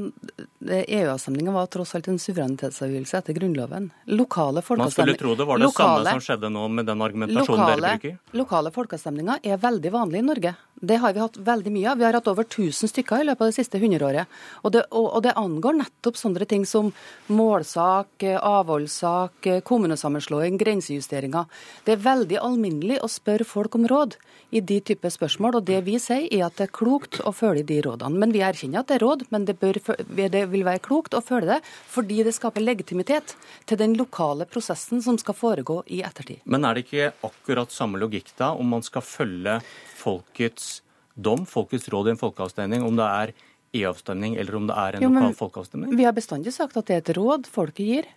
EU-avstemninga 0.66 1.52
var 1.54 1.68
tross 1.72 1.94
alt 1.96 2.08
en 2.10 2.18
suverenitetsavgivelse 2.20 3.20
etter 3.20 3.38
Grunnloven. 3.38 3.92
Lokale 4.10 4.64
Man 4.78 4.92
skulle 4.92 5.14
tro 5.20 5.36
det 5.36 5.46
var 5.46 5.62
det 5.62 5.68
lokale, 5.70 6.04
samme 6.06 6.18
som 6.18 6.26
skjedde 6.26 6.50
nå 6.50 6.66
med 6.68 6.90
den 6.90 7.06
argumentasjonen 7.06 7.62
lokale, 7.62 7.78
dere 7.82 8.00
bruker. 8.02 8.18
Lokale 8.42 8.74
folkeavstemninger 8.74 9.46
er 9.46 9.62
veldig 9.62 9.94
vanlig 9.94 10.24
i 10.24 10.26
Norge. 10.26 10.56
Det 10.82 10.98
har 10.98 11.14
vi 11.14 11.22
hatt 11.22 11.38
veldig 11.38 11.72
mye 11.76 11.92
av. 11.92 12.00
Vi 12.00 12.06
har 12.08 12.16
hatt 12.18 12.28
over 12.32 12.48
1000 12.48 12.90
stykker 12.90 13.22
i 13.22 13.26
løpet 13.30 13.46
av 13.46 13.52
det 13.52 13.58
siste 13.60 13.78
hundreåret. 13.78 14.40
Og 14.66 14.74
det, 14.74 14.82
og, 14.90 15.08
og 15.14 15.22
det 15.22 15.36
angår 15.38 15.78
nettopp 15.78 16.18
sånne 16.18 16.48
ting 16.50 16.66
som 16.66 16.90
målsak, 17.30 18.26
avholdssak, 18.26 19.52
kommunesammenslåing, 19.68 20.58
grensejusteringer. 20.58 21.46
Det 21.86 21.94
er 21.94 22.02
veldig 22.08 22.42
alminnelig 22.42 22.98
å 23.06 23.12
spørre 23.12 23.46
folk 23.46 23.78
om 23.78 23.86
råd 23.92 24.18
i 24.58 24.64
de 24.66 24.80
typer 24.90 25.14
spørsmål. 25.14 25.60
Og 25.60 25.70
det 25.70 25.84
vi 25.86 26.00
sier 26.02 26.26
er 26.26 26.48
at 26.48 26.58
det 26.58 26.72
er 26.72 26.74
klokt 26.82 27.22
å 27.22 27.36
følge 27.36 27.68
de 27.70 27.78
rådene. 27.86 28.18
Men 28.18 28.34
vi 28.34 28.42
erkjenner 28.46 28.82
at 28.82 28.90
det 28.90 28.98
er 28.98 29.06
råd, 29.06 29.21
men 29.30 29.46
det, 29.46 29.58
bør, 29.62 29.80
det 30.08 30.44
vil 30.52 30.66
være 30.68 30.82
klokt 30.84 31.16
å 31.18 31.22
følge 31.24 31.56
det 31.56 31.60
fordi 31.92 32.22
det 32.26 32.34
skaper 32.36 32.64
legitimitet 32.64 33.36
til 33.70 33.80
den 33.82 33.96
lokale 34.00 34.48
prosessen 34.50 35.04
som 35.04 35.20
skal 35.22 35.38
foregå 35.38 35.82
i 35.88 36.02
ettertid. 36.06 36.42
Men 36.46 36.66
er 36.66 36.78
det 36.78 36.88
ikke 36.88 37.12
akkurat 37.28 37.74
samme 37.74 38.02
logikk 38.02 38.34
da, 38.40 38.54
om 38.56 38.72
man 38.76 38.86
skal 38.86 39.06
følge 39.06 39.60
folkets 40.00 40.82
dom, 41.16 41.46
folkets 41.46 41.90
råd 41.92 42.10
i 42.10 42.16
en 42.16 42.22
folkeavstemning, 42.22 42.86
om 42.88 42.98
det 42.98 43.08
er 43.08 43.36
e-avstemning 43.82 44.36
eller 44.40 44.58
om 44.58 44.66
det 44.68 44.78
er 44.78 44.98
en 44.98 45.06
Jo, 45.06 45.12
lokal 45.14 45.38
folkeavstemning? 45.38 45.94
Vi 45.98 46.08
har 46.08 46.16
bestandig 46.16 46.54
sagt 46.56 46.78
at 46.80 46.90
det 46.90 46.98
er 46.98 47.06
et 47.06 47.16
råd 47.18 47.48
folket 47.52 47.86
gir. 47.86 48.10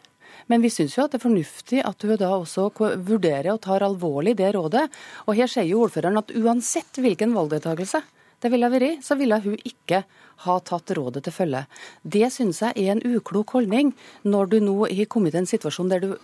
Men 0.51 0.65
vi 0.65 0.71
syns 0.73 0.97
jo 0.97 1.05
at 1.05 1.13
det 1.13 1.21
er 1.21 1.25
fornuftig 1.25 1.81
at 1.87 2.03
du 2.03 2.11
da 2.19 2.33
også 2.35 2.67
vurderer 3.07 3.53
og 3.55 3.63
tar 3.65 3.85
alvorlig 3.87 4.35
det 4.37 4.51
rådet. 4.57 4.89
Og 5.29 5.39
her 5.39 5.49
sier 5.49 5.69
jo 5.69 5.85
ordføreren 5.87 6.21
at 6.21 6.35
uansett 6.37 7.01
hvilken 7.01 7.33
valgdeltakelse 7.37 8.03
det 8.45 8.53
ville 8.53 8.69
ha 8.69 8.75
vært, 8.75 9.01
så 9.05 9.17
ville 9.17 9.41
hun 9.41 9.57
ikke 9.65 10.05
ha 10.45 10.59
tatt 10.69 10.93
rådet 10.99 11.25
til 11.25 11.35
følge. 11.35 11.65
Det 12.03 12.29
syns 12.35 12.61
jeg 12.61 12.77
er 12.77 12.95
en 12.95 13.05
uklok 13.17 13.57
holdning 13.57 13.95
når 14.29 14.53
du 14.53 14.61
nå 14.61 14.79
har 14.85 15.11
kommet 15.11 15.37
i 15.37 15.41
en 15.41 15.49
situasjon 15.49 15.93
der 15.93 16.05
du 16.05 16.15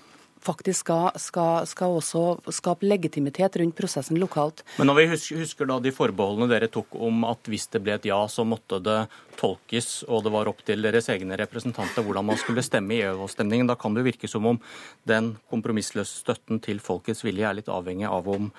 faktisk 0.40 0.86
skal, 0.86 1.10
skal, 1.20 1.66
skal 1.68 1.96
også 1.98 2.22
skape 2.54 2.88
legitimitet 2.88 3.58
rundt 3.60 3.76
prosessen 3.76 4.18
lokalt. 4.20 4.62
Men 4.78 4.88
når 4.88 4.98
vi 4.98 5.06
husker, 5.12 5.40
husker 5.42 5.68
da 5.68 5.76
de 5.84 5.92
forbeholdene 5.92 6.48
dere 6.50 6.70
tok 6.72 6.96
om 6.96 7.26
at 7.28 7.50
hvis 7.50 7.68
det 7.74 7.82
ble 7.84 7.98
et 7.98 8.08
ja, 8.08 8.20
så 8.28 8.46
måtte 8.48 8.80
det 8.84 8.98
tolkes, 9.40 9.90
og 10.08 10.24
det 10.24 10.32
var 10.34 10.48
opp 10.50 10.64
til 10.64 10.84
deres 10.84 11.10
egne 11.12 11.36
representanter 11.40 12.04
hvordan 12.06 12.30
man 12.32 12.40
skulle 12.40 12.64
stemme 12.64 12.96
i 12.96 13.02
EU-avstemningen, 13.04 13.68
da 13.68 13.76
kan 13.80 13.96
det 13.96 14.06
virke 14.06 14.30
som 14.32 14.48
om 14.48 14.60
den 15.08 15.34
kompromissløse 15.52 16.24
støtten 16.24 16.60
til 16.64 16.80
folkets 16.84 17.24
vilje 17.26 17.48
er 17.48 17.60
litt 17.60 17.72
avhengig 17.72 18.08
av 18.08 18.28
om 18.32 18.50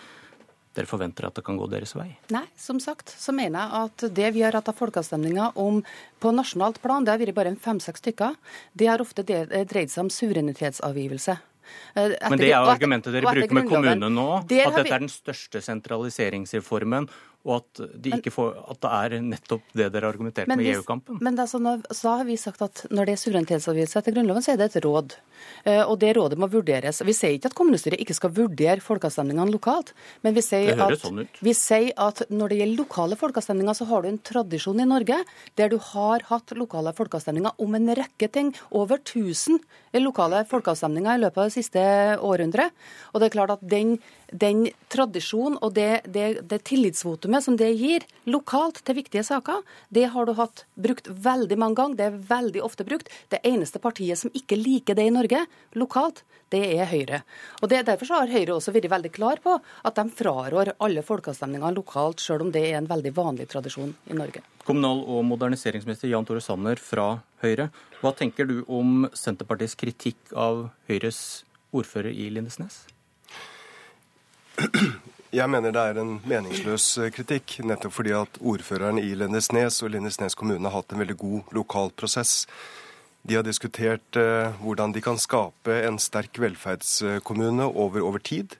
dere 0.76 0.88
forventer 0.88 1.27
at 1.27 1.35
det 1.35 1.43
kan 1.43 1.57
gå 1.60 1.68
deres 1.72 1.93
vei. 1.98 2.07
Nei, 2.31 2.45
som 2.56 2.80
sagt 2.80 3.11
så 3.19 3.34
mener 3.35 3.60
jeg 3.60 3.85
at 3.85 4.15
det 4.15 4.31
vi 4.34 4.41
har 4.45 4.56
hatt 4.56 4.69
av 4.72 4.77
folkeavstemninger 4.80 5.57
om 5.60 5.81
på 6.22 6.31
nasjonalt 6.35 6.81
plan, 6.81 7.03
det 7.03 7.11
har 7.11 7.19
vært 7.19 7.35
bare 7.35 7.52
en 7.52 7.60
fem-seks 7.60 7.99
stykker. 8.03 8.35
Det 8.73 8.88
har 8.88 9.03
ofte 9.03 9.26
de- 9.26 9.45
dreid 9.65 9.91
seg 9.91 10.06
om 10.06 10.10
suverenitetsavgivelse. 10.10 11.38
Eh, 11.95 12.10
etter- 12.10 12.30
Men 12.30 12.39
det 12.39 12.52
er 12.52 12.65
argumentet 12.68 13.14
dere 13.14 13.22
bruker 13.31 13.53
med 13.53 13.68
kommunene 13.69 14.10
nå, 14.11 14.39
at 14.39 14.48
dette 14.48 14.93
er 14.93 14.99
den 14.99 15.10
største 15.10 15.61
sentraliseringsreformen, 15.61 17.10
og 17.46 17.56
at, 17.58 17.82
de 18.02 18.12
ikke 18.18 18.32
får, 18.34 18.52
at 18.70 18.82
det 18.84 18.92
er 18.98 19.22
nettopp 19.26 19.62
det 19.74 19.88
dere 19.92 20.06
har 20.06 20.14
argumentert 20.14 20.48
med 20.52 20.62
i 20.62 20.72
EU-kampen. 20.76 21.18
Men 21.22 21.36
det 21.36 21.48
sånn, 21.50 21.64
når- 21.66 21.86
så 21.92 22.18
har 22.18 22.26
vi 22.26 22.36
sagt 22.38 22.62
at 22.62 22.86
når 22.92 23.06
det 23.10 23.14
er 23.14 23.22
suverenitetsavgivelse 23.24 23.98
etter 23.98 24.14
Grunnloven, 24.14 24.44
så 24.46 24.54
er 24.54 24.58
det 24.58 24.76
et 24.76 24.84
råd. 24.84 25.16
Eh, 25.66 25.82
Og 25.82 25.98
det 26.00 26.16
rådet 26.16 26.38
må 26.38 26.48
vurderes. 26.48 27.02
Vi 27.04 27.14
sier 27.14 27.34
ikke 27.34 27.50
at 27.50 27.56
kommunestyret 27.56 28.00
ikke 28.00 28.14
skal 28.14 28.30
vurdere 28.30 28.80
folkeavstemningene 28.80 29.52
lokalt, 29.52 29.92
men 30.24 30.36
vi 30.36 30.42
sier, 30.42 30.78
at, 30.80 31.00
sånn 31.02 31.28
vi 31.42 31.54
sier 31.54 31.94
at 31.98 32.22
når 32.30 32.50
det 32.50 32.58
gjelder 32.60 32.78
lokale 32.78 33.16
folkeavstemninger, 33.18 33.74
så 33.74 33.88
har 33.88 34.02
du 34.04 34.08
en 34.10 34.20
tradisjon 34.20 34.80
i 34.80 34.86
Norge 34.86 35.18
der 35.56 35.70
du 35.70 35.78
har 35.80 36.20
hatt 36.30 36.54
lokale 36.56 36.94
folkeavstemninger 36.94 37.52
om 37.58 37.76
en 37.76 37.88
rekke 37.96 38.32
ting. 38.32 38.54
Over 38.72 38.98
1000 38.98 39.60
lokale 39.94 40.46
folkeavstemninger 40.48 41.18
i 41.18 41.22
løpet 41.26 41.38
av 41.38 41.50
det 41.50 41.54
siste 41.58 41.82
århundret. 42.22 42.72
Og 43.14 43.20
det 43.22 43.32
er 43.32 43.36
klart 43.38 43.52
at 43.58 43.68
den, 43.68 43.98
den 44.32 44.66
tradisjonen 44.91 45.58
og 45.62 45.74
det, 45.76 46.02
det, 46.08 46.41
det 46.48 46.62
tillitsvotumet 46.68 47.44
som 47.44 47.58
det 47.60 47.70
gir 47.76 48.06
lokalt 48.32 48.82
til 48.88 48.98
viktige 49.02 49.24
saker, 49.28 49.62
det 49.90 50.08
har 50.14 50.28
du 50.28 50.34
hatt 50.40 50.66
brukt 50.80 51.10
veldig 51.12 51.58
mange 51.60 51.80
ganger. 51.80 51.99
Det 51.99 52.08
er 52.08 52.20
veldig 52.32 52.64
ofte 52.66 52.88
brukt. 52.88 53.12
Det 53.32 53.41
eneste 53.48 53.82
partiet 53.84 54.20
som 54.20 54.34
ikke 54.34 54.60
liker 54.60 54.98
det 54.98 55.08
i 55.10 55.14
Norge, 55.14 55.45
lokalt, 55.80 56.24
det 56.52 56.64
er 56.76 56.90
Høyre. 56.91 57.22
Og 57.62 57.70
det, 57.72 57.86
Derfor 57.88 58.08
så 58.08 58.22
har 58.22 58.32
Høyre 58.32 58.56
også 58.58 58.74
vært 58.76 58.90
veldig 58.91 59.12
klar 59.16 59.40
på 59.44 59.56
at 59.58 59.99
de 59.99 60.08
frarår 60.16 60.74
alle 60.84 61.03
folkeavstemninger 61.06 61.76
lokalt, 61.76 62.24
selv 62.24 62.48
om 62.48 62.52
det 62.52 62.66
er 62.70 62.80
en 62.80 62.90
veldig 62.90 63.14
vanlig 63.16 63.48
tradisjon 63.52 63.94
i 64.12 64.18
Norge. 64.18 64.44
Kommunal- 64.68 65.06
og 65.08 65.24
moderniseringsminister 65.30 66.12
Jan 66.12 66.28
Tore 66.28 66.44
Sanner 66.44 66.80
fra 66.80 67.14
Høyre. 67.44 67.72
Hva 68.02 68.14
tenker 68.18 68.49
du 68.49 68.62
om 68.68 69.08
Senterpartiets 69.16 69.78
kritikk 69.80 70.36
av 70.36 70.68
Høyres 70.91 71.44
ordfører 71.72 72.12
i 72.12 72.28
Lindesnes? 72.34 72.84
Jeg 75.32 75.48
mener 75.48 75.72
det 75.72 75.80
er 75.80 75.98
en 76.02 76.18
meningsløs 76.28 76.86
eh, 77.00 77.12
kritikk, 77.16 77.62
nettopp 77.64 77.94
fordi 77.96 78.12
at 78.18 78.36
ordføreren 78.44 78.98
i 79.00 79.14
Lindesnes 79.16 79.78
og 79.80 79.94
Lindesnes 79.94 80.36
kommune 80.36 80.68
har 80.68 80.82
hatt 80.82 80.92
en 80.92 81.00
veldig 81.00 81.16
god 81.22 81.54
lokal 81.56 81.94
prosess. 81.96 82.42
De 83.24 83.38
har 83.38 83.46
diskutert 83.48 84.20
eh, 84.20 84.52
hvordan 84.60 84.92
de 84.92 85.04
kan 85.06 85.22
skape 85.22 85.78
en 85.86 86.02
sterk 86.04 86.36
velferdskommune 86.44 87.70
over, 87.70 88.04
over 88.04 88.20
tid. 88.20 88.58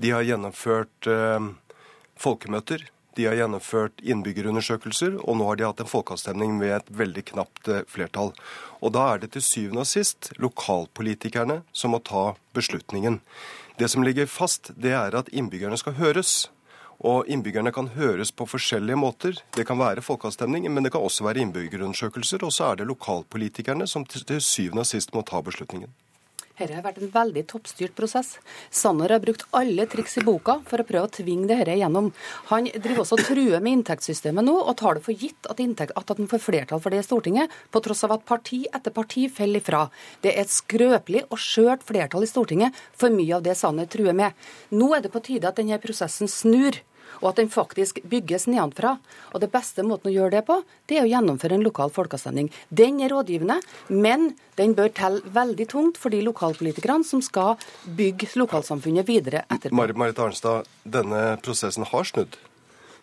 De 0.00 0.14
har 0.16 0.24
gjennomført 0.24 1.10
eh, 1.12 1.52
folkemøter. 2.16 2.88
De 3.20 3.28
har 3.28 3.36
gjennomført 3.36 4.00
innbyggerundersøkelser, 4.00 5.20
og 5.20 5.36
nå 5.36 5.52
har 5.52 5.60
de 5.60 5.68
hatt 5.68 5.84
en 5.84 5.94
folkeavstemning 5.98 6.56
med 6.56 6.78
et 6.78 6.92
veldig 6.96 7.28
knapt 7.34 7.74
flertall. 7.92 8.32
Og 8.80 8.96
da 8.96 9.10
er 9.10 9.20
det 9.20 9.34
til 9.34 9.44
syvende 9.44 9.84
og 9.84 9.90
sist 9.90 10.32
lokalpolitikerne 10.40 11.60
som 11.76 11.92
må 11.92 12.00
ta 12.00 12.30
beslutningen. 12.56 13.20
Det 13.80 13.88
som 13.88 14.02
ligger 14.04 14.26
fast, 14.28 14.74
det 14.76 14.90
er 14.92 15.14
at 15.16 15.30
innbyggerne 15.32 15.78
skal 15.80 15.94
høres. 15.96 16.50
Og 17.00 17.24
innbyggerne 17.32 17.70
kan 17.72 17.86
høres 17.94 18.28
på 18.28 18.44
forskjellige 18.44 18.98
måter. 19.00 19.38
Det 19.56 19.64
kan 19.64 19.80
være 19.80 20.04
folkeavstemning, 20.04 20.66
men 20.68 20.84
det 20.84 20.92
kan 20.92 21.00
også 21.00 21.24
være 21.24 21.40
innbyggerundersøkelser. 21.46 22.44
Og 22.44 22.52
så 22.52 22.66
er 22.68 22.76
det 22.76 22.90
lokalpolitikerne 22.90 23.86
som 23.88 24.04
til 24.04 24.42
syvende 24.44 24.84
og 24.84 24.90
sist 24.90 25.14
må 25.16 25.24
ta 25.24 25.40
beslutningen. 25.40 25.88
Dette 26.60 26.76
har 26.76 26.84
vært 26.84 26.98
en 27.00 27.12
veldig 27.14 27.42
toppstyrt 27.48 27.94
prosess. 27.96 28.34
Sanner 28.68 29.14
har 29.14 29.22
brukt 29.22 29.46
alle 29.56 29.86
triks 29.88 30.18
i 30.20 30.24
boka 30.26 30.58
for 30.68 30.82
å 30.82 30.84
prøve 30.84 31.08
å 31.08 31.12
tvinge 31.16 31.48
dette 31.48 31.72
igjennom. 31.72 32.10
Han 32.50 32.68
driver 32.74 33.00
også 33.00 33.16
og 33.16 33.22
truer 33.30 33.64
med 33.64 33.78
inntektssystemet 33.78 34.44
nå, 34.44 34.58
og 34.60 34.76
tar 34.76 34.98
det 34.98 35.04
for 35.06 35.16
gitt 35.16 35.48
at, 35.48 35.62
inntekt, 35.64 35.96
at 35.96 36.12
han 36.12 36.28
får 36.28 36.44
flertall 36.44 36.82
for 36.84 36.92
det 36.92 37.00
i 37.00 37.06
Stortinget, 37.06 37.54
på 37.72 37.80
tross 37.80 38.04
av 38.04 38.12
at 38.18 38.26
parti 38.28 38.66
etter 38.68 38.92
parti 38.92 39.24
faller 39.32 39.64
ifra. 39.64 39.86
Det 40.20 40.34
er 40.34 40.44
et 40.44 40.52
skrøpelig 40.52 41.24
og 41.30 41.40
skjørt 41.40 41.86
flertall 41.88 42.28
i 42.28 42.30
Stortinget 42.30 42.76
for 42.92 43.14
mye 43.14 43.38
av 43.38 43.46
det 43.48 43.56
Sanner 43.56 43.88
truer 43.88 44.16
med. 44.20 44.36
Nå 44.76 44.92
er 44.92 45.06
det 45.06 45.14
på 45.14 45.24
tide 45.24 45.48
at 45.48 45.56
denne 45.56 45.80
prosessen 45.80 46.28
snur. 46.28 46.76
Og 47.20 47.32
at 47.32 47.40
den 47.42 47.50
faktisk 47.52 48.00
bygges 48.10 48.46
nedenfra. 48.50 48.96
Og 49.34 49.42
det 49.42 49.50
beste 49.52 49.84
måten 49.86 50.10
å 50.10 50.14
gjøre 50.14 50.38
det 50.38 50.44
på, 50.48 50.60
det 50.90 51.00
er 51.00 51.06
å 51.06 51.10
gjennomføre 51.10 51.58
en 51.58 51.66
lokal 51.66 51.92
folkeavstemning. 51.94 52.50
Den 52.68 53.00
er 53.04 53.12
rådgivende, 53.14 53.60
men 53.90 54.32
den 54.60 54.76
bør 54.78 54.92
telle 54.96 55.34
veldig 55.34 55.68
tungt 55.70 56.00
for 56.00 56.12
de 56.12 56.22
lokalpolitikerne 56.26 57.06
som 57.06 57.22
skal 57.24 57.56
bygge 57.84 58.32
lokalsamfunnet 58.40 59.08
videre 59.08 59.44
etterpå. 59.48 59.76
Marit, 60.00 60.20
Arnstad, 60.20 60.68
denne 60.84 61.34
prosessen 61.44 61.86
har 61.88 62.08
snudd. 62.08 62.38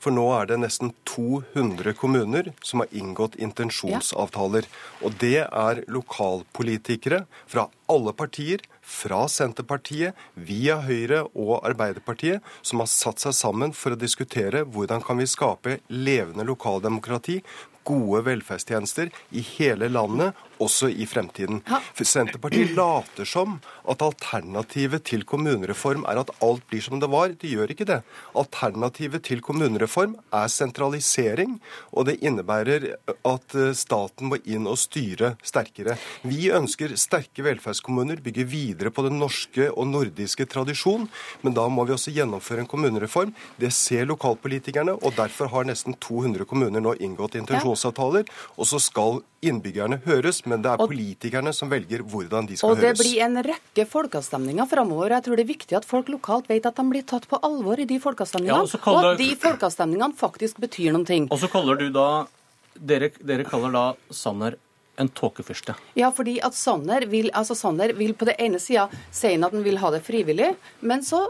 For 0.04 0.14
nå 0.14 0.26
er 0.38 0.50
det 0.50 0.60
nesten 0.62 0.94
200 1.10 1.94
kommuner 1.98 2.52
som 2.66 2.84
har 2.84 2.94
inngått 2.96 3.38
intensjonsavtaler. 3.42 4.68
Og 5.02 5.18
det 5.22 5.46
er 5.46 5.84
lokalpolitikere 5.92 7.24
fra 7.50 7.68
alle 7.92 8.14
partier, 8.18 8.64
fra 8.82 9.26
Senterpartiet, 9.32 10.16
via 10.36 10.80
Høyre 10.86 11.26
og 11.34 11.58
Arbeiderpartiet, 11.68 12.44
som 12.62 12.84
har 12.84 12.92
satt 12.92 13.24
seg 13.24 13.36
sammen 13.36 13.74
for 13.76 13.96
å 13.96 14.00
diskutere 14.00 14.64
hvordan 14.64 15.04
kan 15.04 15.20
vi 15.20 15.28
skape 15.28 15.80
levende 15.92 16.46
lokaldemokrati, 16.48 17.42
gode 17.88 18.26
velferdstjenester 18.28 19.12
i 19.32 19.44
hele 19.56 19.88
landet, 19.92 20.36
også 20.64 20.90
i 20.90 21.08
fremtiden. 21.10 21.62
For 21.98 22.08
Senterpartiet 22.08 22.76
later 22.78 23.28
som 23.28 23.58
at 23.88 24.04
alternativet 24.04 25.06
til 25.08 25.26
kommunereform 25.28 26.06
er 26.10 26.22
at 26.22 26.32
alt 26.44 26.66
blir 26.70 26.84
som 26.84 27.02
det 27.02 27.10
var. 27.12 27.34
Det 27.34 27.52
gjør 27.52 27.74
ikke 27.74 27.88
det. 27.90 28.00
Alternativet 28.38 29.24
til 29.28 29.42
kommunereform 29.46 30.18
er 30.36 30.52
sentralisering, 30.52 31.58
og 31.94 32.10
det 32.10 32.18
innebærer 32.26 32.90
at 33.08 33.58
eh, 33.58 33.74
staten 33.78 34.32
må 34.32 34.40
inn 34.46 34.68
og 34.70 34.80
styre 34.82 35.36
sterkere. 35.46 35.98
Vi 36.28 36.50
ønsker 36.54 36.96
sterke 37.00 37.46
velferdskommuner, 37.46 38.22
bygge 38.24 38.48
videre 38.50 38.92
på 38.94 39.06
den 39.08 39.20
norske 39.22 39.70
og 39.72 39.90
nordiske 39.92 40.48
tradisjon, 40.50 41.08
men 41.44 41.56
da 41.58 41.68
må 41.72 41.88
vi 41.88 41.96
også 41.96 42.14
gjennomføre 42.16 42.66
en 42.66 42.72
kommunereform. 42.72 43.34
Det 43.62 43.72
ser 43.76 44.08
lokalpolitikerne, 44.10 44.98
og 44.98 45.16
derfor 45.18 45.52
har 45.54 45.68
nesten 45.68 45.98
200 46.04 46.48
kommuner 46.50 46.84
nå 46.84 46.96
inngått 47.04 47.38
intensjonsavtaler. 47.40 48.28
Og 48.58 48.70
så 48.70 48.82
skal 48.82 49.22
innbyggerne 49.46 50.00
høres, 50.06 50.42
men 50.48 50.62
det 50.64 50.72
er 50.74 50.82
politikerne 50.82 51.54
som 51.54 51.70
velger 51.72 52.02
hvordan 52.08 52.48
de 52.50 52.58
skal 52.58 52.70
Og 52.74 52.78
det 52.82 52.92
høres. 52.94 53.02
blir 53.04 53.24
en 53.26 53.38
rekke 53.44 53.86
folkeavstemninger 53.92 54.68
framover. 54.72 55.10
Jeg 55.18 55.24
tror 55.28 55.36
det 55.40 55.46
er 55.46 55.52
viktig 55.54 55.78
at 55.78 55.86
folk 55.86 56.08
lokalt 56.14 56.48
vet 56.50 56.66
at 56.66 56.76
de 56.76 56.86
blir 56.90 57.04
tatt 57.06 57.28
på 57.30 57.40
alvor 57.44 57.80
i 57.80 57.86
de 57.86 58.00
folkeavstemningene, 58.00 58.56
Ja, 58.56 58.62
og 58.64 58.82
kaller- 58.88 59.06
og 59.06 59.12
at 59.14 59.18
de 59.22 59.36
folkeavstemningene 59.36 60.16
faktisk 60.16 60.58
betyr 60.64 60.92
noen 60.96 61.06
ting. 61.06 61.28
Og 61.32 61.40
så 61.40 61.50
kaller 61.52 61.76
du 61.78 61.90
da 61.92 62.08
dere, 62.80 63.12
dere 63.24 63.44
kaller 63.44 63.72
da 63.72 63.86
Sanner 64.14 64.56
en 64.98 65.10
tåkefyrste. 65.10 65.76
Ja, 65.96 66.10
fordi 66.12 66.40
at 66.42 66.54
Sanner 66.58 67.06
vil, 67.06 67.30
altså 67.34 67.56
Sanner 67.56 67.94
vil 67.94 68.14
på 68.18 68.26
det 68.26 68.36
ene 68.42 68.58
sida 68.60 68.88
si 69.12 69.28
at 69.36 69.52
han 69.52 69.64
vil 69.64 69.78
ha 69.78 69.92
det 69.94 70.02
frivillig, 70.04 70.56
men 70.82 71.02
så 71.06 71.28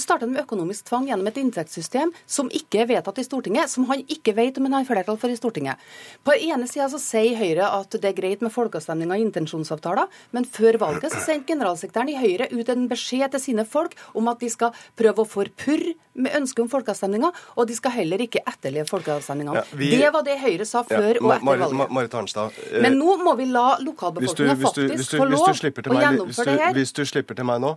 starter 0.00 0.26
han 0.26 0.32
med 0.32 0.44
økonomisk 0.46 0.84
tvang 0.88 1.06
gjennom 1.08 1.26
et 1.28 1.36
inntektssystem 1.42 2.12
som 2.26 2.48
ikke 2.50 2.82
er 2.82 2.86
vedtatt 2.86 3.18
i 3.20 3.24
Stortinget, 3.26 3.68
som 3.68 3.84
han 3.90 4.02
ikke 4.08 4.34
vet 4.36 4.58
om 4.58 4.64
han 4.68 4.78
har 4.78 4.84
flertall 4.88 5.18
for 5.20 5.28
i 5.28 5.36
Stortinget. 5.36 5.76
På 6.24 6.32
den 6.32 6.52
ene 6.54 6.68
sida 6.70 6.88
så 6.88 7.00
sier 7.02 7.36
Høyre 7.36 7.68
at 7.80 7.90
det 8.00 8.04
er 8.04 8.16
greit 8.16 8.40
med 8.44 8.52
folkeavstemninger 8.54 9.12
og 9.18 9.26
intensjonsavtaler, 9.26 10.08
men 10.32 10.44
før 10.48 10.78
valget 10.80 11.12
så 11.12 11.20
sendte 11.26 11.52
generalsekretæren 11.52 12.08
i 12.14 12.16
Høyre 12.20 12.48
ut 12.52 12.68
en 12.72 12.88
beskjed 12.88 13.30
til 13.34 13.40
sine 13.40 13.66
folk 13.68 13.94
om 14.14 14.28
at 14.32 14.40
de 14.40 14.48
skal 14.52 14.72
prøve 14.96 15.24
å 15.24 15.28
forpurre 15.28 15.94
med 16.14 16.34
ønske 16.36 16.60
om 16.60 16.68
folkeavstemninger, 16.68 17.32
og 17.56 17.68
de 17.68 17.74
skal 17.76 17.94
heller 17.96 18.20
ikke 18.20 18.42
etterleve 18.44 18.88
folkeavstemningene. 18.90 19.54
Ja, 19.56 19.62
vi- 19.72 19.90
Det 19.96 20.12
var 20.12 20.22
det 20.22 20.38
Høyre 20.38 20.66
sa 20.66 20.82
før 20.82 21.14
Ja, 21.14 21.20
og 21.20 21.32
etter 21.32 21.44
valget. 21.58 21.90
Marit 21.90 22.10
Arnstad. 22.14 22.52
eh, 22.72 22.80
Men 22.82 22.98
nå 22.98 23.16
må 23.22 23.36
vi 23.36 23.46
la 23.46 23.76
hvis, 23.78 24.34
faktisk 24.34 25.16
få 25.16 25.28
lov 25.30 25.48
å 25.48 26.00
gjennomføre 26.02 26.44
det 26.44 26.60
her. 26.60 26.72
hvis 26.74 26.92
du 26.92 27.02
slipper 27.04 27.34
til 27.34 27.44
meg 27.44 27.60
nå 27.60 27.76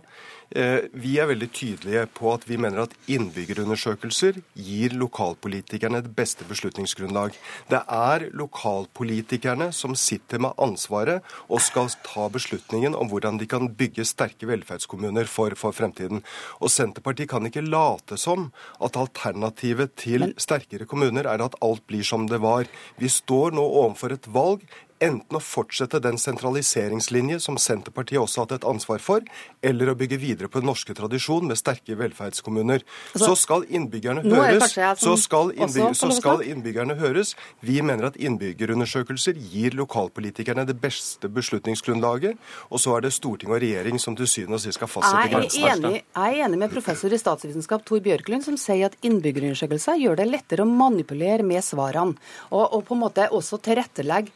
Vi 0.50 1.16
er 1.18 1.26
veldig 1.26 1.48
tydelige 1.50 2.04
på 2.14 2.30
at 2.30 2.44
vi 2.46 2.56
mener 2.60 2.84
at 2.84 2.94
innbyggerundersøkelser 3.10 4.38
gir 4.54 4.94
lokalpolitikerne 4.94 5.98
det 6.04 6.12
beste 6.16 6.46
beslutningsgrunnlag. 6.46 7.34
Det 7.66 7.80
er 7.82 8.28
lokalpolitikerne 8.36 9.72
som 9.74 9.96
sitter 9.98 10.40
med 10.44 10.54
ansvaret 10.62 11.26
og 11.50 11.64
skal 11.64 11.90
ta 12.06 12.28
beslutningen 12.32 12.94
om 12.94 13.10
hvordan 13.10 13.40
de 13.40 13.48
kan 13.50 13.66
bygge 13.74 14.06
sterke 14.06 14.46
velferdskommuner 14.46 15.26
for, 15.26 15.56
for 15.58 15.74
fremtiden. 15.74 16.22
Og 16.62 16.70
Senterpartiet 16.70 17.30
kan 17.32 17.46
ikke 17.50 17.66
late 17.66 18.18
som 18.20 18.50
at 18.78 18.96
alternativet 18.96 19.96
til 19.98 20.30
sterkere 20.38 20.86
kommuner 20.86 21.26
er 21.26 21.42
at 21.42 21.58
alt 21.64 21.82
blir 21.90 22.06
som 22.06 22.28
det 22.30 22.38
var. 22.44 22.70
Vi 23.02 23.10
står 23.10 23.56
nå 23.56 23.66
overfor 23.66 24.14
et 24.14 24.30
valg 24.30 24.62
enten 25.04 25.36
å 25.36 25.42
fortsette 25.42 26.00
den 26.02 26.18
sentraliseringslinje 26.20 27.38
som 27.44 27.58
Senterpartiet 27.60 28.20
også 28.20 28.40
har 28.40 28.46
hatt 28.46 28.56
et 28.60 28.68
ansvar 28.68 29.02
for, 29.02 29.24
eller 29.64 29.92
å 29.92 29.96
bygge 29.98 30.18
videre 30.22 30.50
på 30.52 30.62
den 30.62 30.70
norske 30.70 30.94
tradisjon 30.96 31.46
med 31.48 31.58
sterke 31.60 31.96
velferdskommuner. 31.98 32.84
Altså, 33.12 33.32
så 33.32 33.36
skal 33.40 33.66
innbyggerne 33.68 34.24
er 34.24 34.56
høres. 34.56 34.76
Så 35.02 35.16
skal, 35.20 35.52
innbygger, 35.56 35.96
så 35.98 36.10
skal 36.16 36.44
innbyggerne 36.46 36.96
høres. 37.00 37.34
Vi 37.64 37.78
mener 37.84 38.10
at 38.10 38.18
innbyggerundersøkelser 38.20 39.38
gir 39.52 39.76
lokalpolitikerne 39.76 40.66
det 40.68 40.78
beste 40.80 41.30
beslutningsgrunnlaget, 41.32 42.40
og 42.70 42.82
så 42.82 42.96
er 42.96 43.06
det 43.06 43.12
storting 43.16 43.52
og 43.52 43.60
regjering 43.62 44.00
som 44.02 44.16
til 44.16 44.28
syvende 44.30 44.60
og 44.60 44.64
sist 44.64 44.80
skal 44.80 44.90
fastsette 44.90 45.32
grensene. 45.32 45.92
jeg 46.00 46.40
er 46.40 46.46
enig 46.46 46.60
med 46.60 46.72
professor 46.72 47.12
i 47.12 47.20
statsvitenskap 47.20 47.84
Tor 47.86 48.02
Bjørklund, 48.04 48.44
som 48.46 48.56
sier 48.60 48.90
at 48.90 48.96
innbyggerundersøkelser 49.06 50.00
gjør 50.02 50.20
det 50.20 50.28
lettere 50.30 50.64
å 50.64 50.70
manipulere 50.70 51.44
med 51.46 51.64
svarene. 51.64 52.16
Og, 52.50 52.64
og 52.64 52.84
på 52.88 52.96
en 52.96 53.02
måte 53.02 53.28
også 53.34 53.58
tilrettelegge 53.64 54.32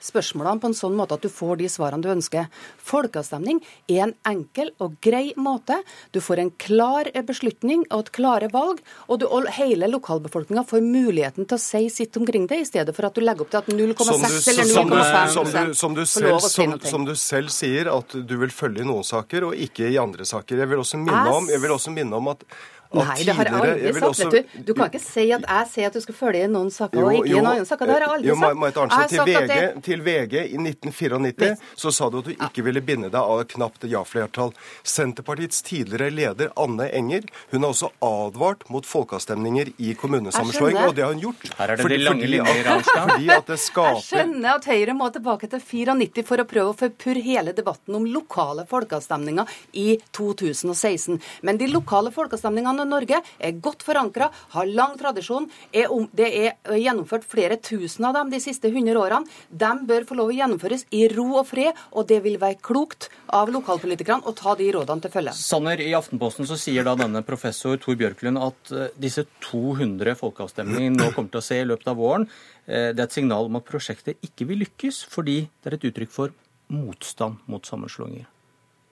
spørsmålene 0.50 0.60
på 0.60 0.70
en 0.70 0.76
sånn 0.76 0.96
måte 0.98 1.16
at 1.16 1.22
du 1.22 1.30
får 1.30 1.58
de 1.60 1.68
svarene 1.68 2.02
du 2.02 2.10
ønsker. 2.10 2.48
Folkeavstemning 2.78 3.60
er 3.88 4.08
en 4.08 4.14
enkel 4.26 4.72
og 4.80 4.96
grei 5.00 5.32
måte. 5.36 5.82
Du 6.12 6.20
får 6.20 6.40
en 6.40 6.50
klar 6.58 7.10
beslutning 7.26 7.84
og 7.90 8.06
et 8.06 8.12
klare 8.12 8.48
valg, 8.50 8.80
og, 9.08 9.20
du, 9.20 9.26
og 9.26 9.48
hele 9.56 9.88
lokalbefolkninga 9.90 10.64
får 10.64 10.82
muligheten 10.82 11.46
til 11.46 11.56
å 11.56 11.60
si 11.60 11.88
sitt 11.90 12.16
omkring 12.16 12.46
det, 12.46 12.60
i 12.60 12.68
stedet 12.68 12.94
for 12.96 13.06
at 13.06 13.14
du 13.14 13.22
legger 13.22 13.44
opp 13.44 13.50
til 13.50 13.60
at 13.60 13.70
0,6 13.70 14.50
eller 14.50 14.66
0,5 14.70 15.74
som, 15.74 15.94
du, 15.94 16.04
som, 16.06 16.40
som, 16.40 16.76
som 16.80 17.06
du 17.06 17.14
selv 17.16 17.52
sier, 17.54 17.90
at 17.92 18.14
du 18.14 18.36
vil 18.40 18.52
følge 18.52 18.84
i 18.84 18.88
noen 18.88 19.06
saker 19.06 19.50
og 19.50 19.56
ikke 19.56 19.90
i 19.90 19.98
andre 20.00 20.26
saker. 20.28 20.64
Jeg 20.64 20.70
vil 20.70 20.82
også 20.82 21.00
minne 21.00 21.24
om, 21.30 21.48
jeg 21.50 21.62
vil 21.62 21.76
også 21.76 21.94
minne 21.94 22.16
om 22.16 22.32
at 22.32 22.44
Nei, 22.90 23.22
det 23.22 23.34
har 23.38 23.44
jeg 23.44 23.54
aldri 23.54 23.82
jeg 23.84 23.94
sagt. 23.94 24.04
også- 24.06 24.30
vet 24.32 24.52
du. 24.52 24.62
du 24.66 24.74
kan 24.74 24.90
ikke 24.90 25.00
si 25.00 25.24
at 25.32 25.44
jeg 25.46 25.66
sier 25.70 25.86
at 25.86 25.92
du 25.92 26.00
skal 26.00 26.14
følge 26.14 26.48
noen 26.50 26.70
saker 26.74 26.98
og 27.04 27.12
ikke 27.12 27.28
i 27.38 27.40
noen 27.40 27.66
saker. 27.66 27.86
Det 27.86 27.94
har 27.94 28.00
jeg 28.00 28.08
aldri 28.16 28.28
jo, 28.28 28.34
sagt. 28.34 28.56
Marit 28.56 28.76
Arnstad, 28.76 29.08
til, 29.08 29.20
VG, 29.20 29.46
det- 29.46 29.82
til 29.84 30.00
VG 30.02 30.34
i 30.50 30.58
1994 30.58 31.56
så 31.76 31.92
sa 31.92 32.08
du 32.10 32.18
at 32.18 32.24
du 32.24 32.32
ikke 32.34 32.64
ville 32.64 32.80
binde 32.80 33.10
deg 33.10 33.20
av 33.20 33.40
et 33.40 33.48
knapt 33.48 33.86
ja-flertall. 33.86 34.52
Senterpartiets 34.82 35.62
tidligere 35.62 36.10
leder 36.10 36.50
Anne 36.56 36.90
Enger 36.92 37.22
hun 37.52 37.62
har 37.62 37.70
også 37.70 37.90
advart 38.02 38.68
mot 38.68 38.84
folkeavstemninger 38.84 39.72
i 39.78 39.94
kommunesammenslåing, 39.94 40.76
og 40.76 40.94
det 40.96 41.04
har 41.04 41.12
hun 41.12 41.22
gjort. 41.22 41.46
Her 41.58 41.70
er 41.70 41.76
det 41.76 41.84
fordi, 41.86 41.96
de 41.96 42.04
lange 42.04 42.26
linjer, 42.26 42.66
Arnstad. 42.74 43.10
fordi 43.10 43.30
at 43.30 43.46
det 43.46 43.60
Jeg 43.60 44.02
skjønner 44.02 44.54
at 44.56 44.64
Høyre 44.64 44.94
må 44.96 45.12
tilbake 45.12 45.48
til 45.48 45.60
94 45.60 46.26
for 46.26 46.36
å 46.42 46.44
prøve 46.44 46.74
å 46.74 46.76
forpurre 46.76 47.22
hele 47.22 47.52
debatten 47.52 47.94
om 47.94 48.04
lokale 48.04 48.66
folkeavstemninger 48.66 49.46
i 49.74 50.00
2016. 50.12 51.20
Men 51.42 51.56
de 51.56 51.68
lokale 51.68 52.10
folkeavstemningene 52.10 52.79
Norge 52.88 53.20
er 53.38 53.58
godt 53.62 53.84
forankra, 53.86 54.30
har 54.54 54.70
lang 54.70 54.96
tradisjon. 55.00 55.48
Er 55.72 55.92
om, 55.92 56.06
det 56.16 56.28
er 56.28 56.78
gjennomført 56.80 57.26
flere 57.28 57.58
tusen 57.60 58.06
av 58.08 58.16
dem 58.16 58.32
de 58.32 58.40
siste 58.42 58.70
100 58.70 58.96
årene. 59.00 59.28
De 59.50 59.70
bør 59.88 60.06
få 60.08 60.18
lov 60.18 60.32
å 60.32 60.36
gjennomføres 60.36 60.86
i 60.96 61.06
ro 61.12 61.26
og 61.40 61.48
fred, 61.50 61.76
og 61.92 62.08
det 62.10 62.20
vil 62.24 62.38
være 62.40 62.60
klokt 62.64 63.08
av 63.36 63.50
lokalpolitikerne 63.52 64.26
å 64.26 64.34
ta 64.36 64.54
de 64.58 64.70
rådene 64.74 65.04
til 65.04 65.14
følge. 65.14 65.34
Sanner, 65.38 65.80
I 65.82 65.94
Aftenposten 65.98 66.48
så 66.48 66.58
sier 66.60 66.86
da 66.86 66.96
denne 66.98 67.22
professor 67.26 67.78
Tor 67.80 67.98
Bjørklund 68.00 68.40
at 68.42 68.74
eh, 68.74 68.92
disse 69.00 69.26
200 69.50 70.16
folkeavstemningene 70.20 70.98
nå 70.98 71.10
kommer 71.14 71.34
til 71.34 71.42
å 71.42 71.46
se 71.50 71.60
i 71.60 71.68
løpet 71.68 71.92
av 71.92 72.00
våren, 72.00 72.28
eh, 72.66 72.90
det 72.94 72.98
er 72.98 73.08
et 73.08 73.18
signal 73.20 73.50
om 73.50 73.58
at 73.60 73.68
prosjektet 73.68 74.20
ikke 74.26 74.48
vil 74.50 74.64
lykkes, 74.64 75.04
fordi 75.10 75.42
det 75.48 75.72
er 75.72 75.78
et 75.78 75.88
uttrykk 75.90 76.14
for 76.14 76.36
motstand 76.70 77.42
mot 77.50 77.66
sammenslåinger. 77.66 78.28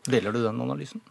Deler 0.09 0.35
du 0.35 0.43
den 0.43 0.61
analysen? 0.65 1.03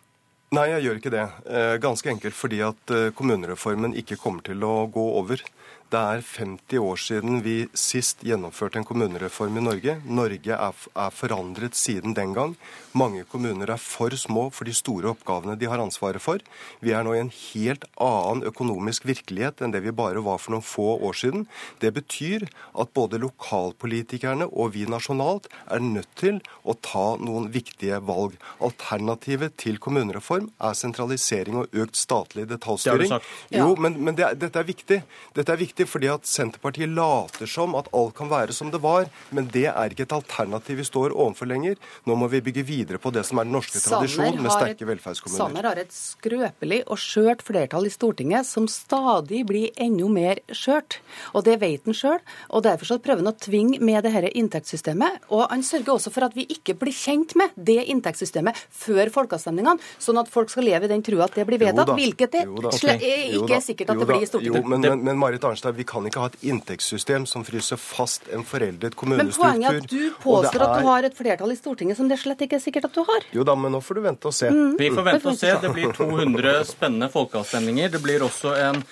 Nei, 0.56 0.70
jeg 0.72 0.84
gjør 0.86 1.00
ikke 1.02 1.12
det. 1.12 1.26
Eh, 1.52 1.74
Ganske 1.84 2.12
enkelt 2.14 2.36
fordi 2.38 2.62
at 2.64 2.94
eh, 2.96 3.10
kommunereformen 3.16 3.96
ikke 4.00 4.16
kommer 4.22 4.46
til 4.48 4.64
å 4.64 4.86
gå 4.88 5.04
over. 5.20 5.42
Det 5.88 6.00
er 6.00 6.20
50 6.20 6.82
år 6.84 6.98
siden 7.00 7.38
vi 7.46 7.54
sist 7.72 8.26
gjennomførte 8.28 8.82
en 8.82 8.86
kommunereform 8.88 9.56
i 9.56 9.62
Norge. 9.64 9.94
Norge 10.04 10.52
er, 10.52 10.82
er 11.00 11.14
forandret 11.16 11.78
siden 11.80 12.12
den 12.18 12.34
gang. 12.36 12.58
Mange 12.98 13.24
kommuner 13.32 13.72
er 13.72 13.80
for 13.80 14.12
små 14.20 14.50
for 14.52 14.68
de 14.68 14.74
store 14.76 15.14
oppgavene 15.14 15.56
de 15.56 15.70
har 15.72 15.80
ansvaret 15.80 16.20
for. 16.20 16.44
Vi 16.84 16.92
er 16.92 17.06
nå 17.08 17.14
i 17.16 17.22
en 17.22 17.32
helt 17.32 17.86
annen 18.04 18.44
økonomisk 18.50 19.08
virkelighet 19.08 19.64
enn 19.64 19.72
det 19.72 19.80
vi 19.86 19.94
bare 19.96 20.24
var 20.26 20.42
for 20.44 20.58
noen 20.58 20.66
få 20.66 20.98
år 21.08 21.16
siden. 21.22 21.46
Det 21.80 21.94
betyr 21.96 22.44
at 22.76 22.92
både 22.98 23.22
lokalpolitikerne 23.24 24.50
og 24.50 24.74
vi 24.76 24.84
nasjonalt 24.92 25.48
er 25.72 25.84
nødt 25.84 26.12
til 26.20 26.42
å 26.68 26.76
ta 26.84 27.06
noen 27.22 27.48
viktige 27.54 28.02
valg. 28.04 28.36
Alternativet 28.60 29.56
til 29.64 29.80
kommunereform 29.80 30.52
er 30.60 30.76
sentralisering 30.76 31.62
og 31.64 31.80
økt 31.86 31.96
statlig 31.96 32.48
detaljstyring. 32.52 33.08
Det 33.08 33.16
har 33.16 33.24
du 33.24 33.32
sagt. 33.32 33.56
Jo, 33.56 33.72
men, 33.80 34.02
men 34.04 34.20
det 34.20 34.28
er, 34.28 34.40
dette 34.44 34.60
er 34.60 34.68
viktig. 34.68 35.02
Dette 35.38 35.56
er 35.56 35.64
viktig 35.64 35.77
fordi 35.86 36.08
at 36.10 36.26
Senterpartiet 36.26 36.90
later 36.90 37.46
som 37.46 37.76
at 37.76 37.88
alt 37.94 38.16
kan 38.16 38.30
være 38.30 38.52
som 38.54 38.72
det 38.72 38.82
var, 38.82 39.06
men 39.32 39.46
det 39.54 39.66
er 39.70 39.90
ikke 39.94 40.02
et 40.08 40.16
alternativ 40.18 40.78
vi 40.78 40.84
står 40.84 41.14
overfor 41.14 41.46
lenger. 41.46 41.76
Nå 42.08 42.16
må 42.18 42.28
vi 42.30 42.42
bygge 42.42 42.64
videre 42.66 42.98
på 42.98 43.12
det 43.14 43.26
som 43.26 43.38
er 43.38 43.44
den 43.44 43.54
norske 43.54 43.78
tradisjonen 43.80 44.42
med 44.42 44.52
sterke 44.52 44.82
et- 44.82 44.88
velferdskommuner. 44.88 45.38
Sanner 45.38 45.64
har 45.64 45.76
et 45.78 45.92
skrøpelig 45.92 46.84
og 46.88 46.98
skjørt 46.98 47.42
flertall 47.46 47.86
i 47.86 47.90
Stortinget 47.94 48.46
som 48.46 48.68
stadig 48.68 49.46
blir 49.46 49.70
enda 49.78 50.08
mer 50.08 50.40
skjørt. 50.50 50.98
Og 51.36 51.44
det 51.44 51.60
vet 51.62 51.86
han 51.86 51.94
sjøl, 51.94 52.20
og 52.50 52.64
derfor 52.64 52.86
så 52.86 52.98
prøver 53.00 53.24
han 53.24 53.34
å 53.34 53.38
tvinge 53.38 53.80
med 53.82 54.04
det 54.04 54.14
dette 54.14 54.32
inntektssystemet. 54.38 55.20
Og 55.30 55.48
han 55.50 55.62
sørger 55.64 55.94
også 55.96 56.12
for 56.12 56.24
at 56.24 56.34
vi 56.38 56.46
ikke 56.48 56.74
blir 56.80 56.94
kjent 56.96 57.36
med 57.36 57.50
det 57.58 57.86
inntektssystemet 57.92 58.56
før 58.72 59.10
folkeavstemningene, 59.12 59.80
sånn 60.00 60.20
at 60.20 60.30
folk 60.32 60.50
skal 60.50 60.64
leve 60.64 60.86
i 60.86 60.88
den 60.88 61.04
trua 61.04 61.26
at 61.26 61.36
det 61.36 61.46
blir 61.48 61.60
vedtatt, 61.60 61.92
hvilket 61.98 62.32
det 62.32 62.44
Jo 62.46 62.56
da. 62.62 62.70
sle- 62.70 62.98
ikke 63.02 63.56
er 63.58 63.62
sikkert 63.62 63.90
at 63.90 63.96
Jo 63.96 64.00
det 64.06 64.08
blir 64.08 64.22
i 64.22 64.26
Stortinget. 64.30 64.64
Jo, 64.64 64.68
men, 64.68 64.82
men, 64.82 65.04
men 65.04 65.18
Marit 65.18 65.44
Arnstad, 65.44 65.67
vi 65.76 65.86
kan 65.88 66.06
ikke 66.08 66.22
ha 66.24 66.30
et 66.32 66.38
inntektssystem 66.52 67.26
som 67.30 67.44
fryser 67.48 67.80
fast 67.82 68.30
en 68.34 68.46
foreldet 68.48 68.96
Men 69.08 69.32
poenget 69.34 69.70
er 69.70 69.82
at 69.82 69.90
du 69.92 70.14
påstår 70.24 70.62
er... 70.62 70.68
at 70.68 70.80
du 70.80 70.88
har 70.88 71.10
et 71.10 71.18
flertall 71.18 71.52
i 71.52 71.58
Stortinget 71.60 72.00
som 72.00 72.08
det 72.12 72.20
slett 72.22 72.42
ikke 72.46 72.60
er 72.60 72.64
sikkert 72.64 72.90
at 72.90 72.96
du 72.96 73.04
har. 73.08 73.28
Jo 73.36 73.44
da, 73.48 73.56
men 73.56 73.74
nå 73.76 73.82
får 73.84 74.00
du 74.00 74.06
vente 74.06 74.30
og 74.30 74.36
se. 74.36 74.52
Mm. 74.54 74.78
Vi 74.80 74.94
får 74.94 75.10
vente 75.12 75.34
og 75.34 75.38
se. 75.40 75.52
Det 75.62 75.74
blir 75.76 75.92
200 76.00 76.56
spennende 76.70 77.12
folkeavstemninger. 77.14 77.94
Det 77.98 78.04
blir 78.04 78.26
også 78.26 78.56
en 78.62 78.84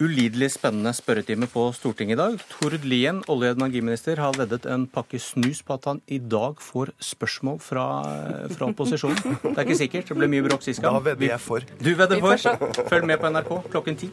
ulidelig 0.00 0.50
spennende 0.52 0.92
spørretime 0.92 1.48
på 1.48 1.70
Stortinget 1.72 2.16
i 2.16 2.20
dag. 2.20 2.38
Tord 2.50 2.84
Lien, 2.84 3.22
olje- 3.32 3.54
og 3.54 3.60
energiminister, 3.60 4.20
har 4.20 4.36
veddet 4.36 4.66
en 4.68 4.86
pakke 4.86 5.18
snus 5.18 5.62
på 5.62 5.74
at 5.78 5.88
han 5.88 6.02
i 6.06 6.18
dag 6.18 6.60
får 6.60 6.92
spørsmål 7.00 7.60
fra, 7.64 7.86
fra 8.52 8.68
opposisjonen. 8.68 9.38
Det 9.42 9.56
er 9.56 9.64
ikke 9.64 9.80
sikkert. 9.80 10.08
Det 10.12 10.18
ble 10.18 10.28
mye 10.28 10.44
bråk 10.44 10.66
sist 10.66 10.82
gang. 10.84 10.98
Da 10.98 11.10
vedder 11.10 11.32
jeg 11.32 11.40
for. 11.40 11.64
Du 11.80 11.94
vedder 11.96 12.20
for. 12.20 12.88
Følg 12.90 13.08
med 13.08 13.22
på 13.22 13.32
NRK 13.32 13.52
klokken 13.72 13.96
ti. 13.96 14.12